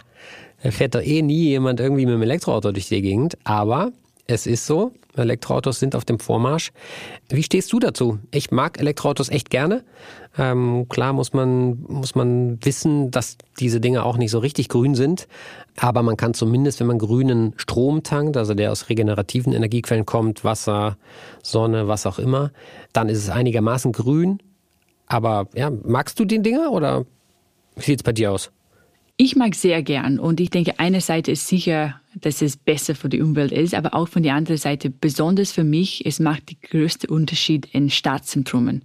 da 0.62 0.70
fährt 0.70 0.94
doch 0.94 1.02
eh 1.02 1.22
nie 1.22 1.48
jemand 1.48 1.80
irgendwie 1.80 2.04
mit 2.06 2.14
dem 2.14 2.22
Elektroauto 2.22 2.70
durch 2.72 2.88
die 2.88 3.00
Gegend. 3.02 3.36
Aber 3.44 3.92
es 4.26 4.46
ist 4.46 4.66
so, 4.66 4.92
Elektroautos 5.16 5.78
sind 5.78 5.94
auf 5.94 6.04
dem 6.04 6.18
Vormarsch. 6.18 6.72
Wie 7.28 7.42
stehst 7.42 7.72
du 7.72 7.78
dazu? 7.78 8.18
Ich 8.30 8.50
mag 8.50 8.78
Elektroautos 8.80 9.28
echt 9.28 9.50
gerne. 9.50 9.84
Ähm, 10.36 10.86
klar 10.88 11.12
muss 11.12 11.32
man, 11.32 11.82
muss 11.88 12.14
man 12.14 12.58
wissen, 12.64 13.10
dass 13.10 13.36
diese 13.60 13.80
Dinge 13.80 14.04
auch 14.04 14.16
nicht 14.16 14.30
so 14.30 14.38
richtig 14.38 14.68
grün 14.68 14.94
sind. 14.94 15.28
Aber 15.76 16.02
man 16.02 16.16
kann 16.16 16.34
zumindest, 16.34 16.80
wenn 16.80 16.86
man 16.86 16.98
grünen 16.98 17.54
Strom 17.56 18.02
tankt, 18.02 18.36
also 18.36 18.54
der 18.54 18.72
aus 18.72 18.88
regenerativen 18.88 19.52
Energiequellen 19.52 20.06
kommt, 20.06 20.44
Wasser, 20.44 20.96
Sonne, 21.42 21.88
was 21.88 22.06
auch 22.06 22.18
immer, 22.18 22.50
dann 22.92 23.08
ist 23.08 23.18
es 23.18 23.30
einigermaßen 23.30 23.92
grün. 23.92 24.38
Aber 25.06 25.48
ja, 25.54 25.70
magst 25.70 26.18
du 26.18 26.24
den 26.24 26.42
Dinger 26.42 26.72
oder 26.72 27.04
wie 27.76 27.82
sieht's 27.82 28.02
bei 28.02 28.12
dir 28.12 28.32
aus? 28.32 28.50
Ich 29.16 29.36
mag 29.36 29.54
sehr 29.54 29.82
gern 29.82 30.18
und 30.18 30.40
ich 30.40 30.50
denke, 30.50 30.80
eine 30.80 31.00
Seite 31.00 31.30
ist 31.30 31.46
sicher, 31.46 32.00
dass 32.20 32.42
es 32.42 32.56
besser 32.56 32.94
für 32.94 33.08
die 33.08 33.20
Umwelt 33.20 33.52
ist, 33.52 33.74
aber 33.74 33.94
auch 33.94 34.08
von 34.08 34.22
der 34.22 34.34
anderen 34.34 34.58
Seite, 34.58 34.90
besonders 34.90 35.52
für 35.52 35.64
mich, 35.64 36.06
es 36.06 36.20
macht 36.20 36.50
den 36.50 36.58
größten 36.70 37.10
Unterschied 37.10 37.66
in 37.72 37.90
Stadtzentrumen. 37.90 38.82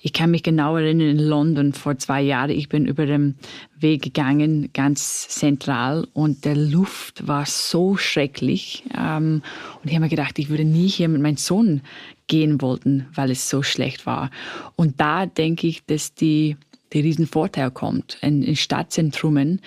Ich 0.00 0.12
kann 0.12 0.30
mich 0.30 0.42
genau 0.42 0.76
erinnern, 0.76 1.08
in 1.08 1.18
London 1.18 1.72
vor 1.72 1.98
zwei 1.98 2.22
Jahren, 2.22 2.50
ich 2.50 2.68
bin 2.68 2.86
über 2.86 3.06
den 3.06 3.36
Weg 3.78 4.02
gegangen, 4.02 4.70
ganz 4.72 5.28
zentral 5.28 6.06
und 6.12 6.44
der 6.44 6.56
Luft 6.56 7.26
war 7.26 7.46
so 7.46 7.96
schrecklich 7.96 8.84
ähm, 8.96 9.42
und 9.82 9.88
ich 9.88 9.94
habe 9.94 10.04
mir 10.04 10.10
gedacht, 10.10 10.38
ich 10.38 10.48
würde 10.48 10.64
nie 10.64 10.88
hier 10.88 11.08
mit 11.08 11.20
meinem 11.20 11.36
Sohn 11.36 11.80
gehen 12.28 12.60
wollten, 12.60 13.06
weil 13.14 13.30
es 13.30 13.48
so 13.48 13.62
schlecht 13.62 14.06
war. 14.06 14.30
Und 14.76 15.00
da 15.00 15.26
denke 15.26 15.66
ich, 15.66 15.84
dass 15.86 16.14
die 16.14 16.56
der 16.92 17.04
riesen 17.04 17.26
Vorteil 17.26 17.70
kommt. 17.70 18.18
In, 18.22 18.42
in 18.42 18.56
Stadtzentrumen 18.56 19.60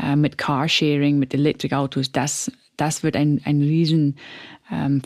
äh, 0.00 0.16
mit 0.16 0.38
Carsharing, 0.38 1.18
mit 1.18 1.34
Elektroautos, 1.34 2.12
das, 2.12 2.50
das 2.76 3.02
wird 3.02 3.16
ein, 3.16 3.40
ein 3.44 3.60
riesen 3.60 4.16
ähm, 4.72 5.02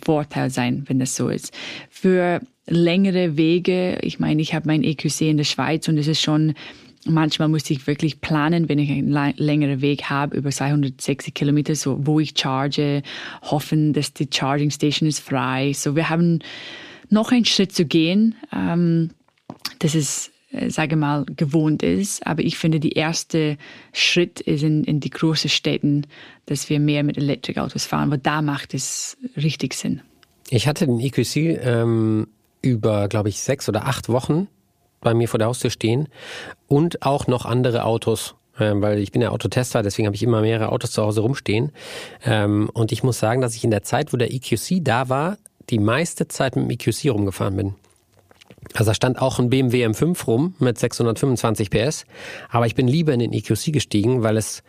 sein, 0.49 0.85
wenn 0.87 0.99
das 0.99 1.17
so 1.17 1.29
ist. 1.29 1.53
Für 1.91 2.41
längere 2.67 3.37
Wege, 3.37 3.99
ich 4.03 4.19
meine, 4.19 4.43
ich 4.43 4.55
habe 4.55 4.67
mein 4.67 4.85
EQC 4.85 5.23
in 5.23 5.37
der 5.37 5.45
Schweiz 5.45 5.89
und 5.89 5.99
es 5.99 6.07
ist 6.07 6.23
schon 6.23 6.55
Manchmal 7.05 7.49
muss 7.49 7.71
ich 7.71 7.87
wirklich 7.87 8.21
planen, 8.21 8.69
wenn 8.69 8.79
ich 8.79 8.91
einen 8.91 9.35
längeren 9.37 9.81
Weg 9.81 10.11
habe, 10.11 10.37
über 10.37 10.51
260 10.51 11.33
Kilometer, 11.33 11.75
so 11.75 11.97
wo 12.07 12.21
ich 12.21 12.35
charge, 12.37 13.03
hoffen, 13.43 13.93
dass 13.93 14.13
die 14.13 14.29
Charging 14.31 14.71
Station 14.71 15.09
ist 15.09 15.21
frei. 15.21 15.73
So, 15.73 15.97
wir 15.97 16.11
haben 16.11 16.41
noch 17.09 17.33
einen 17.33 17.45
Schritt 17.45 17.73
zu 17.73 17.87
gehen. 17.87 18.35
Ähm, 18.53 19.11
das 19.79 19.95
ist 19.95 20.33
sage 20.69 20.97
mal, 20.97 21.25
gewohnt 21.25 21.83
ist. 21.83 22.27
Aber 22.27 22.43
ich 22.43 22.59
finde, 22.59 22.81
der 22.81 22.97
erste 22.97 23.57
Schritt 23.93 24.41
ist 24.41 24.63
in, 24.63 24.85
in 24.85 25.01
die 25.01 25.11
großen 25.11 25.51
Städten, 25.51 26.07
dass 26.47 26.71
wir 26.71 26.81
mehr 26.81 27.05
mit 27.05 27.19
Elektroautos 27.19 27.85
fahren, 27.85 28.11
weil 28.11 28.19
da 28.19 28.43
macht 28.43 28.75
es 28.75 29.17
richtig 29.37 29.75
Sinn. 29.75 30.01
Ich 30.51 30.67
hatte 30.67 30.87
den 30.87 31.01
EQC 31.01 31.37
ähm, 31.37 32.29
über, 32.63 33.09
glaube 33.09 33.29
ich, 33.29 33.41
sechs 33.41 33.69
oder 33.69 33.87
acht 33.87 34.09
Wochen 34.09 34.49
bei 35.01 35.15
mir 35.15 35.29
vor 35.29 35.39
der 35.39 35.49
Haustür 35.49 35.71
stehen 35.71 36.09
und 36.67 37.03
auch 37.03 37.27
noch 37.27 37.45
andere 37.45 37.85
Autos 37.85 38.35
ähm, 38.61 38.83
weil 38.83 38.99
ich 38.99 39.13
bin 39.13 39.23
ja 39.23 39.31
Autotester, 39.31 39.83
deswegen 39.83 40.07
habe 40.07 40.17
ich 40.17 40.23
immer 40.23 40.41
mehrere 40.41 40.73
Autos 40.73 40.91
zu 40.91 41.03
Hause 41.03 41.21
rumstehen. 41.21 41.73
Ähm, 42.25 42.69
und 42.73 42.93
ich 42.93 43.03
muss 43.03 43.19
sagen, 43.19 43.41
dass 43.41 43.55
ich 43.55 43.65
in 43.65 43.71
der 43.71 43.83
Zeit, 43.83 44.13
wo 44.13 44.17
der 44.17 44.33
EQC 44.33 44.83
da 44.83 45.09
war, 45.09 45.39
die 45.71 45.79
meiste 45.79 46.29
Zeit 46.29 46.57
mit 46.57 46.65
dem 46.65 46.71
EQC 46.71 47.13
rumgefahren 47.13 47.57
bin. 47.57 47.75
Also 48.75 48.91
da 48.91 48.95
stand 48.95 49.21
auch 49.21 49.39
ein 49.39 49.51
BMW 49.51 49.87
M5 49.87 50.25
rum 50.27 50.55
mit 50.59 50.79
625 50.79 51.71
PS, 51.71 52.05
aber 52.51 52.67
ich 52.67 52.75
bin 52.75 52.89
lieber 52.89 53.13
in 53.13 53.21
den 53.21 53.33
EQC 53.33 53.73
gestiegen, 53.73 54.23
weil 54.23 54.37
es 54.37 54.63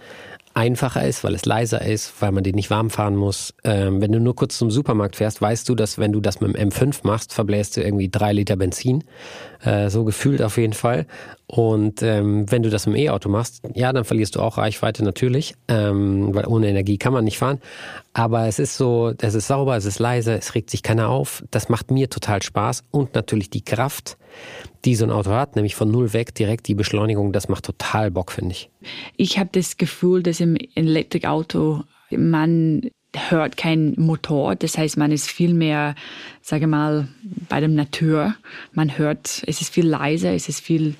einfacher 0.53 1.05
ist, 1.05 1.23
weil 1.23 1.35
es 1.35 1.45
leiser 1.45 1.81
ist, 1.81 2.13
weil 2.19 2.31
man 2.31 2.43
den 2.43 2.55
nicht 2.55 2.69
warm 2.69 2.89
fahren 2.89 3.15
muss. 3.15 3.53
Ähm, 3.63 4.01
wenn 4.01 4.11
du 4.11 4.19
nur 4.19 4.35
kurz 4.35 4.57
zum 4.57 4.71
Supermarkt 4.71 5.15
fährst, 5.15 5.41
weißt 5.41 5.67
du, 5.69 5.75
dass 5.75 5.97
wenn 5.97 6.11
du 6.11 6.19
das 6.19 6.41
mit 6.41 6.55
dem 6.55 6.69
M5 6.69 6.99
machst, 7.03 7.33
verbläst 7.33 7.77
du 7.77 7.81
irgendwie 7.81 8.09
drei 8.09 8.33
Liter 8.33 8.55
Benzin. 8.55 9.03
Äh, 9.63 9.89
so 9.89 10.03
gefühlt 10.05 10.41
auf 10.41 10.57
jeden 10.57 10.73
Fall. 10.73 11.05
Und 11.47 12.03
ähm, 12.03 12.49
wenn 12.51 12.63
du 12.63 12.69
das 12.69 12.85
mit 12.85 12.95
dem 12.95 13.05
E-Auto 13.05 13.29
machst, 13.29 13.61
ja, 13.73 13.91
dann 13.91 14.05
verlierst 14.05 14.35
du 14.35 14.39
auch 14.39 14.57
Reichweite 14.57 15.03
natürlich, 15.03 15.55
ähm, 15.67 16.33
weil 16.33 16.45
ohne 16.45 16.67
Energie 16.67 16.97
kann 16.97 17.13
man 17.13 17.23
nicht 17.23 17.37
fahren. 17.37 17.59
Aber 18.13 18.47
es 18.47 18.59
ist 18.59 18.77
so, 18.77 19.13
es 19.19 19.33
ist 19.33 19.47
sauber, 19.47 19.75
es 19.75 19.85
ist 19.85 19.99
leise, 19.99 20.33
es 20.33 20.55
regt 20.55 20.69
sich 20.69 20.83
keiner 20.83 21.09
auf. 21.09 21.43
Das 21.51 21.69
macht 21.69 21.91
mir 21.91 22.09
total 22.09 22.41
Spaß 22.41 22.83
und 22.91 23.15
natürlich 23.15 23.49
die 23.49 23.63
Kraft 23.63 24.17
die 24.85 24.95
so 24.95 25.05
ein 25.05 25.11
Auto 25.11 25.31
hat, 25.31 25.55
nämlich 25.55 25.75
von 25.75 25.91
null 25.91 26.13
weg 26.13 26.33
direkt 26.35 26.67
die 26.67 26.75
Beschleunigung, 26.75 27.33
das 27.33 27.49
macht 27.49 27.65
total 27.65 28.11
Bock, 28.11 28.31
finde 28.31 28.51
ich. 28.51 28.69
Ich 29.17 29.37
habe 29.37 29.49
das 29.51 29.77
Gefühl, 29.77 30.23
dass 30.23 30.39
im 30.39 30.55
Elektrikauto 30.75 31.83
man 32.11 32.89
hört 33.15 33.57
keinen 33.57 33.99
Motor, 33.99 34.55
das 34.55 34.77
heißt, 34.77 34.97
man 34.97 35.11
ist 35.11 35.29
viel 35.29 35.53
mehr, 35.53 35.95
sage 36.41 36.67
mal, 36.67 37.07
bei 37.49 37.59
dem 37.59 37.75
Natur. 37.75 38.35
Man 38.73 38.97
hört, 38.97 39.43
es 39.47 39.61
ist 39.61 39.73
viel 39.73 39.87
leiser, 39.87 40.33
es 40.33 40.47
ist 40.47 40.61
viel 40.61 40.95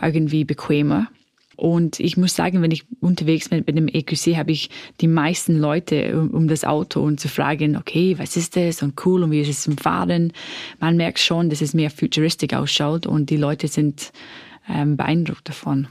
irgendwie 0.00 0.44
bequemer. 0.44 1.08
Und 1.56 2.00
ich 2.00 2.16
muss 2.16 2.36
sagen, 2.36 2.62
wenn 2.62 2.70
ich 2.70 2.84
unterwegs 3.00 3.48
bin 3.48 3.64
mit 3.66 3.76
dem 3.76 3.88
EQC, 3.88 4.36
habe 4.36 4.52
ich 4.52 4.70
die 5.00 5.08
meisten 5.08 5.58
Leute 5.58 6.18
um, 6.18 6.30
um, 6.30 6.48
das 6.48 6.64
Auto 6.64 7.00
und 7.00 7.18
zu 7.18 7.28
fragen, 7.28 7.76
okay, 7.76 8.18
was 8.18 8.36
ist 8.36 8.56
das 8.56 8.82
und 8.82 9.06
cool 9.06 9.22
und 9.22 9.30
wie 9.30 9.40
ist 9.40 9.48
es 9.48 9.62
zum 9.62 9.78
Fahren? 9.78 10.32
Man 10.80 10.96
merkt 10.96 11.18
schon, 11.18 11.48
dass 11.48 11.62
es 11.62 11.72
mehr 11.72 11.90
futuristisch 11.90 12.52
ausschaut 12.52 13.06
und 13.06 13.30
die 13.30 13.38
Leute 13.38 13.68
sind 13.68 14.12
ähm, 14.68 14.96
beeindruckt 14.96 15.48
davon. 15.48 15.88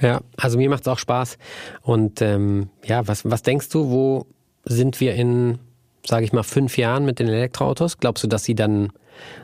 Ja, 0.00 0.20
also 0.36 0.58
mir 0.58 0.68
macht 0.68 0.82
es 0.82 0.88
auch 0.88 0.98
Spaß. 0.98 1.38
Und 1.82 2.20
ähm, 2.20 2.68
ja, 2.84 3.08
was, 3.08 3.24
was 3.24 3.42
denkst 3.42 3.70
du, 3.70 3.88
wo 3.88 4.26
sind 4.64 5.00
wir 5.00 5.14
in, 5.14 5.58
sage 6.04 6.24
ich 6.24 6.32
mal, 6.32 6.42
fünf 6.42 6.76
Jahren 6.76 7.06
mit 7.06 7.18
den 7.18 7.28
Elektroautos? 7.28 7.98
Glaubst 7.98 8.22
du, 8.22 8.28
dass 8.28 8.44
sie 8.44 8.54
dann 8.54 8.92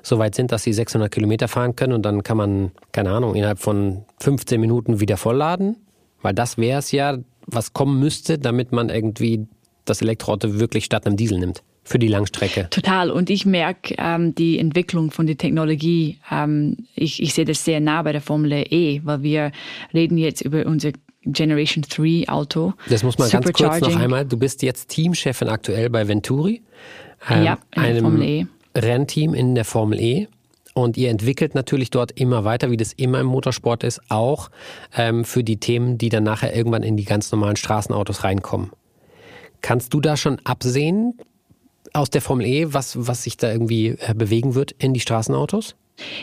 so 0.03 0.19
weit 0.19 0.35
sind, 0.35 0.53
dass 0.53 0.63
sie 0.63 0.73
600 0.73 1.11
Kilometer 1.11 1.49
fahren 1.49 1.77
können 1.77 1.93
und 1.93 2.03
dann 2.03 2.23
kann 2.23 2.37
man, 2.37 2.73
keine 2.93 3.11
Ahnung, 3.11 3.35
innerhalb 3.35 3.59
von 3.59 4.05
15 4.21 4.61
Minuten 4.61 5.01
wieder 5.01 5.17
vollladen? 5.17 5.77
Weil 6.23 6.35
das 6.35 6.59
wäre 6.59 6.79
es 6.79 6.93
ja, 6.93 7.19
was 7.47 7.73
kommen 7.73 7.99
müsste, 7.99 8.39
damit 8.39 8.73
man 8.73 8.89
irgendwie 8.89 9.47
das 9.85 10.01
Elektroauto 10.01 10.61
wirklich 10.61 10.85
statt 10.85 11.07
einem 11.07 11.17
Diesel 11.17 11.39
nimmt 11.39 11.63
für 11.85 11.99
die 11.99 12.09
Langstrecke. 12.09 12.69
Total. 12.71 13.11
Und 13.11 13.29
ich 13.29 13.45
merke 13.45 13.95
ähm, 13.99 14.35
die 14.35 14.59
Entwicklung 14.59 15.11
von 15.11 15.27
der 15.27 15.37
Technologie. 15.37 16.19
Ähm, 16.31 16.77
ich, 16.95 17.23
ich 17.23 17.35
sehe 17.35 17.45
das 17.45 17.65
sehr 17.65 17.81
nah 17.81 18.03
bei 18.03 18.13
der 18.13 18.21
Formel 18.21 18.53
E, 18.53 19.01
weil 19.05 19.23
wir 19.23 19.53
reden 19.93 20.17
jetzt 20.17 20.43
über 20.43 20.65
unser 20.67 20.93
Generation 21.25 21.85
3 21.89 22.29
Auto. 22.29 22.75
Das 22.89 23.03
muss 23.03 23.19
man 23.19 23.31
ganz 23.31 23.53
kurz 23.53 23.81
noch 23.81 23.97
einmal. 23.97 24.25
Du 24.25 24.37
bist 24.37 24.63
jetzt 24.63 24.89
Teamchefin 24.89 25.49
aktuell 25.49 25.91
bei 25.91 26.07
Venturi. 26.07 26.63
Ähm, 27.29 27.45
ja, 27.45 27.59
in 27.75 27.83
einem, 27.83 28.03
Formel 28.03 28.23
E. 28.23 28.47
Rennteam 28.75 29.35
in 29.35 29.55
der 29.55 29.65
Formel 29.65 30.01
E. 30.01 30.29
Und 30.75 30.97
ihr 30.97 31.11
entwickelt 31.11 31.55
natürlich 31.55 31.91
dort 31.91 32.13
immer 32.13 32.45
weiter, 32.45 32.71
wie 32.71 32.79
das 32.79 32.95
immer 32.95 33.21
im 33.21 33.27
Motorsport 33.27 33.85
ist, 33.85 34.01
auch 34.09 34.51
ähm, 34.97 35.25
für 35.25 35.45
die 35.45 35.59
Themen, 35.59 35.99
die 35.99 36.09
dann 36.09 36.25
nachher 36.25 36.57
irgendwann 36.57 36.83
in 36.83 36.97
die 36.97 37.05
ganz 37.05 37.31
normalen 37.31 37.57
Straßenautos 37.57 38.25
reinkommen. 38.25 38.71
Kannst 39.61 39.93
du 39.93 40.01
da 40.01 40.17
schon 40.17 40.41
absehen 40.45 41.19
aus 41.93 42.09
der 42.09 42.23
Formel 42.23 42.47
E, 42.47 42.73
was, 42.73 43.07
was 43.07 43.25
sich 43.25 43.37
da 43.37 43.53
irgendwie 43.53 43.89
äh, 43.89 44.15
bewegen 44.15 44.55
wird 44.55 44.73
in 44.73 44.95
die 44.95 45.01
Straßenautos? 45.01 45.77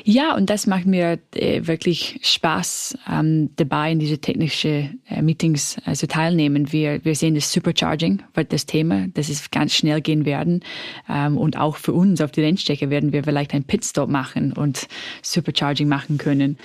Ja, 0.03 0.35
und 0.35 0.49
das 0.49 0.67
macht 0.67 0.85
mir 0.85 1.19
äh, 1.35 1.67
wirklich 1.67 2.19
Spaß, 2.23 2.97
ähm, 3.11 3.49
dabei 3.55 3.91
in 3.91 3.99
diese 3.99 4.17
technischen 4.17 5.01
äh, 5.09 5.21
Meetings 5.21 5.77
also 5.85 6.07
teilnehmen. 6.07 6.71
Wir, 6.71 7.03
wir 7.05 7.15
sehen 7.15 7.35
das 7.35 7.51
Supercharging 7.51 8.23
wird 8.33 8.53
das 8.53 8.65
Thema, 8.65 9.07
dass 9.13 9.29
es 9.29 9.51
ganz 9.51 9.73
schnell 9.73 10.01
gehen 10.01 10.25
werden. 10.25 10.61
Ähm, 11.09 11.37
und 11.37 11.57
auch 11.57 11.77
für 11.77 11.93
uns 11.93 12.21
auf 12.21 12.31
die 12.31 12.41
Rennstrecke 12.41 12.89
werden 12.89 13.13
wir 13.13 13.23
vielleicht 13.23 13.53
einen 13.53 13.63
Pitstop 13.63 14.09
machen 14.09 14.53
und 14.53 14.87
Supercharging 15.21 15.87
machen 15.87 16.17
können. 16.17 16.57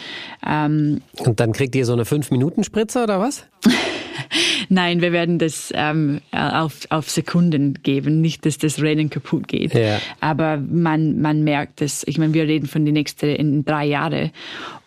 Ähm, 0.46 1.02
und 1.18 1.40
dann 1.40 1.52
kriegt 1.52 1.74
ihr 1.74 1.84
so 1.84 1.92
eine 1.92 2.04
5-Minuten-Spritze 2.04 3.02
oder 3.02 3.20
was? 3.20 3.46
Nein, 4.68 5.00
wir 5.00 5.12
werden 5.12 5.38
das 5.38 5.72
ähm, 5.74 6.20
auf, 6.32 6.80
auf 6.90 7.10
Sekunden 7.10 7.74
geben, 7.82 8.20
nicht, 8.20 8.46
dass 8.46 8.58
das 8.58 8.80
Rennen 8.80 9.10
kaputt 9.10 9.48
geht. 9.48 9.74
Ja. 9.74 10.00
Aber 10.20 10.56
man, 10.56 11.20
man 11.20 11.44
merkt 11.44 11.82
es. 11.82 12.04
Ich 12.06 12.18
meine, 12.18 12.34
wir 12.34 12.44
reden 12.44 12.66
von 12.66 12.84
den 12.84 12.94
nächsten 12.94 13.26
in 13.26 13.64
drei 13.64 13.86
Jahren. 13.86 14.30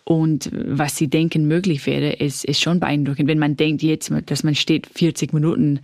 Und 0.08 0.50
was 0.54 0.96
sie 0.96 1.08
denken 1.08 1.48
möglich 1.48 1.84
wäre, 1.84 2.12
ist, 2.12 2.42
ist 2.46 2.62
schon 2.62 2.80
beeindruckend. 2.80 3.28
Wenn 3.28 3.38
man 3.38 3.56
denkt 3.56 3.82
jetzt, 3.82 4.10
dass 4.24 4.42
man 4.42 4.54
steht 4.54 4.86
40 4.86 5.34
Minuten, 5.34 5.80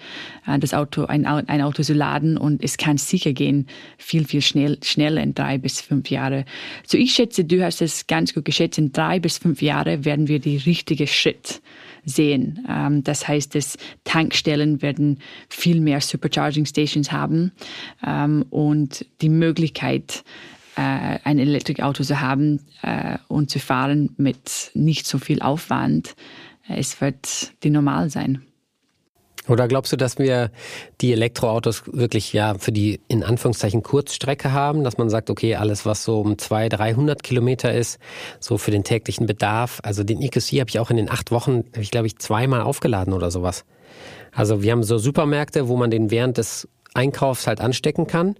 äh, 0.46 0.58
das 0.58 0.72
Auto, 0.72 1.04
ein, 1.04 1.26
ein 1.26 1.60
Auto 1.60 1.82
zu 1.82 1.92
laden 1.92 2.38
und 2.38 2.64
es 2.64 2.78
kann 2.78 2.96
sicher 2.96 3.34
gehen, 3.34 3.66
viel, 3.98 4.24
viel 4.24 4.40
schnell, 4.40 4.78
schneller 4.82 5.22
in 5.22 5.34
drei 5.34 5.58
bis 5.58 5.82
fünf 5.82 6.08
Jahre. 6.08 6.46
So 6.86 6.96
ich 6.96 7.12
schätze, 7.12 7.44
du 7.44 7.62
hast 7.62 7.82
es 7.82 8.06
ganz 8.06 8.32
gut 8.32 8.46
geschätzt, 8.46 8.78
in 8.78 8.92
drei 8.92 9.20
bis 9.20 9.36
fünf 9.36 9.60
Jahre 9.60 10.06
werden 10.06 10.26
wir 10.26 10.38
die 10.38 10.56
richtige 10.56 11.06
Schritt 11.06 11.60
sehen. 12.04 12.64
Ähm, 12.68 13.04
das 13.04 13.26
heißt, 13.26 13.54
dass 13.54 13.76
Tankstellen 14.04 14.82
werden 14.82 15.18
viel 15.48 15.80
mehr 15.80 16.00
Supercharging 16.00 16.66
Stations 16.66 17.12
haben 17.12 17.52
ähm, 18.06 18.44
und 18.50 19.06
die 19.20 19.28
Möglichkeit, 19.28 20.24
äh, 20.76 21.18
ein 21.24 21.38
Elektroauto 21.38 22.02
zu 22.02 22.20
haben 22.20 22.60
äh, 22.82 23.18
und 23.28 23.50
zu 23.50 23.58
fahren 23.58 24.10
mit 24.16 24.70
nicht 24.74 25.06
so 25.06 25.18
viel 25.18 25.40
Aufwand, 25.40 26.16
es 26.68 27.00
wird 27.00 27.52
die 27.62 27.70
normal 27.70 28.10
sein. 28.10 28.42
Oder 29.46 29.68
glaubst 29.68 29.92
du, 29.92 29.96
dass 29.96 30.18
wir 30.18 30.50
die 31.00 31.12
Elektroautos 31.12 31.82
wirklich 31.86 32.32
ja 32.32 32.54
für 32.58 32.72
die 32.72 33.00
in 33.08 33.22
Anführungszeichen 33.22 33.82
Kurzstrecke 33.82 34.52
haben, 34.52 34.84
dass 34.84 34.96
man 34.96 35.10
sagt, 35.10 35.28
okay, 35.28 35.56
alles 35.56 35.84
was 35.84 36.02
so 36.04 36.20
um 36.20 36.38
200, 36.38 36.80
300 36.80 37.22
Kilometer 37.22 37.72
ist, 37.72 37.98
so 38.40 38.56
für 38.56 38.70
den 38.70 38.84
täglichen 38.84 39.26
Bedarf. 39.26 39.80
Also 39.82 40.02
den 40.02 40.22
EQC 40.22 40.60
habe 40.60 40.70
ich 40.70 40.78
auch 40.78 40.90
in 40.90 40.96
den 40.96 41.10
acht 41.10 41.30
Wochen, 41.30 41.64
ich 41.78 41.90
glaube 41.90 42.06
ich, 42.06 42.18
zweimal 42.18 42.62
aufgeladen 42.62 43.12
oder 43.12 43.30
sowas. 43.30 43.64
Also 44.32 44.62
wir 44.62 44.72
haben 44.72 44.82
so 44.82 44.96
Supermärkte, 44.98 45.68
wo 45.68 45.76
man 45.76 45.90
den 45.90 46.10
während 46.10 46.38
des 46.38 46.66
Einkaufs 46.94 47.46
halt 47.46 47.60
anstecken 47.60 48.06
kann 48.06 48.36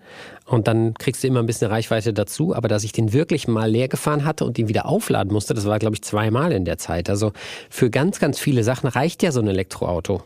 und 0.46 0.68
dann 0.68 0.94
kriegst 0.94 1.22
du 1.22 1.28
immer 1.28 1.40
ein 1.40 1.46
bisschen 1.46 1.70
Reichweite 1.70 2.14
dazu. 2.14 2.54
Aber 2.54 2.68
dass 2.68 2.84
ich 2.84 2.92
den 2.92 3.12
wirklich 3.12 3.46
mal 3.46 3.70
leer 3.70 3.88
gefahren 3.88 4.24
hatte 4.24 4.44
und 4.44 4.58
ihn 4.58 4.68
wieder 4.68 4.86
aufladen 4.86 5.32
musste, 5.32 5.52
das 5.54 5.66
war 5.66 5.78
glaube 5.78 5.96
ich 5.96 6.02
zweimal 6.02 6.52
in 6.52 6.64
der 6.64 6.78
Zeit. 6.78 7.10
Also 7.10 7.32
für 7.68 7.90
ganz, 7.90 8.20
ganz 8.20 8.38
viele 8.38 8.64
Sachen 8.64 8.88
reicht 8.88 9.22
ja 9.22 9.32
so 9.32 9.40
ein 9.40 9.48
Elektroauto. 9.48 10.22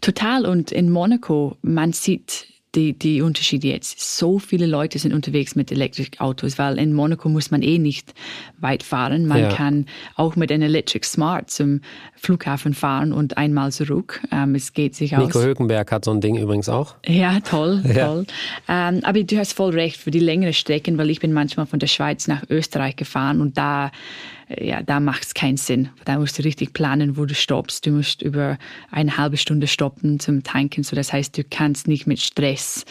Total. 0.00 0.46
Und 0.46 0.72
in 0.72 0.90
Monaco, 0.90 1.56
man 1.62 1.92
sieht 1.92 2.46
die, 2.74 2.92
die 2.92 3.22
Unterschiede 3.22 3.68
jetzt. 3.68 4.18
So 4.18 4.38
viele 4.38 4.66
Leute 4.66 4.98
sind 4.98 5.14
unterwegs 5.14 5.54
mit 5.54 5.72
Elektroautos, 5.72 6.58
weil 6.58 6.78
in 6.78 6.92
Monaco 6.92 7.28
muss 7.28 7.50
man 7.50 7.62
eh 7.62 7.78
nicht 7.78 8.12
weit 8.58 8.82
fahren. 8.82 9.26
Man 9.26 9.40
ja. 9.40 9.48
kann 9.48 9.86
auch 10.16 10.36
mit 10.36 10.52
einem 10.52 10.64
Electric 10.64 11.06
Smart 11.06 11.50
zum 11.50 11.80
Flughafen 12.14 12.74
fahren 12.74 13.12
und 13.12 13.38
einmal 13.38 13.72
zurück. 13.72 14.20
Ähm, 14.30 14.54
es 14.54 14.74
geht 14.74 14.94
sich 14.94 15.16
aus. 15.16 15.26
Nico 15.26 15.40
Hülkenberg 15.40 15.90
hat 15.90 16.04
so 16.04 16.10
ein 16.10 16.20
Ding 16.20 16.36
übrigens 16.36 16.68
auch. 16.68 16.96
Ja, 17.06 17.40
toll, 17.40 17.82
ja. 17.94 18.06
toll. 18.06 18.26
Ähm, 18.68 19.00
aber 19.02 19.22
du 19.22 19.38
hast 19.38 19.54
voll 19.54 19.70
recht 19.70 19.96
für 19.96 20.10
die 20.10 20.20
längeren 20.20 20.54
Strecken, 20.54 20.98
weil 20.98 21.10
ich 21.10 21.20
bin 21.20 21.32
manchmal 21.32 21.66
von 21.66 21.78
der 21.78 21.86
Schweiz 21.86 22.28
nach 22.28 22.42
Österreich 22.50 22.96
gefahren 22.96 23.40
und 23.40 23.56
da 23.56 23.90
ja, 24.56 24.82
da 24.82 24.98
macht 25.00 25.24
es 25.24 25.34
keinen 25.34 25.58
Sinn. 25.58 25.90
Da 26.04 26.18
musst 26.18 26.38
du 26.38 26.42
richtig 26.42 26.72
planen, 26.72 27.16
wo 27.16 27.26
du 27.26 27.34
stoppst. 27.34 27.84
Du 27.84 27.90
musst 27.90 28.22
über 28.22 28.58
eine 28.90 29.16
halbe 29.16 29.36
Stunde 29.36 29.66
stoppen 29.66 30.20
zum 30.20 30.42
Tanken. 30.42 30.82
So, 30.84 30.96
das 30.96 31.12
heißt, 31.12 31.36
du 31.36 31.44
kannst 31.44 31.86
nicht 31.86 32.06
mit 32.06 32.20
Stress 32.20 32.84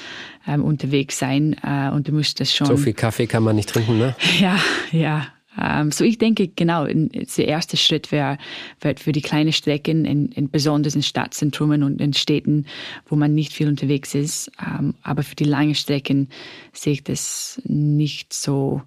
ähm, 0.48 0.64
unterwegs 0.64 1.18
sein 1.18 1.56
äh, 1.64 1.90
und 1.90 2.08
du 2.08 2.12
musst 2.12 2.40
das 2.40 2.56
schon. 2.56 2.68
So 2.68 2.78
viel 2.78 2.94
Kaffee 2.94 3.26
kann 3.26 3.44
man 3.44 3.56
nicht 3.56 3.70
trinken, 3.70 3.98
ne? 3.98 4.16
Ja, 4.40 4.60
ja. 4.92 5.28
Ähm, 5.60 5.92
so, 5.92 6.04
ich 6.04 6.20
denke, 6.20 6.48
genau, 6.48 6.86
der 6.86 7.48
erste 7.48 7.78
Schritt 7.78 8.12
wäre 8.12 8.38
wird 8.82 9.00
für 9.00 9.12
die 9.12 9.24
kleinen 9.24 9.52
Strecken, 9.52 10.06
in, 10.06 10.28
in, 10.28 10.52
besonders 10.52 10.94
in 10.94 11.02
Stadtzentren 11.02 11.82
und 11.82 12.00
in 12.00 12.14
Städten, 12.14 12.68
wo 13.08 13.16
man 13.16 13.34
nicht 13.34 13.54
viel 13.54 13.68
unterwegs 13.68 14.14
ist. 14.14 14.52
Ähm, 14.62 14.94
aber 15.02 15.24
für 15.24 15.36
die 15.36 15.46
langen 15.46 15.74
Strecken 15.74 16.30
sehe 16.74 16.94
ich 16.94 17.04
das 17.04 17.60
nicht 17.66 18.34
so. 18.34 18.84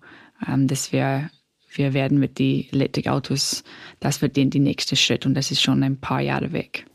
Ähm, 0.46 0.68
das 0.68 0.92
wäre 0.92 1.30
wir 1.72 1.94
werden 1.94 2.18
mit 2.18 2.38
den 2.38 2.66
Elektroautos, 2.72 3.64
das 4.00 4.22
wird 4.22 4.36
den 4.36 4.50
die 4.50 4.60
nächste 4.60 4.96
Schritt 4.96 5.26
und 5.26 5.34
das 5.34 5.50
ist 5.50 5.62
schon 5.62 5.82
ein 5.82 5.98
paar 5.98 6.20
Jahre 6.20 6.52
weg. 6.52 6.86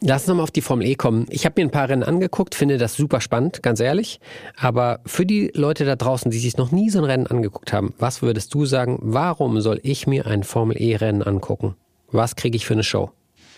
Lass 0.00 0.22
uns 0.22 0.28
nochmal 0.28 0.44
auf 0.44 0.50
die 0.52 0.60
Formel 0.60 0.86
E 0.86 0.94
kommen. 0.94 1.26
Ich 1.28 1.44
habe 1.44 1.60
mir 1.60 1.66
ein 1.66 1.72
paar 1.72 1.88
Rennen 1.88 2.04
angeguckt, 2.04 2.54
finde 2.54 2.78
das 2.78 2.94
super 2.94 3.20
spannend, 3.20 3.62
ganz 3.64 3.80
ehrlich. 3.80 4.20
Aber 4.56 5.00
für 5.06 5.26
die 5.26 5.50
Leute 5.54 5.84
da 5.84 5.96
draußen, 5.96 6.30
die 6.30 6.38
sich 6.38 6.56
noch 6.56 6.70
nie 6.70 6.88
so 6.88 6.98
ein 6.98 7.04
Rennen 7.04 7.26
angeguckt 7.26 7.72
haben, 7.72 7.94
was 7.98 8.22
würdest 8.22 8.54
du 8.54 8.64
sagen, 8.64 8.98
warum 9.02 9.60
soll 9.60 9.80
ich 9.82 10.06
mir 10.06 10.26
ein 10.26 10.44
Formel 10.44 10.80
E-Rennen 10.80 11.22
angucken? 11.22 11.74
Was 12.12 12.36
kriege 12.36 12.56
ich 12.56 12.64
für 12.64 12.74
eine 12.74 12.84
Show? 12.84 13.10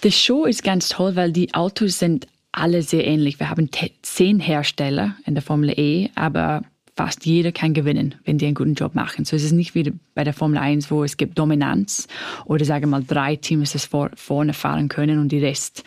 Die 0.03 0.13
Show 0.13 0.47
ist 0.47 0.65
ganz 0.65 0.89
toll, 0.89 1.15
weil 1.15 1.31
die 1.31 1.53
Autos 1.53 1.99
sind 1.99 2.27
alle 2.53 2.83
sehr 2.83 3.07
ähnlich. 3.07 3.39
Wir 3.39 3.51
haben 3.51 3.69
zehn 4.03 4.41
Hersteller 4.41 5.17
in 5.27 5.35
der 5.35 5.43
Formel 5.43 5.79
E, 5.79 6.09
aber 6.15 6.63
fast 7.01 7.25
jeder 7.25 7.51
kann 7.51 7.73
gewinnen, 7.73 8.17
wenn 8.27 8.37
die 8.37 8.45
einen 8.45 8.55
guten 8.55 8.75
Job 8.75 8.95
machen. 8.95 9.25
So 9.25 9.35
es 9.35 9.43
ist 9.43 9.53
nicht 9.53 9.75
wie 9.75 9.91
bei 10.15 10.23
der 10.23 10.35
Formel 10.35 10.59
1, 10.59 10.91
wo 10.91 11.03
es 11.03 11.17
gibt 11.17 11.39
Dominanz 11.39 12.09
oder 12.45 12.67
sagen 12.67 12.83
wir 12.83 12.89
mal 12.89 13.03
drei 13.03 13.37
Teams, 13.37 13.73
das 13.73 13.87
vor, 13.87 14.11
vorne 14.17 14.53
fahren 14.53 14.91
können 14.91 15.19
und 15.19 15.33
die 15.33 15.39
Rest 15.39 15.83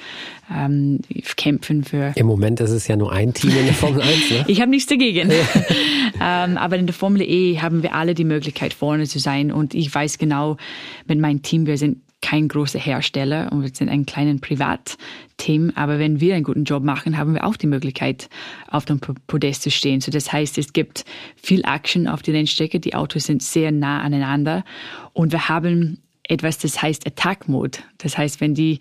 ähm, 0.51 1.01
kämpfen 1.37 1.83
für. 1.83 2.13
Im 2.15 2.25
Moment 2.25 2.59
ist 2.61 2.71
es 2.71 2.87
ja 2.87 2.95
nur 2.95 3.11
ein 3.11 3.31
Team 3.31 3.51
in 3.51 3.65
der 3.65 3.75
Formel 3.75 4.01
1. 4.01 4.31
Ne? 4.31 4.45
ich 4.47 4.59
habe 4.59 4.71
nichts 4.71 4.89
dagegen. 4.89 5.29
ähm, 6.19 6.57
aber 6.57 6.77
in 6.77 6.87
der 6.87 6.95
Formel 6.95 7.21
E 7.21 7.59
haben 7.59 7.83
wir 7.83 7.93
alle 7.93 8.15
die 8.15 8.25
Möglichkeit 8.25 8.73
vorne 8.73 9.05
zu 9.05 9.19
sein 9.19 9.51
und 9.51 9.75
ich 9.75 9.93
weiß 9.93 10.17
genau 10.17 10.57
mit 11.05 11.19
meinem 11.19 11.43
Team, 11.43 11.67
wir 11.67 11.77
sind 11.77 11.97
kein 12.23 12.47
großer 12.47 12.79
Hersteller 12.79 13.51
und 13.51 13.63
wir 13.63 13.69
sind 13.71 13.89
ein 13.89 14.05
kleines 14.05 14.39
Privatteam. 14.39 15.73
Aber 15.75 15.99
wenn 15.99 16.21
wir 16.21 16.35
einen 16.35 16.45
guten 16.45 16.63
Job 16.63 16.81
machen, 16.81 17.17
haben 17.17 17.33
wir 17.33 17.45
auch 17.45 17.57
die 17.57 17.67
Möglichkeit, 17.67 18.29
auf 18.69 18.85
dem 18.85 18.99
Podest 18.99 19.61
zu 19.61 19.69
stehen. 19.69 19.99
So 19.99 20.09
das 20.09 20.31
heißt, 20.31 20.57
es 20.57 20.71
gibt 20.71 21.03
viel 21.35 21.63
Action 21.65 22.07
auf 22.07 22.21
der 22.21 22.33
Rennstrecke. 22.33 22.79
Die 22.79 22.95
Autos 22.95 23.25
sind 23.25 23.43
sehr 23.43 23.71
nah 23.71 24.01
aneinander 24.01 24.63
und 25.11 25.33
wir 25.33 25.49
haben 25.49 25.99
etwas, 26.29 26.57
das 26.59 26.81
heißt 26.81 27.05
Attack 27.05 27.49
Mode. 27.49 27.79
Das 27.97 28.17
heißt, 28.17 28.39
wenn 28.39 28.55
die, 28.55 28.79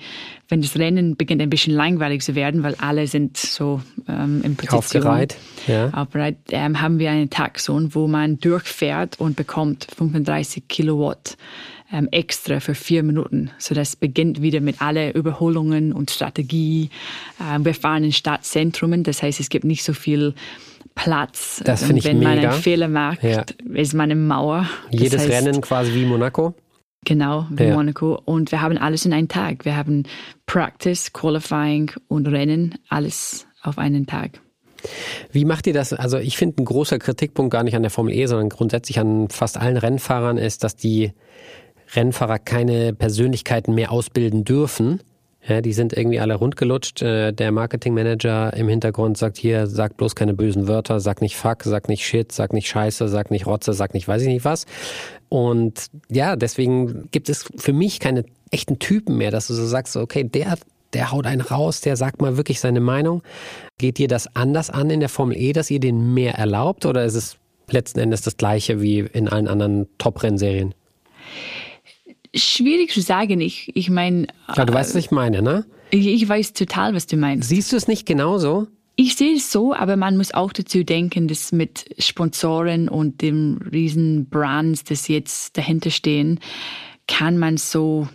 wenn 0.49 0.62
das 0.62 0.78
Rennen 0.78 1.16
beginnt 1.16 1.43
ein 1.43 1.51
bisschen 1.51 1.74
langweilig 1.74 2.22
zu 2.22 2.36
werden, 2.36 2.62
weil 2.62 2.76
alle 2.76 3.09
sind 3.09 3.36
so 3.36 3.82
ähm, 4.09 4.43
in 4.45 4.55
Position 4.55 4.78
aufgereiht, 4.78 5.36
ja. 5.66 5.90
aufgereiht 5.90 6.36
ähm, 6.51 6.80
haben 6.80 7.01
wir 7.01 7.11
eine 7.11 7.24
Attack 7.24 7.59
Zone, 7.59 7.97
wo 7.97 8.07
man 8.07 8.38
durchfährt 8.38 9.18
und 9.18 9.34
bekommt 9.34 9.88
35 9.97 10.68
Kilowatt 10.68 11.36
ähm, 11.93 12.09
extra 12.11 12.61
für 12.61 12.74
vier 12.74 13.03
Minuten. 13.03 13.51
So 13.59 13.74
das 13.74 13.97
beginnt 13.97 14.40
wieder 14.43 14.61
mit 14.61 14.80
alle 14.80 15.12
Überholungen 15.12 15.93
und 15.93 16.11
Strategie. 16.11 16.90
Ähm, 17.40 17.64
wir 17.64 17.74
fahren 17.74 18.05
in 18.05 18.12
Stadtzentrumen, 18.12 19.05
das 19.05 19.22
heißt, 19.22 19.38
es 19.38 19.49
gibt 19.49 19.64
nicht 19.64 19.84
so 19.84 19.93
viel 19.93 20.34
Platz. 20.95 21.62
Das 21.64 21.84
finde 21.84 22.01
ich 22.01 22.05
Wenn 22.05 22.18
mega. 22.18 22.30
man 22.30 22.38
einen 22.38 22.53
Fehler 22.53 22.88
macht, 22.88 23.22
ja. 23.22 23.45
ist 23.74 23.95
man 23.95 24.11
im 24.11 24.26
Mauer. 24.26 24.68
Das 24.90 25.01
Jedes 25.01 25.20
heißt, 25.22 25.30
Rennen 25.30 25.61
quasi 25.61 25.95
wie 25.95 26.05
Monaco? 26.05 26.55
Genau, 27.05 27.47
wie 27.51 27.64
ja. 27.64 27.74
Monaco. 27.74 28.20
Und 28.24 28.53
wir 28.53 28.62
haben 28.62 28.78
alles 28.78 29.05
in 29.05 29.12
einem 29.12 29.28
Tag. 29.28 29.64
Wir 29.64 29.76
haben 29.76 30.05
Practice, 30.47 31.12
Qualifying 31.12 31.90
und 32.09 32.26
Rennen, 32.28 32.76
alles 32.88 33.47
auf 33.62 33.78
einen 33.78 34.07
Tag. 34.07 34.40
Wie 35.30 35.45
macht 35.45 35.66
ihr 35.66 35.72
das? 35.72 35.93
Also 35.93 36.18
ich 36.18 36.36
finde, 36.36 36.62
ein 36.62 36.64
großer 36.64 36.99
Kritikpunkt 36.99 37.53
gar 37.53 37.62
nicht 37.62 37.76
an 37.76 37.82
der 37.82 37.90
Formel 37.90 38.14
E, 38.14 38.26
sondern 38.26 38.49
grundsätzlich 38.49 38.99
an 38.99 39.28
fast 39.28 39.57
allen 39.57 39.76
Rennfahrern 39.76 40.38
ist, 40.38 40.64
dass 40.64 40.76
die 40.76 41.12
Rennfahrer 41.95 42.38
keine 42.38 42.93
Persönlichkeiten 42.93 43.74
mehr 43.74 43.93
ausbilden 43.93 44.45
dürfen. 44.45 45.01
Ja, 45.47 45.61
die 45.61 45.72
sind 45.72 45.93
irgendwie 45.93 46.20
alle 46.20 46.34
rundgelutscht. 46.34 47.03
Äh, 47.03 47.32
der 47.32 47.51
Marketingmanager 47.51 48.55
im 48.55 48.68
Hintergrund 48.68 49.18
sagt 49.18 49.38
hier, 49.38 49.66
sag 49.66 49.97
bloß 49.97 50.14
keine 50.14 50.34
bösen 50.34 50.68
Wörter, 50.68 51.01
sag 51.01 51.20
nicht 51.20 51.36
fuck, 51.36 51.64
sag 51.64 51.88
nicht 51.88 52.07
shit, 52.07 52.30
sag 52.30 52.53
nicht 52.53 52.68
scheiße, 52.68 53.09
sag 53.09 53.32
nicht 53.32 53.47
rotze, 53.47 53.72
sag 53.72 53.93
nicht 53.93 54.07
weiß 54.07 54.22
ich 54.22 54.28
nicht 54.28 54.45
was. 54.45 54.66
Und 55.28 55.86
ja, 56.09 56.36
deswegen 56.36 57.11
gibt 57.11 57.28
es 57.28 57.51
für 57.57 57.72
mich 57.72 57.99
keine 57.99 58.24
echten 58.53 58.78
Typen 58.78 59.16
mehr, 59.16 59.32
dass 59.32 59.49
du 59.49 59.55
so 59.55 59.66
sagst, 59.66 59.97
okay, 59.97 60.22
der, 60.22 60.59
der 60.93 61.11
haut 61.11 61.26
einen 61.26 61.40
raus, 61.40 61.80
der 61.80 61.97
sagt 61.97 62.22
mal 62.22 62.36
wirklich 62.36 62.61
seine 62.61 62.80
Meinung. 62.80 63.22
Geht 63.78 63.99
dir 63.99 64.09
das 64.09 64.36
anders 64.36 64.70
an 64.70 64.90
in 64.90 65.01
der 65.01 65.09
Formel 65.09 65.36
E, 65.36 65.53
dass 65.53 65.70
ihr 65.70 65.80
den 65.80 66.14
mehr 66.14 66.34
erlaubt 66.34 66.86
oder 66.86 67.05
ist 67.05 67.16
es 67.16 67.36
letzten 67.68 67.99
Endes 67.99 68.22
das 68.22 68.36
gleiche 68.36 68.80
wie 68.80 69.01
in 69.01 69.28
allen 69.28 69.49
anderen 69.49 69.88
Top-Rennserien? 69.99 70.74
Schwierig 72.35 72.93
zu 72.93 73.01
sagen. 73.01 73.41
Ich, 73.41 73.70
ich 73.74 73.91
meine. 73.91 74.26
Ja, 74.55 74.64
du 74.64 74.72
weißt, 74.72 74.95
was 74.95 75.05
ich 75.05 75.11
meine, 75.11 75.43
ne? 75.43 75.66
Ich, 75.91 76.07
ich 76.07 76.28
weiß 76.28 76.55
total, 76.55 76.95
was 76.95 77.07
du 77.07 77.16
meinst. 77.16 77.49
Siehst 77.49 77.72
du 77.72 77.76
es 77.76 77.89
nicht 77.89 78.07
genauso? 78.07 78.68
Ich 78.97 79.16
sehe 79.16 79.37
es 79.37 79.51
so, 79.51 79.74
aber 79.74 79.97
man 79.97 80.16
muss 80.16 80.35
auch 80.35 80.53
dazu 80.53 80.85
denken, 80.85 81.26
dass 81.26 81.53
mit 81.53 81.95
Sponsoren 81.99 82.89
und 82.89 83.22
dem 83.22 83.59
riesen 83.72 84.28
Brands, 84.28 84.85
das 84.85 85.09
jetzt 85.09 85.57
dahinter 85.57 85.91
stehen, 85.91 86.41
kann 87.09 87.39
man 87.39 87.57
so 87.57 88.09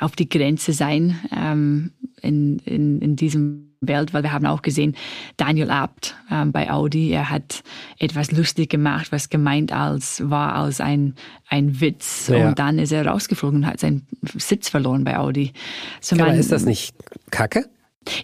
auf 0.00 0.16
die 0.16 0.28
Grenze 0.28 0.72
sein 0.72 1.18
ähm, 1.34 1.92
in, 2.22 2.58
in, 2.60 3.00
in 3.00 3.16
diesem 3.16 3.69
Welt, 3.80 4.12
weil 4.12 4.22
wir 4.22 4.32
haben 4.32 4.46
auch 4.46 4.62
gesehen, 4.62 4.94
Daniel 5.38 5.70
Abt 5.70 6.14
ähm, 6.30 6.52
bei 6.52 6.70
Audi, 6.70 7.10
er 7.10 7.30
hat 7.30 7.62
etwas 7.98 8.30
lustig 8.30 8.68
gemacht, 8.68 9.10
was 9.10 9.30
gemeint 9.30 9.72
als 9.72 10.22
war 10.28 10.54
als 10.54 10.80
ein, 10.80 11.14
ein 11.48 11.80
Witz. 11.80 12.28
Ja. 12.28 12.48
Und 12.48 12.58
dann 12.58 12.78
ist 12.78 12.92
er 12.92 13.06
rausgeflogen 13.06 13.60
und 13.60 13.66
hat 13.66 13.80
seinen 13.80 14.06
Sitz 14.36 14.68
verloren 14.68 15.04
bei 15.04 15.16
Audi. 15.16 15.52
So 16.00 16.16
aber 16.16 16.34
ist 16.34 16.52
das 16.52 16.64
nicht 16.66 16.94
Kacke? 17.30 17.70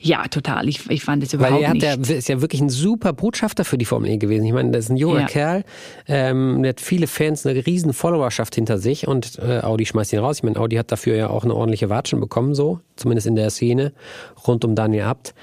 Ja, 0.01 0.27
total. 0.29 0.69
Ich, 0.69 0.89
ich 0.89 1.05
fand 1.05 1.23
es 1.23 1.35
überhaupt 1.35 1.55
Weil 1.55 1.63
er 1.63 1.69
hat 1.69 1.75
nicht. 1.99 2.09
Ja, 2.09 2.17
ist 2.17 2.29
ja 2.29 2.41
wirklich 2.41 2.61
ein 2.63 2.71
super 2.71 3.13
Botschafter 3.13 3.65
für 3.65 3.77
die 3.77 3.85
Formel 3.85 4.11
E 4.11 4.17
gewesen. 4.17 4.47
Ich 4.47 4.53
meine, 4.53 4.71
das 4.71 4.87
ist 4.87 4.91
ein 4.91 4.97
junger 4.97 5.21
ja. 5.21 5.27
Kerl, 5.27 5.65
ähm, 6.09 6.63
der 6.63 6.71
hat 6.71 6.81
viele 6.81 7.07
Fans, 7.07 7.45
eine 7.45 7.67
riesen 7.67 7.93
Followerschaft 7.93 8.55
hinter 8.55 8.79
sich 8.79 9.07
und 9.07 9.39
äh, 9.39 9.61
Audi 9.61 9.85
schmeißt 9.85 10.13
ihn 10.15 10.21
raus. 10.21 10.39
Ich 10.39 10.43
meine, 10.45 10.59
Audi 10.59 10.77
hat 10.77 10.91
dafür 10.91 11.17
ja 11.17 11.29
auch 11.29 11.45
eine 11.45 11.55
ordentliche 11.55 11.91
Watschen 11.91 12.21
bekommen, 12.21 12.55
so, 12.55 12.81
zumindest 12.97 13.27
in 13.27 13.37
der 13.37 13.51
Szene 13.51 13.93
rund 14.47 14.65
um 14.65 14.75
Daniel 14.75 15.05
Abt. 15.05 15.35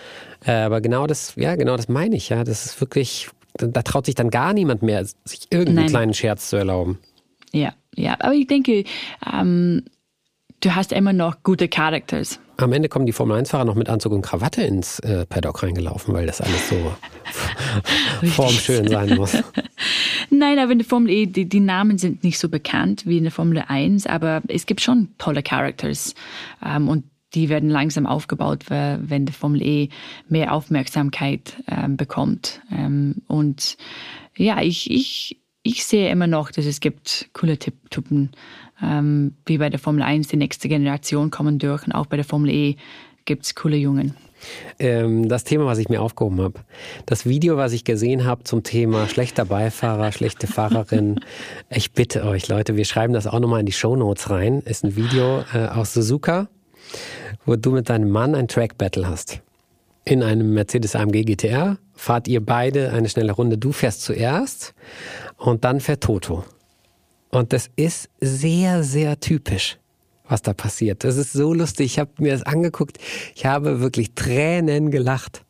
Äh, 0.45 0.51
aber 0.51 0.81
genau 0.81 1.05
das, 1.05 1.35
ja, 1.35 1.55
genau 1.55 1.77
das 1.77 1.87
meine 1.87 2.15
ich, 2.15 2.29
ja. 2.29 2.43
Das 2.43 2.65
ist 2.65 2.81
wirklich, 2.81 3.29
da, 3.53 3.67
da 3.67 3.83
traut 3.83 4.07
sich 4.07 4.15
dann 4.15 4.31
gar 4.31 4.53
niemand 4.53 4.81
mehr, 4.81 5.05
sich 5.05 5.47
irgendeinen 5.51 5.75
Nein. 5.75 5.87
kleinen 5.89 6.13
Scherz 6.15 6.49
zu 6.49 6.55
erlauben. 6.55 6.97
Ja, 7.51 7.73
ja. 7.95 8.15
Aber 8.19 8.33
ich 8.33 8.47
denke, 8.47 8.83
ähm, 9.31 9.83
du 10.61 10.73
hast 10.73 10.91
immer 10.91 11.13
noch 11.13 11.43
gute 11.43 11.67
Characters. 11.67 12.39
Am 12.57 12.71
Ende 12.71 12.87
kommen 12.87 13.05
die 13.05 13.13
Formel 13.13 13.37
1-Fahrer 13.37 13.65
noch 13.65 13.75
mit 13.75 13.89
Anzug 13.89 14.13
und 14.13 14.21
Krawatte 14.21 14.61
ins 14.61 14.99
äh, 14.99 15.25
Paddock 15.25 15.63
reingelaufen, 15.63 16.13
weil 16.13 16.27
das 16.27 16.39
alles 16.39 16.69
so 16.69 16.93
formschön 18.27 18.87
sein 18.87 19.15
muss. 19.15 19.35
Nein, 20.29 20.59
aber 20.59 20.71
in 20.71 20.79
der 20.79 20.87
Formel 20.87 21.09
E, 21.11 21.25
die, 21.25 21.49
die, 21.49 21.59
Namen 21.59 21.97
sind 21.97 22.23
nicht 22.23 22.37
so 22.37 22.49
bekannt 22.49 23.05
wie 23.05 23.17
in 23.17 23.23
der 23.23 23.31
Formel 23.31 23.63
1, 23.67 24.05
aber 24.05 24.41
es 24.47 24.65
gibt 24.65 24.81
schon 24.81 25.09
tolle 25.17 25.41
Characters. 25.41 26.13
Ähm, 26.63 26.89
und 26.89 27.05
die 27.33 27.49
werden 27.49 27.69
langsam 27.69 28.05
aufgebaut, 28.05 28.65
wenn 28.69 29.25
die 29.25 29.33
Formel 29.33 29.61
E 29.63 29.89
mehr 30.29 30.53
Aufmerksamkeit 30.53 31.55
ähm, 31.67 31.97
bekommt. 31.97 32.61
Ähm, 32.71 33.23
und 33.27 33.77
ja, 34.37 34.61
ich, 34.61 34.91
ich, 34.91 35.41
ich 35.63 35.83
sehe 35.85 36.11
immer 36.11 36.27
noch, 36.27 36.51
dass 36.51 36.65
es 36.65 36.79
gibt 36.79 37.29
coole 37.33 37.57
Typen, 37.57 38.31
ähm, 38.83 39.33
wie 39.45 39.57
bei 39.57 39.69
der 39.69 39.79
Formel 39.79 40.03
1, 40.03 40.27
die 40.27 40.37
nächste 40.37 40.67
Generation 40.67 41.31
kommen 41.31 41.59
durch 41.59 41.85
und 41.85 41.93
auch 41.93 42.05
bei 42.05 42.17
der 42.17 42.25
Formel 42.25 42.49
E 42.51 42.75
gibt 43.25 43.45
es 43.45 43.55
coole 43.55 43.77
Jungen. 43.77 44.15
Ähm, 44.77 45.29
das 45.29 45.45
Thema, 45.45 45.65
was 45.65 45.77
ich 45.77 45.87
mir 45.87 46.01
aufgehoben 46.01 46.41
habe, 46.41 46.59
das 47.05 47.25
Video, 47.25 47.55
was 47.55 47.71
ich 47.71 47.85
gesehen 47.85 48.25
habe 48.25 48.43
zum 48.43 48.63
Thema 48.63 49.07
schlechter 49.07 49.45
Beifahrer, 49.45 50.11
schlechte 50.11 50.47
Fahrerin, 50.47 51.21
ich 51.69 51.93
bitte 51.93 52.25
euch 52.25 52.49
Leute, 52.49 52.75
wir 52.75 52.85
schreiben 52.85 53.13
das 53.13 53.25
auch 53.25 53.39
nochmal 53.39 53.61
in 53.61 53.65
die 53.65 53.71
Show 53.71 53.95
Notes 53.95 54.29
rein, 54.29 54.59
ist 54.65 54.83
ein 54.83 54.95
Video 54.95 55.43
äh, 55.53 55.67
aus 55.67 55.93
Suzuka, 55.93 56.49
wo 57.45 57.55
du 57.55 57.71
mit 57.71 57.89
deinem 57.89 58.09
Mann 58.09 58.35
ein 58.35 58.47
Track 58.47 58.77
Battle 58.77 59.07
hast. 59.07 59.41
In 60.05 60.21
einem 60.21 60.53
Mercedes 60.53 60.95
AMG 60.95 61.23
GTR 61.23 61.77
fahrt 61.93 62.27
ihr 62.27 62.45
beide 62.45 62.91
eine 62.91 63.07
schnelle 63.07 63.31
Runde. 63.31 63.57
Du 63.57 63.71
fährst 63.71 64.01
zuerst 64.01 64.73
und 65.37 65.63
dann 65.63 65.79
fährt 65.79 66.01
Toto. 66.01 66.43
Und 67.33 67.51
das 67.51 67.69
ist 67.75 68.09
sehr, 68.21 68.83
sehr 68.83 69.19
typisch, 69.19 69.77
was 70.27 70.41
da 70.43 70.53
passiert. 70.53 71.03
Das 71.03 71.17
ist 71.17 71.33
so 71.33 71.53
lustig. 71.53 71.85
Ich 71.87 71.99
habe 71.99 72.11
mir 72.19 72.31
das 72.31 72.43
angeguckt. 72.43 72.99
Ich 73.35 73.45
habe 73.45 73.79
wirklich 73.81 74.13
Tränen 74.13 74.91
gelacht. 74.91 75.43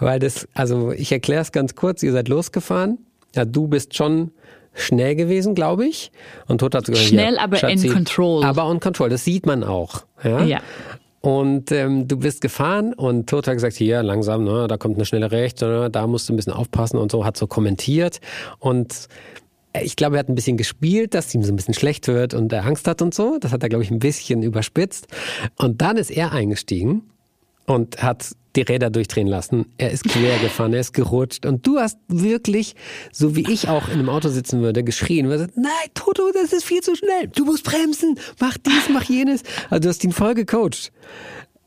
Weil 0.00 0.18
das, 0.18 0.48
also 0.54 0.90
ich 0.90 1.12
erkläre 1.12 1.42
es 1.42 1.52
ganz 1.52 1.74
kurz. 1.74 2.02
Ihr 2.02 2.12
seid 2.12 2.28
losgefahren. 2.28 2.98
Ja, 3.36 3.44
du 3.44 3.68
bist 3.68 3.94
schon 3.94 4.32
schnell 4.74 5.14
gewesen, 5.14 5.54
glaube 5.54 5.86
ich. 5.86 6.10
Und 6.48 6.58
Tot 6.58 6.74
hat 6.74 6.86
gesagt, 6.86 7.06
schnell, 7.06 7.34
ja, 7.34 7.40
aber 7.40 7.56
Schatzi, 7.56 7.86
in 7.86 7.92
Control. 7.92 8.44
Aber 8.44 8.66
on 8.66 8.80
Control. 8.80 9.08
Das 9.08 9.24
sieht 9.24 9.46
man 9.46 9.62
auch. 9.62 10.04
Ja. 10.24 10.42
ja. 10.42 10.60
Und 11.20 11.70
ähm, 11.70 12.08
du 12.08 12.16
bist 12.16 12.40
gefahren 12.40 12.94
und 12.94 13.28
Tot 13.28 13.46
hat 13.46 13.54
gesagt, 13.54 13.76
hier 13.76 14.02
langsam, 14.02 14.42
ne, 14.42 14.66
da 14.66 14.76
kommt 14.76 14.96
eine 14.96 15.04
schnelle 15.04 15.30
Rechts, 15.30 15.62
ne, 15.62 15.88
da 15.88 16.08
musst 16.08 16.28
du 16.28 16.32
ein 16.32 16.36
bisschen 16.36 16.52
aufpassen 16.52 16.96
und 16.96 17.12
so, 17.12 17.24
hat 17.24 17.36
so 17.36 17.46
kommentiert. 17.46 18.20
Und 18.58 19.08
ich 19.80 19.96
glaube, 19.96 20.16
er 20.16 20.20
hat 20.20 20.28
ein 20.28 20.34
bisschen 20.34 20.56
gespielt, 20.56 21.14
dass 21.14 21.34
ihm 21.34 21.42
so 21.42 21.52
ein 21.52 21.56
bisschen 21.56 21.74
schlecht 21.74 22.08
wird 22.08 22.34
und 22.34 22.52
er 22.52 22.64
Angst 22.64 22.86
hat 22.86 23.02
und 23.02 23.14
so. 23.14 23.38
Das 23.40 23.52
hat 23.52 23.62
er, 23.62 23.68
glaube 23.68 23.84
ich, 23.84 23.90
ein 23.90 23.98
bisschen 23.98 24.42
überspitzt. 24.42 25.06
Und 25.56 25.80
dann 25.80 25.96
ist 25.96 26.10
er 26.10 26.32
eingestiegen 26.32 27.02
und 27.66 28.02
hat 28.02 28.32
die 28.54 28.62
Räder 28.62 28.90
durchdrehen 28.90 29.26
lassen. 29.26 29.66
Er 29.78 29.90
ist 29.90 30.04
quer 30.04 30.38
gefahren, 30.38 30.74
er 30.74 30.80
ist 30.80 30.92
gerutscht. 30.92 31.46
Und 31.46 31.66
du 31.66 31.78
hast 31.78 31.98
wirklich, 32.08 32.74
so 33.12 33.34
wie 33.34 33.50
ich 33.50 33.68
auch 33.68 33.88
in 33.88 33.94
einem 33.94 34.08
Auto 34.10 34.28
sitzen 34.28 34.60
würde, 34.60 34.84
geschrien. 34.84 35.26
Und 35.26 35.32
gesagt, 35.32 35.56
nein, 35.56 35.72
Toto, 35.94 36.30
das 36.34 36.52
ist 36.52 36.64
viel 36.64 36.82
zu 36.82 36.94
schnell. 36.94 37.28
Du 37.34 37.44
musst 37.46 37.64
bremsen. 37.64 38.18
Mach 38.40 38.58
dies, 38.58 38.88
mach 38.92 39.04
jenes. 39.04 39.42
Also 39.70 39.80
du 39.80 39.88
hast 39.88 40.04
ihn 40.04 40.12
voll 40.12 40.34
gecoacht. 40.34 40.92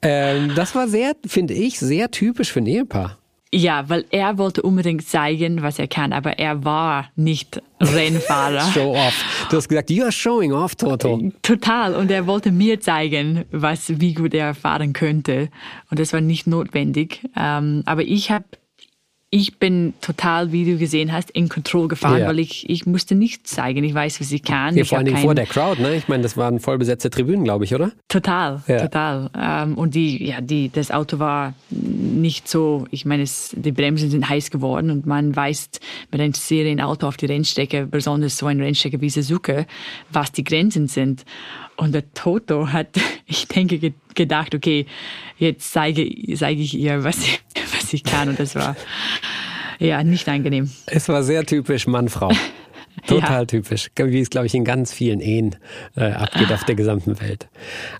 Ähm, 0.03 0.51
das 0.55 0.75
war 0.75 0.87
sehr, 0.87 1.15
finde 1.25 1.55
ich, 1.55 1.79
sehr 1.79 2.11
typisch 2.11 2.51
für 2.51 2.59
ein 2.59 2.67
Ehepaar. 2.67 3.17
Ja, 3.55 3.87
weil 3.87 4.03
er 4.11 4.37
wollte 4.37 4.61
unbedingt 4.63 5.07
zeigen, 5.07 5.61
was 5.61 5.79
er 5.79 5.87
kann, 5.87 6.11
aber 6.11 6.39
er 6.39 6.65
war 6.65 7.09
nicht 7.15 7.61
Rennfahrer. 7.79 8.59
Show 8.73 8.93
off. 8.93 9.47
Du 9.49 9.55
hast 9.55 9.69
gesagt, 9.69 9.89
you 9.89 10.03
are 10.03 10.11
showing 10.11 10.51
off, 10.51 10.75
Toto. 10.75 11.31
Total. 11.41 11.95
Und 11.95 12.11
er 12.11 12.27
wollte 12.27 12.51
mir 12.51 12.81
zeigen, 12.81 13.45
was, 13.51 14.01
wie 14.01 14.13
gut 14.13 14.33
er 14.33 14.55
fahren 14.55 14.91
könnte. 14.91 15.47
Und 15.89 15.99
das 15.99 16.11
war 16.11 16.19
nicht 16.19 16.47
notwendig. 16.47 17.21
Ähm, 17.37 17.83
aber 17.85 18.01
ich 18.01 18.29
habe 18.29 18.43
ich 19.35 19.59
bin 19.59 19.93
total, 19.99 20.53
wie 20.53 20.63
du 20.63 20.77
gesehen 20.77 21.11
hast, 21.11 21.29
in 21.29 21.49
Control 21.49 21.89
gefahren, 21.89 22.19
ja. 22.19 22.27
weil 22.27 22.39
ich, 22.39 22.69
ich 22.69 22.85
musste 22.85 23.15
nichts 23.15 23.51
zeigen. 23.51 23.83
Ich 23.83 23.93
weiß, 23.93 24.21
was 24.21 24.31
ich 24.31 24.43
kann. 24.43 24.77
Ja, 24.77 24.83
ich 24.83 24.87
vor 24.87 24.97
allem 24.99 25.17
vor 25.17 25.35
der 25.35 25.45
Crowd, 25.45 25.81
ne? 25.81 25.93
Ich 25.95 26.07
meine, 26.07 26.23
das 26.23 26.37
waren 26.37 26.61
vollbesetzte 26.61 27.09
Tribünen, 27.09 27.43
glaube 27.43 27.65
ich, 27.65 27.75
oder? 27.75 27.91
Total, 28.07 28.63
ja. 28.65 28.79
total. 28.79 29.29
Ähm, 29.37 29.77
und 29.77 29.93
die, 29.93 30.25
ja, 30.25 30.39
die, 30.39 30.69
das 30.69 30.89
Auto 30.89 31.19
war 31.19 31.53
nicht 31.69 32.47
so, 32.47 32.87
ich 32.91 33.03
meine, 33.03 33.23
es, 33.23 33.53
die 33.57 33.73
Bremsen 33.73 34.09
sind 34.09 34.29
heiß 34.29 34.51
geworden 34.51 34.89
und 34.89 35.05
man 35.05 35.35
weiß 35.35 35.69
mit 36.13 36.21
einem 36.21 36.33
Serienauto 36.33 37.05
auf 37.05 37.17
die 37.17 37.25
Rennstrecke, 37.25 37.87
besonders 37.87 38.37
so 38.37 38.45
eine 38.45 38.63
Rennstrecke 38.63 39.01
wie 39.01 39.09
Suzuka, 39.09 39.65
was 40.13 40.31
die 40.31 40.45
Grenzen 40.45 40.87
sind. 40.87 41.25
Und 41.75 41.93
der 41.93 42.09
Toto 42.13 42.71
hat, 42.71 42.87
ich 43.25 43.49
denke, 43.49 43.93
gedacht, 44.15 44.55
okay, 44.55 44.85
jetzt 45.37 45.73
zeige, 45.73 46.09
zeige 46.35 46.61
ich 46.61 46.73
ihr, 46.77 47.03
was 47.03 47.17
ich, 47.17 47.41
was 47.75 47.93
ich 47.93 48.03
kann. 48.03 48.29
Und 48.29 48.39
das 48.39 48.55
war 48.55 48.75
ja 49.79 50.03
nicht 50.03 50.27
angenehm. 50.29 50.71
Es 50.85 51.09
war 51.09 51.23
sehr 51.23 51.45
typisch 51.45 51.87
Mann-Frau. 51.87 52.31
Total 53.07 53.41
ja. 53.41 53.45
typisch, 53.45 53.91
wie 53.97 54.21
es, 54.21 54.29
glaube 54.29 54.47
ich, 54.47 54.55
in 54.55 54.63
ganz 54.63 54.93
vielen 54.93 55.19
Ehen 55.19 55.57
äh, 55.95 56.11
abgeht 56.11 56.51
auf 56.51 56.63
der 56.63 56.75
gesamten 56.75 57.19
Welt. 57.19 57.47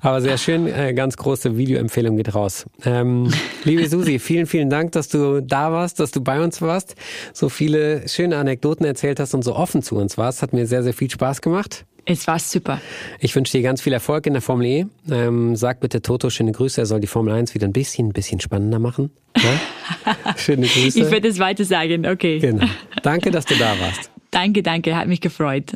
Aber 0.01 0.21
sehr 0.21 0.37
schön, 0.37 0.67
äh, 0.67 0.93
ganz 0.93 1.17
große 1.17 1.57
Videoempfehlung 1.57 2.15
geht 2.15 2.33
raus. 2.33 2.65
Ähm, 2.85 3.31
liebe 3.65 3.85
Susi, 3.89 4.19
vielen, 4.19 4.45
vielen 4.45 4.69
Dank, 4.69 4.93
dass 4.93 5.09
du 5.09 5.41
da 5.41 5.71
warst, 5.71 5.99
dass 5.99 6.11
du 6.11 6.21
bei 6.21 6.41
uns 6.41 6.61
warst, 6.61 6.95
so 7.33 7.49
viele 7.49 8.07
schöne 8.07 8.37
Anekdoten 8.37 8.85
erzählt 8.85 9.19
hast 9.19 9.33
und 9.33 9.43
so 9.43 9.55
offen 9.55 9.83
zu 9.83 9.97
uns 9.97 10.17
warst. 10.17 10.41
Hat 10.41 10.53
mir 10.53 10.65
sehr, 10.65 10.81
sehr 10.81 10.93
viel 10.93 11.09
Spaß 11.09 11.41
gemacht. 11.41 11.85
Es 12.05 12.27
war 12.27 12.37
super. 12.37 12.79
Ich 13.19 13.35
wünsche 13.35 13.57
dir 13.57 13.63
ganz 13.63 13.81
viel 13.81 13.91
Erfolg 13.91 14.27
in 14.27 14.33
der 14.33 14.41
Formel 14.41 14.67
E. 14.67 14.85
Ähm, 15.09 15.55
sag 15.55 15.79
bitte 15.79 16.03
Toto 16.03 16.29
schöne 16.29 16.51
Grüße. 16.51 16.79
Er 16.79 16.85
soll 16.85 16.99
die 16.99 17.07
Formel 17.07 17.33
1 17.33 17.55
wieder 17.55 17.67
ein 17.67 17.73
bisschen, 17.73 18.09
ein 18.09 18.13
bisschen 18.13 18.39
spannender 18.39 18.77
machen. 18.77 19.09
Ja? 19.35 20.35
schöne 20.37 20.67
Grüße. 20.67 20.99
Ich 20.99 21.11
werde 21.11 21.27
es 21.27 21.39
weiter 21.39 21.65
sagen, 21.65 22.05
okay. 22.05 22.37
Genau. 22.37 22.67
Danke, 23.01 23.31
dass 23.31 23.45
du 23.45 23.55
da 23.55 23.73
warst. 23.79 24.11
Danke, 24.29 24.61
danke. 24.61 24.95
Hat 24.95 25.07
mich 25.07 25.19
gefreut. 25.19 25.73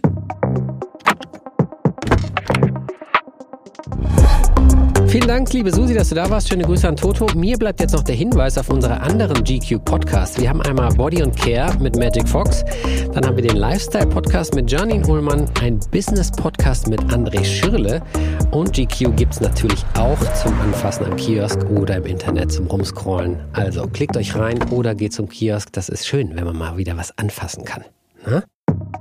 Vielen 5.10 5.28
Dank, 5.28 5.52
liebe 5.54 5.72
Susi, 5.72 5.96
dass 5.96 6.10
du 6.10 6.16
da 6.16 6.30
warst. 6.30 6.50
Schöne 6.50 6.64
Grüße 6.64 6.88
an 6.88 6.96
Toto. 6.96 7.26
Mir 7.36 7.58
bleibt 7.58 7.80
jetzt 7.80 7.94
noch 7.94 8.04
der 8.04 8.14
Hinweis 8.14 8.60
auf 8.60 8.70
unsere 8.70 9.02
anderen 9.02 9.44
GQ 9.44 9.84
Podcasts. 9.84 10.40
Wir 10.40 10.50
haben 10.50 10.62
einmal 10.62 10.94
Body 10.94 11.24
and 11.24 11.36
Care 11.36 11.76
mit 11.80 11.96
Magic 11.96 12.30
Fox. 12.30 12.64
Dann 13.12 13.26
haben 13.26 13.36
wir 13.36 13.42
den 13.42 13.58
Lifestyle 13.58 14.06
Podcast 14.06 14.54
mit 14.54 14.70
Janine 14.72 15.04
Ullmann, 15.08 15.50
ein 15.62 15.80
Business 15.90 16.30
Podcast 16.30 16.90
mit 16.90 17.02
André 17.06 17.44
Schirle. 17.44 18.04
Und 18.52 18.74
GQ 18.74 19.16
gibt 19.16 19.34
es 19.34 19.42
natürlich 19.42 19.84
auch 19.96 20.20
zum 20.44 20.54
Anfassen 20.62 21.06
am 21.06 21.16
Kiosk 21.16 21.68
oder 21.72 21.98
im 21.98 22.06
Internet 22.06 22.52
zum 22.52 22.68
Rumscrollen. 22.68 23.40
Also 23.54 23.88
klickt 23.88 24.16
euch 24.16 24.36
rein 24.36 24.62
oder 24.72 24.94
geht 24.94 25.14
zum 25.14 25.28
Kiosk. 25.28 25.74
Das 25.74 25.90
ist 25.90 26.06
schön, 26.06 26.36
wenn 26.36 26.46
man 26.46 26.56
mal 26.56 26.78
wieder 26.78 26.96
was 26.98 27.18
anfassen 27.18 27.66
kann. 27.66 27.84
Na? 28.28 28.44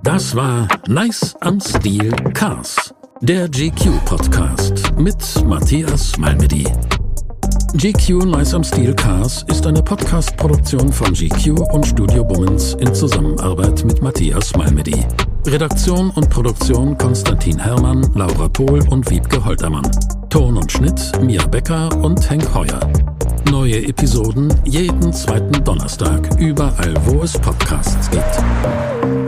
Das 0.05 0.35
war 0.35 0.69
Nice 0.87 1.37
am 1.41 1.61
Stil 1.61 2.13
Cars. 2.33 2.95
Der 3.21 3.49
GQ 3.49 4.05
Podcast 4.05 4.97
mit 4.97 5.17
Matthias 5.45 6.17
Malmedy. 6.19 6.65
GQ 7.75 8.25
Nice 8.27 8.55
am 8.55 8.63
Steel 8.63 8.95
Cars 8.95 9.45
ist 9.49 9.67
eine 9.67 9.83
Podcast-Produktion 9.83 10.93
von 10.93 11.13
GQ 11.13 11.61
und 11.73 11.85
Studio 11.85 12.25
Bummens 12.25 12.75
in 12.75 12.95
Zusammenarbeit 12.95 13.85
mit 13.85 14.01
Matthias 14.03 14.55
Malmedy. 14.57 15.05
Redaktion 15.47 16.11
und 16.11 16.31
Produktion 16.31 16.97
Konstantin 16.97 17.59
Herrmann, 17.59 18.09
Laura 18.15 18.49
Pohl 18.49 18.87
und 18.89 19.11
Wiebke 19.11 19.45
Holtermann. 19.45 19.91
Ton 20.31 20.57
und 20.57 20.71
Schnitt 20.71 21.13
Mia 21.21 21.45
Becker 21.47 21.89
und 22.03 22.31
Henk 22.31 22.55
Heuer. 22.55 22.81
Neue 23.51 23.85
Episoden 23.85 24.55
jeden 24.65 25.13
zweiten 25.13 25.65
Donnerstag, 25.65 26.39
überall 26.39 26.95
wo 27.07 27.23
es 27.23 27.33
Podcasts 27.33 28.11
gibt. 28.11 29.28